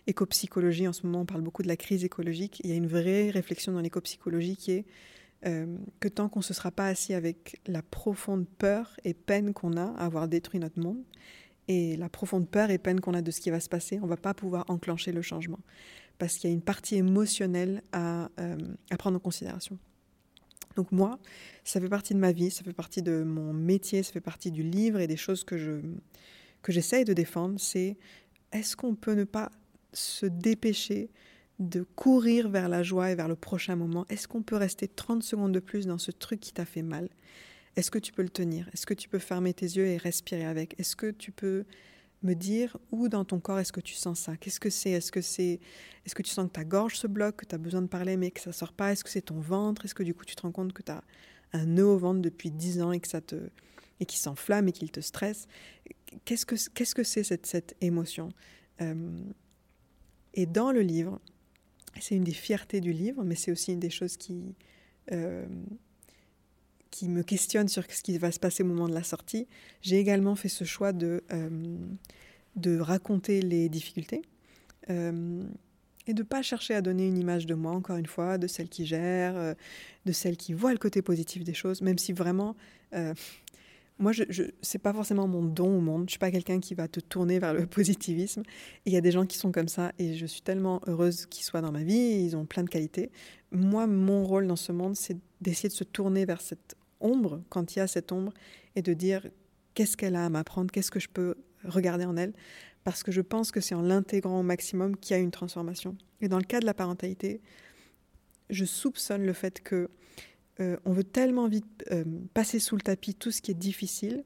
éco-psychologie, 0.06 0.88
en 0.88 0.94
ce 0.94 1.04
moment 1.06 1.20
on 1.20 1.26
parle 1.26 1.42
beaucoup 1.42 1.62
de 1.62 1.68
la 1.68 1.76
crise 1.76 2.04
écologique. 2.04 2.60
Il 2.64 2.70
y 2.70 2.72
a 2.72 2.76
une 2.76 2.86
vraie 2.86 3.28
réflexion 3.28 3.72
dans 3.72 3.80
l'éco-psychologie 3.80 4.56
qui 4.56 4.72
est 4.72 4.86
que 5.98 6.06
tant 6.06 6.28
qu'on 6.28 6.38
ne 6.38 6.44
se 6.44 6.54
sera 6.54 6.70
pas 6.70 6.86
assis 6.86 7.14
avec 7.14 7.60
la 7.66 7.82
profonde 7.82 8.46
peur 8.46 8.96
et 9.02 9.12
peine 9.12 9.52
qu'on 9.52 9.76
a 9.76 9.86
à 9.86 10.04
avoir 10.04 10.28
détruit 10.28 10.60
notre 10.60 10.78
monde, 10.78 11.02
et 11.66 11.96
la 11.96 12.08
profonde 12.08 12.48
peur 12.48 12.70
et 12.70 12.78
peine 12.78 13.00
qu'on 13.00 13.14
a 13.14 13.22
de 13.22 13.30
ce 13.32 13.40
qui 13.40 13.50
va 13.50 13.58
se 13.58 13.68
passer, 13.68 13.98
on 13.98 14.04
ne 14.04 14.08
va 14.08 14.16
pas 14.16 14.34
pouvoir 14.34 14.64
enclencher 14.68 15.10
le 15.10 15.20
changement. 15.20 15.58
Parce 16.18 16.36
qu'il 16.36 16.48
y 16.48 16.52
a 16.52 16.54
une 16.54 16.62
partie 16.62 16.94
émotionnelle 16.94 17.82
à 17.90 18.28
prendre 18.96 19.16
en 19.16 19.20
considération. 19.20 19.78
Donc 20.76 20.92
moi, 20.92 21.18
ça 21.64 21.80
fait 21.80 21.88
partie 21.88 22.14
de 22.14 22.18
ma 22.18 22.32
vie, 22.32 22.50
ça 22.50 22.62
fait 22.64 22.72
partie 22.72 23.02
de 23.02 23.22
mon 23.22 23.52
métier, 23.52 24.02
ça 24.02 24.12
fait 24.12 24.20
partie 24.20 24.50
du 24.50 24.62
livre 24.62 25.00
et 25.00 25.06
des 25.06 25.16
choses 25.16 25.44
que 25.44 25.56
je 25.56 25.80
que 26.62 26.72
j'essaye 26.72 27.04
de 27.04 27.12
défendre, 27.12 27.58
c'est 27.58 27.96
est-ce 28.52 28.76
qu'on 28.76 28.94
peut 28.94 29.14
ne 29.14 29.24
pas 29.24 29.50
se 29.92 30.26
dépêcher 30.26 31.10
de 31.58 31.82
courir 31.82 32.48
vers 32.48 32.68
la 32.68 32.82
joie 32.82 33.10
et 33.10 33.14
vers 33.14 33.28
le 33.28 33.36
prochain 33.36 33.76
moment? 33.76 34.06
Est-ce 34.08 34.28
qu'on 34.28 34.42
peut 34.42 34.56
rester 34.56 34.88
30 34.88 35.22
secondes 35.22 35.52
de 35.52 35.60
plus 35.60 35.86
dans 35.86 35.98
ce 35.98 36.10
truc 36.10 36.40
qui 36.40 36.52
t'a 36.52 36.64
fait 36.64 36.82
mal? 36.82 37.08
Est-ce 37.76 37.90
que 37.90 37.98
tu 37.98 38.12
peux 38.12 38.22
le 38.22 38.28
tenir? 38.28 38.68
Est-ce 38.72 38.86
que 38.86 38.94
tu 38.94 39.08
peux 39.08 39.18
fermer 39.18 39.54
tes 39.54 39.66
yeux 39.66 39.86
et 39.86 39.96
respirer 39.96 40.44
avec? 40.44 40.78
Est-ce 40.78 40.94
que 40.94 41.10
tu 41.10 41.32
peux 41.32 41.64
me 42.22 42.34
dire 42.34 42.76
où 42.90 43.08
dans 43.08 43.24
ton 43.24 43.40
corps 43.40 43.58
est-ce 43.58 43.72
que 43.72 43.80
tu 43.80 43.94
sens 43.94 44.20
ça? 44.20 44.36
Qu'est-ce 44.36 44.60
que 44.60 44.70
c'est? 44.70 44.90
Est-ce 44.90 45.12
que 45.12 45.20
c'est 45.20 45.60
est-ce 46.04 46.14
que 46.14 46.22
tu 46.22 46.30
sens 46.30 46.46
que 46.46 46.52
ta 46.52 46.64
gorge 46.64 46.96
se 46.96 47.06
bloque, 47.06 47.36
que 47.36 47.46
tu 47.46 47.54
as 47.54 47.58
besoin 47.58 47.82
de 47.82 47.86
parler 47.88 48.16
mais 48.16 48.30
que 48.30 48.40
ça 48.40 48.52
sort 48.52 48.72
pas? 48.72 48.92
Est-ce 48.92 49.04
que 49.04 49.10
c'est 49.10 49.22
ton 49.22 49.40
ventre? 49.40 49.84
Est-ce 49.84 49.94
que 49.94 50.02
du 50.02 50.14
coup 50.14 50.24
tu 50.24 50.36
te 50.36 50.42
rends 50.42 50.52
compte 50.52 50.72
que 50.72 50.82
tu 50.82 50.92
as 50.92 51.02
un 51.52 51.66
nœud 51.66 51.86
au 51.86 51.98
ventre 51.98 52.20
depuis 52.20 52.50
10 52.50 52.82
ans 52.82 52.92
et 52.92 53.00
que 53.00 53.08
ça 53.08 53.20
te 53.20 53.36
et 54.00 54.06
qui 54.06 54.18
s'enflamme 54.18 54.68
et 54.68 54.72
qu'il 54.72 54.90
te 54.90 55.00
stresse? 55.00 55.46
Qu'est-ce 56.24 56.46
que 56.46 56.56
qu'est-ce 56.74 56.94
que 56.94 57.04
c'est 57.04 57.24
cette 57.24 57.46
cette 57.46 57.76
émotion? 57.80 58.30
Et 60.34 60.46
dans 60.46 60.72
le 60.72 60.80
livre, 60.80 61.20
c'est 62.00 62.16
une 62.16 62.24
des 62.24 62.32
fiertés 62.32 62.80
du 62.80 62.92
livre, 62.92 63.22
mais 63.22 63.34
c'est 63.34 63.52
aussi 63.52 63.72
une 63.72 63.80
des 63.80 63.90
choses 63.90 64.16
qui 64.16 64.54
qui 66.92 67.08
me 67.08 67.24
questionne 67.24 67.66
sur 67.66 67.82
ce 67.90 68.02
qui 68.02 68.16
va 68.18 68.30
se 68.30 68.38
passer 68.38 68.62
au 68.62 68.66
moment 68.66 68.86
de 68.86 68.94
la 68.94 69.02
sortie, 69.02 69.48
j'ai 69.80 69.98
également 69.98 70.36
fait 70.36 70.50
ce 70.50 70.62
choix 70.62 70.92
de, 70.92 71.24
euh, 71.32 71.76
de 72.54 72.78
raconter 72.78 73.40
les 73.40 73.68
difficultés 73.68 74.22
euh, 74.90 75.42
et 76.06 76.14
de 76.14 76.22
ne 76.22 76.26
pas 76.26 76.42
chercher 76.42 76.74
à 76.74 76.82
donner 76.82 77.06
une 77.06 77.18
image 77.18 77.46
de 77.46 77.54
moi, 77.54 77.72
encore 77.72 77.96
une 77.96 78.06
fois, 78.06 78.38
de 78.38 78.46
celle 78.46 78.68
qui 78.68 78.86
gère, 78.86 79.36
euh, 79.36 79.54
de 80.04 80.12
celle 80.12 80.36
qui 80.36 80.52
voit 80.52 80.72
le 80.72 80.78
côté 80.78 81.00
positif 81.00 81.42
des 81.42 81.54
choses, 81.54 81.80
même 81.80 81.98
si 81.98 82.12
vraiment, 82.12 82.54
moi, 83.98 84.12
je, 84.12 84.24
je 84.28 84.42
c'est 84.60 84.78
pas 84.80 84.92
forcément 84.92 85.26
mon 85.26 85.42
don 85.42 85.78
au 85.78 85.80
monde, 85.80 86.04
je 86.08 86.12
suis 86.12 86.18
pas 86.18 86.30
quelqu'un 86.30 86.60
qui 86.60 86.74
va 86.74 86.88
te 86.88 87.00
tourner 87.00 87.38
vers 87.38 87.54
le 87.54 87.66
positivisme. 87.78 88.42
Il 88.84 88.92
y 88.92 88.96
a 88.96 89.00
des 89.00 89.12
gens 89.12 89.24
qui 89.24 89.38
sont 89.38 89.52
comme 89.52 89.68
ça 89.68 89.92
et 89.98 90.14
je 90.14 90.26
suis 90.26 90.42
tellement 90.42 90.82
heureuse 90.86 91.26
qu'ils 91.26 91.44
soient 91.44 91.62
dans 91.62 91.72
ma 91.72 91.84
vie, 91.84 92.24
ils 92.24 92.36
ont 92.36 92.44
plein 92.44 92.64
de 92.64 92.68
qualités. 92.68 93.10
Moi, 93.50 93.86
mon 93.86 94.24
rôle 94.24 94.46
dans 94.46 94.56
ce 94.56 94.72
monde, 94.72 94.96
c'est 94.96 95.16
d'essayer 95.40 95.70
de 95.70 95.74
se 95.74 95.84
tourner 95.84 96.24
vers 96.26 96.40
cette 96.40 96.76
ombre, 97.02 97.42
quand 97.48 97.74
il 97.74 97.80
y 97.80 97.82
a 97.82 97.86
cette 97.86 98.12
ombre, 98.12 98.32
et 98.76 98.82
de 98.82 98.94
dire 98.94 99.26
qu'est-ce 99.74 99.96
qu'elle 99.96 100.16
a 100.16 100.24
à 100.24 100.28
m'apprendre, 100.28 100.70
qu'est-ce 100.70 100.90
que 100.90 101.00
je 101.00 101.08
peux 101.08 101.36
regarder 101.64 102.04
en 102.04 102.16
elle, 102.16 102.32
parce 102.84 103.02
que 103.02 103.12
je 103.12 103.20
pense 103.20 103.52
que 103.52 103.60
c'est 103.60 103.74
en 103.74 103.82
l'intégrant 103.82 104.40
au 104.40 104.42
maximum 104.42 104.96
qu'il 104.96 105.16
y 105.16 105.18
a 105.18 105.22
une 105.22 105.30
transformation. 105.30 105.96
Et 106.20 106.28
dans 106.28 106.38
le 106.38 106.44
cas 106.44 106.60
de 106.60 106.66
la 106.66 106.74
parentalité, 106.74 107.40
je 108.50 108.64
soupçonne 108.64 109.24
le 109.24 109.32
fait 109.32 109.60
que 109.62 109.90
euh, 110.60 110.76
on 110.84 110.92
veut 110.92 111.04
tellement 111.04 111.48
vite 111.48 111.84
euh, 111.90 112.04
passer 112.34 112.58
sous 112.58 112.76
le 112.76 112.82
tapis 112.82 113.14
tout 113.14 113.30
ce 113.30 113.40
qui 113.40 113.50
est 113.50 113.54
difficile 113.54 114.24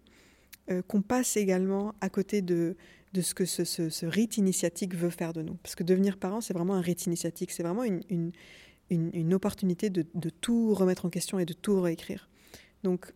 euh, 0.71 0.83
qu'on 0.83 1.03
passe 1.03 1.37
également 1.37 1.95
à 2.01 2.09
côté 2.09 2.43
de, 2.43 2.77
de 3.13 3.21
ce 3.21 3.35
que 3.35 3.45
ce, 3.45 3.65
ce, 3.65 4.07
rite 4.07 4.37
initiatique 4.37 4.97
veut 4.97 5.11
faire 5.11 5.33
de 5.33 5.43
nous. 5.43 5.55
Parce 5.63 5.77
que 5.77 5.85
devenir 5.85 6.17
parent, 6.17 6.41
c'est 6.41 6.55
vraiment 6.55 6.75
un 6.75 6.81
rite 6.81 7.07
initiatique, 7.07 7.53
c'est 7.53 7.63
vraiment 7.63 7.85
une, 7.85 8.01
une, 8.11 8.33
une, 8.91 9.11
une 9.13 9.35
opportunité 9.35 9.91
de, 9.91 10.05
de, 10.15 10.29
tout 10.29 10.75
remettre 10.75 11.07
en 11.07 11.11
question 11.11 11.39
et 11.39 11.45
de 11.45 11.53
tout 11.53 11.81
réécrire. 11.81 12.29
Donc, 12.87 13.13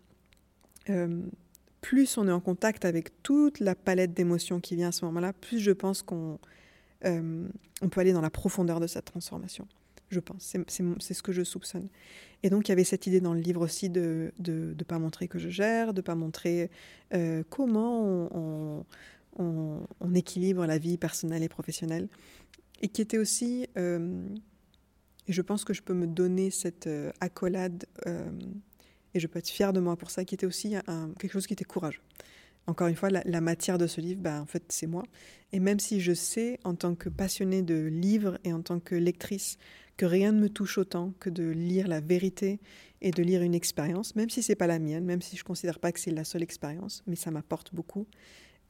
euh, 0.89 1.23
plus 1.81 2.19
on 2.19 2.27
est 2.27 2.33
en 2.33 2.41
contact 2.41 2.85
avec 2.85 3.23
toute 3.23 3.61
la 3.61 3.77
palette 3.77 4.13
d'émotions 4.13 4.59
qui 4.59 4.75
vient 4.75 4.89
à 4.89 4.93
ce 4.93 5.05
moment-là, 5.05 5.33
plus 5.33 5.61
je 5.61 5.71
pense 5.71 6.03
qu'on 6.03 6.41
euh, 7.05 7.47
peut 7.89 8.01
aller 8.01 8.13
dans 8.13 8.21
la 8.21 8.31
profondeur 8.31 8.81
de 8.81 8.89
cette 8.89 9.05
transformation. 9.05 9.69
Je 10.09 10.19
pense, 10.19 10.57
c'est 10.67 11.15
ce 11.15 11.23
que 11.23 11.31
je 11.31 11.45
soupçonne. 11.45 11.89
Et 12.43 12.51
donc 12.51 12.67
il 12.67 12.71
y 12.71 12.75
avait 12.75 12.83
cette 12.83 13.07
idée 13.07 13.21
dans 13.21 13.33
le 13.33 13.39
livre 13.39 13.61
aussi 13.61 13.91
de 13.91 14.33
ne 14.41 14.83
pas 14.83 14.99
montrer 14.99 15.29
que 15.29 15.39
je 15.39 15.51
gère, 15.51 15.95
de 15.95 16.01
ne 16.01 16.03
pas 16.03 16.17
montrer 16.17 16.69
euh, 17.15 17.45
comment 17.49 18.29
on, 19.39 20.15
équilibre 20.17 20.67
la 20.67 20.79
vie 20.79 20.99
personnelle 20.99 21.45
et 21.45 21.49
professionnelle, 21.49 22.09
et 22.83 22.89
qui 22.89 23.03
était 23.03 23.19
aussi, 23.19 23.69
et 23.77 25.33
je 25.33 25.43
pense 25.43 25.65
que 25.65 25.73
je 25.73 25.83
peux 25.83 25.95
me 25.95 26.09
donner 26.09 26.51
cette 26.51 26.89
accolade 27.21 27.87
et 29.15 29.21
je 29.21 29.27
peux 29.27 29.39
être 29.39 29.49
fière 29.49 29.73
de 29.73 29.81
moi 29.81 29.97
pour 29.97 30.11
ça, 30.11 30.25
qui 30.25 30.35
était 30.35 30.47
aussi 30.47 30.75
quelque 31.19 31.33
chose 31.33 31.47
qui 31.47 31.53
était 31.53 31.65
courageux. 31.65 32.03
Encore 32.67 32.87
une 32.87 32.95
fois, 32.95 33.11
la, 33.11 33.41
matière 33.41 33.79
de 33.79 33.87
ce 33.87 34.01
livre, 34.01 34.21
bah, 34.21 34.41
en 34.41 34.47
fait, 34.47 34.63
c'est 34.69 34.87
moi. 34.87 35.03
Et 35.53 35.61
même 35.61 35.81
si 35.81 36.01
je 36.01 36.13
sais, 36.13 36.61
en 36.63 36.75
tant 36.75 36.95
que 36.95 37.09
passionnée 37.09 37.63
de 37.63 37.87
livres 37.87 38.39
et 38.45 38.53
en 38.53 38.63
tant 38.63 38.79
que 38.79 38.95
lectrice, 38.95 39.57
que 39.97 40.07
rien 40.07 40.33
ne 40.33 40.41
me 40.41 40.49
touche 40.49 40.79
autant 40.79 41.13
que 41.19 41.31
de 41.31 41.45
lire 41.45 41.89
la 41.89 42.01
vérité 42.01 42.61
et 43.03 43.11
de 43.11 43.23
lire 43.23 43.43
une 43.43 43.55
expérience, 43.55 44.15
même 44.15 44.31
si 44.31 44.43
c'est 44.43 44.55
pas 44.55 44.67
la 44.67 44.79
mienne, 44.79 45.05
même 45.05 45.21
si 45.21 45.37
je 45.37 45.45
considère 45.45 45.79
pas 45.79 45.91
que 45.93 46.01
c'est 46.01 46.11
la 46.11 46.25
seule 46.25 46.43
expérience, 46.43 47.03
mais 47.07 47.17
ça 47.17 47.31
m'apporte 47.31 47.75
beaucoup. 47.75 48.07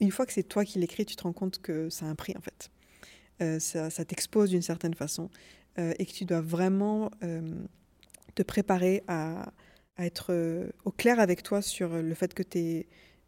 Une 0.01 0.11
fois 0.11 0.25
que 0.25 0.33
c'est 0.33 0.43
toi 0.43 0.65
qui 0.65 0.79
l'écris, 0.79 1.05
tu 1.05 1.15
te 1.15 1.23
rends 1.23 1.33
compte 1.33 1.61
que 1.61 1.91
ça 1.91 2.07
a 2.07 2.09
un 2.09 2.15
prix 2.15 2.35
en 2.37 2.41
fait. 2.41 2.71
Euh, 3.43 3.59
ça, 3.59 3.91
ça 3.91 4.05
t'expose 4.05 4.51
d'une 4.51 4.63
certaine 4.63 4.95
façon 4.95 5.31
euh, 5.79 5.93
et 5.99 6.07
que 6.07 6.13
tu 6.13 6.25
dois 6.25 6.41
vraiment 6.41 7.11
euh, 7.23 7.55
te 8.35 8.43
préparer 8.43 9.03
à, 9.09 9.53
à 10.01 10.07
être 10.07 10.29
euh, 10.31 10.71
au 10.85 10.91
clair 10.91 11.21
avec 11.21 11.43
toi 11.43 11.63
sur 11.63 11.91
le 11.91 12.15
fait 12.15 12.33
que 12.35 12.43
tu 12.43 12.59
es 12.59 12.87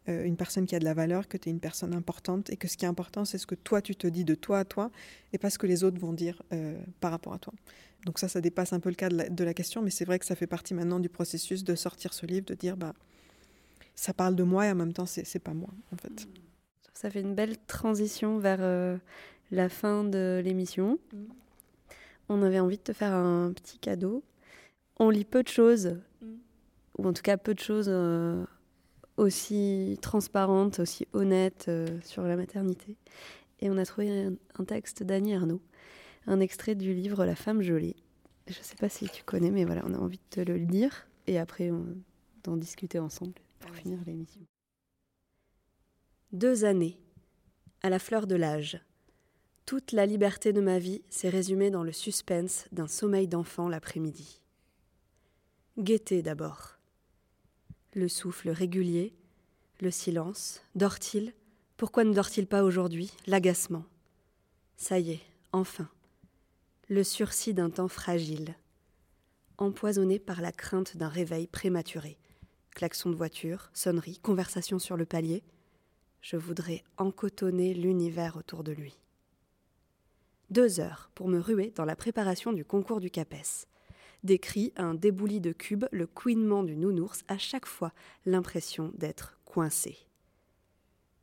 euh, 0.09 0.25
une 0.25 0.35
personne 0.35 0.65
qui 0.65 0.75
a 0.75 0.79
de 0.79 0.83
la 0.83 0.93
valeur, 0.93 1.27
que 1.27 1.37
tu 1.37 1.47
es 1.47 1.51
une 1.51 1.59
personne 1.59 1.93
importante 1.93 2.49
et 2.49 2.57
que 2.57 2.67
ce 2.67 2.75
qui 2.75 2.83
est 2.83 2.87
important, 2.87 3.23
c'est 3.23 3.37
ce 3.37 3.47
que 3.47 3.55
toi 3.55 3.81
tu 3.81 3.95
te 3.95 4.07
dis 4.07 4.25
de 4.25 4.35
toi 4.35 4.59
à 4.59 4.65
toi 4.65 4.91
et 5.31 5.37
pas 5.37 5.49
ce 5.49 5.57
que 5.57 5.67
les 5.67 5.83
autres 5.83 5.99
vont 5.99 6.13
dire 6.13 6.41
euh, 6.51 6.77
par 6.99 7.11
rapport 7.11 7.33
à 7.33 7.39
toi. 7.39 7.53
Donc 8.05 8.19
ça, 8.19 8.27
ça 8.27 8.41
dépasse 8.41 8.73
un 8.73 8.81
peu 8.81 8.89
le 8.89 8.95
cadre 8.95 9.15
de 9.15 9.23
la, 9.23 9.29
de 9.29 9.43
la 9.43 9.53
question, 9.53 9.81
mais 9.81 9.91
c'est 9.91 10.03
vrai 10.03 10.19
que 10.19 10.25
ça 10.25 10.35
fait 10.35 10.47
partie 10.47 10.73
maintenant 10.73 10.99
du 10.99 11.07
processus 11.09 11.63
de 11.63 11.75
sortir 11.75 12.13
ce 12.13 12.25
livre, 12.25 12.45
de 12.45 12.55
dire 12.55 12.75
bah 12.75 12.93
ça 13.95 14.13
parle 14.13 14.35
de 14.35 14.43
moi 14.43 14.65
et 14.65 14.71
en 14.71 14.75
même 14.75 14.93
temps 14.93 15.05
c'est 15.05 15.39
pas 15.39 15.53
moi 15.53 15.69
en 15.93 15.97
fait. 15.97 16.27
Ça 16.93 17.09
fait 17.09 17.21
une 17.21 17.35
belle 17.35 17.57
transition 17.67 18.39
vers 18.39 18.59
euh, 18.61 18.97
la 19.51 19.69
fin 19.69 20.03
de 20.03 20.41
l'émission. 20.43 20.99
Mmh. 21.13 21.17
On 22.29 22.41
avait 22.41 22.59
envie 22.59 22.77
de 22.77 22.83
te 22.83 22.93
faire 22.93 23.13
un 23.13 23.53
petit 23.53 23.77
cadeau. 23.77 24.23
On 24.97 25.09
lit 25.09 25.25
peu 25.25 25.43
de 25.43 25.47
choses. 25.47 25.97
Ou 26.97 27.07
en 27.07 27.13
tout 27.13 27.21
cas 27.21 27.37
peu 27.37 27.53
de 27.53 27.59
choses 27.59 27.87
euh, 27.89 28.43
aussi 29.17 29.97
transparentes, 30.01 30.79
aussi 30.79 31.07
honnêtes 31.13 31.65
euh, 31.67 31.87
sur 32.03 32.23
la 32.23 32.35
maternité. 32.35 32.97
Et 33.59 33.69
on 33.69 33.77
a 33.77 33.85
trouvé 33.85 34.09
un, 34.09 34.33
un 34.59 34.65
texte 34.65 35.03
d'Annie 35.03 35.35
Arnaud, 35.35 35.61
un 36.27 36.39
extrait 36.39 36.75
du 36.75 36.93
livre 36.93 37.25
La 37.25 37.35
femme 37.35 37.61
gelée. 37.61 37.95
Je 38.47 38.57
ne 38.57 38.63
sais 38.63 38.75
pas 38.75 38.89
si 38.89 39.07
tu 39.09 39.23
connais, 39.23 39.51
mais 39.51 39.63
voilà, 39.63 39.83
on 39.85 39.93
a 39.93 39.97
envie 39.97 40.17
de 40.17 40.41
te 40.41 40.41
le 40.41 40.57
lire 40.57 41.07
et 41.27 41.39
après 41.39 41.71
d'en 42.43 42.57
discuter 42.57 42.99
ensemble 42.99 43.33
pour 43.59 43.71
finir 43.71 43.99
l'émission. 44.05 44.41
Deux 46.33 46.65
années, 46.65 46.99
à 47.83 47.89
la 47.89 47.99
fleur 47.99 48.27
de 48.27 48.35
l'âge. 48.35 48.81
Toute 49.65 49.93
la 49.93 50.05
liberté 50.05 50.51
de 50.51 50.59
ma 50.59 50.79
vie 50.79 51.01
s'est 51.09 51.29
résumée 51.29 51.69
dans 51.69 51.83
le 51.83 51.93
suspense 51.93 52.65
d'un 52.71 52.87
sommeil 52.87 53.27
d'enfant 53.27 53.69
l'après-midi. 53.69 54.41
Gaieté 55.77 56.21
d'abord. 56.21 56.77
Le 57.95 58.07
souffle 58.07 58.49
régulier, 58.49 59.13
le 59.79 59.91
silence. 59.91 60.61
Dort-il? 60.73 61.31
Pourquoi 61.77 62.03
ne 62.03 62.13
dort-il 62.13 62.47
pas 62.47 62.63
aujourd'hui? 62.63 63.11
L'agacement. 63.27 63.85
Ça 64.77 64.97
y 64.97 65.11
est, 65.11 65.21
enfin. 65.51 65.87
Le 66.89 67.03
sursis 67.03 67.53
d'un 67.53 67.69
temps 67.69 67.87
fragile, 67.87 68.55
empoisonné 69.59 70.17
par 70.17 70.41
la 70.41 70.51
crainte 70.51 70.97
d'un 70.97 71.07
réveil 71.07 71.45
prématuré. 71.45 72.17
Klaxon 72.71 73.11
de 73.11 73.15
voiture, 73.15 73.69
sonnerie, 73.73 74.17
conversation 74.17 74.79
sur 74.79 74.97
le 74.97 75.05
palier. 75.05 75.43
Je 76.21 76.35
voudrais 76.35 76.83
encotonner 76.97 77.75
l'univers 77.75 78.37
autour 78.37 78.63
de 78.63 78.71
lui. 78.71 78.97
Deux 80.49 80.79
heures 80.79 81.11
pour 81.13 81.27
me 81.27 81.39
ruer 81.39 81.71
dans 81.75 81.85
la 81.85 81.95
préparation 81.95 82.53
du 82.53 82.65
concours 82.65 82.99
du 82.99 83.11
CAPES. 83.11 83.67
Des 84.23 84.39
cris, 84.39 84.71
un 84.77 84.93
débouli 84.93 85.41
de 85.41 85.51
cubes, 85.51 85.85
le 85.91 86.07
couinement 86.07 86.63
du 86.63 86.77
nounours, 86.77 87.23
à 87.27 87.37
chaque 87.37 87.65
fois 87.65 87.91
l'impression 88.25 88.91
d'être 88.95 89.37
coincé. 89.43 89.97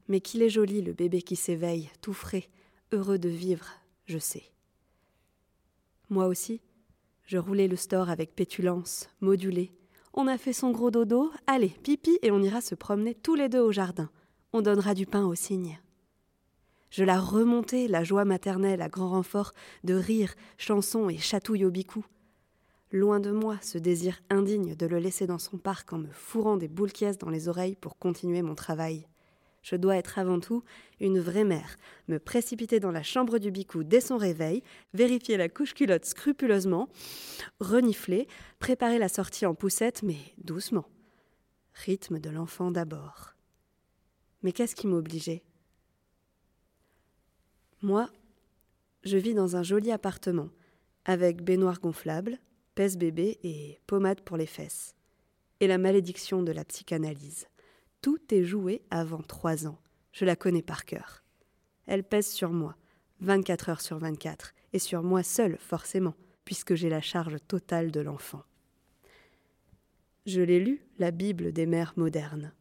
Mais 0.09 0.21
qu'il 0.21 0.43
est 0.43 0.51
joli 0.51 0.83
le 0.83 0.93
bébé 0.93 1.23
qui 1.23 1.37
s'éveille, 1.37 1.91
tout 2.03 2.13
frais, 2.13 2.49
heureux 2.93 3.19
de 3.19 3.29
vivre, 3.29 3.67
je 4.05 4.19
sais. 4.19 4.45
Moi 6.11 6.27
aussi, 6.27 6.61
je 7.25 7.39
roulais 7.39 7.69
le 7.69 7.77
store 7.77 8.11
avec 8.11 8.35
pétulance, 8.35 9.09
modulée. 9.21 9.73
On 10.13 10.27
a 10.27 10.37
fait 10.37 10.53
son 10.53 10.73
gros 10.73 10.91
dodo, 10.91 11.31
allez, 11.47 11.69
pipi, 11.69 12.19
et 12.23 12.33
on 12.33 12.43
ira 12.43 12.61
se 12.61 12.75
promener 12.75 13.15
tous 13.15 13.37
les 13.37 13.49
deux 13.49 13.61
au 13.61 13.71
jardin. 13.73 14.11
On 14.53 14.61
donnera 14.61 14.95
du 14.95 15.07
pain 15.07 15.25
aux 15.25 15.37
cygnes. 15.37 15.79
Je 16.91 17.05
la 17.05 17.21
remontais, 17.21 17.87
la 17.87 18.03
joie 18.03 18.25
maternelle 18.25 18.83
à 18.83 18.89
grand 18.89 19.11
renfort 19.11 19.53
de 19.85 19.95
rire, 19.95 20.35
chansons 20.59 21.09
et 21.09 21.19
chatouilles 21.19 21.65
au 21.65 21.71
bicou. 21.71 22.05
Loin 22.93 23.21
de 23.21 23.31
moi 23.31 23.57
ce 23.63 23.79
désir 23.79 24.21
indigne 24.31 24.75
de 24.75 24.87
le 24.87 24.99
laisser 24.99 25.29
dans 25.29 25.39
son 25.39 25.59
parc 25.59 25.93
en 25.93 25.99
me 25.99 26.11
fourrant 26.11 26.57
des 26.57 26.67
boules 26.67 26.91
dans 27.21 27.31
les 27.31 27.49
oreilles 27.49 27.77
pour 27.77 27.99
continuer 27.99 28.43
mon 28.43 28.57
travail. 28.57 29.07
Je 29.63 29.77
dois 29.77 29.97
être 29.97 30.19
avant 30.19 30.41
tout 30.41 30.65
une 30.99 31.21
vraie 31.21 31.45
mère, 31.45 31.77
me 32.09 32.19
précipiter 32.19 32.81
dans 32.81 32.91
la 32.91 33.05
chambre 33.05 33.39
du 33.39 33.53
bicou 33.53 33.85
dès 33.85 34.01
son 34.01 34.17
réveil, 34.17 34.65
vérifier 34.93 35.37
la 35.37 35.49
couche 35.49 35.75
culotte 35.75 36.05
scrupuleusement, 36.05 36.89
renifler, 37.61 38.27
préparer 38.59 38.99
la 38.99 39.09
sortie 39.09 39.47
en 39.47 39.55
poussette, 39.55 40.03
mais 40.03 40.19
doucement. 40.39 40.87
Rythme 41.75 42.19
de 42.19 42.31
l'enfant 42.31 42.73
d'abord. 42.73 43.35
Mais 44.43 44.51
qu'est-ce 44.51 44.75
qui 44.75 44.89
m'obligeait? 44.89 45.45
Moi, 47.83 48.11
je 49.05 49.17
vis 49.17 49.35
dans 49.35 49.57
un 49.57 49.63
joli 49.63 49.93
appartement, 49.93 50.49
avec 51.05 51.43
baignoire 51.43 51.81
gonflable, 51.81 52.39
pèse-bébé 52.81 53.39
et 53.43 53.79
pommade 53.87 54.23
pour 54.23 54.39
les 54.39 54.47
fesses. 54.47 54.95
Et 55.61 55.67
la 55.67 55.77
malédiction 55.77 56.43
de 56.43 56.51
la 56.51 56.65
psychanalyse. 56.65 57.47
Tout 58.01 58.19
est 58.33 58.43
joué 58.43 58.81
avant 58.91 59.21
trois 59.21 59.67
ans. 59.67 59.79
Je 60.13 60.25
la 60.25 60.35
connais 60.35 60.63
par 60.63 60.87
cœur. 60.87 61.23
Elle 61.85 62.05
pèse 62.05 62.31
sur 62.31 62.53
moi, 62.53 62.75
24 63.21 63.69
heures 63.69 63.81
sur 63.83 63.99
24, 63.99 64.55
et 64.73 64.79
sur 64.79 65.03
moi 65.03 65.23
seule, 65.23 65.59
forcément, 65.59 66.15
puisque 66.47 66.75
j'ai 66.75 66.89
la 66.89 67.03
charge 67.03 67.37
totale 67.47 67.91
de 67.91 68.01
l'enfant. 68.01 68.45
Je 70.25 70.41
l'ai 70.41 70.59
lu, 70.59 70.83
la 70.99 71.11
Bible 71.11 71.53
des 71.53 71.67
mères 71.67 71.93
modernes. 71.99 72.55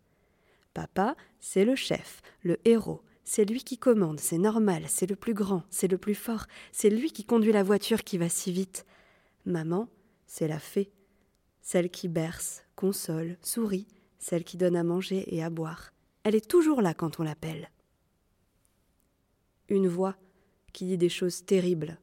Papa, 0.73 1.15
c'est 1.39 1.63
le 1.63 1.77
chef, 1.77 2.21
le 2.41 2.57
héros, 2.65 3.03
c'est 3.23 3.45
lui 3.45 3.63
qui 3.63 3.77
commande, 3.77 4.19
c'est 4.19 4.37
normal, 4.37 4.83
c'est 4.89 5.09
le 5.09 5.15
plus 5.15 5.33
grand, 5.33 5.63
c'est 5.69 5.87
le 5.87 5.97
plus 5.97 6.13
fort, 6.13 6.45
c'est 6.73 6.89
lui 6.89 7.13
qui 7.13 7.23
conduit 7.23 7.53
la 7.53 7.63
voiture 7.63 8.03
qui 8.03 8.17
va 8.17 8.27
si 8.27 8.51
vite. 8.51 8.85
Maman, 9.45 9.87
c'est 10.29 10.47
la 10.47 10.59
fée, 10.59 10.91
celle 11.59 11.89
qui 11.89 12.07
berce, 12.07 12.63
console, 12.75 13.37
sourit, 13.41 13.87
celle 14.19 14.43
qui 14.43 14.57
donne 14.57 14.75
à 14.75 14.83
manger 14.83 15.25
et 15.35 15.43
à 15.43 15.49
boire. 15.49 15.91
Elle 16.23 16.35
est 16.35 16.47
toujours 16.47 16.83
là 16.83 16.93
quand 16.93 17.19
on 17.19 17.23
l'appelle. 17.23 17.71
Une 19.69 19.87
voix 19.87 20.15
qui 20.71 20.85
dit 20.85 20.99
des 20.99 21.09
choses 21.09 21.45
terribles, 21.45 21.97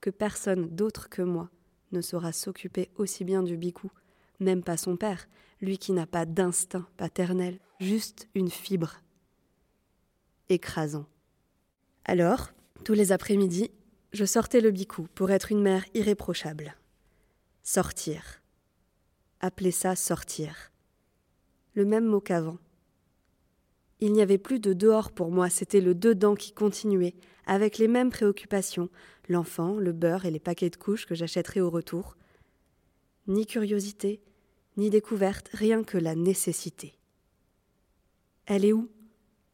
que 0.00 0.10
personne 0.10 0.68
d'autre 0.68 1.08
que 1.08 1.20
moi 1.20 1.50
ne 1.90 2.00
saura 2.00 2.30
s'occuper 2.30 2.90
aussi 2.94 3.24
bien 3.24 3.42
du 3.42 3.56
bicou, 3.56 3.90
même 4.38 4.62
pas 4.62 4.76
son 4.76 4.96
père, 4.96 5.26
lui 5.60 5.76
qui 5.76 5.90
n'a 5.90 6.06
pas 6.06 6.26
d'instinct 6.26 6.86
paternel, 6.96 7.58
juste 7.80 8.28
une 8.36 8.50
fibre. 8.50 9.00
Écrasant. 10.48 11.06
Alors, 12.04 12.52
tous 12.84 12.92
les 12.92 13.10
après-midi, 13.10 13.72
je 14.12 14.24
sortais 14.24 14.60
le 14.60 14.70
bicou 14.70 15.08
pour 15.16 15.32
être 15.32 15.50
une 15.50 15.62
mère 15.62 15.84
irréprochable. 15.94 16.76
Sortir. 17.66 18.42
Appelez 19.40 19.70
ça 19.70 19.96
sortir 19.96 20.70
le 21.72 21.86
même 21.86 22.04
mot 22.04 22.20
qu'avant. 22.20 22.58
Il 24.00 24.12
n'y 24.12 24.20
avait 24.20 24.38
plus 24.38 24.60
de 24.60 24.74
dehors 24.74 25.10
pour 25.10 25.30
moi, 25.30 25.48
c'était 25.48 25.80
le 25.80 25.94
dedans 25.94 26.34
qui 26.34 26.52
continuait, 26.52 27.14
avec 27.46 27.78
les 27.78 27.88
mêmes 27.88 28.10
préoccupations, 28.10 28.90
l'enfant, 29.30 29.78
le 29.78 29.92
beurre 29.92 30.26
et 30.26 30.30
les 30.30 30.40
paquets 30.40 30.68
de 30.68 30.76
couches 30.76 31.06
que 31.06 31.14
j'achèterais 31.14 31.60
au 31.60 31.70
retour. 31.70 32.16
Ni 33.26 33.46
curiosité, 33.46 34.20
ni 34.76 34.90
découverte, 34.90 35.48
rien 35.54 35.84
que 35.84 35.96
la 35.96 36.14
nécessité. 36.14 36.98
Elle 38.44 38.66
est 38.66 38.74
où 38.74 38.90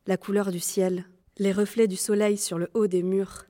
La 0.06 0.16
couleur 0.16 0.50
du 0.50 0.60
ciel, 0.60 1.04
les 1.38 1.52
reflets 1.52 1.88
du 1.88 1.96
soleil 1.96 2.36
sur 2.36 2.58
le 2.58 2.70
haut 2.74 2.88
des 2.88 3.04
murs? 3.04 3.46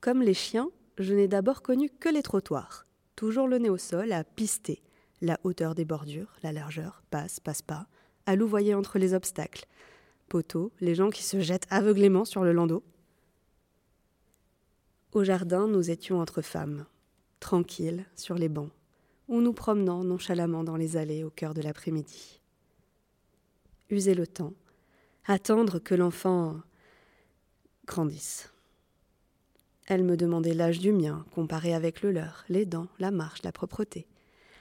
Comme 0.00 0.22
les 0.22 0.34
chiens, 0.34 0.70
je 0.98 1.14
n'ai 1.14 1.28
d'abord 1.28 1.62
connu 1.62 1.90
que 1.90 2.08
les 2.08 2.22
trottoirs, 2.22 2.86
toujours 3.16 3.48
le 3.48 3.58
nez 3.58 3.70
au 3.70 3.78
sol 3.78 4.12
à 4.12 4.24
pister, 4.24 4.82
la 5.20 5.38
hauteur 5.44 5.74
des 5.74 5.84
bordures, 5.84 6.36
la 6.42 6.52
largeur, 6.52 7.02
passe, 7.10 7.40
passe 7.40 7.62
pas, 7.62 7.86
à 8.26 8.36
louvoyer 8.36 8.74
entre 8.74 8.98
les 8.98 9.14
obstacles, 9.14 9.66
poteaux, 10.28 10.72
les 10.80 10.94
gens 10.94 11.10
qui 11.10 11.22
se 11.22 11.40
jettent 11.40 11.66
aveuglément 11.70 12.24
sur 12.24 12.44
le 12.44 12.52
landau. 12.52 12.82
Au 15.12 15.24
jardin, 15.24 15.66
nous 15.66 15.90
étions 15.90 16.20
entre 16.20 16.42
femmes, 16.42 16.86
tranquilles, 17.40 18.04
sur 18.14 18.34
les 18.34 18.48
bancs, 18.48 18.72
ou 19.28 19.40
nous 19.40 19.52
promenant 19.52 20.04
nonchalamment 20.04 20.64
dans 20.64 20.76
les 20.76 20.96
allées 20.96 21.24
au 21.24 21.30
cœur 21.30 21.54
de 21.54 21.62
l'après-midi. 21.62 22.40
User 23.88 24.14
le 24.14 24.26
temps, 24.26 24.52
attendre 25.26 25.78
que 25.78 25.94
l'enfant 25.94 26.60
grandisse. 27.86 28.52
Elle 29.86 30.02
me 30.02 30.16
demandait 30.16 30.54
l'âge 30.54 30.80
du 30.80 30.92
mien, 30.92 31.24
comparé 31.32 31.72
avec 31.72 32.02
le 32.02 32.10
leur, 32.10 32.44
les 32.48 32.66
dents, 32.66 32.88
la 32.98 33.10
marche, 33.10 33.42
la 33.44 33.52
propreté. 33.52 34.06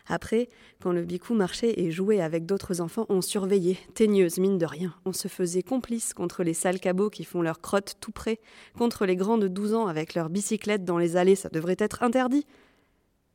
Après, 0.08 0.50
quand 0.82 0.92
le 0.92 1.04
bicou 1.04 1.34
marchait 1.34 1.80
et 1.80 1.90
jouait 1.90 2.22
avec 2.22 2.46
d'autres 2.46 2.80
enfants, 2.80 3.08
on 3.10 3.22
surveillait, 3.22 3.80
teigneuse 3.96 4.38
mine 4.38 4.60
de 4.60 4.66
rien. 4.66 4.94
On 5.04 5.14
se 5.14 5.28
faisait 5.28 5.64
complice 5.64 6.14
contre 6.14 6.44
les 6.44 6.54
sales 6.54 6.80
cabots 6.80 7.10
qui 7.10 7.24
font 7.24 7.42
leur 7.42 7.60
crotte 7.60 7.96
tout 8.00 8.12
près, 8.12 8.40
contre 8.78 9.08
les 9.08 9.16
grands 9.16 9.40
de 9.40 9.48
12 9.48 9.74
ans 9.74 9.88
avec 9.88 10.14
leurs 10.14 10.30
bicyclettes 10.30 10.86
dans 10.86 11.00
les 11.00 11.18
allées, 11.18 11.36
ça 11.36 11.50
devrait 11.50 11.78
être 11.80 12.04
interdit. 12.04 12.46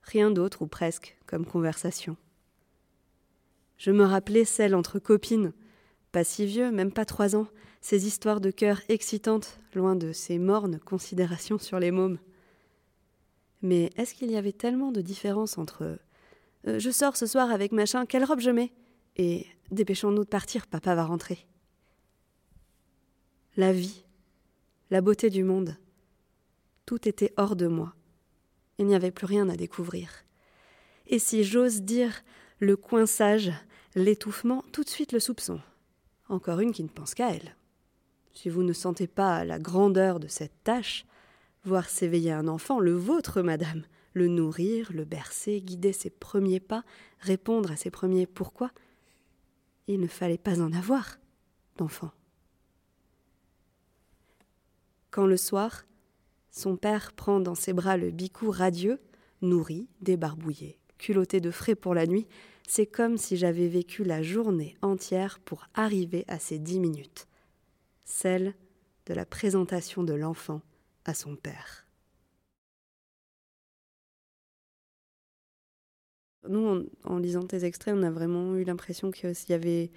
Rien 0.03 0.31
d'autre, 0.31 0.63
ou 0.63 0.69
presque, 0.69 1.17
comme 1.27 1.45
conversation. 1.45 2.17
Je 3.77 3.91
me 3.91 4.05
rappelais 4.05 4.45
celle 4.45 4.77
entre 4.77 5.01
copines, 5.01 5.53
pas 6.13 6.23
si 6.23 6.47
vieux, 6.47 6.71
même 6.71 6.93
pas 6.93 7.05
trois 7.05 7.35
ans, 7.35 7.49
ces 7.81 8.07
histoires 8.07 8.41
de 8.41 8.51
cœur 8.51 8.81
excitantes, 8.89 9.59
loin 9.75 9.97
de 9.97 10.13
ces 10.13 10.39
mornes 10.39 10.79
considérations 10.81 11.59
sur 11.59 11.79
les 11.79 11.91
mômes. 11.91 12.19
Mais 13.63 13.91
est-ce 13.97 14.15
qu'il 14.15 14.31
y 14.31 14.37
avait 14.37 14.53
tellement 14.53 14.93
de 14.93 15.01
différence 15.01 15.59
entre 15.59 15.99
euh, 16.67 16.79
je 16.79 16.91
sors 16.91 17.17
ce 17.17 17.27
soir 17.27 17.51
avec 17.51 17.73
machin, 17.73 18.07
quelle 18.07 18.25
robe 18.25 18.41
je 18.41 18.51
mets? 18.51 18.73
Et 19.17 19.47
dépêchons-nous 19.71 20.25
de 20.25 20.29
partir, 20.29 20.67
papa 20.67 20.95
va 20.95 21.05
rentrer. 21.05 21.47
La 23.57 23.73
vie, 23.73 24.05
la 24.91 25.01
beauté 25.01 25.31
du 25.31 25.45
monde, 25.45 25.77
tout 26.87 27.09
était 27.09 27.33
hors 27.37 27.57
de 27.57 27.67
moi. 27.67 27.95
Il 28.79 28.87
n'y 28.87 28.95
avait 28.95 29.11
plus 29.11 29.27
rien 29.27 29.49
à 29.49 29.57
découvrir. 29.57 30.11
Et 31.07 31.19
si 31.19 31.45
j'ose 31.45 31.83
dire 31.83 32.23
le 32.59 32.77
coinçage, 32.77 33.53
l'étouffement, 33.95 34.65
tout 34.73 34.85
de 34.85 34.89
suite 34.89 35.13
le 35.13 35.21
soupçon. 35.21 35.61
Encore 36.29 36.61
une 36.61 36.73
qui 36.73 36.85
ne 36.85 36.89
pense 36.89 37.15
qu'à 37.15 37.35
elle. 37.35 37.57
Si 38.33 38.49
vous 38.49 38.63
ne 38.63 38.73
sentez 38.73 39.07
pas 39.07 39.45
la 39.45 39.59
grandeur 39.59 40.21
de 40.21 40.29
cette 40.29 40.63
tâche, 40.65 41.07
voir 41.65 41.89
s'éveiller 41.89 42.33
un 42.33 42.49
enfant, 42.49 42.79
le 42.79 42.93
vôtre, 42.93 43.43
madame, 43.43 43.83
le 44.13 44.29
nourrir, 44.29 44.91
le 44.93 45.05
bercer, 45.05 45.61
guider 45.61 45.93
ses 45.93 46.11
premiers 46.11 46.61
pas, 46.61 46.85
répondre 47.21 47.71
à 47.71 47.77
ses 47.77 47.91
premiers 47.91 48.27
pourquoi. 48.27 48.71
Il 49.87 50.01
ne 50.01 50.07
fallait 50.07 50.39
pas 50.39 50.61
en 50.61 50.73
avoir 50.73 51.19
d'enfant. 51.77 52.13
Quand 55.11 55.27
le 55.27 55.37
soir, 55.37 55.85
son 56.51 56.77
père 56.77 57.13
prend 57.13 57.41
dans 57.41 57.55
ses 57.55 57.73
bras 57.73 57.97
le 57.97 58.11
bicou 58.11 58.51
radieux, 58.51 59.01
nourri, 59.43 59.89
débarbouillé, 60.01 60.79
culotté 60.99 61.41
de 61.41 61.51
frais 61.51 61.75
pour 61.75 61.95
la 61.95 62.07
nuit, 62.07 62.27
c'est 62.67 62.87
comme 62.87 63.17
si 63.17 63.37
j'avais 63.37 63.69
vécu 63.69 64.05
la 64.05 64.23
journée 64.23 64.77
entière 64.83 65.41
pour 65.41 65.67
arriver 65.75 66.25
à 66.29 66.39
ces 66.39 66.59
dix 66.59 66.79
minutes, 66.79 67.27
celle 68.11 68.55
de 69.07 69.15
la 69.15 69.25
présentation 69.25 70.03
de 70.03 70.13
l'enfant 70.13 70.61
à 71.05 71.15
son 71.15 71.37
père. 71.37 71.87
Nous, 76.49 76.87
en, 77.05 77.19
lisant 77.19 77.43
tes 77.43 77.65
extraits, 77.65 77.95
on 77.97 78.03
a 78.03 78.11
vraiment 78.11 78.57
eu 78.57 78.65
l'impression 78.65 79.11
qu'il 79.11 79.33
y 79.49 79.53
avait 79.53 79.91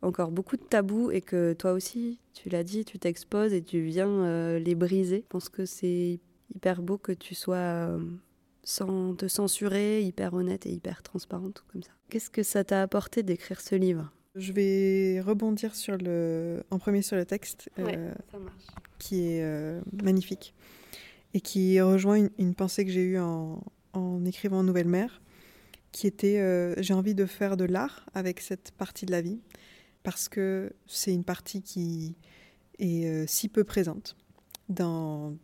encore 0.00 0.30
beaucoup 0.30 0.56
de 0.56 0.62
tabous 0.62 1.10
et 1.10 1.20
que 1.20 1.52
toi 1.54 1.72
aussi, 1.72 2.20
tu 2.32 2.48
l'as 2.48 2.62
dit, 2.62 2.84
tu 2.84 2.98
t'exposes 2.98 3.52
et 3.52 3.62
tu 3.62 3.80
viens 3.80 4.08
euh, 4.08 4.58
les 4.58 4.74
briser. 4.74 5.22
Je 5.22 5.28
pense 5.28 5.48
que 5.48 5.66
c'est 5.66 6.20
hyper 6.54 6.82
beau 6.82 6.98
que 6.98 7.12
tu 7.12 7.34
sois 7.34 7.56
euh, 7.56 7.98
sans 8.62 9.14
te 9.14 9.26
censurer, 9.26 10.02
hyper 10.02 10.34
honnête 10.34 10.66
et 10.66 10.70
hyper 10.70 11.02
transparente 11.02 11.64
comme 11.72 11.82
ça. 11.82 11.90
Qu'est-ce 12.10 12.30
que 12.30 12.44
ça 12.44 12.62
t'a 12.64 12.80
apporté 12.82 13.22
d'écrire 13.22 13.60
ce 13.60 13.74
livre? 13.74 14.12
Je 14.34 14.52
vais 14.52 15.20
rebondir 15.20 15.74
sur 15.74 15.96
le, 15.96 16.62
en 16.70 16.78
premier 16.78 17.02
sur 17.02 17.16
le 17.16 17.24
texte, 17.24 17.70
euh, 17.78 18.14
qui 18.98 19.22
est 19.22 19.42
euh, 19.42 19.80
magnifique 20.02 20.54
et 21.34 21.40
qui 21.40 21.80
rejoint 21.80 22.16
une, 22.16 22.30
une 22.38 22.54
pensée 22.54 22.84
que 22.84 22.90
j'ai 22.90 23.02
eue 23.02 23.18
en, 23.18 23.62
en 23.94 24.24
écrivant 24.24 24.62
Nouvelle 24.62 24.88
Mère, 24.88 25.20
qui 25.92 26.06
était 26.06 26.38
euh, 26.38 26.74
j'ai 26.78 26.94
envie 26.94 27.14
de 27.14 27.26
faire 27.26 27.56
de 27.56 27.64
l'art 27.64 28.06
avec 28.14 28.40
cette 28.40 28.70
partie 28.72 29.06
de 29.06 29.10
la 29.10 29.22
vie 29.22 29.40
parce 30.02 30.28
que 30.28 30.72
c'est 30.86 31.12
une 31.12 31.24
partie 31.24 31.62
qui 31.62 32.16
est 32.78 33.26
si 33.26 33.48
peu 33.48 33.64
présente 33.64 34.16
dans 34.68 35.36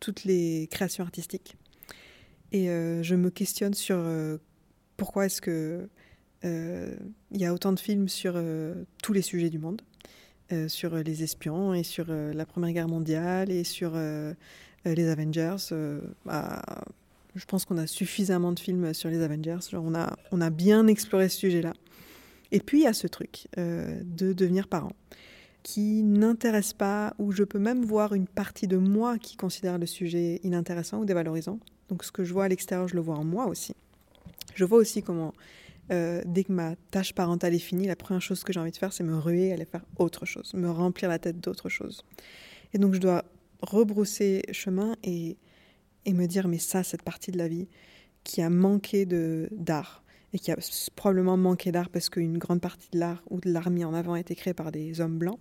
toutes 0.00 0.24
les 0.24 0.66
créations 0.70 1.04
artistiques. 1.04 1.56
Et 2.52 2.66
je 2.66 3.14
me 3.14 3.30
questionne 3.30 3.72
sur 3.72 4.04
pourquoi 4.96 5.26
est-ce 5.26 5.40
que 5.40 5.88
il 6.44 7.40
y 7.40 7.46
a 7.46 7.54
autant 7.54 7.72
de 7.72 7.80
films 7.80 8.08
sur 8.08 8.34
euh, 8.36 8.84
tous 9.02 9.12
les 9.12 9.22
sujets 9.22 9.50
du 9.50 9.58
monde, 9.58 9.80
euh, 10.52 10.68
sur 10.68 10.94
les 10.96 11.22
espions 11.22 11.74
et 11.74 11.82
sur 11.82 12.06
euh, 12.08 12.32
la 12.32 12.44
Première 12.44 12.72
Guerre 12.72 12.88
mondiale 12.88 13.50
et 13.50 13.64
sur 13.64 13.92
euh, 13.94 14.34
euh, 14.86 14.94
les 14.94 15.08
Avengers. 15.08 15.56
euh, 15.72 16.00
bah, 16.26 16.62
je 17.34 17.44
pense 17.46 17.64
qu'on 17.64 17.78
a 17.78 17.86
suffisamment 17.86 18.52
de 18.52 18.60
films 18.60 18.94
sur 18.94 19.08
les 19.08 19.22
Avengers. 19.22 19.58
On, 19.72 19.94
a, 19.94 20.16
on 20.30 20.40
a 20.40 20.50
bien 20.50 20.86
exploré 20.86 21.28
ce 21.28 21.38
sujet-là. 21.38 21.72
Et 22.52 22.60
puis 22.60 22.80
il 22.80 22.84
y 22.84 22.86
a 22.86 22.92
ce 22.92 23.08
truc 23.08 23.48
euh, 23.58 24.00
de 24.04 24.32
devenir 24.32 24.68
parent 24.68 24.92
qui 25.64 26.02
n'intéresse 26.02 26.74
pas, 26.74 27.14
ou 27.18 27.32
je 27.32 27.42
peux 27.42 27.58
même 27.58 27.86
voir 27.86 28.12
une 28.12 28.26
partie 28.26 28.68
de 28.68 28.76
moi 28.76 29.18
qui 29.18 29.34
considère 29.36 29.78
le 29.78 29.86
sujet 29.86 30.38
inintéressant 30.44 30.98
ou 31.00 31.06
dévalorisant. 31.06 31.58
Donc 31.88 32.04
ce 32.04 32.12
que 32.12 32.22
je 32.22 32.34
vois 32.34 32.44
à 32.44 32.48
l'extérieur, 32.48 32.86
je 32.86 32.94
le 32.94 33.00
vois 33.00 33.16
en 33.16 33.24
moi 33.24 33.46
aussi. 33.46 33.74
Je 34.54 34.64
vois 34.66 34.76
aussi 34.76 35.02
comment, 35.02 35.32
euh, 35.90 36.22
dès 36.24 36.44
que 36.44 36.52
ma 36.52 36.76
tâche 36.90 37.12
parentale 37.12 37.54
est 37.54 37.58
finie, 37.58 37.86
la 37.86 37.96
première 37.96 38.22
chose 38.22 38.42
que 38.42 38.52
j'ai 38.52 38.60
envie 38.60 38.70
de 38.70 38.76
faire, 38.76 38.92
c'est 38.92 39.04
me 39.04 39.16
ruer, 39.16 39.52
aller 39.52 39.64
faire 39.64 39.84
autre 39.96 40.26
chose, 40.26 40.54
me 40.54 40.70
remplir 40.70 41.08
la 41.08 41.18
tête 41.18 41.40
d'autre 41.40 41.68
chose. 41.68 42.04
Et 42.72 42.78
donc 42.78 42.94
je 42.94 43.00
dois 43.00 43.24
rebrousser 43.60 44.42
chemin 44.52 44.96
et, 45.02 45.36
et 46.06 46.12
me 46.12 46.26
dire, 46.26 46.48
mais 46.48 46.58
ça, 46.58 46.82
cette 46.82 47.02
partie 47.02 47.30
de 47.30 47.38
la 47.38 47.48
vie 47.48 47.68
qui 48.24 48.40
a 48.40 48.50
manqué 48.50 49.06
d'art, 49.06 50.02
et 50.32 50.38
qui 50.38 50.50
a 50.50 50.56
probablement 50.96 51.36
manqué 51.36 51.70
d'art 51.70 51.88
parce 51.90 52.08
qu'une 52.08 52.38
grande 52.38 52.60
partie 52.60 52.88
de 52.92 52.98
l'art 52.98 53.22
ou 53.30 53.40
de 53.40 53.50
l'art 53.50 53.70
mis 53.70 53.84
en 53.84 53.94
avant 53.94 54.14
a 54.14 54.20
été 54.20 54.34
créée 54.34 54.54
par 54.54 54.72
des 54.72 55.00
hommes 55.00 55.18
blancs. 55.18 55.38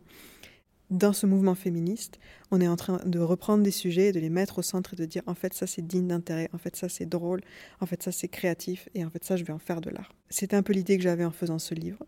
Dans 0.93 1.11
ce 1.11 1.25
mouvement 1.25 1.55
féministe, 1.55 2.19
on 2.51 2.61
est 2.61 2.67
en 2.67 2.75
train 2.75 3.01
de 3.03 3.17
reprendre 3.17 3.63
des 3.63 3.71
sujets, 3.71 4.11
de 4.11 4.19
les 4.19 4.29
mettre 4.29 4.59
au 4.59 4.61
centre 4.61 4.93
et 4.93 4.95
de 4.95 5.05
dire 5.05 5.23
en 5.25 5.33
fait 5.33 5.51
ça 5.55 5.65
c'est 5.65 5.81
digne 5.81 6.07
d'intérêt, 6.07 6.51
en 6.53 6.59
fait 6.59 6.75
ça 6.75 6.87
c'est 6.87 7.07
drôle, 7.07 7.41
en 7.79 7.87
fait 7.87 8.03
ça 8.03 8.11
c'est 8.11 8.27
créatif 8.27 8.87
et 8.93 9.03
en 9.03 9.09
fait 9.09 9.23
ça 9.23 9.35
je 9.35 9.43
vais 9.43 9.53
en 9.53 9.57
faire 9.57 9.81
de 9.81 9.89
l'art. 9.89 10.13
C'était 10.29 10.55
un 10.55 10.61
peu 10.61 10.71
l'idée 10.71 10.97
que 10.97 11.03
j'avais 11.03 11.25
en 11.25 11.31
faisant 11.31 11.57
ce 11.57 11.73
livre, 11.73 12.05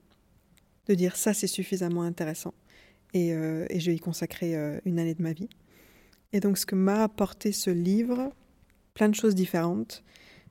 de 0.88 0.94
dire 0.94 1.16
ça 1.16 1.34
c'est 1.34 1.48
suffisamment 1.48 2.03
intéressant 2.03 2.53
et, 3.16 3.34
euh, 3.34 3.66
et 3.72 3.80
je 3.80 3.90
vais 3.90 3.95
y 3.95 3.99
consacrer 3.99 4.56
euh, 4.56 4.80
une 4.86 4.99
année 4.99 5.16
de 5.16 5.24
ma 5.24 5.34
vie. 5.34 5.49
Et 6.32 6.40
donc 6.40 6.60
ce 6.60 6.68
que 6.68 6.76
m'a 6.76 7.02
apporté 7.02 7.53
ce 7.53 7.72
livre, 7.72 8.32
plein 8.94 9.10
de 9.10 9.16
choses 9.16 9.34
différentes, 9.34 10.03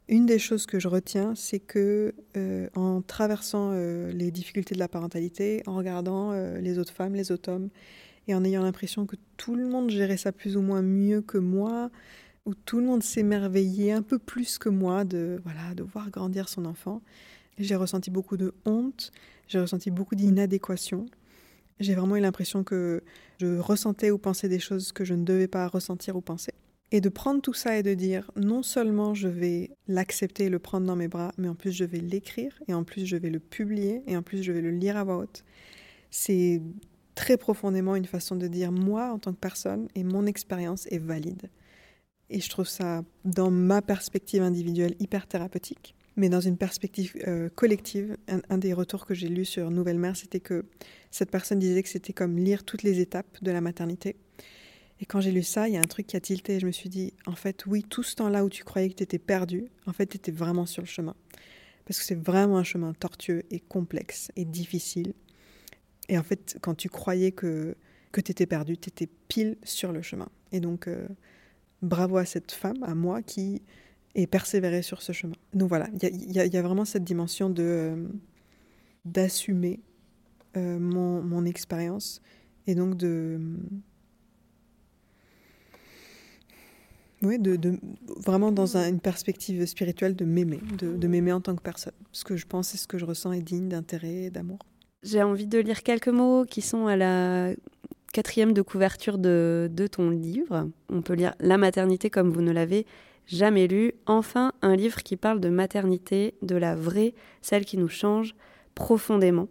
une 0.08 0.26
des 0.26 0.40
choses 0.40 0.66
que 0.66 0.80
je 0.80 0.88
retiens, 0.88 1.36
c'est 1.36 1.60
que 1.60 2.16
euh, 2.36 2.68
en 2.74 3.00
traversant 3.00 3.70
les 3.74 4.32
difficultés 4.32 4.74
de 4.74 4.80
la 4.80 4.88
parentalité, 4.88 5.62
en 5.66 5.76
regardant 5.76 6.32
les 6.58 6.80
autres 6.80 6.92
femmes, 6.92 7.14
les 7.14 7.30
autres 7.30 7.52
hommes, 7.52 7.70
et 8.28 8.34
en 8.34 8.44
ayant 8.44 8.62
l'impression 8.62 9.06
que 9.06 9.16
tout 9.36 9.54
le 9.54 9.66
monde 9.66 9.90
gérait 9.90 10.16
ça 10.16 10.32
plus 10.32 10.56
ou 10.56 10.62
moins 10.62 10.82
mieux 10.82 11.20
que 11.20 11.38
moi, 11.38 11.90
où 12.46 12.54
tout 12.54 12.78
le 12.78 12.84
monde 12.86 13.02
s'émerveillait 13.02 13.92
un 13.92 14.02
peu 14.02 14.18
plus 14.18 14.58
que 14.58 14.68
moi 14.68 15.04
de 15.04 15.40
voilà 15.44 15.74
de 15.74 15.82
voir 15.82 16.10
grandir 16.10 16.48
son 16.48 16.66
enfant, 16.66 17.02
j'ai 17.58 17.76
ressenti 17.76 18.10
beaucoup 18.10 18.36
de 18.36 18.52
honte, 18.64 19.12
j'ai 19.48 19.60
ressenti 19.60 19.90
beaucoup 19.90 20.14
d'inadéquation. 20.14 21.06
J'ai 21.80 21.94
vraiment 21.94 22.16
eu 22.16 22.20
l'impression 22.20 22.64
que 22.64 23.02
je 23.40 23.58
ressentais 23.58 24.10
ou 24.10 24.18
pensais 24.18 24.48
des 24.48 24.60
choses 24.60 24.92
que 24.92 25.04
je 25.04 25.14
ne 25.14 25.24
devais 25.24 25.48
pas 25.48 25.66
ressentir 25.66 26.16
ou 26.16 26.20
penser. 26.20 26.52
Et 26.92 27.00
de 27.00 27.08
prendre 27.08 27.40
tout 27.40 27.54
ça 27.54 27.76
et 27.78 27.82
de 27.82 27.94
dire 27.94 28.30
non 28.36 28.62
seulement 28.62 29.14
je 29.14 29.26
vais 29.26 29.70
l'accepter 29.88 30.44
et 30.44 30.48
le 30.48 30.60
prendre 30.60 30.86
dans 30.86 30.94
mes 30.94 31.08
bras, 31.08 31.32
mais 31.38 31.48
en 31.48 31.54
plus 31.54 31.72
je 31.72 31.84
vais 31.84 31.98
l'écrire 31.98 32.52
et 32.68 32.74
en 32.74 32.84
plus 32.84 33.06
je 33.06 33.16
vais 33.16 33.30
le 33.30 33.40
publier 33.40 34.02
et 34.06 34.16
en 34.16 34.22
plus 34.22 34.42
je 34.42 34.52
vais 34.52 34.60
le 34.60 34.70
lire 34.70 34.96
à 34.96 35.02
voix 35.02 35.16
haute. 35.16 35.44
C'est 36.10 36.62
très 37.14 37.36
profondément 37.36 37.96
une 37.96 38.06
façon 38.06 38.36
de 38.36 38.46
dire 38.46 38.72
moi 38.72 39.12
en 39.12 39.18
tant 39.18 39.32
que 39.32 39.38
personne 39.38 39.88
et 39.94 40.04
mon 40.04 40.26
expérience 40.26 40.86
est 40.86 40.98
valide. 40.98 41.50
Et 42.30 42.40
je 42.40 42.48
trouve 42.48 42.66
ça, 42.66 43.02
dans 43.24 43.50
ma 43.50 43.82
perspective 43.82 44.42
individuelle, 44.42 44.94
hyper 44.98 45.26
thérapeutique. 45.26 45.94
Mais 46.16 46.28
dans 46.28 46.40
une 46.40 46.56
perspective 46.56 47.12
euh, 47.26 47.48
collective, 47.48 48.16
un, 48.28 48.58
des 48.58 48.72
retours 48.72 49.04
que 49.04 49.14
j'ai 49.14 49.28
lu 49.28 49.44
sur 49.44 49.70
Nouvelle 49.70 49.98
Mère, 49.98 50.16
c'était 50.16 50.40
que 50.40 50.64
cette 51.10 51.30
personne 51.30 51.58
disait 51.58 51.82
que 51.82 51.88
c'était 51.88 52.12
comme 52.12 52.38
lire 52.38 52.64
toutes 52.64 52.82
les 52.82 53.00
étapes 53.00 53.42
de 53.42 53.50
la 53.50 53.60
maternité. 53.60 54.16
Et 55.00 55.06
quand 55.06 55.20
j'ai 55.20 55.32
lu 55.32 55.42
ça, 55.42 55.68
il 55.68 55.74
y 55.74 55.76
a 55.76 55.80
un 55.80 55.86
truc 55.86 56.06
qui 56.06 56.16
a 56.16 56.20
tilté. 56.20 56.60
Je 56.60 56.66
me 56.66 56.72
suis 56.72 56.88
dit, 56.88 57.12
en 57.26 57.34
fait, 57.34 57.66
oui, 57.66 57.82
tout 57.82 58.04
ce 58.04 58.14
temps-là 58.14 58.44
où 58.44 58.48
tu 58.48 58.62
croyais 58.62 58.88
que 58.88 58.94
tu 58.94 59.02
étais 59.02 59.18
perdu, 59.18 59.66
en 59.86 59.92
fait, 59.92 60.06
tu 60.06 60.16
étais 60.16 60.30
vraiment 60.30 60.66
sur 60.66 60.82
le 60.82 60.86
chemin. 60.86 61.16
Parce 61.84 61.98
que 61.98 62.04
c'est 62.04 62.14
vraiment 62.14 62.58
un 62.58 62.64
chemin 62.64 62.94
tortueux 62.94 63.42
et 63.50 63.58
complexe 63.58 64.30
et 64.36 64.44
difficile. 64.44 65.14
Et 66.08 66.18
en 66.18 66.22
fait, 66.22 66.58
quand 66.60 66.74
tu 66.74 66.88
croyais 66.88 67.32
que, 67.32 67.76
que 68.12 68.20
tu 68.20 68.30
étais 68.30 68.46
perdu, 68.46 68.76
tu 68.76 68.88
étais 68.88 69.08
pile 69.28 69.56
sur 69.62 69.92
le 69.92 70.02
chemin. 70.02 70.28
Et 70.52 70.60
donc, 70.60 70.86
euh, 70.86 71.06
bravo 71.82 72.16
à 72.18 72.24
cette 72.24 72.52
femme, 72.52 72.82
à 72.82 72.94
moi, 72.94 73.22
qui 73.22 73.62
est 74.14 74.26
persévérée 74.26 74.82
sur 74.82 75.02
ce 75.02 75.12
chemin. 75.12 75.34
Donc 75.54 75.68
voilà, 75.68 75.88
il 76.02 76.32
y 76.32 76.56
a, 76.56 76.62
vraiment 76.62 76.84
cette 76.84 77.04
dimension 77.04 77.50
de 77.50 77.62
euh, 77.62 78.08
d'assumer 79.04 79.80
euh, 80.56 80.78
mon, 80.78 81.20
mon 81.22 81.44
expérience 81.44 82.22
et 82.66 82.74
donc 82.74 82.96
de 82.96 83.40
oui, 87.22 87.38
de, 87.38 87.56
de- 87.56 87.78
vraiment 88.18 88.52
dans 88.52 88.76
un- 88.76 88.88
une 88.88 89.00
perspective 89.00 89.64
spirituelle 89.66 90.14
de 90.14 90.24
m'aimer, 90.24 90.60
de, 90.78 90.94
de 90.96 91.08
m'aimer 91.08 91.32
en 91.32 91.40
tant 91.40 91.56
que 91.56 91.62
personne. 91.62 91.94
Ce 92.12 92.24
que 92.24 92.36
je 92.36 92.46
pense 92.46 92.74
et 92.74 92.76
ce 92.78 92.86
que 92.86 92.98
je 92.98 93.04
ressens 93.04 93.32
est 93.32 93.40
digne 93.42 93.68
d'intérêt 93.68 94.24
et 94.24 94.30
d'amour. 94.30 94.58
J'ai 95.04 95.22
envie 95.22 95.46
de 95.46 95.58
lire 95.58 95.82
quelques 95.82 96.08
mots 96.08 96.44
qui 96.44 96.62
sont 96.62 96.86
à 96.86 96.96
la 96.96 97.50
quatrième 98.14 98.54
de 98.54 98.62
couverture 98.62 99.18
de, 99.18 99.68
de 99.70 99.86
ton 99.86 100.08
livre. 100.08 100.70
On 100.88 101.02
peut 101.02 101.12
lire 101.12 101.34
La 101.40 101.58
maternité 101.58 102.08
comme 102.08 102.30
vous 102.30 102.40
ne 102.40 102.52
l'avez 102.52 102.86
jamais 103.26 103.66
lu. 103.66 103.92
Enfin, 104.06 104.52
un 104.62 104.74
livre 104.74 105.02
qui 105.02 105.16
parle 105.16 105.40
de 105.40 105.50
maternité, 105.50 106.34
de 106.40 106.56
la 106.56 106.74
vraie, 106.74 107.12
celle 107.42 107.66
qui 107.66 107.76
nous 107.76 107.88
change 107.88 108.34
profondément. 108.74 109.48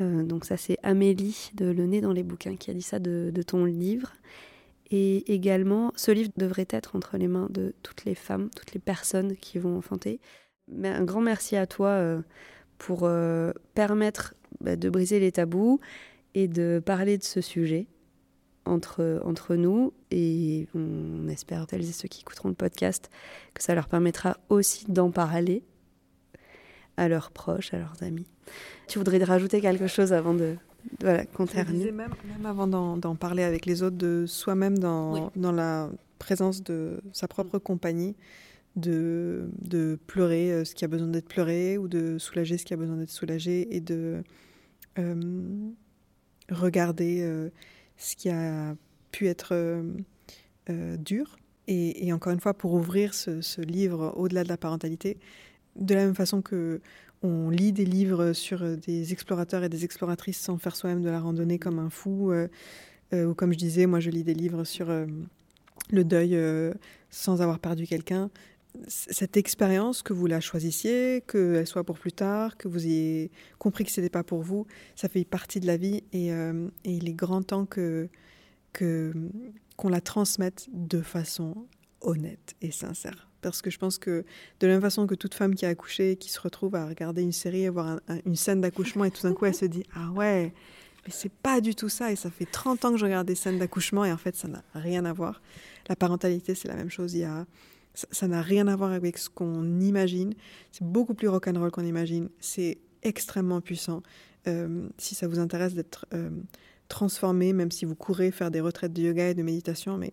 Euh, 0.00 0.22
donc 0.22 0.44
ça, 0.44 0.56
c'est 0.56 0.78
Amélie 0.84 1.50
de 1.54 1.66
Le 1.66 1.86
Nez 1.86 2.00
dans 2.00 2.12
les 2.12 2.22
bouquins 2.22 2.54
qui 2.54 2.70
a 2.70 2.74
dit 2.74 2.82
ça 2.82 3.00
de, 3.00 3.30
de 3.34 3.42
ton 3.42 3.64
livre. 3.64 4.12
Et 4.92 5.32
également, 5.32 5.92
ce 5.96 6.12
livre 6.12 6.30
devrait 6.36 6.68
être 6.70 6.94
entre 6.94 7.16
les 7.16 7.26
mains 7.28 7.48
de 7.50 7.74
toutes 7.82 8.04
les 8.04 8.14
femmes, 8.14 8.48
toutes 8.54 8.74
les 8.74 8.80
personnes 8.80 9.34
qui 9.36 9.58
vont 9.58 9.76
enfanter. 9.76 10.20
Mais 10.68 10.88
un 10.88 11.04
grand 11.04 11.20
merci 11.20 11.56
à 11.56 11.66
toi 11.66 11.88
euh, 11.88 12.22
pour 12.78 13.00
euh, 13.02 13.52
permettre 13.74 14.34
bah, 14.60 14.76
de 14.76 14.88
briser 14.90 15.20
les 15.20 15.32
tabous 15.32 15.80
et 16.34 16.48
de 16.48 16.80
parler 16.84 17.18
de 17.18 17.24
ce 17.24 17.40
sujet 17.40 17.86
entre, 18.64 19.20
entre 19.24 19.54
nous. 19.56 19.92
Et 20.10 20.66
on 20.74 21.28
espère, 21.28 21.66
celles 21.70 21.88
et 21.88 21.92
ceux 21.92 22.08
qui 22.08 22.20
écouteront 22.22 22.48
le 22.48 22.54
podcast, 22.54 23.10
que 23.54 23.62
ça 23.62 23.74
leur 23.74 23.88
permettra 23.88 24.36
aussi 24.48 24.84
d'en 24.90 25.10
parler 25.10 25.62
à 26.96 27.08
leurs 27.08 27.30
proches, 27.30 27.72
à 27.74 27.78
leurs 27.78 28.02
amis. 28.02 28.26
Tu 28.88 28.98
voudrais 28.98 29.22
rajouter 29.22 29.60
quelque 29.60 29.86
chose 29.86 30.12
avant 30.12 30.34
de 30.34 30.56
voilà, 31.00 31.26
qu'on 31.26 31.46
termine 31.46 31.92
même, 31.92 32.14
même 32.26 32.46
avant 32.46 32.66
d'en 32.66 32.96
d'en 32.96 33.14
parler 33.14 33.42
avec 33.42 33.66
les 33.66 33.82
autres, 33.82 33.96
de 33.96 34.24
soi-même 34.26 34.78
dans, 34.78 35.12
Oui. 35.14 35.20
dans 35.36 35.52
la 35.52 35.90
présence 36.18 36.62
de 36.62 37.00
sa 37.12 37.28
propre 37.28 37.58
compagnie, 37.58 38.16
de, 38.76 39.50
de 39.60 39.98
pleurer 40.06 40.52
euh, 40.52 40.64
ce 40.64 40.74
qui 40.74 40.84
a 40.84 40.88
besoin 40.88 41.08
d'être 41.08 41.28
pleuré 41.28 41.78
ou 41.78 41.88
de 41.88 42.18
soulager 42.18 42.58
ce 42.58 42.64
qui 42.64 42.74
a 42.74 42.76
besoin 42.76 42.96
d'être 42.96 43.10
soulagé 43.10 43.74
et 43.74 43.80
de 43.80 44.22
euh, 44.98 45.70
regarder 46.50 47.20
euh, 47.22 47.50
ce 47.96 48.16
qui 48.16 48.30
a 48.30 48.74
pu 49.12 49.26
être 49.26 49.82
dur. 50.98 51.38
Et, 51.66 52.12
encore 52.12 52.32
une 52.32 52.40
fois, 52.40 52.54
pour 52.54 52.72
ouvrir 52.72 53.14
ce, 53.14 53.40
ce 53.40 53.60
livre 53.60 54.14
au-delà 54.16 54.44
de 54.44 54.48
la 54.48 54.56
parentalité, 54.56 55.18
de 55.76 55.94
la 55.94 56.04
même 56.04 56.14
façon 56.14 56.40
que 56.40 56.80
on 57.22 57.50
lit 57.50 57.72
des 57.72 57.84
livres 57.84 58.32
sur 58.32 58.76
des 58.76 59.12
explorateurs 59.12 59.64
et 59.64 59.68
des 59.68 59.84
exploratrices 59.84 60.38
sans 60.38 60.56
faire 60.56 60.76
soi-même 60.76 61.02
de 61.02 61.08
la 61.08 61.20
randonnée 61.20 61.58
comme 61.58 61.78
un 61.78 61.90
fou, 61.90 62.32
ou 63.12 63.34
comme 63.34 63.52
je 63.52 63.58
disais, 63.58 63.86
moi 63.86 63.98
je 63.98 64.10
lis 64.10 64.24
des 64.24 64.34
livres 64.34 64.64
sur 64.64 64.88
le 64.88 66.04
deuil 66.04 66.38
sans 67.10 67.42
avoir 67.42 67.58
perdu 67.58 67.86
quelqu'un. 67.86 68.30
Cette 68.86 69.36
expérience, 69.36 70.02
que 70.02 70.12
vous 70.12 70.26
la 70.26 70.40
choisissiez, 70.40 71.22
qu'elle 71.26 71.66
soit 71.66 71.84
pour 71.84 71.98
plus 71.98 72.12
tard, 72.12 72.56
que 72.56 72.68
vous 72.68 72.86
ayez 72.86 73.30
compris 73.58 73.84
que 73.84 73.90
ce 73.90 74.00
n'était 74.00 74.10
pas 74.10 74.22
pour 74.22 74.42
vous, 74.42 74.66
ça 74.94 75.08
fait 75.08 75.24
partie 75.24 75.58
de 75.60 75.66
la 75.66 75.76
vie 75.76 76.04
et, 76.12 76.32
euh, 76.32 76.68
il 76.84 77.08
est 77.08 77.14
grand 77.14 77.42
temps 77.42 77.66
que 77.66 78.08
qu'on 78.72 79.88
la 79.88 80.00
transmette 80.00 80.68
de 80.72 81.00
façon 81.00 81.66
honnête 82.00 82.54
et 82.62 82.70
sincère. 82.70 83.28
Parce 83.40 83.62
que 83.62 83.70
je 83.70 83.78
pense 83.78 83.98
que 83.98 84.24
de 84.60 84.66
la 84.66 84.74
même 84.74 84.82
façon 84.82 85.06
que 85.06 85.14
toute 85.14 85.34
femme 85.34 85.54
qui 85.54 85.66
a 85.66 85.68
accouché, 85.70 86.16
qui 86.16 86.30
se 86.30 86.40
retrouve 86.40 86.74
à 86.74 86.86
regarder 86.86 87.22
une 87.22 87.32
série, 87.32 87.66
à 87.66 87.70
voir 87.70 87.86
un- 87.88 88.00
un- 88.08 88.20
une 88.26 88.36
scène 88.36 88.60
d'accouchement 88.60 89.04
et 89.04 89.10
tout 89.10 89.22
d'un 89.22 89.32
coup 89.34 89.46
elle 89.46 89.54
se 89.54 89.64
dit 89.64 89.82
ah 89.94 90.10
ouais, 90.12 90.52
mais 91.06 91.12
c'est 91.12 91.32
pas 91.32 91.60
du 91.60 91.74
tout 91.74 91.88
ça 91.88 92.12
et 92.12 92.16
ça 92.16 92.30
fait 92.30 92.46
30 92.46 92.84
ans 92.84 92.92
que 92.92 92.98
je 92.98 93.04
regarde 93.04 93.26
des 93.26 93.34
scènes 93.34 93.58
d'accouchement 93.58 94.04
et 94.04 94.12
en 94.12 94.16
fait 94.16 94.36
ça 94.36 94.46
n'a 94.48 94.62
rien 94.74 95.04
à 95.04 95.12
voir. 95.12 95.40
La 95.88 95.96
parentalité 95.96 96.54
c'est 96.54 96.68
la 96.68 96.74
même 96.76 96.90
chose, 96.90 97.14
il 97.14 97.20
y 97.20 97.24
a 97.24 97.46
ça 97.94 98.28
n'a 98.28 98.42
rien 98.42 98.68
à 98.68 98.76
voir 98.76 98.92
avec 98.92 99.18
ce 99.18 99.28
qu'on 99.28 99.80
imagine. 99.80 100.34
C'est 100.72 100.84
beaucoup 100.84 101.14
plus 101.14 101.28
rock'n'roll 101.28 101.70
qu'on 101.70 101.84
imagine. 101.84 102.28
C'est 102.38 102.78
extrêmement 103.02 103.60
puissant. 103.60 104.02
Euh, 104.46 104.88
si 104.98 105.14
ça 105.14 105.26
vous 105.26 105.38
intéresse 105.38 105.74
d'être 105.74 106.06
euh, 106.14 106.30
transformé, 106.88 107.52
même 107.52 107.70
si 107.70 107.84
vous 107.84 107.94
courez 107.94 108.30
faire 108.30 108.50
des 108.50 108.60
retraites 108.60 108.92
de 108.92 109.02
yoga 109.02 109.28
et 109.28 109.34
de 109.34 109.42
méditation, 109.42 109.98
mais 109.98 110.12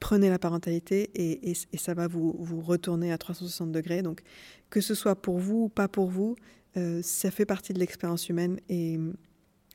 prenez 0.00 0.28
la 0.28 0.38
parentalité 0.38 1.10
et, 1.14 1.54
ça 1.76 1.94
va 1.94 2.08
vous, 2.08 2.34
vous 2.38 2.60
retourner 2.60 3.12
à 3.12 3.18
360 3.18 3.70
degrés. 3.70 4.02
Donc, 4.02 4.22
que 4.70 4.80
ce 4.80 4.94
soit 4.94 5.14
pour 5.14 5.38
vous 5.38 5.64
ou 5.64 5.68
pas 5.68 5.88
pour 5.88 6.08
vous, 6.08 6.36
euh, 6.76 7.00
ça 7.02 7.30
fait 7.30 7.46
partie 7.46 7.72
de 7.72 7.78
l'expérience 7.78 8.28
humaine 8.28 8.58
et, 8.68 8.98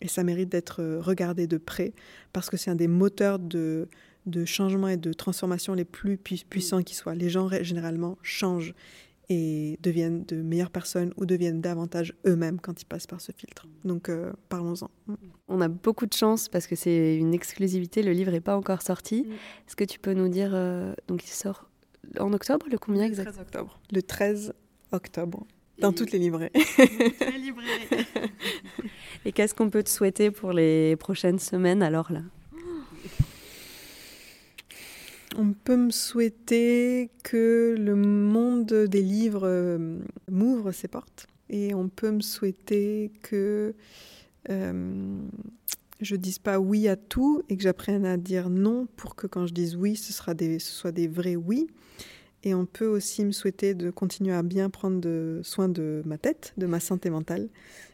ça 0.08 0.24
mérite 0.24 0.48
d'être 0.48 0.82
regardé 1.02 1.46
de 1.46 1.58
près 1.58 1.94
parce 2.32 2.50
que 2.50 2.56
c'est 2.56 2.72
un 2.72 2.76
des 2.76 2.88
moteurs 2.88 3.38
de, 3.38 3.90
de 4.30 4.46
changement 4.46 4.88
et 4.88 4.98
de 4.98 5.14
transformation 5.14 5.74
les 5.74 5.86
plus 5.86 6.18
pui- 6.18 6.46
puissants 6.50 6.84
qui 6.84 6.96
soient. 6.96 7.16
Les 7.16 7.30
gens 7.30 7.50
généralement 7.62 8.18
changent 8.22 8.74
et 9.32 9.78
deviennent 9.84 10.24
de 10.26 10.38
meilleures 10.42 10.72
personnes 10.72 11.14
ou 11.18 11.26
deviennent 11.28 11.62
davantage 11.62 12.14
eux-mêmes 12.26 12.60
quand 12.60 12.82
ils 12.82 12.86
passent 12.86 13.06
par 13.06 13.22
ce 13.22 13.32
filtre. 13.32 13.68
Donc 13.86 14.10
euh, 14.10 14.32
parlons-en. 14.50 14.90
On 15.48 15.62
a 15.62 15.68
beaucoup 15.68 16.08
de 16.08 16.14
chance 16.14 16.50
parce 16.50 16.66
que 16.66 16.76
c'est 16.76 17.16
une 17.16 17.34
exclusivité, 17.34 18.02
le 18.02 18.12
livre 18.12 18.32
n'est 18.32 18.42
pas 18.42 18.58
encore 18.58 18.82
sorti. 18.82 19.24
Mm. 19.28 19.32
Est-ce 19.68 19.76
que 19.76 19.84
tu 19.84 20.00
peux 20.00 20.14
nous 20.14 20.30
dire, 20.30 20.52
euh, 20.54 20.94
donc 21.08 21.24
il 21.26 21.30
sort 21.30 21.70
en 22.20 22.34
octobre, 22.34 22.66
le 22.72 22.80
combien 22.80 23.04
exact? 23.04 23.38
octobre. 23.40 23.80
Le 23.92 24.02
13 24.02 24.54
octobre, 24.92 25.46
dans 25.80 25.94
toutes 25.94 26.12
les 26.12 26.20
librairies. 26.20 26.52
Et 29.26 29.32
qu'est-ce 29.32 29.54
qu'on 29.54 29.70
peut 29.70 29.84
te 29.84 29.90
souhaiter 29.90 30.32
pour 30.32 30.54
les 30.54 30.96
prochaines 30.96 31.40
semaines 31.40 31.84
alors 31.84 32.12
là? 32.12 32.22
On 35.38 35.54
peut 35.54 35.78
me 35.78 35.92
souhaiter 35.92 37.10
que 37.24 37.76
le 37.78 37.96
monde 37.96 38.74
des 38.74 39.02
livres 39.02 39.46
euh, 39.48 40.00
m'ouvre 40.30 40.72
ses 40.72 40.88
portes 40.88 41.28
et 41.50 41.74
on 41.74 41.88
peut 41.88 42.12
me 42.12 42.22
souhaiter 42.22 43.12
que 43.22 43.74
euh, 44.50 45.22
je 46.02 46.16
dise 46.16 46.40
pas 46.40 46.60
oui 46.60 46.88
à 46.88 46.96
tout 46.96 47.44
et 47.50 47.58
que 47.58 47.64
j'apprenne 47.64 48.06
à 48.06 48.18
dire 48.18 48.50
non 48.50 48.88
pour 48.96 49.16
que 49.16 49.28
quand 49.28 49.46
je 49.46 49.54
dise 49.54 49.76
oui, 49.76 49.96
ce, 49.96 50.14
ce 50.14 50.60
soit 50.60 50.92
des 50.92 51.08
vrais 51.08 51.36
oui. 51.36 51.68
Et 52.44 52.54
on 52.54 52.66
peut 52.66 52.88
aussi 52.88 53.26
me 53.26 53.32
souhaiter 53.32 53.74
de 53.74 53.90
continuer 53.92 54.34
à 54.34 54.44
bien 54.44 54.70
prendre 54.70 55.02
de, 55.02 55.42
soin 55.44 55.68
de 55.68 56.02
ma 56.06 56.18
tête, 56.18 56.54
de 56.58 56.68
ma 56.68 56.80
santé 56.80 57.10
mentale, 57.10 57.50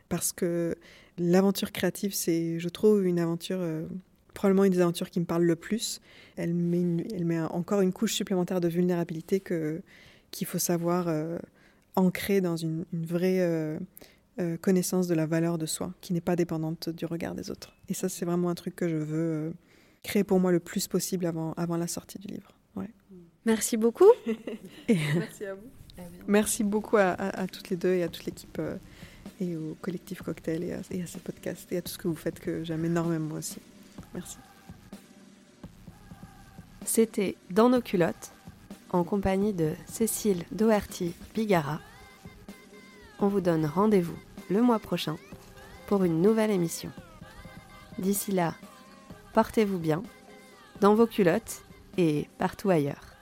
parce 0.08 0.32
que 0.32 0.76
l'aventure 1.18 1.72
créative, 1.72 2.14
c'est, 2.14 2.60
je 2.60 2.70
trouve, 2.70 3.06
une 3.06 3.20
aventure, 3.20 3.58
euh, 3.60 3.88
probablement 4.36 4.66
une 4.66 4.72
des 4.74 4.82
aventures 4.82 5.10
qui 5.10 5.20
me 5.20 5.26
parle 5.26 5.44
le 5.44 5.56
plus. 5.56 6.00
Elle 6.36 6.54
met, 6.54 6.80
une- 6.82 7.04
elle 7.14 7.26
met 7.26 7.40
encore 7.42 7.82
une 7.82 7.92
couche 7.92 8.14
supplémentaire 8.14 8.62
de 8.62 8.68
vulnérabilité 8.68 9.40
que, 9.40 9.82
qu'il 10.32 10.46
faut 10.46 10.60
savoir 10.60 11.08
euh, 11.08 11.40
ancrer 11.96 12.42
dans 12.42 12.56
une, 12.58 12.86
une 12.94 13.06
vraie 13.06 13.40
euh, 13.40 13.80
euh, 14.40 14.58
connaissance 14.58 15.08
de 15.08 15.16
la 15.16 15.26
valeur 15.26 15.58
de 15.58 15.66
soi, 15.66 15.94
qui 16.02 16.14
n'est 16.14 16.22
pas 16.22 16.36
dépendante 16.36 16.90
du 16.90 17.06
regard 17.06 17.34
des 17.34 17.50
autres. 17.50 17.74
Et 17.90 17.94
ça, 17.96 18.10
c'est 18.10 18.26
vraiment 18.26 18.50
un 18.50 18.56
truc 18.56 18.76
que 18.76 18.88
je 18.88 18.98
veux 18.98 19.18
euh, 19.18 19.52
créer 20.04 20.24
pour 20.24 20.40
moi 20.40 20.52
le 20.52 20.60
plus 20.60 20.88
possible 20.88 21.26
avant, 21.26 21.54
avant 21.54 21.78
la 21.78 21.88
sortie 21.88 22.20
du 22.20 22.28
livre. 22.28 22.52
Ouais. 22.76 22.90
Merci 23.46 23.78
beaucoup. 23.78 24.12
Merci 24.90 25.46
à 25.46 25.56
vous. 25.56 25.62
Merci 26.28 26.64
beaucoup 26.66 26.98
à, 26.98 27.12
à- 27.12 27.42
à 27.44 27.48
toutes 27.48 27.70
les 27.70 27.78
deux 27.78 27.94
et 27.94 28.04
à 28.04 28.10
toute 28.10 28.26
l'équipe 28.26 28.58
euh, 28.60 28.76
et 29.40 29.56
au 29.56 29.76
collectif 29.82 30.22
Cocktail 30.22 30.64
et 30.64 30.74
à, 30.74 30.82
et 30.92 31.02
à 31.02 31.08
ce 31.08 31.18
podcast 31.20 31.72
et 31.72 31.78
à 31.78 31.82
tout 31.82 31.92
ce 31.94 31.98
que 31.98 32.08
vous 32.10 32.16
faites 32.16 32.40
que 32.40 32.64
j'aime 32.66 32.84
énormément 32.84 33.28
moi 33.30 33.38
aussi. 33.40 33.60
C'était 36.86 37.36
Dans 37.50 37.70
nos 37.70 37.82
culottes, 37.82 38.32
en 38.92 39.04
compagnie 39.04 39.54
de 39.54 39.74
Cécile 39.88 40.44
Doherty 40.52 41.14
Bigara. 41.34 41.80
On 43.20 43.28
vous 43.28 43.42
donne 43.42 43.66
rendez-vous 43.66 44.18
le 44.50 44.62
mois 44.62 44.80
prochain 44.80 45.18
pour 45.88 46.04
une 46.04 46.22
nouvelle 46.22 46.52
émission. 46.52 46.92
D'ici 47.98 48.32
là, 48.32 48.54
portez-vous 49.34 49.80
bien, 49.80 50.04
dans 50.82 50.96
vos 50.96 51.08
culottes 51.08 51.64
et 51.98 52.30
partout 52.38 52.70
ailleurs. 52.70 53.15